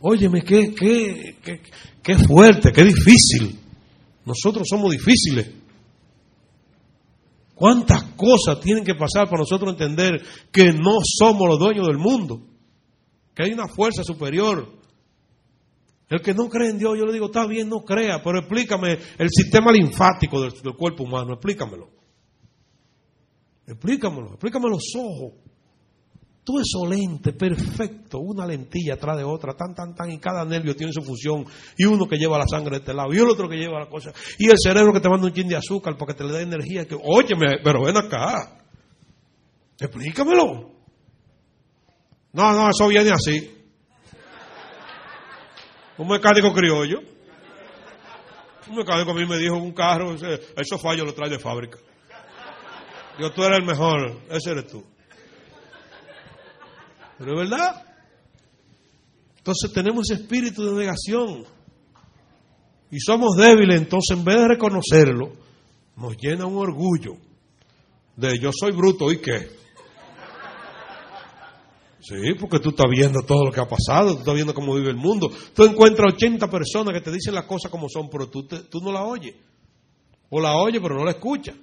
Óyeme, 0.00 0.42
qué, 0.42 0.74
qué, 0.74 1.36
qué, 1.42 1.60
qué 2.02 2.18
fuerte, 2.18 2.72
qué 2.72 2.82
difícil. 2.82 3.58
Nosotros 4.24 4.66
somos 4.68 4.90
difíciles. 4.90 5.50
¿Cuántas 7.54 8.02
cosas 8.14 8.58
tienen 8.60 8.84
que 8.84 8.94
pasar 8.94 9.26
para 9.26 9.42
nosotros 9.42 9.72
entender 9.72 10.20
que 10.50 10.72
no 10.72 10.98
somos 11.04 11.48
los 11.48 11.58
dueños 11.58 11.86
del 11.86 11.98
mundo? 11.98 12.40
Que 13.34 13.44
hay 13.44 13.52
una 13.52 13.68
fuerza 13.68 14.02
superior. 14.04 14.82
El 16.12 16.20
que 16.20 16.34
no 16.34 16.48
cree 16.50 16.68
en 16.68 16.78
Dios, 16.78 16.98
yo 16.98 17.06
le 17.06 17.12
digo, 17.14 17.26
está 17.26 17.46
bien, 17.46 17.70
no 17.70 17.80
crea, 17.84 18.22
pero 18.22 18.40
explícame 18.40 18.98
el 19.18 19.28
sistema 19.30 19.72
linfático 19.72 20.42
del, 20.42 20.52
cuerpo 20.76 21.04
humano, 21.04 21.32
explícamelo. 21.32 21.88
Explícamelo, 23.66 24.32
explícame 24.32 24.68
los 24.68 24.84
ojos. 24.94 25.32
Todo 26.44 26.60
eso 26.60 26.86
lente, 26.86 27.32
perfecto, 27.32 28.18
una 28.18 28.44
lentilla 28.44 28.94
atrás 28.94 29.16
de 29.16 29.24
otra, 29.24 29.54
tan, 29.54 29.74
tan, 29.74 29.94
tan, 29.94 30.10
y 30.10 30.18
cada 30.18 30.44
nervio 30.44 30.76
tiene 30.76 30.92
su 30.92 31.00
función, 31.00 31.46
y 31.78 31.84
uno 31.84 32.06
que 32.06 32.18
lleva 32.18 32.36
la 32.36 32.46
sangre 32.46 32.72
de 32.72 32.78
este 32.80 32.92
lado, 32.92 33.14
y 33.14 33.16
el 33.16 33.30
otro 33.30 33.48
que 33.48 33.56
lleva 33.56 33.78
la 33.78 33.88
cosa, 33.88 34.12
y 34.38 34.50
el 34.50 34.56
cerebro 34.58 34.92
que 34.92 35.00
te 35.00 35.08
manda 35.08 35.28
un 35.28 35.32
chin 35.32 35.48
de 35.48 35.56
azúcar 35.56 35.96
para 35.96 36.12
que 36.12 36.18
te 36.18 36.24
le 36.24 36.32
dé 36.32 36.42
energía, 36.42 36.84
que, 36.84 36.96
óyeme, 37.00 37.58
pero 37.64 37.84
ven 37.84 37.96
acá, 37.96 38.60
explícamelo. 39.78 40.81
No, 42.32 42.52
no, 42.52 42.70
eso 42.70 42.88
viene 42.88 43.10
así. 43.10 43.54
Un 45.98 46.08
mecánico 46.08 46.52
criollo. 46.52 47.00
Un 48.68 48.76
mecánico 48.76 49.10
a 49.10 49.14
mí 49.14 49.26
me 49.26 49.36
dijo 49.36 49.56
un 49.56 49.72
carro, 49.72 50.14
eso 50.14 50.78
fallo 50.78 51.04
lo 51.04 51.14
trae 51.14 51.30
de 51.30 51.38
fábrica. 51.38 51.78
Yo, 53.18 53.30
tú 53.32 53.44
eres 53.44 53.58
el 53.58 53.66
mejor, 53.66 54.22
ese 54.30 54.52
eres 54.52 54.66
tú. 54.68 54.82
Pero 57.18 57.32
es 57.42 57.50
verdad. 57.50 57.84
Entonces 59.36 59.72
tenemos 59.72 60.10
ese 60.10 60.22
espíritu 60.22 60.64
de 60.64 60.72
negación. 60.72 61.44
Y 62.90 63.00
somos 63.00 63.36
débiles, 63.36 63.76
entonces 63.76 64.16
en 64.16 64.24
vez 64.24 64.36
de 64.36 64.48
reconocerlo, 64.48 65.32
nos 65.96 66.16
llena 66.16 66.46
un 66.46 66.56
orgullo 66.56 67.16
de 68.16 68.38
yo 68.38 68.50
soy 68.52 68.72
bruto 68.72 69.10
y 69.10 69.20
qué. 69.20 69.61
Sí, 72.02 72.34
porque 72.38 72.58
tú 72.58 72.70
estás 72.70 72.90
viendo 72.90 73.22
todo 73.22 73.44
lo 73.44 73.52
que 73.52 73.60
ha 73.60 73.68
pasado, 73.68 74.14
tú 74.14 74.18
estás 74.18 74.34
viendo 74.34 74.52
cómo 74.52 74.74
vive 74.74 74.90
el 74.90 74.96
mundo. 74.96 75.30
Tú 75.54 75.62
encuentras 75.62 76.14
80 76.14 76.50
personas 76.50 76.94
que 76.94 77.00
te 77.00 77.12
dicen 77.12 77.32
las 77.32 77.44
cosas 77.44 77.70
como 77.70 77.88
son, 77.88 78.10
pero 78.10 78.28
tú, 78.28 78.44
te, 78.44 78.64
tú 78.64 78.80
no 78.80 78.90
la 78.90 79.04
oyes. 79.04 79.36
O 80.28 80.40
la 80.40 80.56
oyes, 80.56 80.80
pero 80.82 80.96
no 80.96 81.04
la 81.04 81.12
escuchas. 81.12 81.54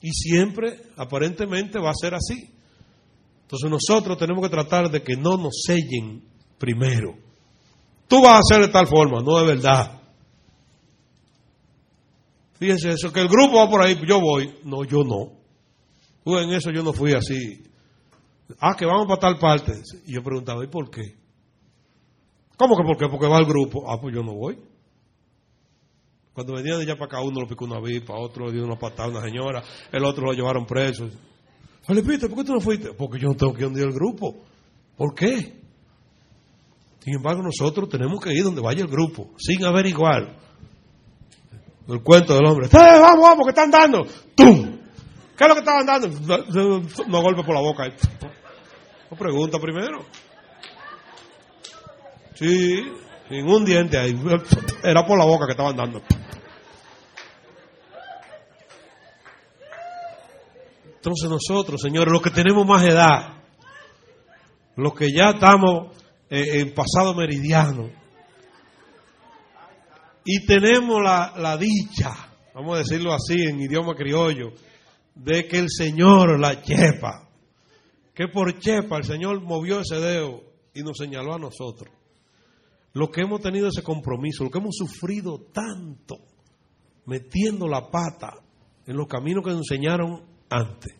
Y 0.00 0.10
siempre, 0.10 0.84
aparentemente, 0.96 1.78
va 1.78 1.90
a 1.90 1.94
ser 1.94 2.14
así. 2.14 2.50
Entonces 3.42 3.70
nosotros 3.70 4.16
tenemos 4.16 4.42
que 4.42 4.48
tratar 4.48 4.90
de 4.90 5.02
que 5.02 5.14
no 5.14 5.36
nos 5.36 5.60
sellen 5.66 6.22
primero. 6.56 7.14
Tú 8.08 8.22
vas 8.22 8.36
a 8.36 8.38
hacer 8.38 8.66
de 8.66 8.72
tal 8.72 8.86
forma, 8.86 9.20
no 9.20 9.38
es 9.38 9.46
verdad. 9.46 10.00
Fíjense 12.58 12.88
eso, 12.88 13.12
que 13.12 13.20
el 13.20 13.28
grupo 13.28 13.58
va 13.58 13.68
por 13.68 13.82
ahí, 13.82 14.00
yo 14.08 14.18
voy. 14.18 14.50
No, 14.64 14.82
yo 14.84 15.04
no. 15.04 15.32
Pues 16.24 16.46
en 16.46 16.54
eso 16.54 16.70
yo 16.70 16.82
no 16.82 16.94
fui 16.94 17.12
así. 17.12 17.71
Ah, 18.60 18.74
que 18.76 18.84
vamos 18.84 19.06
para 19.06 19.20
tal 19.20 19.38
parte. 19.38 19.72
Y 20.06 20.14
yo 20.14 20.22
preguntaba, 20.22 20.64
¿y 20.64 20.68
por 20.68 20.90
qué? 20.90 21.16
¿Cómo 22.56 22.76
que 22.76 22.84
por 22.84 22.96
qué? 22.96 23.08
Porque 23.08 23.26
va 23.26 23.38
el 23.38 23.46
grupo. 23.46 23.90
Ah, 23.90 23.98
pues 24.00 24.14
yo 24.14 24.22
no 24.22 24.34
voy. 24.34 24.58
Cuando 26.32 26.54
venía 26.54 26.76
de 26.76 26.82
allá 26.84 26.94
para 26.94 27.06
acá, 27.06 27.20
uno 27.20 27.40
lo 27.40 27.46
picó 27.46 27.64
una 27.64 27.80
vipa, 27.80 28.14
otro 28.14 28.46
le 28.46 28.52
dio 28.52 28.64
una 28.64 28.78
patada 28.78 29.08
a 29.08 29.10
una 29.10 29.20
señora, 29.20 29.62
el 29.90 30.04
otro 30.04 30.24
lo 30.24 30.32
llevaron 30.32 30.64
preso. 30.64 31.08
Felipito, 31.82 32.28
¿por 32.28 32.38
qué 32.38 32.44
tú 32.44 32.54
no 32.54 32.60
fuiste? 32.60 32.94
Porque 32.94 33.18
yo 33.18 33.28
no 33.28 33.34
tengo 33.34 33.52
que 33.52 33.60
ir 33.60 33.64
donde 33.66 33.82
el 33.82 33.92
grupo. 33.92 34.36
¿Por 34.96 35.14
qué? 35.14 35.60
Sin 37.00 37.16
embargo, 37.16 37.42
nosotros 37.42 37.88
tenemos 37.88 38.22
que 38.22 38.32
ir 38.32 38.44
donde 38.44 38.62
vaya 38.62 38.82
el 38.82 38.88
grupo, 38.88 39.30
sin 39.36 39.64
averiguar. 39.64 40.38
El 41.88 42.02
cuento 42.02 42.34
del 42.34 42.46
hombre. 42.46 42.66
¡Eh, 42.66 42.70
vamos, 42.72 43.22
vamos, 43.22 43.44
que 43.44 43.50
están 43.50 43.70
dando! 43.70 44.06
¡Tum! 44.34 44.81
¿Qué 45.42 45.46
es 45.46 45.48
lo 45.48 45.54
que 45.56 45.68
estaban 45.68 45.86
dando? 45.86 46.86
No 47.08 47.20
golpe 47.20 47.42
por 47.42 47.52
la 47.52 47.60
boca. 47.60 47.92
No 49.10 49.16
pregunta 49.16 49.58
primero. 49.58 50.04
Sí, 52.34 52.80
ningún 53.28 53.64
diente 53.64 53.98
ahí. 53.98 54.16
Era 54.84 55.04
por 55.04 55.18
la 55.18 55.24
boca 55.24 55.46
que 55.46 55.50
estaban 55.50 55.74
dando. 55.74 56.00
Entonces 60.94 61.28
nosotros, 61.28 61.80
señores, 61.82 62.12
los 62.12 62.22
que 62.22 62.30
tenemos 62.30 62.64
más 62.64 62.84
edad, 62.84 63.42
los 64.76 64.94
que 64.94 65.08
ya 65.12 65.30
estamos 65.30 65.96
en 66.30 66.72
pasado 66.72 67.14
meridiano, 67.16 67.90
y 70.24 70.46
tenemos 70.46 71.02
la, 71.02 71.34
la 71.36 71.56
dicha, 71.56 72.14
vamos 72.54 72.76
a 72.76 72.78
decirlo 72.78 73.12
así 73.12 73.42
en 73.42 73.60
idioma 73.60 73.96
criollo, 73.96 74.52
de 75.14 75.46
que 75.46 75.58
el 75.58 75.68
Señor 75.68 76.38
la 76.38 76.62
chepa, 76.62 77.28
que 78.14 78.28
por 78.28 78.58
chepa 78.58 78.98
el 78.98 79.04
Señor 79.04 79.40
movió 79.42 79.80
ese 79.80 79.96
dedo 79.96 80.42
y 80.74 80.82
nos 80.82 80.96
señaló 80.98 81.34
a 81.34 81.38
nosotros. 81.38 81.92
Los 82.94 83.10
que 83.10 83.22
hemos 83.22 83.40
tenido 83.40 83.68
ese 83.68 83.82
compromiso, 83.82 84.44
los 84.44 84.52
que 84.52 84.58
hemos 84.58 84.76
sufrido 84.76 85.38
tanto, 85.52 86.16
metiendo 87.06 87.66
la 87.66 87.90
pata 87.90 88.34
en 88.86 88.96
los 88.96 89.06
caminos 89.06 89.44
que 89.44 89.50
nos 89.50 89.70
enseñaron 89.70 90.22
antes, 90.50 90.94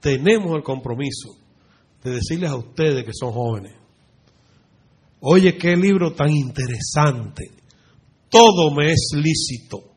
tenemos 0.00 0.56
el 0.56 0.62
compromiso 0.62 1.36
de 2.02 2.12
decirles 2.12 2.50
a 2.50 2.56
ustedes 2.56 3.04
que 3.04 3.12
son 3.12 3.32
jóvenes, 3.32 3.74
oye, 5.20 5.56
qué 5.56 5.76
libro 5.76 6.12
tan 6.12 6.30
interesante, 6.30 7.50
todo 8.28 8.74
me 8.74 8.92
es 8.92 9.10
lícito, 9.14 9.87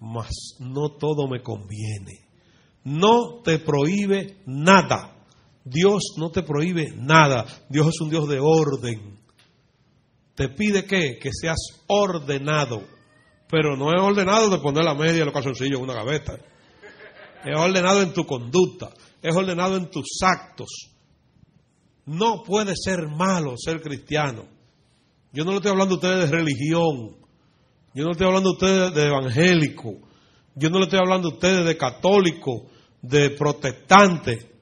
mas 0.00 0.56
no 0.60 0.90
todo 0.98 1.28
me 1.28 1.42
conviene. 1.42 2.28
No 2.84 3.42
te 3.42 3.58
prohíbe 3.58 4.38
nada. 4.46 5.16
Dios 5.64 6.14
no 6.16 6.30
te 6.30 6.42
prohíbe 6.42 6.92
nada. 6.96 7.44
Dios 7.68 7.88
es 7.88 8.00
un 8.00 8.10
Dios 8.10 8.28
de 8.28 8.40
orden. 8.40 9.18
Te 10.34 10.48
pide 10.48 10.84
que, 10.84 11.18
que 11.18 11.30
seas 11.32 11.58
ordenado. 11.86 12.82
Pero 13.50 13.76
no 13.76 13.94
es 13.94 14.00
ordenado 14.00 14.50
de 14.50 14.58
poner 14.58 14.84
la 14.84 14.94
media 14.94 15.24
los 15.24 15.34
calzoncillos 15.34 15.78
en 15.78 15.84
una 15.84 15.94
gaveta. 15.94 16.38
Es 17.44 17.58
ordenado 17.58 18.02
en 18.02 18.12
tu 18.12 18.24
conducta. 18.24 18.90
Es 19.20 19.34
ordenado 19.34 19.76
en 19.76 19.90
tus 19.90 20.06
actos. 20.22 20.68
No 22.06 22.42
puede 22.42 22.74
ser 22.76 23.08
malo 23.08 23.54
ser 23.56 23.82
cristiano. 23.82 24.44
Yo 25.32 25.44
no 25.44 25.50
le 25.50 25.56
estoy 25.58 25.72
hablando 25.72 25.94
a 25.94 25.98
ustedes 25.98 26.30
de 26.30 26.36
religión. 26.36 27.16
Yo 27.98 28.04
no 28.04 28.12
estoy 28.12 28.28
hablando 28.28 28.50
a 28.50 28.52
ustedes 28.52 28.94
de 28.94 29.06
evangélico. 29.06 29.94
Yo 30.54 30.70
no 30.70 30.78
le 30.78 30.84
estoy 30.84 31.00
hablando 31.00 31.30
a 31.30 31.32
ustedes 31.32 31.66
de 31.66 31.76
católico, 31.76 32.66
de 33.02 33.30
protestante. 33.30 34.52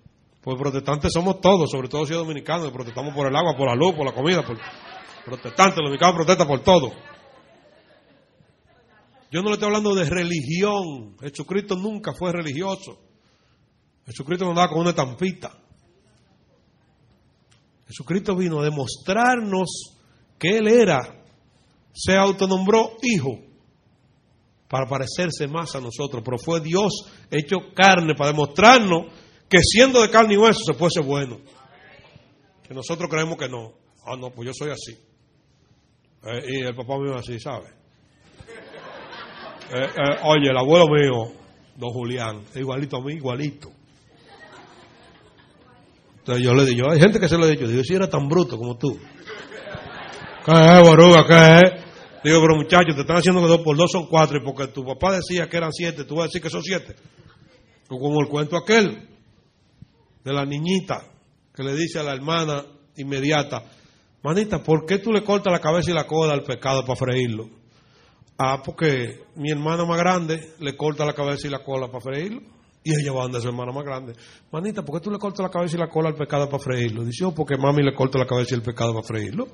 Pues 0.41 0.57
protestantes 0.59 1.13
somos 1.13 1.39
todos, 1.43 1.71
sobre 1.71 1.91
todo 1.91 2.07
si 2.07 2.15
dominicanos. 2.15 2.73
Protestamos 2.73 3.15
por 3.15 3.27
el 3.27 3.37
agua, 3.37 3.55
por 3.55 3.69
la 3.69 3.75
luz, 3.75 3.95
por 3.95 4.07
la 4.07 4.15
comida. 4.15 4.43
Por... 4.43 4.57
Protestantes, 5.27 5.77
los 5.77 5.85
dominicanos 5.85 6.15
protestan 6.15 6.49
por 6.49 6.61
todo. 6.61 6.93
Yo 9.31 9.43
no 9.43 9.49
le 9.49 9.53
estoy 9.53 9.67
hablando 9.67 9.95
de 9.95 10.09
religión. 10.09 11.19
Jesucristo 11.21 11.77
nunca 11.77 12.15
fue 12.15 12.33
religioso. 12.33 12.99
Jesucristo 14.07 14.47
no 14.47 14.53
andaba 14.53 14.71
con 14.71 14.81
una 14.81 14.91
estampita. 14.91 15.53
Jesucristo 17.87 18.35
vino 18.35 18.61
a 18.61 18.65
demostrarnos 18.65 19.99
que 20.39 20.57
Él 20.57 20.69
era, 20.69 21.26
se 21.97 22.15
autonombró 22.15 22.99
hijo 23.03 23.39
para 24.69 24.87
parecerse 24.87 25.47
más 25.49 25.75
a 25.75 25.81
nosotros, 25.81 26.23
pero 26.23 26.37
fue 26.39 26.61
Dios 26.61 26.93
hecho 27.31 27.57
carne 27.75 28.15
para 28.15 28.33
demostrarnos 28.33 29.07
que 29.49 29.59
siendo 29.63 30.03
de 30.03 30.11
carne 30.11 30.35
y 30.35 30.37
hueso 30.37 30.61
se 30.67 30.75
puede 30.75 30.91
ser 30.91 31.05
bueno. 31.05 31.39
Que 32.69 32.75
nosotros 32.75 33.09
creemos 33.09 33.39
que 33.39 33.49
no. 33.49 33.73
Ah, 34.05 34.17
no, 34.19 34.31
pues 34.31 34.49
yo 34.49 34.53
soy 34.53 34.73
así. 34.73 34.93
Eh, 36.25 36.45
y 36.49 36.67
el 36.67 36.75
papá 36.75 36.99
mío 36.99 37.15
así, 37.17 37.41
¿sabe? 37.41 37.69
Eh, 39.73 39.85
eh, 39.85 40.17
oye, 40.25 40.51
el 40.51 40.57
abuelo 40.59 40.87
mío, 40.89 41.33
don 41.77 41.91
Julián, 41.91 42.43
es 42.51 42.57
igualito 42.57 42.99
a 42.99 43.01
mí, 43.01 43.15
igualito. 43.15 43.71
Entonces 46.19 46.45
yo 46.45 46.55
le 46.55 46.65
digo, 46.67 46.91
hay 46.91 47.01
gente 47.01 47.21
que 47.21 47.29
se 47.29 47.39
lo 47.39 47.45
ha 47.45 47.49
dicho, 47.49 47.67
digo, 47.67 47.83
si 47.85 47.95
era 47.95 48.11
tan 48.11 48.29
bruto 48.29 48.59
como 48.59 48.77
tú. 48.77 48.99
¿Qué 50.45 50.53
es, 50.53 50.83
Boruga? 50.83 51.25
¿Qué 51.27 51.67
es? 51.67 51.86
Digo, 52.27 52.41
pero 52.41 52.57
muchachos, 52.57 52.97
te 52.97 53.03
están 53.03 53.19
haciendo 53.19 53.41
que 53.41 53.47
dos 53.47 53.61
por 53.61 53.77
dos 53.77 53.89
son 53.93 54.09
cuatro 54.09 54.39
y 54.39 54.45
porque 54.45 54.67
tu 54.67 54.85
papá 54.85 55.13
decía 55.13 55.49
que 55.49 55.59
eran 55.59 55.71
siete, 55.73 56.03
tú 56.03 56.17
vas 56.17 56.25
a 56.25 56.27
decir 56.27 56.43
que 56.43 56.51
son 56.51 56.61
siete. 56.61 56.97
O 57.89 58.01
como 58.01 58.21
el 58.21 58.27
cuento 58.29 58.57
aquel 58.57 59.09
de 60.25 60.33
la 60.33 60.45
niñita 60.45 61.07
que 61.55 61.63
le 61.63 61.77
dice 61.77 62.01
a 62.01 62.03
la 62.03 62.15
hermana 62.15 62.65
inmediata, 62.97 63.63
manita, 64.25 64.61
¿por 64.61 64.85
qué 64.87 64.99
tú 64.99 65.13
le 65.13 65.23
cortas 65.23 65.53
la 65.53 65.61
cabeza 65.61 65.93
y 65.93 65.95
la 65.95 66.05
cola 66.09 66.33
al 66.33 66.43
pecado 66.43 66.85
para 66.85 66.97
freírlo? 66.97 67.49
Ah, 68.37 68.61
porque 68.61 69.21
mi 69.37 69.53
hermana 69.53 69.85
más 69.85 69.99
grande 69.99 70.55
le 70.59 70.77
corta 70.77 71.05
la 71.05 71.13
cabeza 71.13 71.47
y 71.47 71.51
la 71.51 71.63
cola 71.63 71.87
para 71.87 72.01
freírlo. 72.01 72.41
Y 72.83 72.91
ella 72.91 73.13
va 73.13 73.27
a 73.27 73.41
su 73.41 73.47
hermana 73.47 73.71
más 73.71 73.85
grande. 73.85 74.15
Manita, 74.51 74.85
¿por 74.85 74.99
qué 74.99 75.05
tú 75.05 75.13
le 75.13 75.19
cortas 75.21 75.45
la 75.45 75.51
cabeza 75.51 75.77
y 75.77 75.79
la 75.79 75.89
cola 75.89 76.09
al 76.09 76.17
pecado 76.17 76.49
para 76.49 76.61
freírlo? 76.61 77.05
Dice, 77.05 77.25
oh, 77.25 77.33
porque 77.33 77.57
mami 77.57 77.85
le 77.85 77.95
corta 77.95 78.19
la 78.19 78.27
cabeza 78.27 78.55
y 78.55 78.59
el 78.59 78.63
pecado 78.63 78.93
para 78.95 79.07
freírlo. 79.07 79.47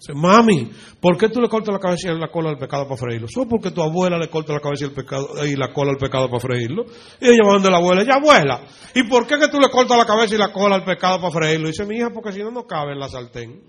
Dice, 0.00 0.14
mami, 0.14 0.70
¿por 0.98 1.18
qué 1.18 1.28
tú 1.28 1.42
le 1.42 1.48
cortas 1.50 1.74
la 1.74 1.78
cabeza 1.78 2.10
y 2.10 2.18
la 2.18 2.30
cola 2.30 2.48
al 2.48 2.56
pecado 2.56 2.84
para 2.84 2.96
freírlo? 2.96 3.28
Solo 3.28 3.50
porque 3.50 3.70
tu 3.70 3.82
abuela 3.82 4.16
le 4.16 4.30
corta 4.30 4.54
la 4.54 4.60
cabeza 4.60 4.86
y, 4.86 4.88
el 4.88 4.94
pecado, 4.94 5.44
y 5.44 5.54
la 5.56 5.74
cola 5.74 5.90
al 5.90 5.98
pecado 5.98 6.26
para 6.28 6.40
freírlo. 6.40 6.86
Y 7.20 7.28
ella 7.28 7.44
va 7.46 7.52
donde 7.52 7.70
la 7.70 7.76
abuela, 7.76 8.02
ya 8.02 8.14
abuela, 8.14 8.62
¿y 8.94 9.02
por 9.02 9.26
qué 9.26 9.38
que 9.38 9.48
tú 9.48 9.60
le 9.60 9.68
cortas 9.68 9.98
la 9.98 10.06
cabeza 10.06 10.34
y 10.36 10.38
la 10.38 10.54
cola 10.54 10.76
al 10.76 10.84
pecado 10.84 11.20
para 11.20 11.30
freírlo? 11.30 11.68
Dice, 11.68 11.84
mi 11.84 11.98
hija, 11.98 12.08
porque 12.14 12.32
si 12.32 12.38
no, 12.38 12.50
no 12.50 12.66
cabe 12.66 12.92
en 12.92 12.98
la 12.98 13.10
sartén. 13.10 13.60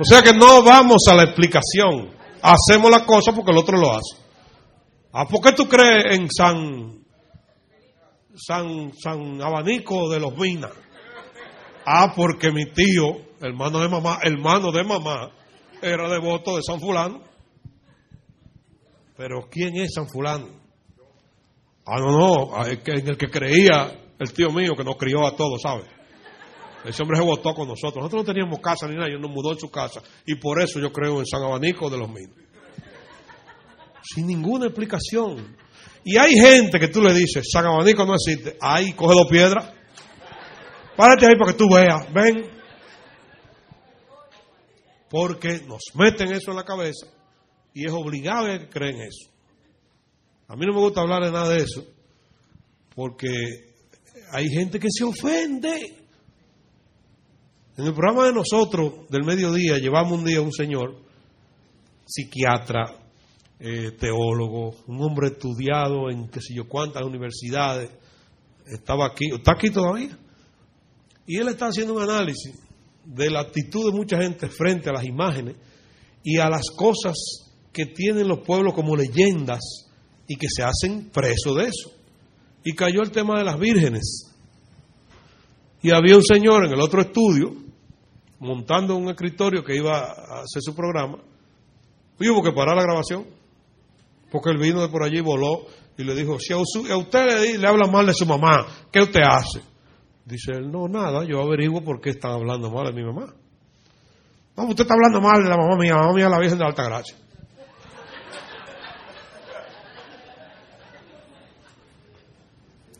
O 0.00 0.04
sea 0.04 0.22
que 0.22 0.32
no 0.32 0.62
vamos 0.62 1.02
a 1.10 1.14
la 1.14 1.24
explicación. 1.24 2.10
Hacemos 2.40 2.90
la 2.90 3.04
cosa 3.04 3.32
porque 3.32 3.50
el 3.50 3.58
otro 3.58 3.76
lo 3.76 3.92
hace. 3.92 4.16
¿Ah, 5.12 5.26
¿Por 5.28 5.42
qué 5.42 5.52
tú 5.52 5.68
crees 5.68 6.16
en 6.18 6.30
San, 6.30 7.04
San, 8.34 8.92
San 8.94 9.42
Abanico 9.42 10.08
de 10.08 10.18
los 10.18 10.34
Minas? 10.38 10.72
Ah, 11.84 12.12
porque 12.14 12.50
mi 12.52 12.66
tío, 12.72 13.34
hermano 13.40 13.80
de 13.80 13.88
mamá, 13.88 14.18
hermano 14.22 14.70
de 14.70 14.84
mamá, 14.84 15.32
era 15.80 16.08
devoto 16.08 16.56
de 16.56 16.62
San 16.62 16.80
Fulano. 16.80 17.22
Pero 19.16 19.48
¿quién 19.50 19.76
es 19.76 19.94
San 19.94 20.08
Fulano? 20.08 20.48
Ah, 21.84 21.98
no, 21.98 22.12
no, 22.12 22.66
en 22.66 23.08
el 23.08 23.16
que 23.16 23.28
creía 23.28 24.00
el 24.18 24.32
tío 24.32 24.50
mío 24.50 24.72
que 24.76 24.84
nos 24.84 24.96
crió 24.96 25.26
a 25.26 25.34
todos, 25.34 25.60
¿sabes? 25.60 25.86
Ese 26.84 27.02
hombre 27.02 27.18
se 27.18 27.24
votó 27.24 27.54
con 27.54 27.68
nosotros. 27.68 27.96
Nosotros 27.96 28.26
no 28.26 28.32
teníamos 28.32 28.60
casa 28.60 28.88
ni 28.88 28.94
nada, 28.94 29.08
él 29.08 29.20
nos 29.20 29.30
mudó 29.30 29.52
en 29.52 29.58
su 29.58 29.70
casa. 29.70 30.00
Y 30.26 30.36
por 30.36 30.60
eso 30.60 30.80
yo 30.80 30.92
creo 30.92 31.18
en 31.18 31.26
San 31.26 31.42
Abanico 31.42 31.88
de 31.90 31.98
los 31.98 32.08
Minos. 32.08 32.36
Sin 34.02 34.26
ninguna 34.26 34.66
explicación. 34.66 35.56
Y 36.04 36.16
hay 36.16 36.32
gente 36.32 36.80
que 36.80 36.88
tú 36.88 37.00
le 37.00 37.14
dices, 37.14 37.48
San 37.52 37.66
Abanico 37.66 38.04
no 38.04 38.14
existe. 38.14 38.56
Ahí, 38.60 38.92
coge 38.92 39.14
dos 39.14 39.28
piedras. 39.30 39.72
Párate 40.96 41.26
ahí 41.26 41.36
para 41.38 41.52
que 41.52 41.58
tú 41.58 41.68
veas. 41.72 42.12
Ven. 42.12 42.50
Porque 45.10 45.60
nos 45.66 45.82
meten 45.94 46.32
eso 46.32 46.50
en 46.50 46.56
la 46.56 46.64
cabeza 46.64 47.06
y 47.74 47.86
es 47.86 47.92
obligado 47.92 48.46
a 48.46 48.58
que 48.58 48.68
creen 48.68 49.00
eso. 49.00 49.30
A 50.48 50.56
mí 50.56 50.66
no 50.66 50.72
me 50.72 50.80
gusta 50.80 51.00
hablar 51.00 51.22
de 51.24 51.32
nada 51.32 51.48
de 51.50 51.62
eso 51.62 51.84
porque 52.94 53.28
hay 54.32 54.48
gente 54.48 54.78
que 54.78 54.88
se 54.90 55.04
ofende. 55.04 55.98
En 57.76 57.86
el 57.86 57.94
programa 57.94 58.26
de 58.26 58.34
nosotros 58.34 59.08
del 59.08 59.24
mediodía 59.24 59.78
llevamos 59.78 60.18
un 60.18 60.24
día 60.24 60.40
un 60.42 60.52
señor, 60.52 61.02
psiquiatra, 62.04 63.02
eh, 63.58 63.92
teólogo, 63.92 64.74
un 64.86 65.02
hombre 65.02 65.28
estudiado 65.28 66.10
en 66.10 66.28
qué 66.28 66.40
sé 66.40 66.54
yo 66.54 66.68
cuántas 66.68 67.02
universidades, 67.02 67.90
estaba 68.66 69.06
aquí, 69.06 69.30
está 69.32 69.52
aquí 69.52 69.70
todavía. 69.70 70.18
Y 71.32 71.38
él 71.38 71.48
está 71.48 71.68
haciendo 71.68 71.94
un 71.94 72.02
análisis 72.02 72.52
de 73.06 73.30
la 73.30 73.40
actitud 73.40 73.90
de 73.90 73.96
mucha 73.96 74.18
gente 74.18 74.48
frente 74.48 74.90
a 74.90 74.92
las 74.92 75.06
imágenes 75.06 75.56
y 76.22 76.36
a 76.36 76.50
las 76.50 76.68
cosas 76.76 77.14
que 77.72 77.86
tienen 77.86 78.28
los 78.28 78.40
pueblos 78.40 78.74
como 78.74 78.94
leyendas 78.94 79.60
y 80.28 80.36
que 80.36 80.46
se 80.54 80.62
hacen 80.62 81.08
preso 81.08 81.54
de 81.54 81.68
eso. 81.68 81.90
Y 82.62 82.74
cayó 82.74 83.00
el 83.00 83.10
tema 83.10 83.38
de 83.38 83.44
las 83.44 83.58
vírgenes. 83.58 84.30
Y 85.80 85.90
había 85.90 86.16
un 86.16 86.22
señor 86.22 86.66
en 86.66 86.72
el 86.74 86.80
otro 86.82 87.00
estudio, 87.00 87.54
montando 88.38 88.94
un 88.94 89.08
escritorio 89.08 89.64
que 89.64 89.74
iba 89.74 90.00
a 90.00 90.42
hacer 90.42 90.60
su 90.60 90.74
programa, 90.74 91.16
y 92.20 92.28
hubo 92.28 92.42
que 92.42 92.52
parar 92.52 92.76
la 92.76 92.82
grabación, 92.82 93.26
porque 94.30 94.50
él 94.50 94.58
vino 94.58 94.82
de 94.82 94.90
por 94.90 95.02
allí, 95.02 95.22
voló 95.22 95.64
y 95.96 96.04
le 96.04 96.14
dijo, 96.14 96.38
si 96.38 96.52
a 96.52 96.58
usted 96.58 97.56
le, 97.58 97.66
habla 97.66 97.86
mal 97.86 98.04
de 98.04 98.12
su 98.12 98.26
mamá, 98.26 98.66
¿qué 98.92 99.00
usted 99.00 99.22
hace? 99.26 99.71
Dice 100.24 100.52
él, 100.52 100.70
no, 100.70 100.86
nada, 100.88 101.24
yo 101.24 101.40
averiguo 101.40 101.82
por 101.82 102.00
qué 102.00 102.10
están 102.10 102.32
hablando 102.32 102.70
mal 102.70 102.86
de 102.86 102.92
mi 102.92 103.04
mamá. 103.04 103.34
No, 104.56 104.64
usted 104.64 104.82
está 104.82 104.94
hablando 104.94 105.20
mal 105.20 105.42
de 105.42 105.48
la 105.48 105.56
mamá 105.56 105.76
mía, 105.76 105.94
la 105.94 106.02
mamá 106.02 106.12
mía 106.14 106.28
la 106.28 106.38
Virgen 106.38 106.58
de 106.58 106.64
Alta 106.64 106.84
Gracia. 106.84 107.16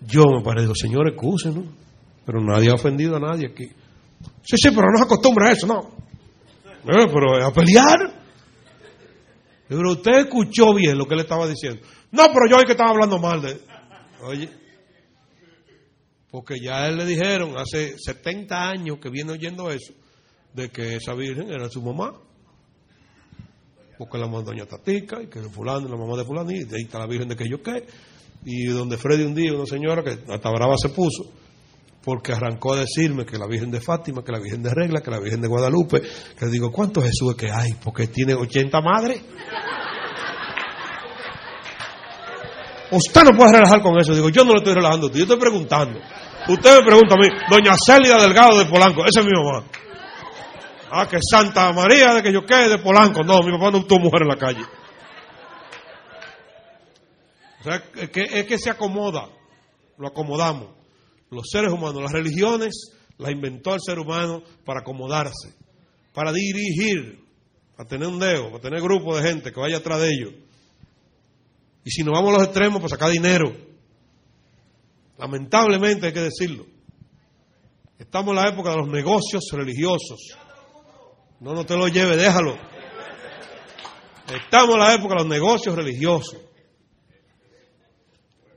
Yo 0.01 0.25
me 0.25 0.43
parezco, 0.43 0.75
señor, 0.75 1.15
¿no? 1.15 1.65
pero 2.25 2.41
nadie 2.41 2.71
ha 2.71 2.75
ofendido 2.75 3.17
a 3.17 3.21
nadie 3.21 3.49
aquí. 3.49 3.67
Sí, 4.43 4.57
sí, 4.57 4.71
pero 4.75 4.89
no 4.91 4.99
se 4.99 5.05
acostumbra 5.05 5.49
a 5.49 5.53
eso, 5.53 5.67
no. 5.67 5.91
Eh, 6.65 7.09
pero 7.13 7.47
a 7.47 7.53
pelear. 7.53 7.99
Pero 9.69 9.93
usted 9.93 10.13
escuchó 10.19 10.75
bien 10.75 10.99
lo 10.99 11.07
que 11.07 11.15
le 11.15 11.23
estaba 11.23 11.47
diciendo. 11.47 11.81
No, 12.11 12.25
pero 12.25 12.49
yo 12.51 12.57
es 12.57 12.65
que 12.65 12.73
estaba 12.73 12.91
hablando 12.91 13.19
mal 13.19 13.41
de. 13.41 13.61
Oye. 14.25 14.62
Porque 16.33 16.59
ya 16.59 16.83
a 16.83 16.89
él 16.89 16.97
le 16.97 17.05
dijeron 17.05 17.59
hace 17.59 17.95
70 17.99 18.71
años 18.71 18.99
que 18.99 19.11
viene 19.11 19.33
oyendo 19.33 19.71
eso, 19.71 19.93
de 20.55 20.71
que 20.71 20.97
esa 20.97 21.13
virgen 21.13 21.53
era 21.53 21.69
su 21.69 21.83
mamá. 21.83 22.15
Porque 23.99 24.17
la 24.17 24.27
mamá 24.27 24.43
doña 24.43 24.65
Tatica, 24.65 25.23
y 25.23 25.27
que 25.27 25.41
fulano, 25.43 25.87
la 25.89 25.97
mamá 25.99 26.17
de 26.17 26.25
fulano, 26.25 26.51
y 26.51 26.65
de 26.65 26.77
ahí 26.77 26.85
está 26.85 26.99
la 26.99 27.07
virgen 27.07 27.29
de 27.29 27.37
que 27.37 27.47
yo 27.47 27.63
qué. 27.63 27.85
Y 28.47 28.65
donde 28.69 28.97
Freddy 28.97 29.25
un 29.25 29.35
día, 29.35 29.53
una 29.53 29.67
señora 29.67 30.03
que 30.03 30.33
hasta 30.33 30.51
brava 30.51 30.75
se 30.79 30.89
puso, 30.89 31.31
porque 32.03 32.33
arrancó 32.33 32.73
a 32.73 32.81
decirme 32.81 33.27
que 33.27 33.37
la 33.39 33.47
Virgen 33.47 33.71
de 33.71 33.83
Fátima, 33.83 34.25
que 34.25 34.33
la 34.33 34.41
Virgen 34.41 34.63
de 34.63 34.71
Regla, 34.71 35.03
que 35.03 35.11
la 35.11 35.21
Virgen 35.21 35.43
de 35.43 35.49
Guadalupe, 35.49 36.01
que 36.37 36.47
digo, 36.47 36.73
¿cuántos 36.73 37.05
Jesús 37.05 37.33
es 37.33 37.37
que 37.37 37.51
hay? 37.53 37.75
Porque 37.75 38.07
tiene 38.07 38.35
80 38.35 38.81
madres. 38.81 39.23
Usted 42.91 43.23
no 43.23 43.37
puede 43.37 43.53
relajar 43.53 43.83
con 43.83 43.99
eso. 44.01 44.15
Digo, 44.15 44.31
yo 44.31 44.45
no 44.45 44.53
le 44.53 44.59
estoy 44.59 44.75
relajando, 44.75 45.11
yo 45.13 45.23
estoy 45.23 45.39
preguntando. 45.39 46.01
Usted 46.49 46.79
me 46.79 46.85
pregunta 46.85 47.15
a 47.15 47.19
mí, 47.19 47.29
doña 47.49 47.75
Célida 47.87 48.21
Delgado 48.21 48.59
de 48.59 48.65
Polanco, 48.67 49.05
esa 49.05 49.21
es 49.21 49.27
mi 49.27 49.33
mamá. 49.33 49.65
Ah, 50.91 51.09
que 51.09 51.19
Santa 51.23 51.73
María 51.73 52.15
de 52.15 52.23
que 52.23 52.33
yo 52.33 52.45
quede 52.45 52.69
de 52.69 52.79
Polanco. 52.79 53.23
No, 53.23 53.41
mi 53.41 53.53
papá 53.53 53.71
no 53.71 53.85
tuvo 53.87 54.01
mujer 54.01 54.23
en 54.23 54.29
la 54.29 54.37
calle. 54.37 54.63
O 57.61 57.63
sea, 57.63 57.83
es 57.97 58.11
que, 58.11 58.23
es 58.23 58.45
que 58.45 58.59
se 58.59 58.71
acomoda, 58.71 59.29
lo 59.97 60.09
acomodamos. 60.09 60.69
Los 61.31 61.45
seres 61.51 61.73
humanos, 61.73 62.03
las 62.03 62.13
religiones 62.13 62.93
las 63.17 63.31
inventó 63.31 63.75
el 63.75 63.81
ser 63.81 63.99
humano 63.99 64.43
para 64.67 64.81
acomodarse, 64.81 65.55
para 66.13 66.33
dirigir, 66.33 67.25
para 67.77 67.89
tener 67.89 68.09
un 68.09 68.19
dedo, 68.19 68.51
para 68.51 68.63
tener 68.63 68.83
grupo 68.83 69.17
de 69.17 69.23
gente 69.23 69.53
que 69.53 69.61
vaya 69.61 69.79
atrás 69.79 70.01
de 70.01 70.09
ellos. 70.11 70.35
Y 71.85 71.91
si 71.91 72.03
nos 72.03 72.13
vamos 72.13 72.35
a 72.35 72.39
los 72.39 72.45
extremos, 72.49 72.81
pues 72.81 72.91
sacar 72.91 73.11
dinero. 73.11 73.72
Lamentablemente 75.19 76.07
hay 76.07 76.13
que 76.13 76.21
decirlo. 76.21 76.67
Estamos 77.99 78.31
en 78.31 78.43
la 78.43 78.49
época 78.49 78.71
de 78.71 78.77
los 78.79 78.89
negocios 78.89 79.45
religiosos. 79.53 80.37
No, 81.41 81.55
no 81.55 81.65
te 81.65 81.77
lo 81.77 81.89
lleve, 81.89 82.17
déjalo. 82.17 82.57
Estamos 84.27 84.75
en 84.75 84.81
la 84.81 84.95
época 84.95 85.15
de 85.15 85.21
los 85.21 85.29
negocios 85.29 85.77
religiosos. 85.77 86.39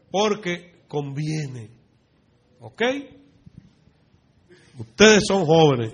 Porque 0.10 0.84
conviene. 0.88 1.69
¿Ok? 2.60 2.82
Ustedes 4.80 5.23
son 5.27 5.45
jóvenes. 5.45 5.94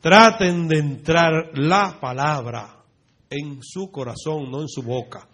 Traten 0.00 0.66
de 0.68 0.78
entrar 0.78 1.50
la 1.54 1.98
palabra 2.00 2.84
en 3.30 3.58
su 3.62 3.90
corazón, 3.90 4.50
no 4.50 4.62
en 4.62 4.68
su 4.68 4.82
boca. 4.82 5.28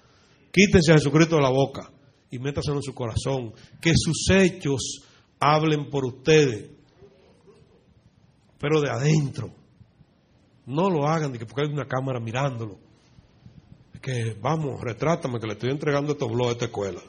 Quítense 0.52 0.92
a 0.92 0.96
Jesucristo 0.96 1.36
de 1.36 1.42
la 1.42 1.50
boca 1.50 1.93
y 2.30 2.38
métaselo 2.38 2.76
en 2.76 2.82
su 2.82 2.94
corazón. 2.94 3.52
Que 3.80 3.92
sus 3.94 4.28
hechos 4.30 5.02
hablen 5.38 5.90
por 5.90 6.04
ustedes. 6.04 6.70
Pero 8.58 8.80
de 8.80 8.90
adentro. 8.90 9.50
No 10.66 10.88
lo 10.88 11.06
hagan 11.06 11.32
de 11.32 11.38
que 11.38 11.46
porque 11.46 11.66
hay 11.66 11.72
una 11.72 11.86
cámara 11.86 12.20
mirándolo. 12.20 12.78
Que, 14.00 14.36
vamos, 14.40 14.80
retrátame 14.80 15.38
que 15.38 15.46
le 15.46 15.52
estoy 15.54 15.70
entregando 15.70 16.12
estos 16.12 16.30
blogs 16.30 16.50
a 16.50 16.52
esta 16.52 16.64
escuela. 16.66 17.00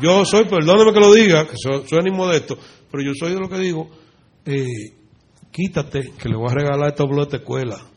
Yo 0.00 0.24
soy, 0.24 0.44
perdóneme 0.46 0.92
que 0.92 1.00
lo 1.00 1.12
diga, 1.12 1.46
que 1.46 1.54
soy, 1.56 1.84
soy 1.88 2.08
inmodesto, 2.08 2.58
pero 2.90 3.04
yo 3.04 3.12
soy 3.14 3.34
de 3.34 3.40
lo 3.40 3.48
que 3.48 3.58
digo, 3.58 3.88
eh, 4.44 4.66
quítate 5.52 6.12
que 6.18 6.28
le 6.28 6.36
voy 6.36 6.50
a 6.50 6.54
regalar 6.54 6.88
estos 6.88 7.08
blogs 7.08 7.20
a 7.20 7.24
esta 7.24 7.36
escuela. 7.36 7.89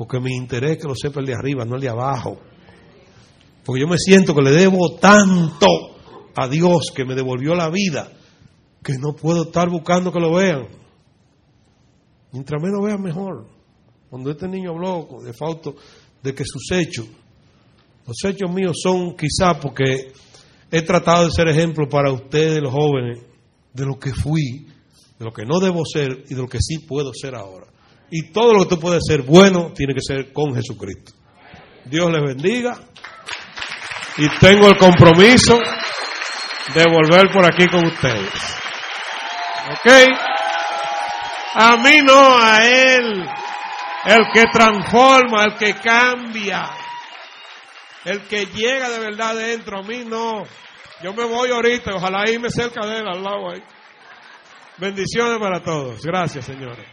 Porque 0.00 0.18
mi 0.18 0.34
interés 0.34 0.70
es 0.70 0.78
que 0.78 0.88
lo 0.88 0.94
sepa 0.94 1.20
el 1.20 1.26
de 1.26 1.34
arriba, 1.34 1.66
no 1.66 1.74
el 1.74 1.82
de 1.82 1.90
abajo. 1.90 2.40
Porque 3.62 3.82
yo 3.82 3.86
me 3.86 3.98
siento 3.98 4.34
que 4.34 4.40
le 4.40 4.50
debo 4.50 4.96
tanto 4.98 5.66
a 6.34 6.48
Dios 6.48 6.90
que 6.96 7.04
me 7.04 7.14
devolvió 7.14 7.54
la 7.54 7.68
vida 7.68 8.10
que 8.82 8.94
no 8.98 9.14
puedo 9.14 9.42
estar 9.42 9.68
buscando 9.68 10.10
que 10.10 10.18
lo 10.18 10.32
vean. 10.32 10.68
Mientras 12.32 12.62
menos 12.62 12.82
vean 12.82 13.02
mejor. 13.02 13.46
Cuando 14.08 14.30
este 14.30 14.48
niño 14.48 14.70
habló 14.70 15.06
de 15.22 15.34
Fausto 15.34 15.74
de 16.22 16.34
que 16.34 16.44
sus 16.46 16.72
hechos 16.72 17.06
los 18.06 18.16
hechos 18.24 18.50
míos 18.50 18.78
son 18.82 19.14
quizás 19.18 19.58
porque 19.60 20.14
he 20.70 20.80
tratado 20.80 21.26
de 21.26 21.30
ser 21.30 21.46
ejemplo 21.48 21.90
para 21.90 22.10
ustedes, 22.10 22.62
los 22.62 22.72
jóvenes, 22.72 23.18
de 23.74 23.84
lo 23.84 23.98
que 23.98 24.14
fui, 24.14 24.66
de 25.18 25.24
lo 25.26 25.30
que 25.30 25.44
no 25.44 25.60
debo 25.60 25.82
ser 25.84 26.24
y 26.26 26.34
de 26.34 26.40
lo 26.40 26.48
que 26.48 26.58
sí 26.58 26.78
puedo 26.78 27.12
ser 27.12 27.34
ahora. 27.34 27.66
Y 28.10 28.30
todo 28.32 28.52
lo 28.52 28.64
que 28.64 28.74
tú 28.74 28.80
puedes 28.80 29.02
ser 29.06 29.22
bueno 29.22 29.72
tiene 29.74 29.94
que 29.94 30.00
ser 30.00 30.32
con 30.32 30.54
Jesucristo. 30.54 31.12
Dios 31.84 32.10
les 32.10 32.22
bendiga. 32.22 32.78
Y 34.16 34.28
tengo 34.38 34.68
el 34.68 34.76
compromiso 34.76 35.58
de 36.74 36.84
volver 36.90 37.30
por 37.32 37.44
aquí 37.46 37.66
con 37.68 37.86
ustedes. 37.86 38.32
¿Ok? 39.70 39.92
A 41.54 41.76
mí 41.76 42.00
no, 42.02 42.38
a 42.38 42.56
Él. 42.64 43.28
El 44.04 44.24
que 44.32 44.44
transforma, 44.52 45.44
el 45.44 45.56
que 45.56 45.74
cambia. 45.74 46.70
El 48.04 48.22
que 48.22 48.46
llega 48.46 48.88
de 48.88 48.98
verdad 48.98 49.36
dentro, 49.36 49.78
a 49.78 49.82
mí 49.82 50.04
no. 50.06 50.44
Yo 51.02 51.12
me 51.12 51.24
voy 51.24 51.50
ahorita, 51.50 51.94
ojalá 51.94 52.28
irme 52.30 52.50
cerca 52.50 52.86
de 52.86 52.98
él, 52.98 53.08
al 53.08 53.22
lado 53.22 53.50
ahí. 53.50 53.62
Bendiciones 54.78 55.38
para 55.38 55.62
todos. 55.62 56.02
Gracias, 56.02 56.44
señores. 56.44 56.86